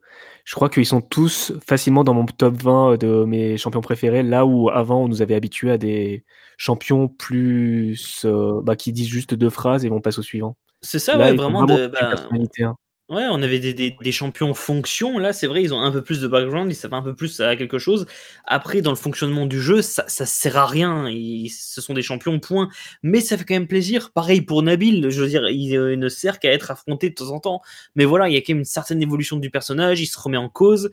je 0.45 0.55
crois 0.55 0.71
qu'ils 0.71 0.87
sont 0.87 1.03
tous 1.03 1.53
facilement 1.67 2.05
dans 2.05 2.15
mon 2.15 2.27
top 2.27 2.55
20 2.63 2.97
de 2.99 3.25
mes 3.25 3.57
champions 3.59 3.83
préférés, 3.83 4.23
là 4.23 4.47
où 4.47 4.71
avant 4.71 5.05
on 5.05 5.09
nous 5.09 5.23
avait 5.23 5.35
habitués 5.35 5.73
à 5.73 5.79
des 5.79 6.25
champions 6.59 7.09
plus, 7.09 8.27
bah, 8.65 8.77
qui 8.77 8.93
disent 8.93 9.09
juste 9.09 9.35
2 9.35 9.51
phrases 9.51 9.85
et 9.85 9.91
on 9.91 10.01
passe 10.01 10.19
au 10.19 10.23
suivant. 10.23 10.57
C'est 10.87 11.01
ça, 11.01 11.17
Là, 11.17 11.31
ouais, 11.31 11.37
vraiment 11.37 11.65
de 11.65 11.89
bah, 11.89 12.15
hein. 12.31 12.77
ouais, 13.09 13.27
on 13.29 13.43
avait 13.43 13.59
des 13.59 13.75
des 13.75 13.97
des 14.01 14.13
champions 14.13 14.55
fonction. 14.55 15.19
Là, 15.19 15.33
c'est 15.33 15.49
vrai, 15.49 15.63
ils 15.63 15.75
ont 15.75 15.81
un 15.81 15.91
peu 15.91 16.01
plus 16.01 16.21
de 16.21 16.29
background, 16.29 16.71
ils 16.71 16.77
savent 16.77 16.95
un 16.95 17.03
peu 17.03 17.15
plus 17.15 17.41
à 17.41 17.57
quelque 17.57 17.79
chose. 17.79 18.07
Après, 18.45 18.83
dans 18.83 18.93
le 18.93 18.97
fonctionnement 18.97 19.47
du 19.47 19.61
jeu, 19.61 19.83
ça 19.83 20.05
ça 20.07 20.27
sert 20.27 20.57
à 20.57 20.67
rien. 20.67 21.09
Ils 21.09 21.49
ce 21.51 21.81
sont 21.81 21.93
des 21.93 22.03
champions, 22.03 22.39
point. 22.39 22.69
Mais 23.03 23.21
ça 23.21 23.37
fait 23.37 23.45
quand 23.45 23.55
même 23.55 23.67
plaisir. 23.67 24.13
Pareil 24.13 24.43
pour 24.43 24.63
Nabil, 24.63 25.11
je 25.11 25.21
veux 25.21 25.29
dire, 25.29 25.49
il, 25.49 25.75
heu, 25.75 25.97
ne 25.97 26.09
sert 26.09 26.39
qu'à 26.39 26.53
être 26.53 26.71
affronté 26.71 27.11
de 27.11 27.15
temps 27.15 27.31
en 27.31 27.41
temps. 27.41 27.63
Mais 27.97 28.05
voilà, 28.05 28.29
il 28.29 28.35
y 28.35 28.37
a 28.37 28.41
quand 28.41 28.53
même 28.53 28.59
une 28.59 28.65
certaine 28.65 29.03
évolution 29.03 29.39
du 29.39 29.51
personnage, 29.51 30.01
il 30.01 30.07
se 30.07 30.19
remet 30.21 30.39
en 30.39 30.49
cause 30.49 30.91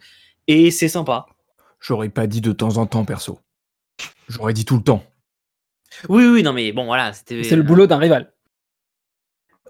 et 0.48 0.72
c'est 0.72 0.90
sympa. 0.90 1.28
J'aurais 1.80 2.10
pas 2.10 2.26
dit 2.26 2.42
de 2.42 2.52
temps 2.52 2.78
en 2.78 2.88
temps, 2.88 3.06
perso. 3.06 3.40
J'aurais 4.28 4.54
dit 4.54 4.66
tout 4.66 4.78
le 4.78 4.84
temps. 4.84 5.04
Oui, 6.10 6.26
oui, 6.26 6.42
non, 6.42 6.54
mais 6.54 6.72
bon, 6.72 6.86
voilà, 6.86 7.14
c'était 7.14 7.44
C'est 7.44 7.56
le 7.56 7.64
boulot 7.64 7.86
d'un 7.86 7.98
rival. 7.98 8.33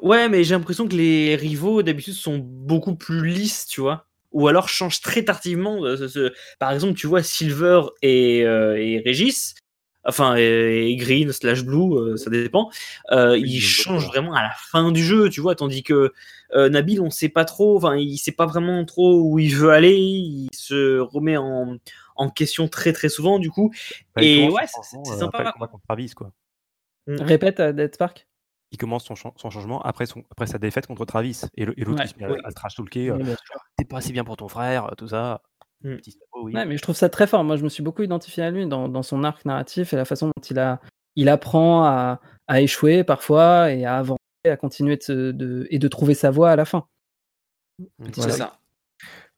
Ouais, 0.04 0.28
mais 0.28 0.44
j'ai 0.44 0.54
l'impression 0.54 0.86
que 0.86 0.98
les 0.98 1.38
rivaux 1.38 1.82
d'habitude 1.82 2.14
sont 2.14 2.38
beaucoup 2.38 2.94
plus 2.94 3.26
lisses, 3.26 3.66
tu 3.68 3.80
vois? 3.80 4.06
Ou 4.34 4.50
alors 4.50 4.68
changent 4.68 5.00
très 5.00 5.24
tardivement, 5.24 5.80
ce 5.96 6.34
par 6.60 6.74
exemple, 6.74 6.96
tu 6.96 7.08
vois 7.08 7.24
Silver 7.24 7.84
et 8.02 8.40
et 8.40 9.02
Régis, 9.06 9.56
enfin 10.04 10.36
et 10.36 10.94
Green 10.98 11.32
slash 11.32 11.64
Blue, 11.64 11.96
heu, 11.98 12.18
ça 12.18 12.30
dépend, 12.30 12.70
heu, 13.14 13.40
ils 13.40 13.62
changent 13.62 14.08
vraiment 14.08 14.34
à 14.34 14.42
la 14.42 14.52
fin 14.58 14.92
du 14.92 15.02
jeu, 15.02 15.30
tu 15.30 15.40
vois? 15.40 15.56
Tandis 15.56 15.84
que, 15.84 16.12
Nabil, 16.54 17.00
on 17.00 17.10
sait 17.10 17.30
pas 17.30 17.46
trop, 17.46 17.78
enfin, 17.78 17.96
il 17.96 18.18
sait 18.18 18.34
pas 18.34 18.46
vraiment 18.46 18.84
trop 18.84 19.22
où 19.22 19.40
il 19.40 19.56
veut 19.56 19.70
aller, 19.70 19.96
il 19.96 20.50
se 20.54 21.00
remet 21.00 21.38
en 21.38 21.78
en 22.18 22.30
question 22.30 22.68
très, 22.68 22.92
très 22.92 23.10
souvent 23.10 23.40
du 23.40 23.50
coup 23.50 23.72
et 24.20 24.50
ouais, 24.50 24.66
c'est 24.68 25.00
le 25.12 25.18
sympa. 25.18 25.50
combat 25.54 25.68
contre 25.68 25.84
Travis, 25.88 26.12
quoi. 26.12 26.34
Mmh. 27.08 27.22
Répète, 27.22 27.62
Dead 27.62 27.96
Spark? 27.96 28.28
Il 28.74 28.78
commence 28.78 29.06
son 29.06 29.14
chan 29.16 29.34
son 29.38 29.52
changement 29.52 29.82
après 29.84 30.08
son 30.08 30.24
après 30.32 30.48
sa 30.48 30.58
défaite 30.58 30.88
contre 30.88 31.06
Travis 31.06 31.42
et 31.56 31.66
l'autre 31.66 31.92
Ouais. 31.92 32.06
il 32.06 32.08
se 32.10 32.16
met 32.18 32.26
à 32.26 32.30
à 32.44 32.48
le 32.50 32.54
trash 32.54 32.76
talker, 32.76 33.10
heu: 33.10 33.14
Oui, 33.18 33.24
bien 33.24 33.36
sûr. 33.36 33.56
«Tu 33.78 33.84
es 33.84 33.86
pas 33.86 33.98
assez 34.00 34.12
bien 34.12 34.24
pour 34.24 34.36
ton 34.36 34.48
frère», 34.48 34.88
heu, 34.92 34.96
tout 34.98 35.08
ça. 35.08 35.42
Mmh. 35.84 35.96
Petit 35.98 36.18
oui. 36.42 36.54
Ouais, 36.56 36.66
mais 36.66 36.76
je 36.78 36.82
trouve 36.82 36.96
ça 36.96 37.08
très 37.10 37.28
fort. 37.28 37.44
Moi, 37.44 37.56
je 37.58 37.64
me 37.64 37.70
suis 37.70 37.84
beaucoup 37.84 38.02
identifié 38.02 38.44
à 38.44 38.50
lui 38.52 38.66
dans 38.68 38.90
dans 38.90 39.04
son 39.04 39.24
arc 39.24 39.46
narratif 39.46 39.94
et 39.94 39.96
la 39.96 40.06
façon 40.06 40.28
dont 40.28 40.42
il 40.50 40.58
a 40.60 40.82
il 41.16 41.30
apprend 41.30 41.84
à 41.86 42.20
à 42.48 42.62
échouer 42.62 43.04
parfois 43.04 43.72
et 43.72 43.86
à 43.86 43.98
avancer, 44.00 44.20
à 44.46 44.58
continuer 44.58 44.98
de 44.98 45.04
se 45.04 45.32
de 45.32 45.68
et 45.70 45.78
de 45.80 45.88
trouver 45.88 46.16
sa 46.16 46.32
voie 46.32 46.50
à 46.52 46.56
la 46.56 46.66
fin. 46.66 46.88
Petit 48.00 48.22
C'est 48.22 48.32
ça. 48.32 48.60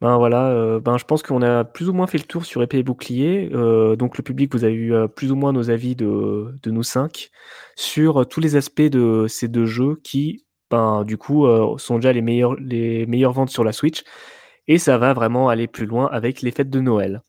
Ben, 0.02 0.18
voilà, 0.18 0.52
heu, 0.52 0.80
ben, 0.82 0.98
je 0.98 1.06
pense 1.06 1.24
qu'on 1.24 1.42
a 1.42 1.64
plus 1.64 1.88
ou 1.88 1.94
moins 1.94 2.06
fait 2.06 2.18
le 2.18 2.26
tour 2.26 2.44
sur 2.46 2.62
épée 2.62 2.80
et 2.80 2.84
bouclier, 2.84 3.50
heu, 3.54 3.96
donc 3.96 4.18
le 4.18 4.24
public, 4.24 4.54
vous 4.54 4.66
avez 4.66 4.74
eu, 4.74 4.94
heu, 4.94 5.08
plus 5.08 5.32
ou 5.32 5.36
moins 5.38 5.54
nos 5.54 5.70
avis 5.70 5.96
de 5.96 6.54
de 6.62 6.70
nous 6.72 6.84
5 6.84 7.30
sur, 7.78 8.28
tous 8.28 8.42
les 8.42 8.58
aspects 8.58 8.82
de 8.82 9.26
ces 9.30 9.48
2 9.48 9.66
jeux 9.66 9.96
qui, 10.04 10.46
ben, 10.70 11.06
du 11.06 11.18
coup, 11.18 11.46
sont 11.78 11.96
déjà 11.96 12.12
les 12.12 12.22
meilleures 12.22 12.56
les 12.56 13.06
meilleures 13.06 13.32
ventes 13.32 13.50
sur 13.52 13.64
la 13.64 13.72
Switch. 13.72 14.04
Et 14.68 14.78
ça 14.80 14.98
va 14.98 15.14
vraiment 15.14 15.50
aller 15.50 15.68
plus 15.68 15.86
loin 15.86 16.08
avec 16.12 16.42
les 16.42 16.52
fêtes 16.52 16.70
de 16.72 16.80
Noël. 16.82 17.22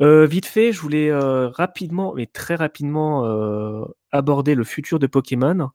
Vite 0.00 0.46
fait, 0.46 0.72
je 0.72 0.80
voulais, 0.80 1.12
rapidement, 1.14 2.14
mais 2.16 2.26
très 2.26 2.56
rapidement, 2.56 3.24
aborder 4.12 4.54
le 4.56 4.64
futur 4.64 4.98
de 5.00 5.06
Pokémon 5.08 5.70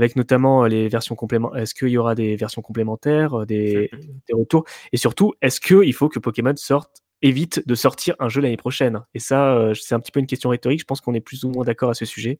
avec 0.00 0.16
notamment, 0.16 0.64
heu, 0.64 0.68
les 0.68 0.88
versions 0.88 1.14
complément 1.14 1.54
est-ce 1.54 1.74
qu'il 1.74 1.88
y 1.88 1.98
aura 1.98 2.14
des 2.14 2.36
versions 2.36 2.62
complémentaires, 2.62 3.38
heu, 3.40 3.46
des 3.46 3.90
des 4.28 4.34
retours? 4.34 4.64
Et 4.92 4.96
surtout, 4.96 5.34
est-ce 5.42 5.60
qu'il 5.60 5.92
faut 5.94 6.08
que 6.08 6.18
Pokémon 6.18 6.54
sorte 6.56 7.02
évite 7.22 7.62
de 7.68 7.74
sortir 7.74 8.14
un 8.18 8.30
jeu 8.30 8.40
l'année 8.40 8.56
prochaine? 8.56 9.02
Et 9.14 9.18
ça, 9.18 9.54
heu, 9.56 9.74
c'est 9.74 9.94
un 9.94 10.00
petit 10.00 10.10
peu 10.12 10.20
une 10.20 10.26
question 10.26 10.50
rhétorique, 10.50 10.80
je 10.80 10.86
pense 10.86 11.00
qu'on 11.02 11.14
est 11.14 11.20
plus 11.20 11.44
ou 11.44 11.50
moins 11.50 11.64
d'accord 11.64 11.90
à 11.90 11.94
ce 11.94 12.06
sujet. 12.06 12.38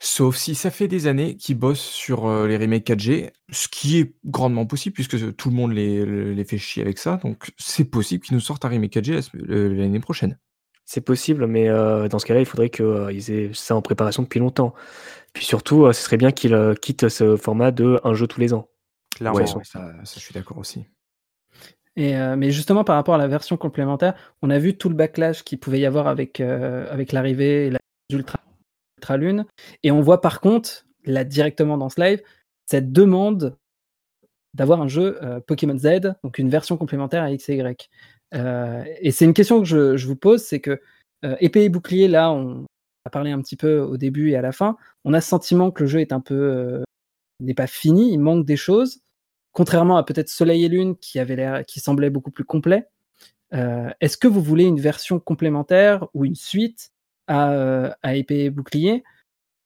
Sauf 0.00 0.36
si 0.36 0.54
ça 0.54 0.70
fait 0.70 0.88
des 0.88 1.06
années 1.06 1.36
qu'ils 1.36 1.58
bossent 1.58 1.80
sur, 1.80 2.26
les 2.46 2.56
remakes 2.56 2.84
4G, 2.84 3.30
ce 3.50 3.68
qui 3.68 3.98
est 3.98 4.14
grandement 4.24 4.66
possible 4.66 4.94
puisque 4.94 5.36
tout 5.36 5.50
le 5.50 5.54
monde 5.56 5.72
les 5.72 6.04
le 6.04 6.32
les 6.32 6.44
fait 6.44 6.58
chier 6.58 6.82
avec 6.82 6.98
ça, 6.98 7.18
donc 7.22 7.52
c'est 7.58 7.84
possible 7.84 8.24
qu'ils 8.24 8.34
nous 8.34 8.40
sortent 8.40 8.64
un 8.64 8.68
remake 8.68 8.92
4G 8.92 9.12
la 9.14 9.22
sem 9.22 9.40
le 9.40 9.68
l'année 9.74 10.00
prochaine. 10.00 10.38
C'est 10.84 11.00
possible, 11.00 11.46
mais 11.46 11.68
dans 11.68 12.18
ce 12.18 12.26
cas-là, 12.26 12.40
il 12.40 12.46
faudrait 12.46 12.68
qu'ils 12.68 13.30
aient 13.30 13.50
ça 13.54 13.76
en 13.76 13.82
préparation 13.82 14.22
depuis 14.24 14.40
longtemps. 14.40 14.74
Puis 15.34 15.44
surtout, 15.46 15.86
heu, 15.86 15.92
ce 15.92 16.02
serait 16.02 16.16
bien 16.16 16.30
qu'ils, 16.32 16.54
heu, 16.54 16.74
quittent 16.74 17.08
ce 17.08 17.36
format 17.36 17.70
de 17.70 18.00
1 18.04 18.14
jeu 18.14 18.26
tous 18.26 18.40
les 18.40 18.52
ans. 18.54 18.68
Clairement, 19.16 19.38
Ouais, 19.38 19.44
ouais. 19.54 19.64
ça 19.64 19.92
ça 20.04 20.14
je 20.16 20.20
suis 20.20 20.34
d'accord 20.34 20.58
aussi. 20.58 20.84
Et 21.96 22.14
heu, 22.16 22.36
mais 22.36 22.50
justement 22.50 22.84
par 22.84 22.96
rapport 22.96 23.14
à 23.14 23.18
la 23.18 23.28
version 23.28 23.56
complémentaire, 23.56 24.14
on 24.42 24.50
a 24.50 24.58
vu 24.58 24.76
tout 24.76 24.88
le 24.88 24.94
backlash 24.94 25.42
qu'il 25.44 25.58
pouvait 25.58 25.80
y 25.80 25.86
avoir 25.86 26.06
avec, 26.06 26.40
avec 26.40 27.12
l'arrivée 27.12 27.66
et 27.66 27.70
la 27.70 27.78
d'Ultra 28.10 28.40
Ultralune 28.98 29.46
et 29.82 29.90
on 29.90 30.00
voit 30.00 30.20
par 30.20 30.40
contre, 30.40 30.86
là 31.04 31.24
directement 31.24 31.76
dans 31.78 31.88
ce 31.90 32.00
live, 32.00 32.22
cette 32.66 32.92
demande 32.92 33.56
d'avoir 34.54 34.80
un 34.82 34.88
jeu, 34.88 35.18
Pokémon 35.46 35.78
Z, 35.78 36.14
donc 36.24 36.38
une 36.38 36.50
version 36.50 36.76
complémentaire 36.76 37.22
à 37.22 37.30
X 37.30 37.48
et 37.48 37.56
Y. 37.56 37.90
Et 39.00 39.10
c'est 39.10 39.24
une 39.24 39.34
question 39.34 39.58
que 39.60 39.66
je 39.66 39.96
je 39.96 40.06
vous 40.06 40.16
pose, 40.16 40.42
c'est 40.42 40.60
que, 40.60 40.80
épée 41.40 41.64
et 41.64 41.68
bouclier, 41.68 42.08
là, 42.08 42.32
on 42.32 42.66
a 43.04 43.10
parlé 43.10 43.30
un 43.32 43.40
petit 43.40 43.56
peu 43.56 43.80
au 43.80 43.96
début 43.96 44.30
et 44.30 44.36
à 44.36 44.42
la 44.42 44.52
fin. 44.52 44.76
On 45.04 45.14
a 45.14 45.20
ce 45.20 45.28
sentiment 45.28 45.70
que 45.70 45.82
le 45.82 45.88
jeu 45.88 46.00
est 46.00 46.12
un 46.12 46.20
peu, 46.20 46.34
heu, 46.34 46.84
n'est 47.40 47.54
pas 47.54 47.66
fini, 47.66 48.12
il 48.12 48.18
manque 48.18 48.46
des 48.46 48.56
choses. 48.56 49.00
Contrairement 49.52 49.96
à 49.96 50.04
peut-être 50.04 50.28
Soleil 50.28 50.64
et 50.64 50.68
Lune 50.68 50.96
qui 50.96 51.18
avait 51.18 51.36
l'air 51.36 51.64
qui 51.66 51.80
semblait 51.80 52.10
beaucoup 52.10 52.30
plus 52.30 52.44
complet. 52.44 52.86
Heu, 53.54 53.88
est-ce 54.00 54.16
que 54.16 54.28
vous 54.28 54.42
voulez 54.42 54.64
une 54.64 54.80
version 54.80 55.20
complémentaire 55.20 56.06
ou 56.14 56.24
une 56.24 56.34
suite 56.36 56.92
à, 57.26 57.54
heu, 57.54 57.92
à 58.02 58.16
épée 58.16 58.44
et 58.44 58.50
bouclier 58.50 59.04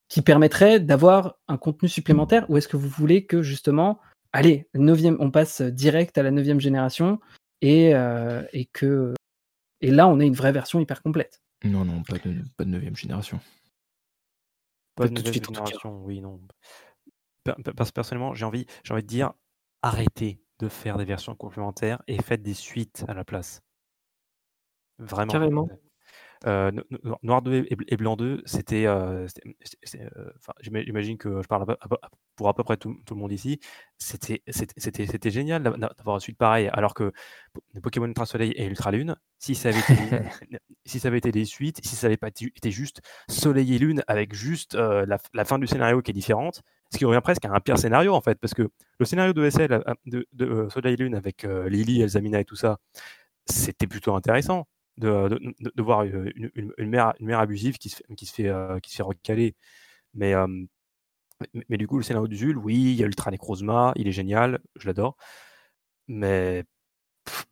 qui 0.09 0.23
permettrait 0.23 0.81
d'avoir 0.81 1.39
un 1.49 1.59
contenu 1.59 1.89
supplémentaire? 1.89 2.49
Ou 2.51 2.59
est-ce 2.59 2.69
que 2.69 2.77
vous 2.77 2.89
voulez 2.89 3.27
que 3.27 3.43
justement, 3.43 4.01
allez, 4.33 4.69
9e 4.75 5.17
on 5.21 5.31
passe 5.31 5.63
direct 5.63 6.19
à 6.19 6.23
la 6.23 6.31
9e 6.31 6.61
génération 6.61 7.21
et 7.63 7.93
que 8.73 9.15
et 9.83 9.91
là, 9.91 10.09
on 10.09 10.21
ait 10.21 10.27
une 10.27 10.35
vraie 10.35 10.53
version 10.53 10.81
hyper 10.81 11.03
complète? 11.03 11.41
Non, 11.65 11.85
non, 11.87 12.03
pas 12.03 12.19
de 12.19 12.43
pas 12.57 12.65
de 12.65 12.71
9e 12.71 12.97
génération. 12.97 13.41
Pas 14.99 15.09
de 15.09 15.13
tout 15.13 15.23
de 15.23 15.29
suite, 15.29 15.45
génération, 15.47 16.03
oui, 16.05 16.21
non. 16.23 16.41
Per 17.45 17.55
per 17.65 17.75
pers 17.75 17.93
personnellement, 17.93 18.35
j'ai 18.35 18.45
envie 18.47 18.67
j'ai 18.85 18.95
envie 18.95 19.03
de 19.03 19.09
dire: 19.09 19.33
«Arrêtez 19.83 20.43
de 20.61 20.69
faire 20.69 20.99
des 20.99 21.05
versions 21.07 21.37
complémentaires 21.37 22.03
et 22.09 22.23
faites 22.23 22.43
des 22.43 22.55
suites 22.55 23.05
à 23.09 23.15
la 23.15 23.25
place». 23.25 23.63
Vraiment. 24.99 25.33
Carrément. 25.33 25.69
No 26.45 26.83
Noir 27.23 27.43
2 27.43 27.67
et 27.71 27.97
Blanc 27.97 28.17
2, 28.17 28.43
c'était, 28.45 28.87
enfin, 28.89 30.53
j'ima 30.61 30.83
j'imagine 30.83 31.19
que 31.19 31.43
je 31.43 31.47
parle 31.47 31.77
pour 32.37 32.49
à 32.49 32.55
peu 32.55 32.65
près 32.65 32.77
tout 32.77 32.97
tout 33.05 33.15
le 33.15 33.21
monde 33.21 33.33
ici. 33.33 33.61
C'était 33.99 34.43
c'était 34.49 34.75
c'était 34.77 35.07
c'était 35.07 35.31
génial 35.31 35.63
d'av 35.63 35.79
d'a 35.79 35.91
d'avoir 35.97 36.17
une 36.17 36.21
suite 36.21 36.39
pareille, 36.39 36.69
alors 36.73 36.95
que 36.95 37.13
Po 37.53 37.63
Pokémon 37.83 38.07
Ultra 38.07 38.27
Soleil 38.27 38.53
et 38.53 38.67
Ultra 38.67 38.91
Lune, 38.91 39.17
si 39.39 39.55
ça 39.55 39.71
avait 39.71 39.81
été 39.81 39.95
si 40.85 41.01
ça 41.01 41.09
avait 41.09 41.19
été 41.19 41.33
des 41.33 41.45
suites, 41.45 41.81
si 41.85 41.97
ça 41.97 42.07
avait 42.07 42.17
pas 42.17 42.29
été 42.29 42.71
juste 42.71 43.01
Soleil 43.29 43.75
et 43.75 43.79
Lune 43.79 44.03
avec 44.07 44.35
juste, 44.35 44.75
la 44.75 45.45
fin 45.45 45.59
du 45.59 45.67
scénario 45.67 46.03
qui 46.03 46.11
est 46.11 46.15
différente, 46.15 46.63
ce 46.93 46.99
qui 46.99 47.05
revient 47.05 47.21
presque 47.23 47.45
à 47.45 47.53
un 47.53 47.61
pire 47.61 47.79
scénario, 47.79 48.15
en 48.15 48.21
fait. 48.21 48.39
Parce 48.39 48.55
que 48.55 48.69
le 48.99 49.05
scénario 49.05 49.33
de 49.33 49.49
SL, 49.49 49.83
de 50.07 50.27
de, 50.33 50.69
Soleil 50.71 50.95
et 50.95 50.97
Lune 50.97 51.15
avec, 51.15 51.45
Lily, 51.45 52.03
Elzamina 52.03 52.41
et 52.41 52.45
tout 52.45 52.57
ça, 52.57 52.79
c'était 53.47 53.87
plutôt 53.87 54.15
intéressant 54.15 54.67
de 54.99 55.83
voir, 55.83 56.05
une 56.05 56.73
mère 56.89 57.15
abusive 57.39 57.79
qui 57.79 57.91
se 57.91 57.97
fait 57.97 58.05
qui 58.17 58.27
qui 58.27 58.91
se 58.91 58.97
fait 58.97 59.03
recaler. 59.03 59.55
Mais, 60.15 60.35
du 61.71 61.87
coup, 61.87 61.99
le 61.99 62.03
scénario 62.03 62.29
d'Uzul, 62.29 62.57
oui, 62.59 62.75
il 62.77 62.95
y 62.95 63.03
a 63.05 63.07
Ultra 63.07 63.31
Necrozma, 63.31 63.93
il 63.97 64.09
est 64.09 64.13
génial, 64.13 64.61
je 64.77 64.87
l'adore. 64.87 65.17
Mais 66.09 66.65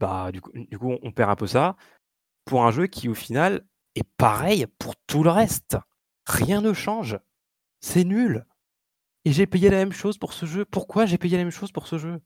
bah, 0.01 0.31
du 0.33 0.41
coup 0.41 0.53
du 0.55 0.79
coup, 0.79 0.95
on 1.03 1.13
perd 1.13 1.31
un 1.31 1.37
peu 1.37 1.47
ça 1.47 1.77
pour 2.45 2.65
un 2.65 2.71
jeu 2.71 2.87
qui, 2.87 3.09
au 3.09 3.15
final, 3.15 3.67
est 3.95 4.09
pareil 4.17 4.67
pour 4.79 4.97
tout 5.07 5.23
le 5.23 5.31
reste. 5.31 5.77
Rien 6.27 6.61
ne 6.61 6.73
change. 6.73 7.19
C'est 7.81 8.05
nul 8.05 8.47
et 9.27 9.33
j'ai 9.33 9.47
payé 9.47 9.71
la 9.71 9.79
même 9.79 9.93
chose 9.93 10.19
pour 10.19 10.33
ce 10.33 10.47
jeu. 10.47 10.65
Pourquoi 10.65 11.07
j'ai 11.07 11.19
payé 11.19 11.37
la 11.37 11.45
même 11.45 11.53
chose 11.53 11.73
pour 11.73 11.87
ce 11.87 11.99
jeu? 11.99 12.21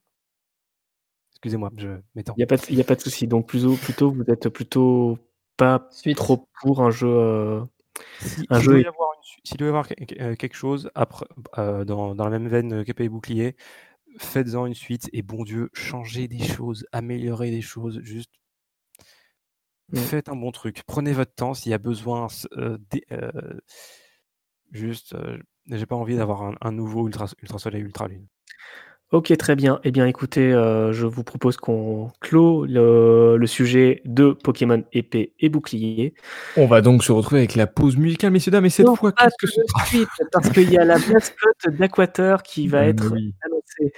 Excusez-moi, 1.43 1.71
je 1.77 2.01
m'étends. 2.17 2.37
Il 2.37 2.41
y 2.41 2.43
a 2.43 2.47
pas 2.47 2.57
de 2.57 2.63
il 2.71 2.77
y 2.77 2.81
a 2.81 2.85
pas 2.85 2.95
de 2.95 3.01
souci. 3.01 3.27
Donc 3.27 3.49
plutôt 3.49 3.79
plutôt 3.79 4.13
vous 4.13 4.25
êtes 4.29 4.49
plutôt 4.49 5.19
pas 5.57 5.89
Suite. 5.91 6.15
trop 6.15 6.49
pour 6.61 6.83
un 6.83 6.91
jeu, 6.91 7.09
heu, 7.09 7.63
Si 8.21 8.49
un 8.51 8.59
s'il 8.59 8.69
doit 8.69 8.81
jeu 8.81 8.81
y 8.81 8.87
avoir 8.87 9.11
doit 9.59 9.69
y 9.69 9.71
heu, 10.21 10.37
quelque 10.37 10.57
chose 10.57 10.91
après 10.95 11.27
heu, 11.59 11.85
dans 11.85 12.15
dans 12.15 12.25
la 12.25 12.31
même 12.31 12.49
veine 12.49 12.85
qu'épée 12.85 13.05
et 13.05 13.09
bouclier, 13.09 13.57
faites-en 14.19 14.67
une 14.67 14.75
suite 14.75 15.11
et 15.15 15.23
bon 15.23 15.45
Dieu, 15.45 15.71
changez 15.75 16.29
des 16.29 16.41
choses, 16.41 16.87
améliorez 16.93 17.51
des 17.53 17.63
choses, 17.63 18.01
juste 18.03 18.31
Mmh. 19.93 20.09
faites 20.11 20.29
un 20.29 20.37
bon 20.37 20.51
truc. 20.53 20.83
Prenez 20.87 21.13
votre 21.13 21.35
temps 21.35 21.55
s'il 21.55 21.71
y 21.71 21.75
a 21.75 21.79
besoin 21.79 22.27
des 22.91 23.05
juste, 24.73 25.15
j'ai 25.67 25.87
pas 25.87 25.97
envie 25.97 26.17
d'avoir 26.17 26.43
un 26.43 26.55
un 26.61 26.73
nouveau 26.73 27.07
Ultra 27.07 27.27
Soleil, 27.59 27.83
Ultra 27.83 28.09
Lune. 28.09 28.29
Ok, 29.11 29.35
très 29.39 29.57
bien. 29.57 29.81
Eh 29.85 29.91
bien, 29.91 30.07
écoutez, 30.07 30.53
euh, 30.53 30.93
je 30.93 31.07
vous 31.07 31.25
propose 31.25 31.57
qu'on 31.57 32.11
clôt 32.21 32.67
le, 32.67 33.39
le 33.39 33.47
sujet 33.47 34.03
de 34.05 34.33
Pokémon 34.33 34.85
épée 34.93 35.33
et 35.41 35.49
bouclier. 35.49 36.13
On 36.59 36.67
va 36.67 36.83
donc 36.83 37.03
se 37.03 37.11
retrouver 37.11 37.41
avec 37.41 37.55
la 37.55 37.67
pause 37.67 37.97
musicale, 37.97 38.33
messieurs, 38.33 38.53
dames, 38.53 38.67
et 38.67 38.71
cette 38.71 38.85
Non, 38.85 38.97
fois, 38.97 39.13
qu'est-ce 39.13 39.35
que 39.39 39.47
ce 39.47 39.61
suite, 39.87 40.09
parce 40.31 40.51
qu'il 40.51 40.71
y 40.71 40.77
a 40.77 40.85
la 40.85 40.99
mascotte 40.99 41.69
d'Aquateur 41.79 42.43
qui 42.43 42.69
va 42.69 42.85
être 42.85 43.11
oui. 43.11 43.35
annoncée. 43.47 43.95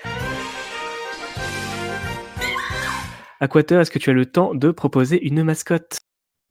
Aquateur, 3.41 3.81
est-ce 3.81 3.91
que 3.91 3.99
tu 3.99 4.11
as 4.11 4.13
le 4.13 4.27
temps 4.27 4.55
de 4.55 4.71
proposer 4.71 5.27
une 5.27 5.43
mascotte? 5.43 6.03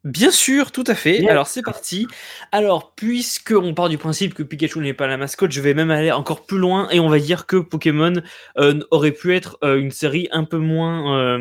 Bien 0.06 0.32
sûr, 0.32 0.72
tout 0.72 0.86
à 0.88 0.96
fait. 0.96 1.28
Alors 1.28 1.48
c'est 1.48 1.62
parti. 1.62 2.08
Alors 2.54 2.96
puisque 2.96 3.52
on 3.52 3.74
part 3.74 3.90
du 3.90 3.98
principe 3.98 4.34
que 4.34 4.44
Pikachu 4.44 4.80
n'est 4.80 4.94
pas 4.94 5.08
la 5.08 5.18
mascotte, 5.18 5.52
je 5.52 5.60
vais 5.60 5.74
même 5.74 5.92
aller 5.92 6.12
encore 6.12 6.46
plus 6.46 6.58
loin 6.58 6.88
et 6.90 7.02
on 7.02 7.10
va 7.10 7.20
dire 7.20 7.46
que 7.46 7.58
Pokémon 7.58 8.14
euh, 8.58 8.80
aurait 8.92 9.12
pu 9.12 9.36
être 9.36 9.58
euh, 9.62 9.78
une 9.78 9.92
série 9.92 10.30
un 10.32 10.46
peu 10.46 10.58
moins 10.58 11.38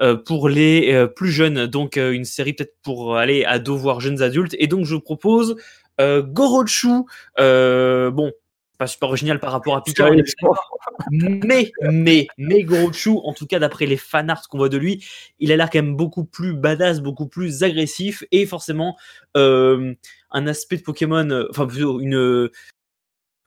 euh, 0.00 0.16
pour 0.24 0.48
les 0.48 1.06
plus 1.14 1.30
jeunes, 1.30 1.66
donc 1.66 1.96
une 1.96 2.24
série 2.24 2.54
peut-être 2.54 2.74
pour 2.82 3.16
aller 3.16 3.44
ados 3.44 3.78
voire 3.78 4.00
jeunes 4.00 4.22
adultes. 4.22 4.56
Et 4.58 4.66
donc 4.66 4.86
je 4.86 4.96
propose 4.96 5.56
Gorochu. 5.98 7.02
Bon, 7.36 8.32
pas 8.78 8.86
super 8.86 9.08
original 9.08 9.40
par 9.40 9.52
rapport 9.52 9.76
à 9.76 9.82
d'accord. 9.86 10.80
Mais, 11.10 11.72
mais, 11.82 12.28
mais 12.38 12.62
Gorochu, 12.62 13.10
en 13.24 13.32
tout 13.34 13.46
cas 13.46 13.58
d'après 13.58 13.86
les 13.86 13.96
fanarts 13.96 14.48
qu'on 14.48 14.58
voit 14.58 14.68
de 14.68 14.78
lui, 14.78 15.04
il 15.40 15.52
a 15.52 15.56
l'air 15.56 15.68
quand 15.68 15.82
même 15.82 15.96
beaucoup 15.96 16.24
plus 16.24 16.54
badass, 16.54 17.00
beaucoup 17.00 17.26
plus 17.26 17.62
agressif 17.64 18.24
et 18.30 18.46
forcément 18.46 18.96
euh, 19.36 19.94
un 20.30 20.46
aspect 20.46 20.76
de 20.76 20.82
Pokémon, 20.82 21.28
euh, 21.30 21.48
enfin 21.50 21.66
plutôt 21.66 22.00
une, 22.00 22.16
euh, 22.16 22.52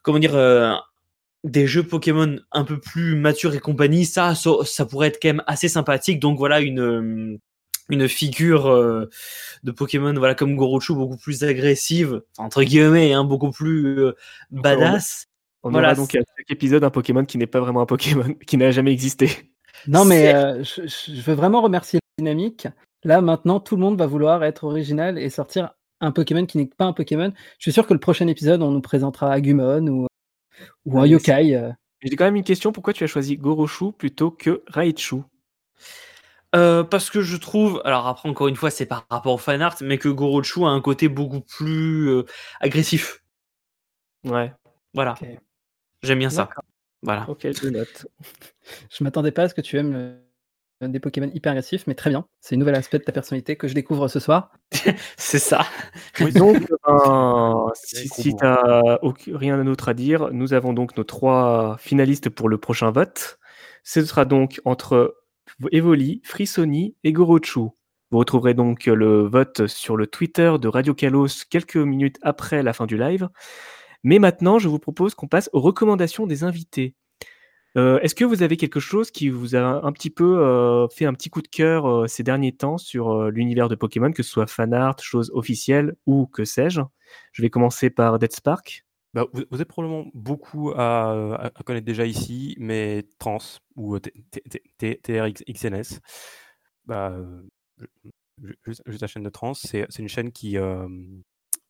comment 0.02 0.18
dire, 0.18 0.34
euh, 0.34 0.74
des 1.44 1.66
jeux 1.66 1.82
Pokémon 1.82 2.38
un 2.52 2.64
peu 2.64 2.78
plus 2.78 3.16
matures 3.16 3.54
et 3.54 3.60
compagnie, 3.60 4.04
ça, 4.04 4.34
ça, 4.34 4.50
ça 4.64 4.86
pourrait 4.86 5.08
être 5.08 5.18
quand 5.20 5.30
même 5.30 5.42
assez 5.46 5.68
sympathique. 5.68 6.20
Donc 6.20 6.38
voilà 6.38 6.60
une 6.60 7.38
une 7.88 8.08
figure 8.08 8.68
euh, 8.68 9.08
de 9.62 9.70
Pokémon, 9.70 10.12
voilà 10.14 10.34
comme 10.34 10.56
Gorochu, 10.56 10.94
beaucoup 10.94 11.16
plus 11.16 11.42
agressive, 11.44 12.22
entre 12.38 12.62
guillemets, 12.62 13.12
hein, 13.12 13.24
beaucoup 13.24 13.50
plus 13.50 13.98
euh, 13.98 14.12
badass. 14.50 15.26
On 15.62 15.70
Voilà, 15.70 15.88
aura 15.88 15.94
donc 15.96 16.14
à 16.14 16.18
chaque 16.18 16.50
épisode 16.50 16.82
un 16.84 16.90
Pokémon 16.90 17.24
qui 17.24 17.38
n'est 17.38 17.46
pas 17.46 17.60
vraiment 17.60 17.82
un 17.82 17.86
Pokémon, 17.86 18.34
qui 18.46 18.56
n'a 18.56 18.70
jamais 18.70 18.92
existé. 18.92 19.30
Non, 19.86 20.04
mais 20.04 20.34
euh, 20.34 20.62
je, 20.62 21.22
veux 21.22 21.34
vraiment 21.34 21.60
remercier 21.60 21.98
la 22.18 22.22
dynamique. 22.22 22.68
Là, 23.04 23.20
maintenant, 23.20 23.60
tout 23.60 23.76
le 23.76 23.82
monde 23.82 23.98
va 23.98 24.06
vouloir 24.06 24.44
être 24.44 24.64
original 24.64 25.18
et 25.18 25.28
sortir 25.30 25.72
un 26.00 26.12
Pokémon 26.12 26.46
qui 26.46 26.58
n'est 26.58 26.66
pas 26.66 26.84
un 26.84 26.92
Pokémon. 26.92 27.32
Je 27.58 27.62
suis 27.62 27.72
sûr 27.72 27.86
que 27.86 27.92
le 27.92 28.00
prochain 28.00 28.26
épisode, 28.28 28.62
on 28.62 28.70
nous 28.70 28.80
présentera 28.80 29.32
Agumon 29.32 29.86
ou, 29.86 30.06
ou 30.84 31.00
un 31.00 31.06
Yokai. 31.06 31.72
J'ai 32.02 32.16
quand 32.16 32.24
même 32.24 32.36
une 32.36 32.44
question, 32.44 32.72
pourquoi 32.72 32.92
tu 32.92 33.04
as 33.04 33.06
choisi 33.06 33.36
Gorochu 33.36 33.92
plutôt 33.92 34.32
que 34.32 34.62
Raichu? 34.66 35.22
Euh, 36.54 36.84
parce 36.84 37.08
que 37.08 37.22
je 37.22 37.36
trouve, 37.36 37.80
alors 37.84 38.06
après 38.06 38.28
encore 38.28 38.48
une 38.48 38.56
fois 38.56 38.70
c'est 38.70 38.84
par 38.86 39.06
rapport 39.08 39.34
au 39.34 39.38
fanart, 39.38 39.76
mais 39.80 39.96
que 39.98 40.08
Gorochu 40.08 40.64
a 40.64 40.68
un 40.68 40.80
côté 40.80 41.08
beaucoup 41.08 41.40
plus 41.40 42.08
euh, 42.10 42.24
agressif. 42.60 43.22
Ouais, 44.24 44.52
Voilà, 44.94 45.14
j'aime 46.02 46.18
bien 46.18 46.30
ça. 46.30 46.48
Voilà. 47.02 47.28
ok, 47.28 47.48
je 47.52 47.68
note. 47.68 48.06
Je 48.90 49.02
m'attendais 49.02 49.32
pas 49.32 49.42
à 49.42 49.48
ce 49.48 49.54
que 49.54 49.60
tu 49.60 49.76
aimes 49.76 49.92
le- 49.92 50.88
des 50.88 51.00
Pokémon 51.00 51.30
hyper 51.32 51.52
agressifs, 51.52 51.86
mais 51.86 51.94
très 51.94 52.10
bien. 52.10 52.26
C'est 52.40 52.54
un 52.56 52.58
nouvel 52.58 52.74
aspect 52.74 52.98
de 52.98 53.04
ta 53.04 53.12
personnalité 53.12 53.56
que 53.56 53.68
je 53.68 53.74
découvre 53.74 54.08
ce 54.08 54.18
soir. 54.20 54.52
C'est 55.16 55.38
ça. 55.38 55.64
Donc, 56.34 56.56
ben, 56.86 57.66
si, 57.74 58.08
tu 58.08 58.44
n'as 58.44 58.98
rien 59.28 59.64
d'autre 59.64 59.88
à 59.88 59.94
dire, 59.94 60.30
nous 60.32 60.54
avons 60.54 60.72
donc 60.72 60.96
nos 60.96 61.04
trois 61.04 61.76
finalistes 61.78 62.30
pour 62.30 62.48
le 62.48 62.58
prochain 62.58 62.90
vote. 62.90 63.38
Ce 63.84 64.04
sera 64.04 64.24
donc 64.24 64.60
entre 64.64 65.21
Evoli, 65.70 66.20
Frissoni 66.24 66.96
et 67.04 67.12
Gorochu. 67.12 67.70
Vous 68.10 68.18
retrouverez 68.18 68.54
donc 68.54 68.86
le 68.86 69.22
vote 69.22 69.66
sur 69.66 69.96
le 69.96 70.06
Twitter 70.06 70.52
de 70.60 70.68
Radio 70.68 70.92
Kalos 70.94 71.44
quelques 71.48 71.76
minutes 71.76 72.18
après 72.22 72.62
la 72.62 72.72
fin 72.72 72.86
du 72.86 72.98
live. 72.98 73.28
Mais 74.04 74.18
maintenant, 74.18 74.58
je 74.58 74.68
vous 74.68 74.78
propose 74.78 75.14
qu'on 75.14 75.28
passe 75.28 75.48
aux 75.52 75.60
recommandations 75.60 76.26
des 76.26 76.44
invités. 76.44 76.94
Euh, 77.78 77.98
Est-ce 78.00 78.14
que 78.14 78.26
vous 78.26 78.42
avez 78.42 78.58
quelque 78.58 78.80
chose 78.80 79.10
qui 79.10 79.30
vous 79.30 79.56
a 79.56 79.86
un 79.86 79.92
petit 79.92 80.10
peu 80.10 80.40
euh, 80.40 80.88
fait 80.88 81.06
un 81.06 81.14
petit 81.14 81.30
coup 81.30 81.40
de 81.40 81.48
cœur 81.48 81.86
euh, 81.86 82.06
ces 82.06 82.22
derniers 82.22 82.52
temps 82.52 82.76
sur 82.76 83.12
euh, 83.12 83.30
l'univers 83.30 83.68
de 83.70 83.74
Pokémon, 83.74 84.12
que 84.12 84.22
ce 84.22 84.30
soit 84.30 84.46
fanart, 84.46 85.00
choses 85.00 85.30
officielles 85.32 85.94
ou 86.04 86.26
que 86.26 86.44
sais-je? 86.44 86.82
Je 87.32 87.42
vais 87.42 87.48
commencer 87.48 87.88
par 87.88 88.18
Dead 88.18 88.32
Spark. 88.32 88.84
Bah, 89.14 89.26
vous, 89.50 89.60
êtes 89.60 89.68
probablement 89.68 90.06
beaucoup 90.14 90.70
à, 90.74 91.50
connaître 91.66 91.84
déjà 91.84 92.06
ici, 92.06 92.56
mais 92.58 93.04
Trans 93.18 93.38
ou 93.76 93.96
euh, 93.96 94.00
TRXNS, 94.78 96.00
bah, 96.86 97.10
euh, 97.10 97.42
ju- 98.42 98.56
juste, 98.86 99.02
la 99.02 99.06
chaîne 99.06 99.22
de 99.22 99.28
Trans, 99.30 99.54
c'est 99.54 99.86
une 99.98 100.08
chaîne 100.08 100.32
qui, 100.32 100.56
euh, 100.56 100.88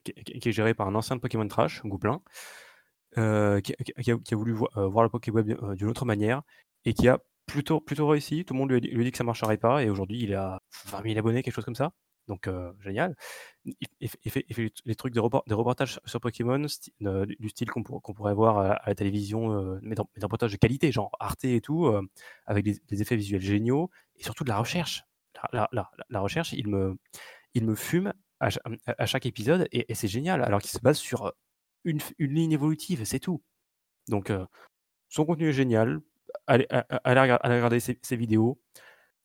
qui, 0.04 0.48
est 0.48 0.52
gérée 0.52 0.74
par 0.74 0.88
un 0.88 0.94
ancien 0.94 1.18
Pokémon 1.18 1.48
Trash, 1.48 1.82
Gouplin, 1.84 2.22
qui, 3.14 3.22
a, 3.22 4.36
voulu 4.36 4.52
vo- 4.52 4.68
voir 4.74 5.04
le 5.04 5.10
Pokébweb 5.10 5.50
euh, 5.62 5.74
d'une 5.74 5.88
autre 5.88 6.04
manière 6.04 6.42
et 6.84 6.94
qui 6.94 7.08
a 7.08 7.18
plutôt, 7.46 7.80
plutôt 7.80 8.06
réussi. 8.08 8.44
Tout 8.44 8.54
le 8.54 8.60
monde 8.60 8.70
lui 8.70 8.76
a, 8.78 8.80
dit- 8.80 8.88
lui 8.88 9.02
a 9.02 9.04
dit 9.04 9.12
que 9.12 9.18
ça 9.18 9.24
marcherait 9.24 9.58
pas 9.58 9.82
et 9.82 9.90
aujourd'hui 9.90 10.22
il 10.22 10.34
a 10.34 10.60
20 10.86 11.02
000 11.02 11.18
abonnés, 11.18 11.42
quelque 11.42 11.54
chose 11.54 11.64
comme 11.64 11.74
ça. 11.74 11.92
Donc 12.28 12.48
génial. 12.80 13.16
Il, 13.64 14.08
fait, 14.30 14.46
les 14.84 14.94
trucs 14.94 15.12
de 15.12 15.20
report- 15.20 15.44
reportages 15.50 16.00
sur 16.04 16.20
Pokémon 16.20 16.58
du 16.60 17.48
style 17.48 17.70
qu'on 17.70 17.82
pour- 17.82 18.00
qu'on 18.02 18.14
pourrait 18.14 18.34
voir 18.34 18.58
à, 18.58 18.82
la 18.86 18.94
télévision, 18.94 19.78
mais, 19.82 19.94
dans, 19.94 20.08
mais 20.14 20.20
des 20.20 20.24
reportages 20.24 20.52
de 20.52 20.56
qualité, 20.56 20.92
genre 20.92 21.10
Arte 21.20 21.44
et 21.44 21.60
tout, 21.60 21.92
avec 22.46 22.64
des, 22.64 23.02
effets 23.02 23.16
visuels 23.16 23.40
géniaux 23.40 23.90
et 24.16 24.22
surtout 24.22 24.44
de 24.44 24.50
la 24.50 24.58
recherche. 24.58 25.04
La, 25.52 26.20
recherche, 26.20 26.52
il 26.52 26.68
me, 26.68 26.96
il 27.54 27.64
me 27.64 27.74
fume 27.74 28.12
à, 28.40 28.48
à 28.86 29.06
chaque 29.06 29.26
épisode 29.26 29.68
et, 29.72 29.92
c'est 29.94 30.08
génial, 30.08 30.42
alors 30.42 30.60
qu'il 30.60 30.70
se 30.70 30.80
base 30.80 30.98
sur 30.98 31.32
une, 31.84 31.98
ligne 32.18 32.52
évolutive, 32.52 33.04
c'est 33.04 33.20
tout. 33.20 33.42
Donc 34.08 34.32
son 35.08 35.24
contenu 35.24 35.48
est 35.48 35.52
génial. 35.52 36.00
Allez, 36.46 36.66
allez 36.70 37.20
regarder 37.20 37.80
ses, 37.80 37.98
ses 38.02 38.16
vidéos. 38.16 38.58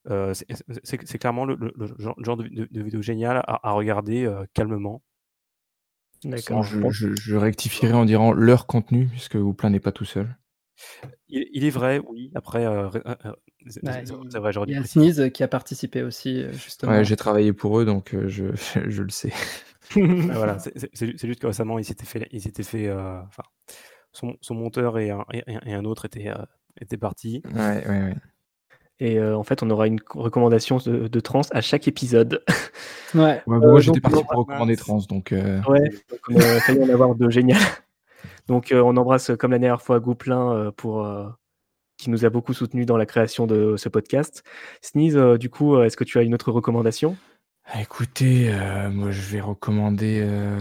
Euh, 0.09 0.33
c'est- 0.33 1.17
clairement 1.19 1.45
le, 1.45 1.55
le- 1.55 1.73
le 1.75 1.87
genre, 2.23 2.37
de, 2.37 2.47
de- 2.47 2.67
de 2.71 2.81
vidéo 2.81 3.01
géniale 3.01 3.37
à, 3.37 3.67
à 3.67 3.71
regarder 3.71 4.25
euh, 4.25 4.45
calmement. 4.53 5.01
D'accord. 6.23 6.63
je, 6.63 6.89
je- 6.89 7.15
je 7.15 7.35
rectifierai 7.35 7.93
en 7.93 8.05
disant 8.05 8.31
leur 8.31 8.65
contenu, 8.65 9.07
puisque 9.07 9.37
Gouplin 9.37 9.69
n'est 9.69 9.79
pas 9.79 9.91
tout 9.91 10.05
seul. 10.05 10.35
Il, 11.29 11.47
il 11.53 11.63
est 11.65 11.69
vrai, 11.69 11.99
oui. 12.09 12.31
Après, 12.35 12.65
euh, 12.65 12.89
euh, 13.05 13.15
c'est 13.67 13.83
Bah, 13.83 14.01
il- 14.01 14.71
y 14.71 14.75
a. 14.75 14.83
Sneeze 14.83 15.29
qui 15.33 15.43
a 15.43 15.47
participé 15.47 16.03
aussi, 16.03 16.43
justement. 16.53 16.91
Ouais, 16.93 17.03
j'ai 17.05 17.15
travaillé 17.15 17.53
pour 17.53 17.79
eux, 17.79 17.85
donc 17.85 18.13
euh, 18.13 18.27
je, 18.27 18.45
je 18.89 19.03
le 19.03 19.09
sais. 19.09 19.31
Voilà, 19.91 20.59
c'est 20.59 20.77
c'est- 20.77 20.89
c'est 20.93 21.07
ju- 21.07 21.17
c'est 21.17 21.27
juste 21.27 21.39
que 21.39 21.47
récemment, 21.47 21.79
il 21.79 21.85
s'était 21.85 22.05
fait, 22.05 22.27
il 22.31 22.41
s'était 22.41 22.63
fait, 22.63 22.87
euh, 22.87 23.21
enfin, 23.21 23.43
son, 24.11 24.35
son 24.41 24.55
monteur 24.55 24.97
et 24.99 25.11
un, 25.11 25.23
et, 25.31 25.43
un- 25.47 25.61
et 25.65 25.73
un 25.73 25.85
autre 25.85 26.05
étaient, 26.05 26.27
euh, 26.29 26.43
étaient 26.81 26.97
partis. 26.97 27.41
Ouais, 27.45 27.87
ouais, 27.87 28.03
ouais. 28.03 28.15
Et 28.99 29.19
euh, 29.19 29.37
en 29.37 29.43
fait, 29.43 29.61
on 29.63 29.69
aura 29.69 29.87
une 29.87 29.99
co- 29.99 30.21
recommandation 30.21 30.77
de, 30.77 31.07
de 31.07 31.19
trans 31.19 31.41
à 31.51 31.61
chaque 31.61 31.87
épisode. 31.87 32.43
Ouais. 33.15 33.41
Ouais, 33.47 33.55
Euh, 33.55 33.71
moi, 33.71 33.79
j'étais 33.79 34.01
parti 34.01 34.21
pour 34.29 34.39
recommander 34.39 34.75
Trans, 34.75 34.99
donc 35.09 35.31
euh, 35.31 35.61
Ouais, 35.67 35.89
donc 36.09 36.19
on 36.29 36.35
a 36.35 36.59
failli 36.59 36.83
en 36.83 36.89
avoir 36.89 37.15
de 37.15 37.29
génial. 37.29 37.57
Donc 38.47 38.71
euh, 38.73 38.81
on 38.81 38.97
embrasse 38.97 39.31
comme 39.39 39.51
la 39.51 39.59
dernière 39.59 39.81
fois 39.81 40.01
Gouplin 40.01 40.51
euh, 40.51 40.71
pour 40.71 41.05
euh, 41.05 41.25
qui 41.97 42.09
nous 42.09 42.25
a 42.25 42.29
beaucoup 42.29 42.53
soutenu 42.53 42.85
dans 42.85 42.97
la 42.97 43.05
création 43.05 43.47
de 43.47 43.75
ce 43.77 43.87
podcast. 43.87 44.43
Sneeze, 44.81 45.15
euh, 45.15 45.37
du 45.37 45.49
coup, 45.49 45.81
est-ce 45.81 45.95
que 45.95 46.03
tu 46.03 46.17
as 46.17 46.21
une 46.23 46.33
autre 46.33 46.51
recommandation? 46.51 47.15
Écoutez, 47.79 48.51
euh, 48.53 48.89
moi 48.89 49.11
je 49.11 49.21
vais 49.21 49.41
recommander. 49.41 50.19
euh, 50.21 50.59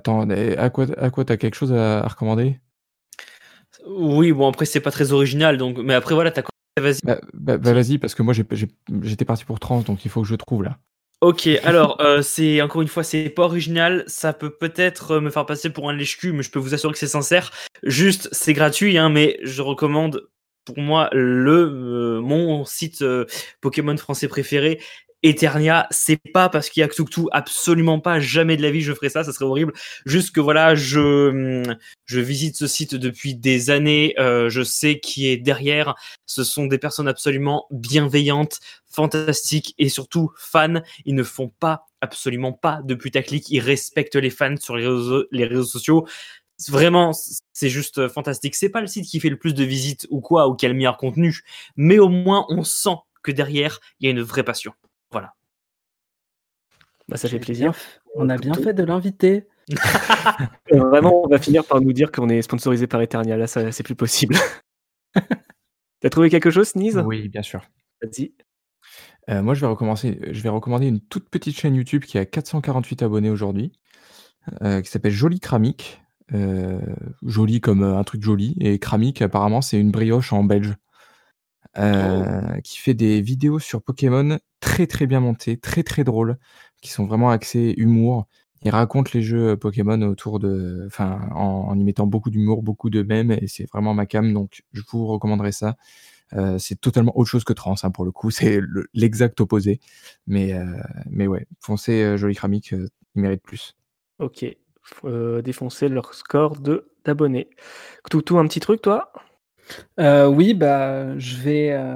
Attends, 0.00 0.28
à 0.28 0.68
quoi, 0.70 0.86
à 0.98 1.10
quoi 1.10 1.24
t'as 1.24 1.38
quelque 1.38 1.54
chose 1.54 1.72
à, 1.72 2.00
à 2.00 2.08
recommander? 2.08 2.60
Oui, 3.86 4.32
bon 4.32 4.48
après 4.48 4.66
c'est 4.66 4.80
pas 4.80 4.90
très 4.90 5.12
original, 5.12 5.56
donc 5.56 5.78
mais 5.78 5.94
après 5.94 6.14
voilà, 6.14 6.30
t'as 6.30 6.42
vas-y. 6.80 7.00
Bah, 7.04 7.20
bah- 7.34 7.58
bah, 7.58 7.72
vas-y, 7.72 7.98
parce 7.98 8.14
que 8.14 8.22
moi 8.22 8.34
j'étais 8.34 9.24
parti 9.24 9.44
pour 9.44 9.60
Trans, 9.60 9.80
donc 9.80 10.04
il 10.04 10.10
faut 10.10 10.22
que 10.22 10.28
je 10.28 10.34
trouve 10.34 10.62
là. 10.62 10.78
Ok, 11.20 11.46
alors 11.62 12.00
euh, 12.00 12.20
c'est 12.20 12.60
encore 12.62 12.82
une 12.82 12.88
fois 12.88 13.04
c'est 13.04 13.30
pas 13.30 13.44
original, 13.44 14.02
ça 14.08 14.32
peut 14.32 14.50
peut-être 14.50 15.12
euh, 15.12 15.20
me 15.20 15.30
faire 15.30 15.46
passer 15.46 15.70
pour 15.70 15.88
un 15.88 15.92
lèche-cul, 15.92 16.32
mais 16.32 16.42
je 16.42 16.50
peux 16.50 16.58
vous 16.58 16.74
assurer 16.74 16.92
que 16.92 16.98
c'est 16.98 17.06
sincère. 17.06 17.52
Juste, 17.84 18.28
c'est 18.32 18.52
gratuit, 18.54 18.98
hein, 18.98 19.08
mais 19.08 19.38
je 19.44 19.62
recommande 19.62 20.26
pour 20.64 20.78
moi 20.78 21.08
le 21.12 21.52
euh, 21.52 22.20
mon 22.20 22.64
site 22.64 23.02
euh, 23.02 23.26
Pokémon 23.60 23.96
français 23.96 24.26
préféré. 24.26 24.80
Eternia, 25.22 25.86
c'est 25.90 26.20
pas 26.32 26.48
parce 26.48 26.68
qu'il 26.68 26.80
y 26.80 26.84
a 26.84 26.88
Cthulhu, 26.88 27.28
absolument 27.30 28.00
pas, 28.00 28.18
jamais 28.18 28.56
de 28.56 28.62
la 28.62 28.70
vie 28.70 28.80
je 28.80 28.92
ferai 28.92 29.08
ça, 29.08 29.22
ça 29.22 29.32
serait 29.32 29.44
horrible. 29.44 29.72
Juste 30.04 30.34
que 30.34 30.40
voilà, 30.40 30.74
je, 30.74 31.76
je 32.06 32.20
visite 32.20 32.56
ce 32.56 32.66
site 32.66 32.94
depuis 32.94 33.34
des 33.34 33.70
années, 33.70 34.14
euh, 34.18 34.50
je 34.50 34.62
sais 34.62 34.98
qui 34.98 35.28
est 35.28 35.36
derrière, 35.36 35.94
ce 36.26 36.44
sont 36.44 36.66
des 36.66 36.78
personnes 36.78 37.08
absolument 37.08 37.66
bienveillantes, 37.70 38.58
fantastiques 38.90 39.74
et 39.78 39.88
surtout 39.88 40.32
fans. 40.36 40.82
Ils 41.04 41.14
ne 41.14 41.22
font 41.22 41.48
pas, 41.48 41.86
absolument 42.00 42.52
pas 42.52 42.80
de 42.82 42.94
putaclic, 42.94 43.48
ils 43.50 43.60
respectent 43.60 44.16
les 44.16 44.30
fans 44.30 44.56
sur 44.58 44.76
les 44.76 44.86
réseaux, 44.86 45.24
les 45.30 45.44
réseaux 45.44 45.64
sociaux. 45.64 46.06
vraiment, 46.68 47.12
c'est 47.52 47.68
juste 47.68 48.08
fantastique. 48.08 48.54
C'est 48.56 48.68
pas 48.68 48.80
le 48.80 48.86
site 48.86 49.06
qui 49.06 49.20
fait 49.20 49.30
le 49.30 49.38
plus 49.38 49.54
de 49.54 49.64
visites 49.64 50.06
ou 50.10 50.20
quoi, 50.20 50.48
ou 50.48 50.54
qui 50.54 50.66
a 50.66 50.68
le 50.68 50.74
meilleur 50.74 50.96
contenu, 50.96 51.42
mais 51.76 51.98
au 51.98 52.08
moins 52.08 52.46
on 52.48 52.64
sent 52.64 52.96
que 53.22 53.30
derrière, 53.30 53.80
il 54.00 54.06
y 54.06 54.08
a 54.08 54.10
une 54.10 54.22
vraie 54.22 54.42
passion. 54.44 54.72
Bah, 57.12 57.18
ça 57.18 57.28
fait 57.28 57.38
plaisir. 57.38 57.74
On 58.14 58.30
a 58.30 58.38
bien 58.38 58.54
fait 58.54 58.72
de 58.72 58.82
l'inviter. 58.82 59.46
Euh, 60.72 60.78
Vraiment, 60.88 61.24
on 61.24 61.28
va 61.28 61.38
finir 61.38 61.64
par 61.64 61.80
nous 61.80 61.92
dire 61.92 62.10
qu'on 62.12 62.28
est 62.28 62.40
sponsorisé 62.40 62.86
par 62.86 63.02
Eternia. 63.02 63.36
Là, 63.36 63.46
ça, 63.46 63.72
c'est 63.72 63.82
plus 63.82 63.94
possible. 63.94 64.36
T'as 66.00 66.08
trouvé 66.08 66.30
quelque 66.30 66.50
chose, 66.50 66.68
Sneeze 66.68 67.02
Oui, 67.04 67.28
bien 67.28 67.42
sûr. 67.42 67.60
Vas-y. 68.00 68.32
Euh, 69.28 69.42
moi, 69.42 69.54
je 69.54 69.60
vais, 69.60 69.66
recommencer, 69.66 70.18
je 70.30 70.40
vais 70.42 70.48
recommander 70.48 70.86
une 70.86 71.00
toute 71.00 71.28
petite 71.28 71.58
chaîne 71.58 71.74
YouTube 71.74 72.04
qui 72.04 72.16
a 72.16 72.24
448 72.24 73.02
abonnés 73.02 73.30
aujourd'hui, 73.30 73.72
euh, 74.62 74.80
qui 74.80 74.90
s'appelle 74.90 75.12
Jolie. 75.12 75.40
Euh, 76.32 76.80
joli 77.22 77.60
comme 77.60 77.82
un 77.82 78.04
truc 78.04 78.22
joli. 78.22 78.56
Et 78.60 78.78
Cramique, 78.78 79.20
apparemment, 79.20 79.60
c'est 79.60 79.78
une 79.78 79.90
brioche 79.90 80.32
en 80.32 80.44
belge. 80.44 80.76
Euh, 81.78 82.60
qui 82.60 82.76
fait 82.78 82.92
des 82.92 83.22
vidéos 83.22 83.58
sur 83.58 83.82
Pokémon 83.82 84.38
très 84.60 84.86
très 84.86 85.06
bien 85.06 85.20
montées, 85.20 85.56
très 85.56 85.82
très 85.82 86.04
drôles, 86.04 86.36
qui 86.82 86.90
sont 86.90 87.06
vraiment 87.06 87.30
axées 87.30 87.72
humour. 87.78 88.26
Il 88.64 88.70
raconte 88.70 89.12
les 89.12 89.22
jeux 89.22 89.56
Pokémon 89.56 90.00
autour 90.02 90.38
de, 90.38 90.84
enfin, 90.86 91.20
en, 91.34 91.66
en 91.68 91.78
y 91.78 91.82
mettant 91.84 92.06
beaucoup 92.06 92.30
d'humour, 92.30 92.62
beaucoup 92.62 92.90
de 92.90 93.02
mèmes, 93.02 93.32
et 93.32 93.48
c'est 93.48 93.64
vraiment 93.72 93.94
ma 93.94 94.04
cam, 94.06 94.32
donc 94.34 94.62
je 94.74 94.82
vous 94.90 95.06
recommanderais 95.06 95.52
ça. 95.52 95.76
Euh, 96.34 96.58
c'est 96.58 96.80
totalement 96.80 97.16
autre 97.18 97.28
chose 97.28 97.44
que 97.44 97.52
trans, 97.52 97.74
hein, 97.82 97.90
pour 97.90 98.04
le 98.04 98.12
coup, 98.12 98.30
c'est 98.30 98.60
le- 98.60 98.86
l'exact 98.94 99.40
opposé. 99.40 99.80
Mais, 100.26 100.54
euh, 100.54 100.64
mais 101.10 101.26
ouais, 101.26 101.46
foncez 101.60 102.02
euh, 102.02 102.16
Joli 102.16 102.34
Cramique, 102.34 102.72
euh, 102.74 102.88
il 103.16 103.22
mérite 103.22 103.42
plus. 103.42 103.74
Ok. 104.18 104.44
Euh, 105.04 105.42
défoncer 105.42 105.88
leur 105.88 106.14
score 106.14 106.58
de 106.60 106.88
d'abonnés. 107.04 107.50
Toutou, 108.10 108.38
un 108.38 108.46
petit 108.46 108.60
truc, 108.60 108.80
toi? 108.82 109.12
Euh, 109.98 110.26
oui, 110.28 110.54
bah, 110.54 111.18
je 111.18 111.36
vais, 111.36 111.72
euh, 111.72 111.94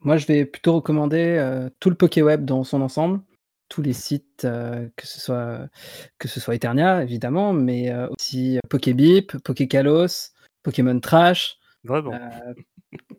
moi, 0.00 0.16
je 0.18 0.26
vais 0.26 0.44
plutôt 0.44 0.74
recommander 0.74 1.36
euh, 1.38 1.70
tout 1.80 1.90
le 1.90 1.96
PokéWeb 1.96 2.44
dans 2.44 2.64
son 2.64 2.82
ensemble, 2.82 3.20
tous 3.74 3.82
les 3.82 3.92
sites, 3.92 4.44
euh, 4.44 4.88
que 4.94 5.04
ce 5.04 5.20
soit 5.20 5.68
que 6.20 6.28
ce 6.28 6.38
soit 6.38 6.54
Eternia 6.54 7.02
évidemment, 7.02 7.52
mais 7.52 7.90
euh, 7.90 8.06
aussi 8.08 8.60
Pokébip, 8.70 9.36
Pokékalos, 9.38 10.30
Pokémon 10.62 11.00
Trash. 11.00 11.56
Vraiment. 11.82 12.12
Euh, 12.12 12.54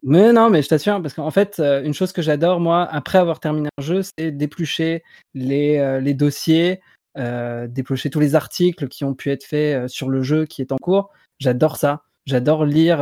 mais 0.01 0.31
non, 0.31 0.49
mais 0.49 0.61
je 0.61 0.69
t'assure, 0.69 1.01
parce 1.01 1.13
qu'en 1.13 1.31
fait, 1.31 1.59
une 1.59 1.93
chose 1.93 2.13
que 2.13 2.21
j'adore, 2.21 2.61
moi, 2.61 2.87
après 2.89 3.17
avoir 3.17 3.41
terminé 3.41 3.67
un 3.77 3.81
jeu, 3.83 4.01
c'est 4.17 4.31
d'éplucher 4.31 5.03
les, 5.33 5.99
les 5.99 6.13
dossiers, 6.13 6.79
d'éplucher 7.17 8.09
tous 8.09 8.21
les 8.21 8.35
articles 8.35 8.87
qui 8.87 9.03
ont 9.03 9.13
pu 9.13 9.31
être 9.31 9.43
faits 9.43 9.89
sur 9.89 10.09
le 10.09 10.21
jeu 10.21 10.45
qui 10.45 10.61
est 10.61 10.71
en 10.71 10.77
cours. 10.77 11.09
J'adore 11.39 11.75
ça. 11.75 12.03
J'adore 12.25 12.63
lire. 12.63 12.99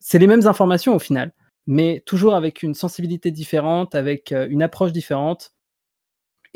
C'est 0.00 0.18
les 0.18 0.26
mêmes 0.26 0.48
informations 0.48 0.96
au 0.96 0.98
final, 0.98 1.32
mais 1.68 2.02
toujours 2.06 2.34
avec 2.34 2.64
une 2.64 2.74
sensibilité 2.74 3.30
différente, 3.30 3.94
avec 3.94 4.32
une 4.32 4.62
approche 4.62 4.90
différente. 4.90 5.52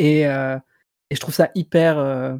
Et, 0.00 0.26
euh, 0.26 0.58
et 1.10 1.14
je 1.14 1.20
trouve 1.20 1.34
ça 1.34 1.50
hyper, 1.54 1.98
euh, 1.98 2.34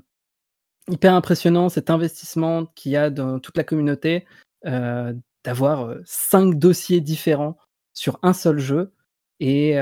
hyper 0.88 1.12
impressionnant, 1.14 1.68
cet 1.68 1.90
investissement 1.90 2.64
qu'il 2.74 2.92
y 2.92 2.96
a 2.96 3.10
dans 3.10 3.38
toute 3.38 3.58
la 3.58 3.64
communauté, 3.64 4.24
euh, 4.64 5.12
d'avoir 5.44 5.94
cinq 6.06 6.58
dossiers 6.58 7.02
différents 7.02 7.58
sur 7.92 8.18
un 8.22 8.32
seul 8.32 8.58
jeu 8.58 8.94
et, 9.40 9.74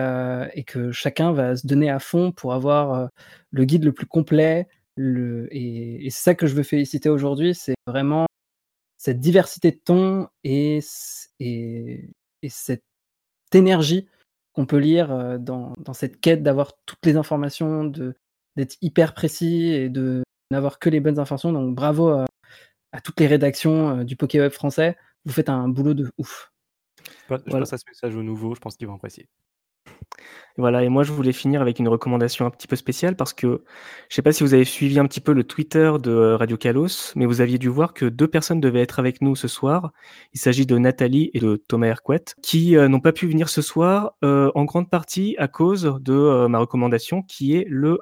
que 0.67 0.91
chacun 0.91 1.33
va 1.33 1.55
se 1.55 1.69
donner 1.69 1.89
à 1.89 2.01
fond 2.01 2.33
pour 2.33 2.53
avoir 2.53 3.11
le 3.51 3.65
guide 3.65 3.85
le 3.85 3.93
plus 3.93 4.07
complet. 4.07 4.67
Le, 4.97 5.49
et 5.53 6.09
c'est 6.11 6.23
ça 6.23 6.35
que 6.35 6.49
je 6.49 6.55
veux 6.55 6.65
féliciter 6.65 7.09
aujourd'hui, 7.09 7.55
c'est 7.55 7.77
vraiment 7.87 8.27
cette 8.97 9.21
diversité 9.21 9.71
de 9.71 10.27
et, 10.43 10.81
et 11.39 12.49
cette 12.49 12.83
énergie 13.53 14.09
qu'on 14.59 14.67
peut 14.67 14.79
lire 14.79 15.13
euh, 15.13 15.39
dans, 15.39 15.73
dans 15.79 15.93
cette 15.93 16.21
quête 16.21 16.43
d'avoir 16.43 16.73
toutes 16.85 17.07
les 17.07 17.15
informations, 17.17 17.85
de 17.85 18.17
d'être 18.57 18.77
hyper 18.83 19.15
précis 19.15 19.67
et 19.67 19.89
de 19.89 20.25
n'avoir 20.51 20.81
que 20.81 20.91
les 20.91 20.99
bonnes 20.99 21.21
informations. 21.21 21.53
Donc 21.53 21.77
bravo 21.77 22.09
à, 22.09 22.25
à 22.91 23.01
toutes 23.01 23.21
les 23.21 23.29
rédactions 23.29 24.01
euh, 24.01 24.05
du 24.05 24.17
PokéWeb 24.17 24.51
français. 24.51 24.97
Vous 25.25 25.33
faites 25.33 25.49
un 25.49 25.69
boulot 25.69 25.95
de 25.95 26.11
ouf. 26.19 26.51
Je 26.99 27.29
passe- 27.29 27.43
je 27.47 27.51
Voilà. 27.51 27.63
passe 27.67 27.75
à 27.75 27.79
ce 27.79 27.85
message 27.87 28.17
aux 28.17 28.25
nouveaux, 28.25 28.57
je 28.57 28.61
pense 28.61 28.77
qu'ils 28.77 28.89
vont 28.89 28.97
apprécier. 28.97 29.29
Voilà, 30.59 30.83
et 30.83 30.89
moi 30.89 31.05
je 31.05 31.13
voulais 31.13 31.33
finir 31.33 31.63
avec 31.63 31.79
une 31.79 31.87
recommandation 31.87 32.45
un 32.45 32.51
petit 32.51 32.67
peu 32.67 32.75
spéciale 32.75 33.15
parce 33.15 33.33
que 33.33 33.63
je 34.09 34.15
sais 34.17 34.23
pas 34.23 34.33
si 34.33 34.43
vous 34.43 34.55
avez 34.55 34.65
suivi 34.65 34.99
un 34.99 35.07
petit 35.07 35.21
peu 35.21 35.33
le 35.33 35.45
Twitter 35.45 35.93
de 36.03 36.11
euh, 36.11 36.37
Radio 36.37 36.57
Kalos, 36.57 37.13
mais 37.15 37.27
vous 37.27 37.41
aviez 37.41 37.59
dû 37.59 37.69
voir 37.69 37.95
que 37.95 38.07
deux 38.07 38.27
personnes 38.27 38.61
devaient 38.61 38.81
être 38.81 38.99
avec 38.99 39.23
nous 39.23 39.37
ce 39.37 39.47
soir. 39.47 39.93
Il 40.35 40.41
s'agit 40.41 40.67
de 40.67 40.77
Nathalie 40.77 41.31
et 41.33 41.39
de 41.39 41.55
Thomas 41.69 41.87
Hercouet, 41.87 42.25
qui 42.43 42.77
euh, 42.77 42.89
n'ont 42.89 42.99
pas 42.99 43.13
pu 43.13 43.29
venir 43.29 43.49
ce 43.49 43.63
soir 43.63 44.15
euh, 44.25 44.51
en 44.57 44.65
grande 44.65 44.91
partie 44.91 45.37
à 45.39 45.47
cause 45.47 45.97
de 46.01 46.49
ma 46.49 46.59
recommandation 46.59 47.23
qui 47.23 47.55
est 47.55 47.65
le 47.69 48.01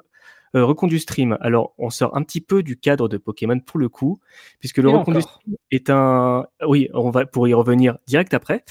euh, 0.57 0.65
reconduit 0.65 0.99
stream. 0.99 1.37
Alors, 1.41 1.73
on 1.77 1.89
sort 1.89 2.15
un 2.15 2.23
petit 2.23 2.41
peu 2.41 2.63
du 2.63 2.77
cadre 2.77 3.07
de 3.07 3.17
Pokémon 3.17 3.59
pour 3.59 3.79
le 3.79 3.89
coup, 3.89 4.19
puisque 4.59 4.77
le 4.77 4.89
encore. 4.89 5.21
stream 5.21 5.55
est 5.71 5.89
un. 5.89 6.45
Oui, 6.65 6.89
on 6.93 7.09
va 7.09 7.25
pour 7.25 7.47
y 7.47 7.53
revenir 7.53 7.97
direct 8.07 8.33
après. 8.33 8.63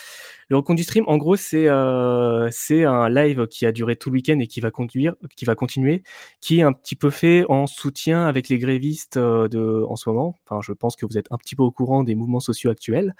Le 0.48 0.56
reconduit 0.56 0.84
stream, 0.84 1.04
en 1.08 1.16
gros, 1.16 1.34
c'est 1.34 1.68
euh, 1.68 2.48
c'est 2.52 2.84
un 2.84 3.08
live 3.08 3.48
qui 3.48 3.66
a 3.66 3.72
duré 3.72 3.96
tout 3.96 4.10
le 4.10 4.14
week-end 4.14 4.38
et 4.38 4.46
qui 4.46 4.60
va 4.60 4.70
conduire, 4.70 5.16
qui 5.34 5.44
va 5.44 5.56
continuer, 5.56 6.04
qui 6.40 6.60
est 6.60 6.62
un 6.62 6.72
petit 6.72 6.94
peu 6.94 7.10
fait 7.10 7.44
en 7.48 7.66
soutien 7.66 8.26
avec 8.26 8.48
les 8.48 8.58
grévistes 8.58 9.16
euh, 9.16 9.48
de 9.48 9.84
en 9.88 9.96
ce 9.96 10.08
moment. 10.08 10.36
Enfin, 10.44 10.60
je 10.62 10.72
pense 10.72 10.94
que 10.94 11.04
vous 11.04 11.18
êtes 11.18 11.26
un 11.32 11.36
petit 11.36 11.56
peu 11.56 11.64
au 11.64 11.72
courant 11.72 12.04
des 12.04 12.14
mouvements 12.14 12.38
sociaux 12.38 12.70
actuels, 12.70 13.16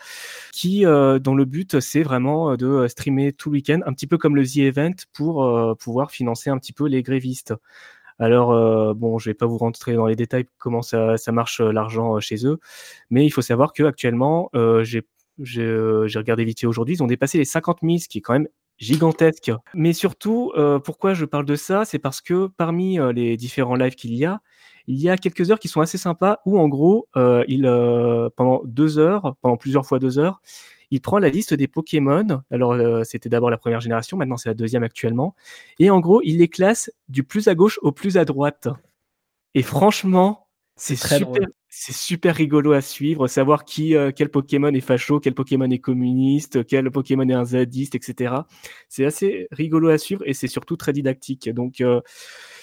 qui 0.53 0.87
euh, 0.87 1.19
dont 1.19 1.35
le 1.35 1.47
but 1.47 1.81
c'est 1.81 2.05
vraiment 2.05 2.57
de 2.57 2.87
streamer 2.87 3.33
tout 3.33 3.51
le 3.51 3.55
week-end, 3.55 3.81
un 3.87 3.93
petit 3.93 4.07
peu 4.07 4.19
comme 4.19 4.37
le 4.37 4.47
The 4.47 4.59
Event 4.59 4.95
pour 5.13 5.77
pouvoir 5.79 6.13
financer 6.13 6.49
un 6.49 6.59
petit 6.59 6.73
peu 6.73 6.87
les 6.87 7.03
grévistes. 7.03 7.55
Alors, 8.19 8.53
euh, 8.53 8.95
bon, 8.95 9.19
je 9.19 9.31
vais 9.31 9.35
pas 9.35 9.47
vous 9.47 9.59
rentrer 9.59 9.95
dans 9.95 10.07
les 10.07 10.17
détails 10.17 10.47
comment 10.59 10.83
ça, 10.83 11.17
ça 11.17 11.33
marche 11.33 11.61
euh, 11.61 11.71
l'argent 11.71 12.17
euh, 12.17 12.21
chez 12.21 12.47
eux, 12.47 12.59
mais 13.11 13.27
il 13.27 13.31
faut 13.31 13.43
savoir 13.43 13.73
que 13.73 13.83
actuellement, 13.83 14.49
euh, 14.55 14.85
euh, 15.59 16.07
j'ai 16.07 16.19
regardé 16.19 16.45
vite 16.45 16.65
aujourd'hui, 16.65 16.95
ils 16.95 17.03
ont 17.03 17.07
dépassé 17.07 17.39
les 17.39 17.45
50 17.45 17.79
000, 17.83 17.99
ce 17.99 18.09
qui 18.09 18.19
est 18.19 18.21
quand 18.23 18.33
même 18.33 18.49
gigantesque. 18.79 19.53
Mais 19.75 19.93
surtout, 19.93 20.53
euh, 20.57 20.79
pourquoi 20.79 21.15
je 21.15 21.25
parle 21.25 21.45
de 21.45 21.57
ça? 21.57 21.85
C'est 21.85 21.99
parce 21.99 22.21
que 22.21 22.47
parmi 22.47 22.99
les 23.15 23.37
différents 23.37 23.77
lives 23.77 23.95
qu'il 23.95 24.15
y 24.15 24.25
a, 24.25 24.41
il 24.87 25.01
y 25.01 25.09
a 25.09 25.17
quelques 25.17 25.51
heures 25.51 25.59
qui 25.59 25.69
sont 25.69 25.81
assez 25.81 25.99
sympas 25.99 26.41
où, 26.47 26.59
en 26.59 26.69
gros, 26.69 27.09
euh, 27.17 27.45
il, 27.49 27.67
euh, 27.67 28.29
pendant 28.37 28.63
deux 28.65 28.99
heures, 28.99 29.37
pendant 29.41 29.57
plusieurs 29.57 29.87
fois 29.87 29.99
deux 29.99 30.19
heures, 30.19 30.41
il 30.91 31.01
prend 31.01 31.19
la 31.19 31.29
liste 31.29 31.55
des 31.55 31.67
Pokémon. 31.67 32.43
Alors, 32.51 32.73
euh, 32.73 33.03
c'était 33.05 33.29
d'abord 33.29 33.51
la 33.51 33.59
première 33.59 33.81
génération, 33.81 34.17
maintenant 34.17 34.37
c'est 34.37 34.49
la 34.49 34.55
deuxième 34.55 34.85
actuellement. 34.85 35.35
Et 35.79 35.91
en 35.91 36.01
gros, 36.01 36.21
il 36.23 36.39
les 36.39 36.49
classe 36.49 36.91
du 37.09 37.25
plus 37.25 37.49
à 37.49 37.55
gauche 37.55 37.79
au 37.83 37.93
plus 37.93 38.17
à 38.17 38.25
droite. 38.25 38.69
Et 39.55 39.63
franchement, 39.63 40.49
c'est 40.77 40.97
très 40.97 41.19
super, 41.19 41.33
drôle. 41.33 41.53
C'est 41.79 41.93
super 41.93 42.35
rigolo 42.35 42.73
à 42.73 42.81
suivre, 42.81 43.29
savoir 43.29 43.67
qui, 43.67 43.95
euh, 43.95 44.11
quel 44.11 44.31
Pokémon 44.31 44.73
est 44.73 44.81
facho, 44.81 45.21
quel 45.21 45.35
Pokémon 45.35 45.71
est 45.71 45.79
communiste, 45.79 46.65
quel 46.65 46.91
Pokémon 46.91 47.29
est 47.29 47.35
un 47.35 47.45
zadiste, 47.45 47.95
etc. 47.95 48.35
C'est 48.89 49.05
assez 49.05 49.47
rigolo 49.51 49.91
à 49.91 49.99
suivre 49.99 50.23
et 50.25 50.33
c'est 50.33 50.49
surtout 50.49 50.77
très 50.77 50.95
didactique. 50.95 51.51
Donc, 51.51 51.83
euh, 51.83 52.01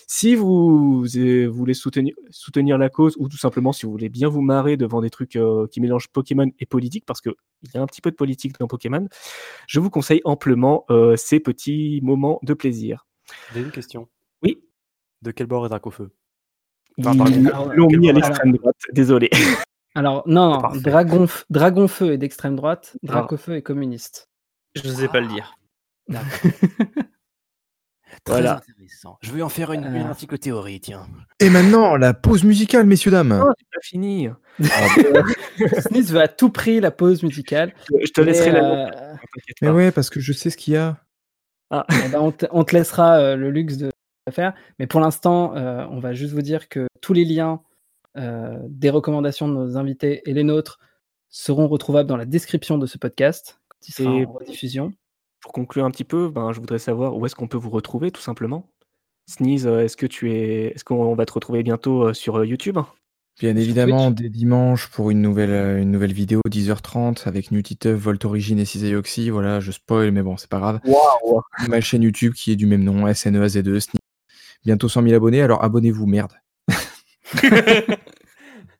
si 0.07 0.33
vous, 0.33 1.05
euh, 1.15 1.45
voulez 1.45 1.75
soutenir, 1.75 2.15
soutenir 2.31 2.79
la 2.79 2.89
cause 2.89 3.15
ou 3.19 3.29
tout 3.29 3.37
simplement 3.37 3.71
si 3.71 3.85
vous 3.85 3.91
voulez 3.91 4.09
bien 4.09 4.29
vous 4.29 4.41
marrer 4.41 4.77
devant 4.77 4.99
des 4.99 5.11
trucs 5.11 5.35
euh, 5.35 5.67
qui 5.67 5.79
mélangent 5.79 6.07
Pokémon 6.07 6.51
et 6.59 6.65
politique, 6.65 7.05
parce 7.05 7.21
qu'il 7.21 7.35
y 7.75 7.77
a 7.77 7.81
un 7.83 7.85
petit 7.85 8.01
peu 8.01 8.09
de 8.09 8.15
politique 8.15 8.57
dans 8.59 8.67
Pokémon, 8.67 9.07
je 9.67 9.79
vous 9.79 9.91
conseille 9.91 10.21
amplement 10.25 10.87
ces 11.17 11.39
petits 11.39 11.99
moments 12.01 12.39
de 12.41 12.55
plaisir. 12.55 13.05
J'ai 13.53 13.61
une 13.61 13.71
question. 13.71 14.09
Oui. 14.41 14.57
De 15.21 15.29
quel 15.29 15.45
bord 15.45 15.67
est 15.67 15.69
Dracofeu? 15.69 16.09
Ils 16.97 17.51
l'ont 17.75 17.87
mis 17.87 18.09
à 18.09 18.13
l'extrême 18.13 18.53
droite, 18.53 18.75
désolé. 18.91 19.29
Alors, 19.95 20.23
non, 20.27 20.59
non. 20.61 20.69
Dragon, 20.81 21.27
Dragonfeu 21.49 22.13
est 22.13 22.17
d'extrême 22.17 22.55
droite, 22.55 22.93
Ah. 23.03 23.07
Dracofeu 23.07 23.55
est 23.55 23.61
communiste. 23.61 24.29
Je 24.75 24.87
ne 24.87 24.93
sais 24.93 25.07
pas 25.07 25.19
le 25.21 25.27
dire. 25.27 25.55
Très 28.25 28.35
Voilà. 28.41 28.57
intéressant. 28.57 29.17
Je 29.21 29.31
vais 29.31 29.41
en 29.41 29.49
faire 29.49 29.73
une, 29.73 29.83
une 29.85 30.03
Euh. 30.03 30.09
article 30.09 30.37
théorie, 30.37 30.79
tiens. 30.79 31.07
Et 31.39 31.49
maintenant, 31.49 31.95
la 31.97 32.13
pause 32.13 32.43
musicale, 32.43 32.85
messieurs, 32.85 33.11
dames. 33.11 33.43
Oh, 33.43 33.51
c'est 33.57 33.67
pas 33.71 33.81
fini. 33.81 34.29
Smith 35.81 36.09
veut 36.11 36.21
à 36.21 36.27
tout 36.27 36.49
prix 36.49 36.79
la 36.79 36.91
pause 36.91 37.23
musicale. 37.23 37.73
Je 37.89 38.11
te 38.11 38.21
laisserai 38.21 38.51
Mais, 38.51 38.61
la 38.61 38.87
euh, 38.87 39.15
Mais 39.61 39.69
ouais, 39.71 39.91
parce 39.91 40.09
que 40.09 40.19
je 40.19 40.31
sais 40.31 40.49
ce 40.51 40.57
qu'il 40.57 40.75
y 40.75 40.77
a. 40.77 40.97
eh 41.71 42.09
ben, 42.09 42.19
on, 42.19 42.31
te, 42.31 42.45
on 42.51 42.63
te 42.63 42.75
laissera 42.75 43.15
euh, 43.17 43.35
le 43.35 43.49
luxe 43.49 43.77
de 43.77 43.89
le 44.27 44.31
faire. 44.33 44.53
Mais 44.79 44.87
pour 44.87 44.99
l'instant, 44.99 45.55
euh, 45.55 45.85
on 45.89 45.99
va 45.99 46.13
juste 46.13 46.33
vous 46.33 46.41
dire 46.41 46.69
que 46.69 46.87
tous 47.01 47.13
les 47.13 47.25
liens 47.25 47.61
euh, 48.17 48.57
des 48.69 48.89
recommandations 48.89 49.47
de 49.47 49.53
nos 49.53 49.77
invités 49.77 50.21
et 50.29 50.33
les 50.33 50.43
nôtres 50.43 50.79
seront 51.29 51.67
retrouvables 51.67 52.07
dans 52.07 52.17
la 52.17 52.25
description 52.25 52.77
de 52.77 52.85
ce 52.85 52.97
podcast 52.97 53.59
quand 53.69 53.87
il 53.87 53.91
sera 53.91 54.15
Et- 54.15 54.25
en 54.25 54.31
rediffusion. 54.33 54.93
Pour 55.41 55.51
conclure 55.51 55.83
un 55.83 55.91
petit 55.91 56.05
peu, 56.05 56.29
ben, 56.29 56.53
je 56.53 56.59
voudrais 56.59 56.79
savoir 56.79 57.17
où 57.17 57.25
est-ce 57.25 57.35
qu'on 57.35 57.47
peut 57.49 57.57
vous 57.57 57.69
retrouver, 57.71 58.11
tout 58.11 58.21
simplement. 58.21 58.69
Sneeze, 59.29 59.67
euh, 59.67 59.79
est-ce 59.83 59.97
que 59.97 60.05
tu 60.05 60.31
es, 60.31 60.67
est-ce 60.73 60.85
qu'on 60.85 61.15
va 61.15 61.25
te 61.25 61.33
retrouver 61.33 61.63
bientôt 61.63 62.03
euh, 62.09 62.13
sur 62.13 62.45
YouTube? 62.45 62.77
Bien 63.41 63.55
évidemment, 63.55 64.11
dès 64.11 64.29
dimanche 64.29 64.87
pour 64.91 65.09
une 65.09 65.21
nouvelle, 65.21 65.79
une 65.81 65.89
nouvelle 65.89 66.13
vidéo 66.13 66.39
10h30 66.47 67.27
avec 67.27 67.49
Nutiteuf, 67.51 67.99
Volt 67.99 68.23
Origin 68.25 68.59
et 68.59 68.65
Cisaioxy. 68.65 69.31
Voilà, 69.31 69.59
je 69.59 69.71
spoil, 69.71 70.11
mais 70.11 70.21
bon, 70.21 70.37
c'est 70.37 70.49
pas 70.49 70.59
grave. 70.59 70.79
Ma 71.67 71.81
chaîne 71.81 72.03
YouTube 72.03 72.33
qui 72.33 72.51
est 72.51 72.55
du 72.55 72.67
même 72.67 72.83
nom, 72.83 73.07
SNEAZ2, 73.07 73.79
SNI. 73.79 73.99
Bientôt 74.65 74.87
100 74.89 75.03
000 75.03 75.13
abonnés, 75.15 75.41
alors 75.41 75.63
abonnez-vous, 75.63 76.05
merde. 76.05 76.33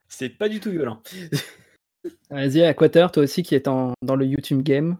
C'est 0.08 0.30
pas 0.30 0.48
du 0.48 0.60
tout 0.60 0.70
violent. 0.70 1.02
Vas-y, 2.30 2.62
Aquater, 2.62 3.10
toi 3.12 3.22
aussi 3.22 3.42
qui 3.42 3.54
est 3.54 3.68
en- 3.68 3.92
dans 4.02 4.16
le 4.16 4.26
YouTube 4.26 4.62
game. 4.62 4.96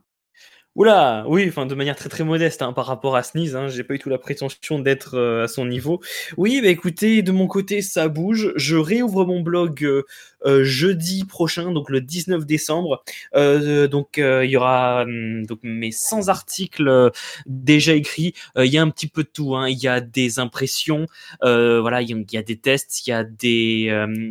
Oula, 0.76 1.24
oui, 1.28 1.44
enfin 1.48 1.66
de 1.66 1.74
manière 1.76 1.94
très 1.94 2.08
très 2.08 2.24
modeste 2.24 2.60
hein, 2.60 2.72
par 2.72 2.86
rapport 2.86 3.14
à 3.14 3.22
Sneeze, 3.22 3.54
hein, 3.54 3.68
j'ai 3.68 3.84
pas 3.84 3.94
eu 3.94 4.00
tout 4.00 4.08
la 4.08 4.18
prétention 4.18 4.80
d'être 4.80 5.14
euh, 5.16 5.44
à 5.44 5.48
son 5.48 5.66
niveau. 5.66 6.00
Oui, 6.36 6.60
bah 6.60 6.66
écoutez, 6.68 7.22
de 7.22 7.30
mon 7.30 7.46
côté 7.46 7.80
ça 7.80 8.08
bouge. 8.08 8.52
Je 8.56 8.74
réouvre 8.74 9.24
mon 9.24 9.38
blog 9.40 9.84
euh, 9.84 10.02
euh, 10.46 10.64
jeudi 10.64 11.24
prochain, 11.26 11.70
donc 11.70 11.90
le 11.90 12.00
19 12.00 12.44
décembre. 12.44 13.04
Euh, 13.36 13.86
donc 13.86 14.18
euh, 14.18 14.44
il 14.44 14.50
y 14.50 14.56
aura 14.56 15.02
hum, 15.04 15.46
donc 15.46 15.60
mes 15.62 15.92
100 15.92 16.28
articles 16.28 17.12
déjà 17.46 17.94
écrits. 17.94 18.34
Il 18.56 18.66
y 18.66 18.76
a 18.76 18.82
un 18.82 18.90
petit 18.90 19.06
peu 19.06 19.22
de 19.22 19.28
tout. 19.32 19.54
hein. 19.54 19.68
Il 19.68 19.78
y 19.80 19.86
a 19.86 20.00
des 20.00 20.40
impressions, 20.40 21.06
voilà, 21.40 22.02
il 22.02 22.08
y, 22.10 22.26
y 22.34 22.36
a 22.36 22.42
des 22.42 22.56
tests, 22.56 23.06
il 23.06 23.10
y 23.10 23.12
a 23.12 23.22
des 23.22 23.84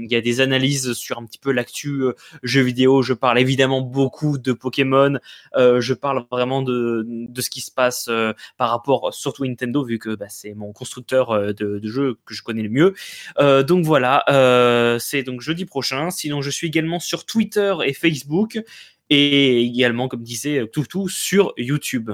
il 0.03 0.11
y 0.11 0.15
a 0.15 0.22
des 0.22 0.41
analyses 0.41 0.91
sur 0.94 1.20
un 1.20 1.26
petit 1.26 1.40
peu 1.40 1.53
l'actu 1.53 2.03
jeux 2.44 2.61
vidéo. 2.64 3.02
Je 3.02 3.14
parle 3.14 3.40
évidemment 3.40 3.80
beaucoup 3.82 4.38
de 4.38 4.52
Pokémon. 4.52 5.18
Je 5.56 5.94
parle 5.94 6.26
vraiment 6.34 6.61
de, 6.61 7.05
de 7.07 7.41
ce 7.41 7.49
qui 7.49 7.61
se 7.61 7.72
passe 7.72 8.07
euh, 8.10 8.34
par 8.57 8.69
rapport 8.69 9.14
surtout 9.14 9.43
à 9.43 9.47
Nintendo 9.47 9.84
vu 9.84 9.99
que 9.99 10.15
bah, 10.15 10.26
c'est 10.30 10.53
mon 10.53 10.73
constructeur 10.73 11.31
euh, 11.31 11.53
de, 11.53 11.80
de 11.80 11.88
jeux 11.88 12.18
que 12.26 12.34
je 12.34 12.43
connais 12.43 12.64
le 12.64 12.69
mieux. 12.69 12.93
Euh, 13.39 13.64
donc 13.64 13.85
voilà, 13.85 14.23
euh, 14.30 14.99
c'est 14.99 15.23
donc 15.23 15.41
jeudi 15.41 15.65
prochain. 15.65 16.10
Sinon, 16.10 16.41
je 16.41 16.49
suis 16.49 16.68
également 16.68 16.99
sur 16.99 17.26
Twitter 17.26 17.73
et 17.85 17.93
Facebook 17.93 18.60
et 19.10 19.61
également, 19.61 20.07
comme 20.07 20.23
disait 20.23 20.68
Toutou, 20.68 21.07
sur 21.07 21.53
YouTube. 21.57 22.11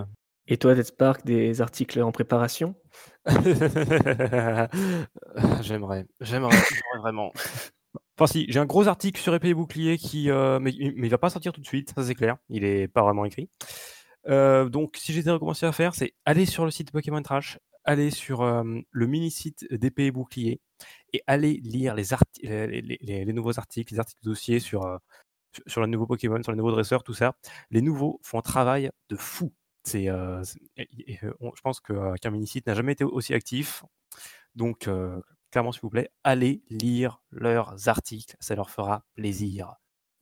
Et 0.48 0.58
toi, 0.58 0.76
Dead 0.76 0.86
Spark, 0.86 1.26
des 1.26 1.62
articles 1.62 2.02
en 2.02 2.12
préparation? 2.12 2.76
J'aimerais, 5.62 6.06
j'aimerais, 6.22 6.58
j'aimerais 6.58 7.00
vraiment. 7.00 7.32
Enfin, 8.18 8.28
si, 8.28 8.46
j'ai 8.50 8.60
un 8.60 8.66
gros 8.66 8.88
article 8.88 9.22
sur 9.22 9.34
épée 9.34 9.50
et 9.50 9.54
bouclier 9.54 9.98
qui. 9.98 10.30
euh, 10.30 10.60
mais, 10.60 10.74
mais 10.96 11.08
il 11.08 11.10
va 11.10 11.18
pas 11.18 11.30
sortir 11.30 11.54
tout 11.54 11.62
de 11.62 11.66
suite, 11.66 11.94
ça 11.96 12.04
c'est 12.04 12.16
clair. 12.16 12.38
Il 12.50 12.66
est 12.66 12.88
pas 12.88 13.02
vraiment 13.02 13.24
écrit. 13.26 13.50
Euh, 14.30 14.70
donc, 14.70 14.98
si 14.98 15.14
j'étais 15.14 15.32
recommencé 15.32 15.66
à 15.66 15.72
faire, 15.72 15.96
c'est 15.96 16.14
aller 16.26 16.46
sur 16.46 16.66
le 16.66 16.72
site 16.72 16.92
Pokémon 16.92 17.22
Trash, 17.22 17.58
aller 17.84 18.12
sur 18.12 18.42
euh, 18.42 18.64
le 18.92 19.08
mini-site 19.08 19.66
d'épée 19.74 20.06
et 20.08 20.12
bouclier 20.12 20.62
et 21.14 21.22
aller 21.28 21.60
lire 21.64 21.96
les, 21.96 22.04
les, 22.44 22.68
les- 22.82 22.98
les- 23.02 23.26
les 23.26 23.34
nouveaux 23.34 23.58
articles, 23.58 23.94
les 23.94 24.00
articles 24.00 24.22
dossiers 24.24 24.60
sur, 24.60 24.86
euh, 24.86 24.98
sur, 25.54 25.64
sur 25.68 25.82
le 25.82 25.88
nouveau 25.88 26.06
Pokémon, 26.06 26.42
sur 26.44 26.52
les 26.52 26.58
nouveaux 26.58 26.72
dresseurs, 26.72 27.04
tout 27.04 27.14
ça. 27.14 27.36
Les 27.72 27.82
nouveaux 27.82 28.20
font 28.24 28.40
un 28.40 28.44
travail 28.44 28.92
de 29.10 29.16
fou. 29.16 29.52
C'est, 29.84 30.06
je 30.06 31.62
pense 31.64 31.80
qu'un 31.80 32.32
mini-site 32.32 32.68
n'a 32.68 32.76
jamais 32.76 32.92
été 32.92 33.04
aussi 33.04 33.34
actif. 33.34 33.84
Donc, 34.54 34.88
clairement, 35.52 35.72
s'il 35.72 35.82
vous 35.82 35.90
plaît, 35.90 36.10
allez 36.24 36.62
lire 36.70 37.22
leurs 37.32 37.88
articles, 37.88 38.36
ça 38.40 38.56
leur 38.56 38.70
fera 38.70 39.06
plaisir. 39.16 39.76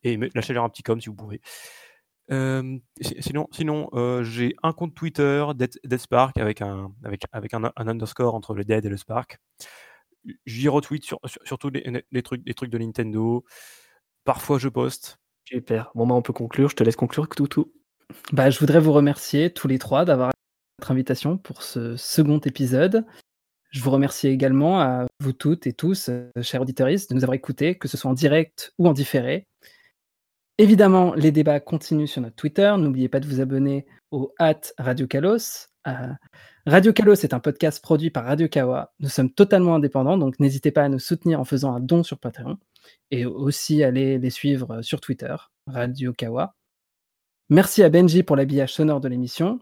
Et 0.04 0.16
lâchez-leur 0.36 0.64
un 0.64 0.70
petit 0.70 0.84
com 0.84 1.02
si 1.02 1.10
vous 1.10 1.16
pouvez. 1.16 1.42
Si- 2.30 3.16
sinon, 3.52 3.90
euh, 3.94 4.24
j'ai 4.24 4.56
un 4.64 4.74
compte 4.74 4.94
Twitter, 4.94 5.46
Dead, 5.56 5.72
Dead 5.84 6.00
Spark, 6.00 6.38
avec, 6.38 6.62
un, 6.62 6.92
avec, 7.04 7.24
avec 7.32 7.54
un, 7.54 7.72
un 7.76 7.88
underscore 7.88 8.36
entre 8.36 8.54
le 8.54 8.64
Dead 8.64 8.86
et 8.86 8.90
le 8.90 8.98
Spark. 8.98 9.40
J'y 10.46 10.68
retweet 10.68 11.06
sur, 11.06 11.20
sur- 11.26 11.42
surtout 11.46 11.70
les, 11.70 12.22
trucs, 12.24 12.42
les 12.46 12.54
trucs 12.54 12.70
de 12.70 12.78
Nintendo. 12.78 13.46
Parfois, 14.26 14.60
je 14.60 14.68
poste. 14.68 15.18
Super. 15.46 15.92
Bon, 15.96 16.06
bah, 16.06 16.16
on 16.16 16.22
peut 16.22 16.34
conclure. 16.34 16.70
Je 16.70 16.76
te 16.76 16.84
laisse 16.84 16.98
conclure, 16.98 17.30
Toutou. 17.30 17.72
Bah, 18.34 18.50
je 18.50 18.60
voudrais 18.60 18.80
vous 18.82 18.92
remercier 18.92 19.54
tous 19.54 19.68
les 19.70 19.80
trois 19.80 20.04
d'avoir 20.04 20.32
notre 20.80 20.92
invitation 20.92 21.38
pour 21.38 21.64
ce 21.64 21.96
second 21.96 22.40
épisode. 22.40 23.06
Je 23.72 23.82
vous 23.82 23.92
remercie 23.92 24.28
également 24.28 24.82
à 24.82 25.06
vous 25.22 25.34
toutes 25.34 25.68
et 25.68 25.74
tous, 25.74 26.10
euh, 26.10 26.30
chers 26.42 26.62
auditeurs, 26.62 26.88
de 26.88 27.14
nous 27.14 27.24
avoir 27.24 27.36
écoutés, 27.36 27.78
que 27.78 27.88
ce 27.88 27.98
soit 27.98 28.10
en 28.12 28.14
direct 28.14 28.74
ou 28.78 28.88
en 28.88 28.94
différé. 28.94 29.46
Évidemment, 30.60 31.14
les 31.14 31.32
débats 31.32 31.60
continuent 31.60 32.08
sur 32.08 32.22
notre 32.22 32.36
Twitter. 32.36 32.74
N'oubliez 32.78 33.10
pas 33.10 33.20
de 33.20 33.28
vous 33.28 33.42
abonner 33.42 33.86
au 34.12 34.34
at 34.40 34.62
Radio 34.80 35.06
Kalos. 35.06 35.68
Euh, 35.88 36.14
Radio 36.66 36.92
Kalos 36.94 37.24
est 37.24 37.34
un 37.34 37.40
podcast 37.40 37.82
produit 37.82 38.10
par 38.10 38.26
Radio 38.26 38.48
Kawa. 38.48 38.92
Nous 39.00 39.10
sommes 39.10 39.32
totalement 39.32 39.76
indépendants, 39.76 40.18
donc 40.18 40.40
n'hésitez 40.40 40.72
pas 40.72 40.84
à 40.84 40.90
nous 40.90 41.00
soutenir 41.00 41.40
en 41.40 41.46
faisant 41.46 41.74
un 41.74 41.80
don 41.80 42.04
sur 42.04 42.20
Patreon 42.20 42.58
et 43.12 43.26
aussi 43.26 43.84
allez 43.84 44.18
les 44.18 44.30
suivre 44.30 44.82
sur 44.82 45.00
Twitter, 45.00 45.36
Radio 45.68 46.12
Kawa. 46.12 46.56
Merci 47.50 47.84
à 47.84 47.90
Benji 47.90 48.24
pour 48.24 48.36
l'habillage 48.36 48.74
sonore 48.74 49.00
de 49.00 49.08
l'émission, 49.08 49.60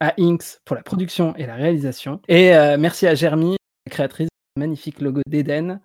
à 0.00 0.14
Inks 0.18 0.60
pour 0.64 0.76
la 0.76 0.82
production 0.82 1.34
et 1.36 1.46
la 1.46 1.56
réalisation, 1.56 2.22
et 2.28 2.54
euh, 2.54 2.78
merci 2.78 3.06
à 3.06 3.14
Jeremy, 3.14 3.56
la 3.86 3.90
créatrice 3.90 4.29
magnifique 4.60 5.00
logo 5.00 5.20
d'Eden. 5.26 5.80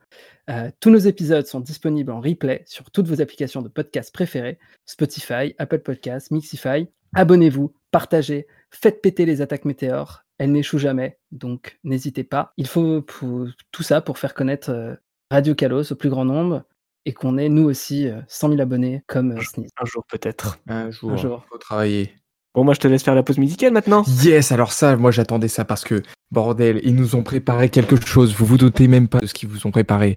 Euh, 0.49 0.69
tous 0.79 0.89
nos 0.91 0.99
épisodes 0.99 1.47
sont 1.47 1.59
disponibles 1.59 2.11
en 2.11 2.21
replay 2.21 2.63
sur 2.67 2.91
toutes 2.91 3.07
vos 3.07 3.21
applications 3.21 3.61
de 3.63 3.69
podcast 3.69 4.13
préférées, 4.13 4.59
Spotify, 4.85 5.55
Apple 5.57 5.79
Podcasts, 5.79 6.29
Mixify. 6.31 6.87
Abonnez-vous, 7.15 7.73
partagez, 7.91 8.45
faites 8.69 9.01
péter 9.01 9.25
les 9.25 9.41
attaques 9.41 9.65
météores, 9.65 10.25
elles 10.37 10.51
n'échouent 10.51 10.77
jamais, 10.77 11.17
donc 11.31 11.79
n'hésitez 11.85 12.23
pas. 12.25 12.51
Il 12.57 12.67
faut 12.67 13.01
pour- 13.01 13.47
tout 13.71 13.83
ça 13.83 14.01
pour 14.01 14.17
faire 14.19 14.33
connaître 14.33 14.69
euh, 14.69 14.95
Radio 15.31 15.55
Kalos 15.55 15.91
au 15.93 15.95
plus 15.95 16.09
grand 16.09 16.25
nombre 16.25 16.63
et 17.05 17.13
qu'on 17.13 17.37
ait 17.37 17.49
nous 17.49 17.63
aussi 17.63 18.07
euh, 18.09 18.19
100 18.27 18.49
000 18.49 18.61
abonnés 18.61 19.03
comme 19.07 19.31
euh, 19.31 19.41
Sneeze. 19.41 19.69
Un 19.81 19.85
jour, 19.85 20.03
peut-être. 20.09 20.59
Un 20.67 20.91
jour, 20.91 21.11
Un 21.13 21.17
jour. 21.17 21.45
faut 21.49 21.57
travailler. 21.57 22.13
Bon, 22.55 22.63
moi, 22.63 22.73
je 22.73 22.79
te 22.79 22.87
laisse 22.87 23.03
faire 23.03 23.15
la 23.15 23.23
pause 23.23 23.37
musicale 23.37 23.73
maintenant. 23.73 24.05
Yes, 24.23 24.53
alors 24.53 24.71
ça, 24.71 24.95
moi 24.95 25.11
j'attendais 25.11 25.49
ça 25.49 25.65
parce 25.65 25.83
que, 25.83 26.01
bordel, 26.31 26.79
ils 26.85 26.95
nous 26.95 27.15
ont 27.15 27.21
préparé 27.21 27.67
quelque 27.67 27.97
chose, 28.05 28.33
vous 28.33 28.45
vous 28.45 28.57
doutez 28.57 28.87
même 28.87 29.09
pas 29.09 29.19
de 29.19 29.25
ce 29.25 29.33
qu'ils 29.33 29.49
vous 29.49 29.67
ont 29.67 29.71
préparé. 29.71 30.15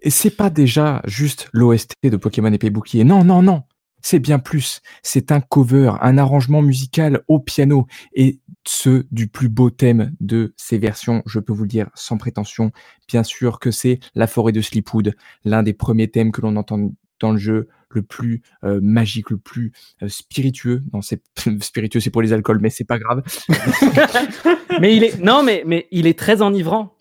Et 0.00 0.10
c'est 0.10 0.30
pas 0.30 0.50
déjà 0.50 1.02
juste 1.04 1.48
l'OST 1.52 1.94
de 2.04 2.16
Pokémon 2.16 2.52
Épée 2.52 2.70
Bouclier, 2.70 3.02
non, 3.02 3.24
non, 3.24 3.42
non, 3.42 3.64
c'est 4.02 4.20
bien 4.20 4.38
plus. 4.38 4.82
C'est 5.02 5.32
un 5.32 5.40
cover, 5.40 5.94
un 6.00 6.16
arrangement 6.16 6.62
musical 6.62 7.22
au 7.26 7.40
piano, 7.40 7.88
et 8.14 8.38
ce, 8.64 9.04
du 9.10 9.26
plus 9.26 9.48
beau 9.48 9.70
thème 9.70 10.12
de 10.20 10.54
ces 10.56 10.78
versions, 10.78 11.24
je 11.26 11.40
peux 11.40 11.52
vous 11.52 11.64
le 11.64 11.68
dire 11.68 11.90
sans 11.96 12.18
prétention, 12.18 12.70
bien 13.08 13.24
sûr 13.24 13.58
que 13.58 13.72
c'est 13.72 13.98
La 14.14 14.28
forêt 14.28 14.52
de 14.52 14.60
Sleepwood, 14.60 15.16
l'un 15.44 15.64
des 15.64 15.72
premiers 15.72 16.08
thèmes 16.08 16.30
que 16.30 16.40
l'on 16.40 16.54
entend 16.54 16.92
dans 17.18 17.32
le 17.32 17.38
jeu, 17.38 17.68
le 17.94 18.02
plus 18.02 18.42
euh, 18.64 18.80
magique, 18.82 19.30
le 19.30 19.38
plus 19.38 19.72
euh, 20.02 20.08
spiritueux. 20.08 20.82
Non, 20.92 21.02
c'est 21.02 21.22
spiritueux, 21.60 22.00
c'est 22.00 22.10
pour 22.10 22.22
les 22.22 22.32
alcools, 22.32 22.58
mais 22.60 22.70
c'est 22.70 22.84
pas 22.84 22.98
grave. 22.98 23.22
mais 24.80 24.96
il 24.96 25.04
est 25.04 25.18
non, 25.20 25.42
mais 25.42 25.62
mais 25.66 25.86
il 25.90 26.06
est 26.06 26.18
très 26.18 26.42
enivrant. 26.42 26.96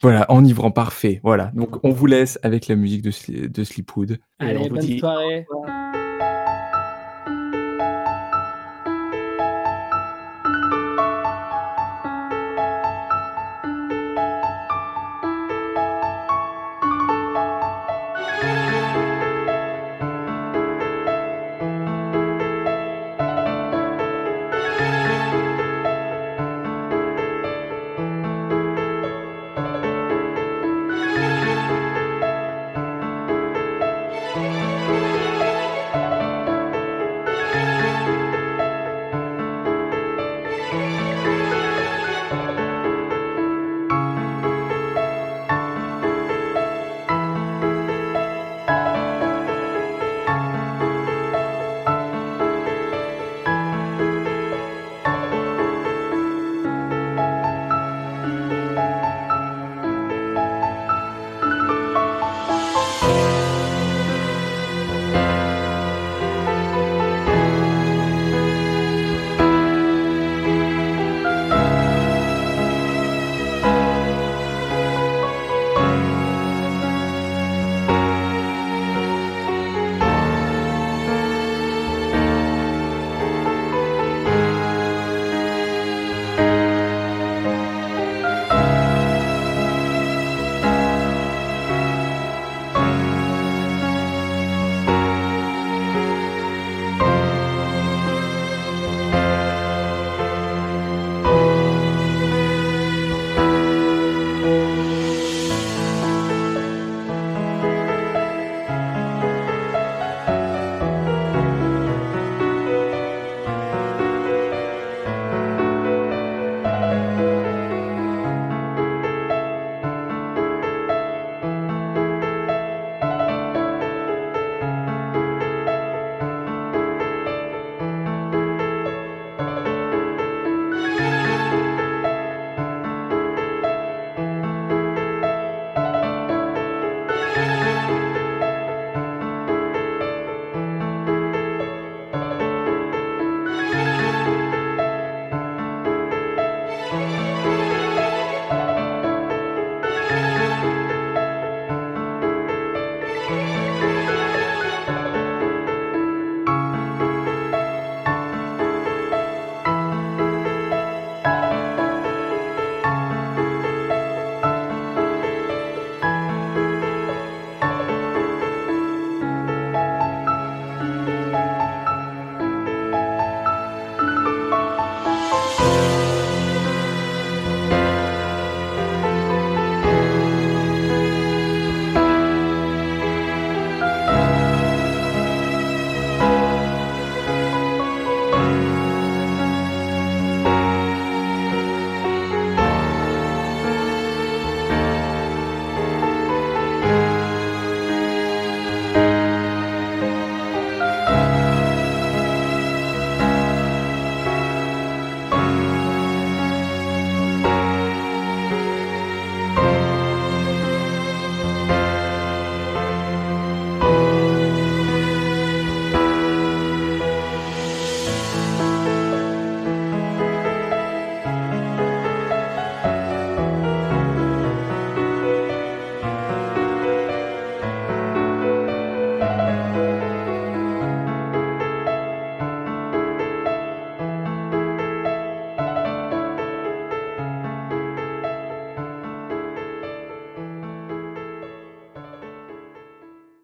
Voilà, 0.00 0.30
enivrant 0.30 0.70
parfait. 0.70 1.20
Voilà. 1.24 1.50
Donc 1.54 1.84
on 1.84 1.90
vous 1.90 2.06
laisse 2.06 2.38
avec 2.44 2.68
la 2.68 2.76
musique 2.76 3.02
de, 3.02 3.46
de 3.48 3.64
Sleepwood. 3.64 4.18
Allez, 4.38 4.58
on 4.58 4.62
vous 4.64 4.68
bonne 4.70 4.78
dit- 4.78 4.98
soirée. 5.00 5.44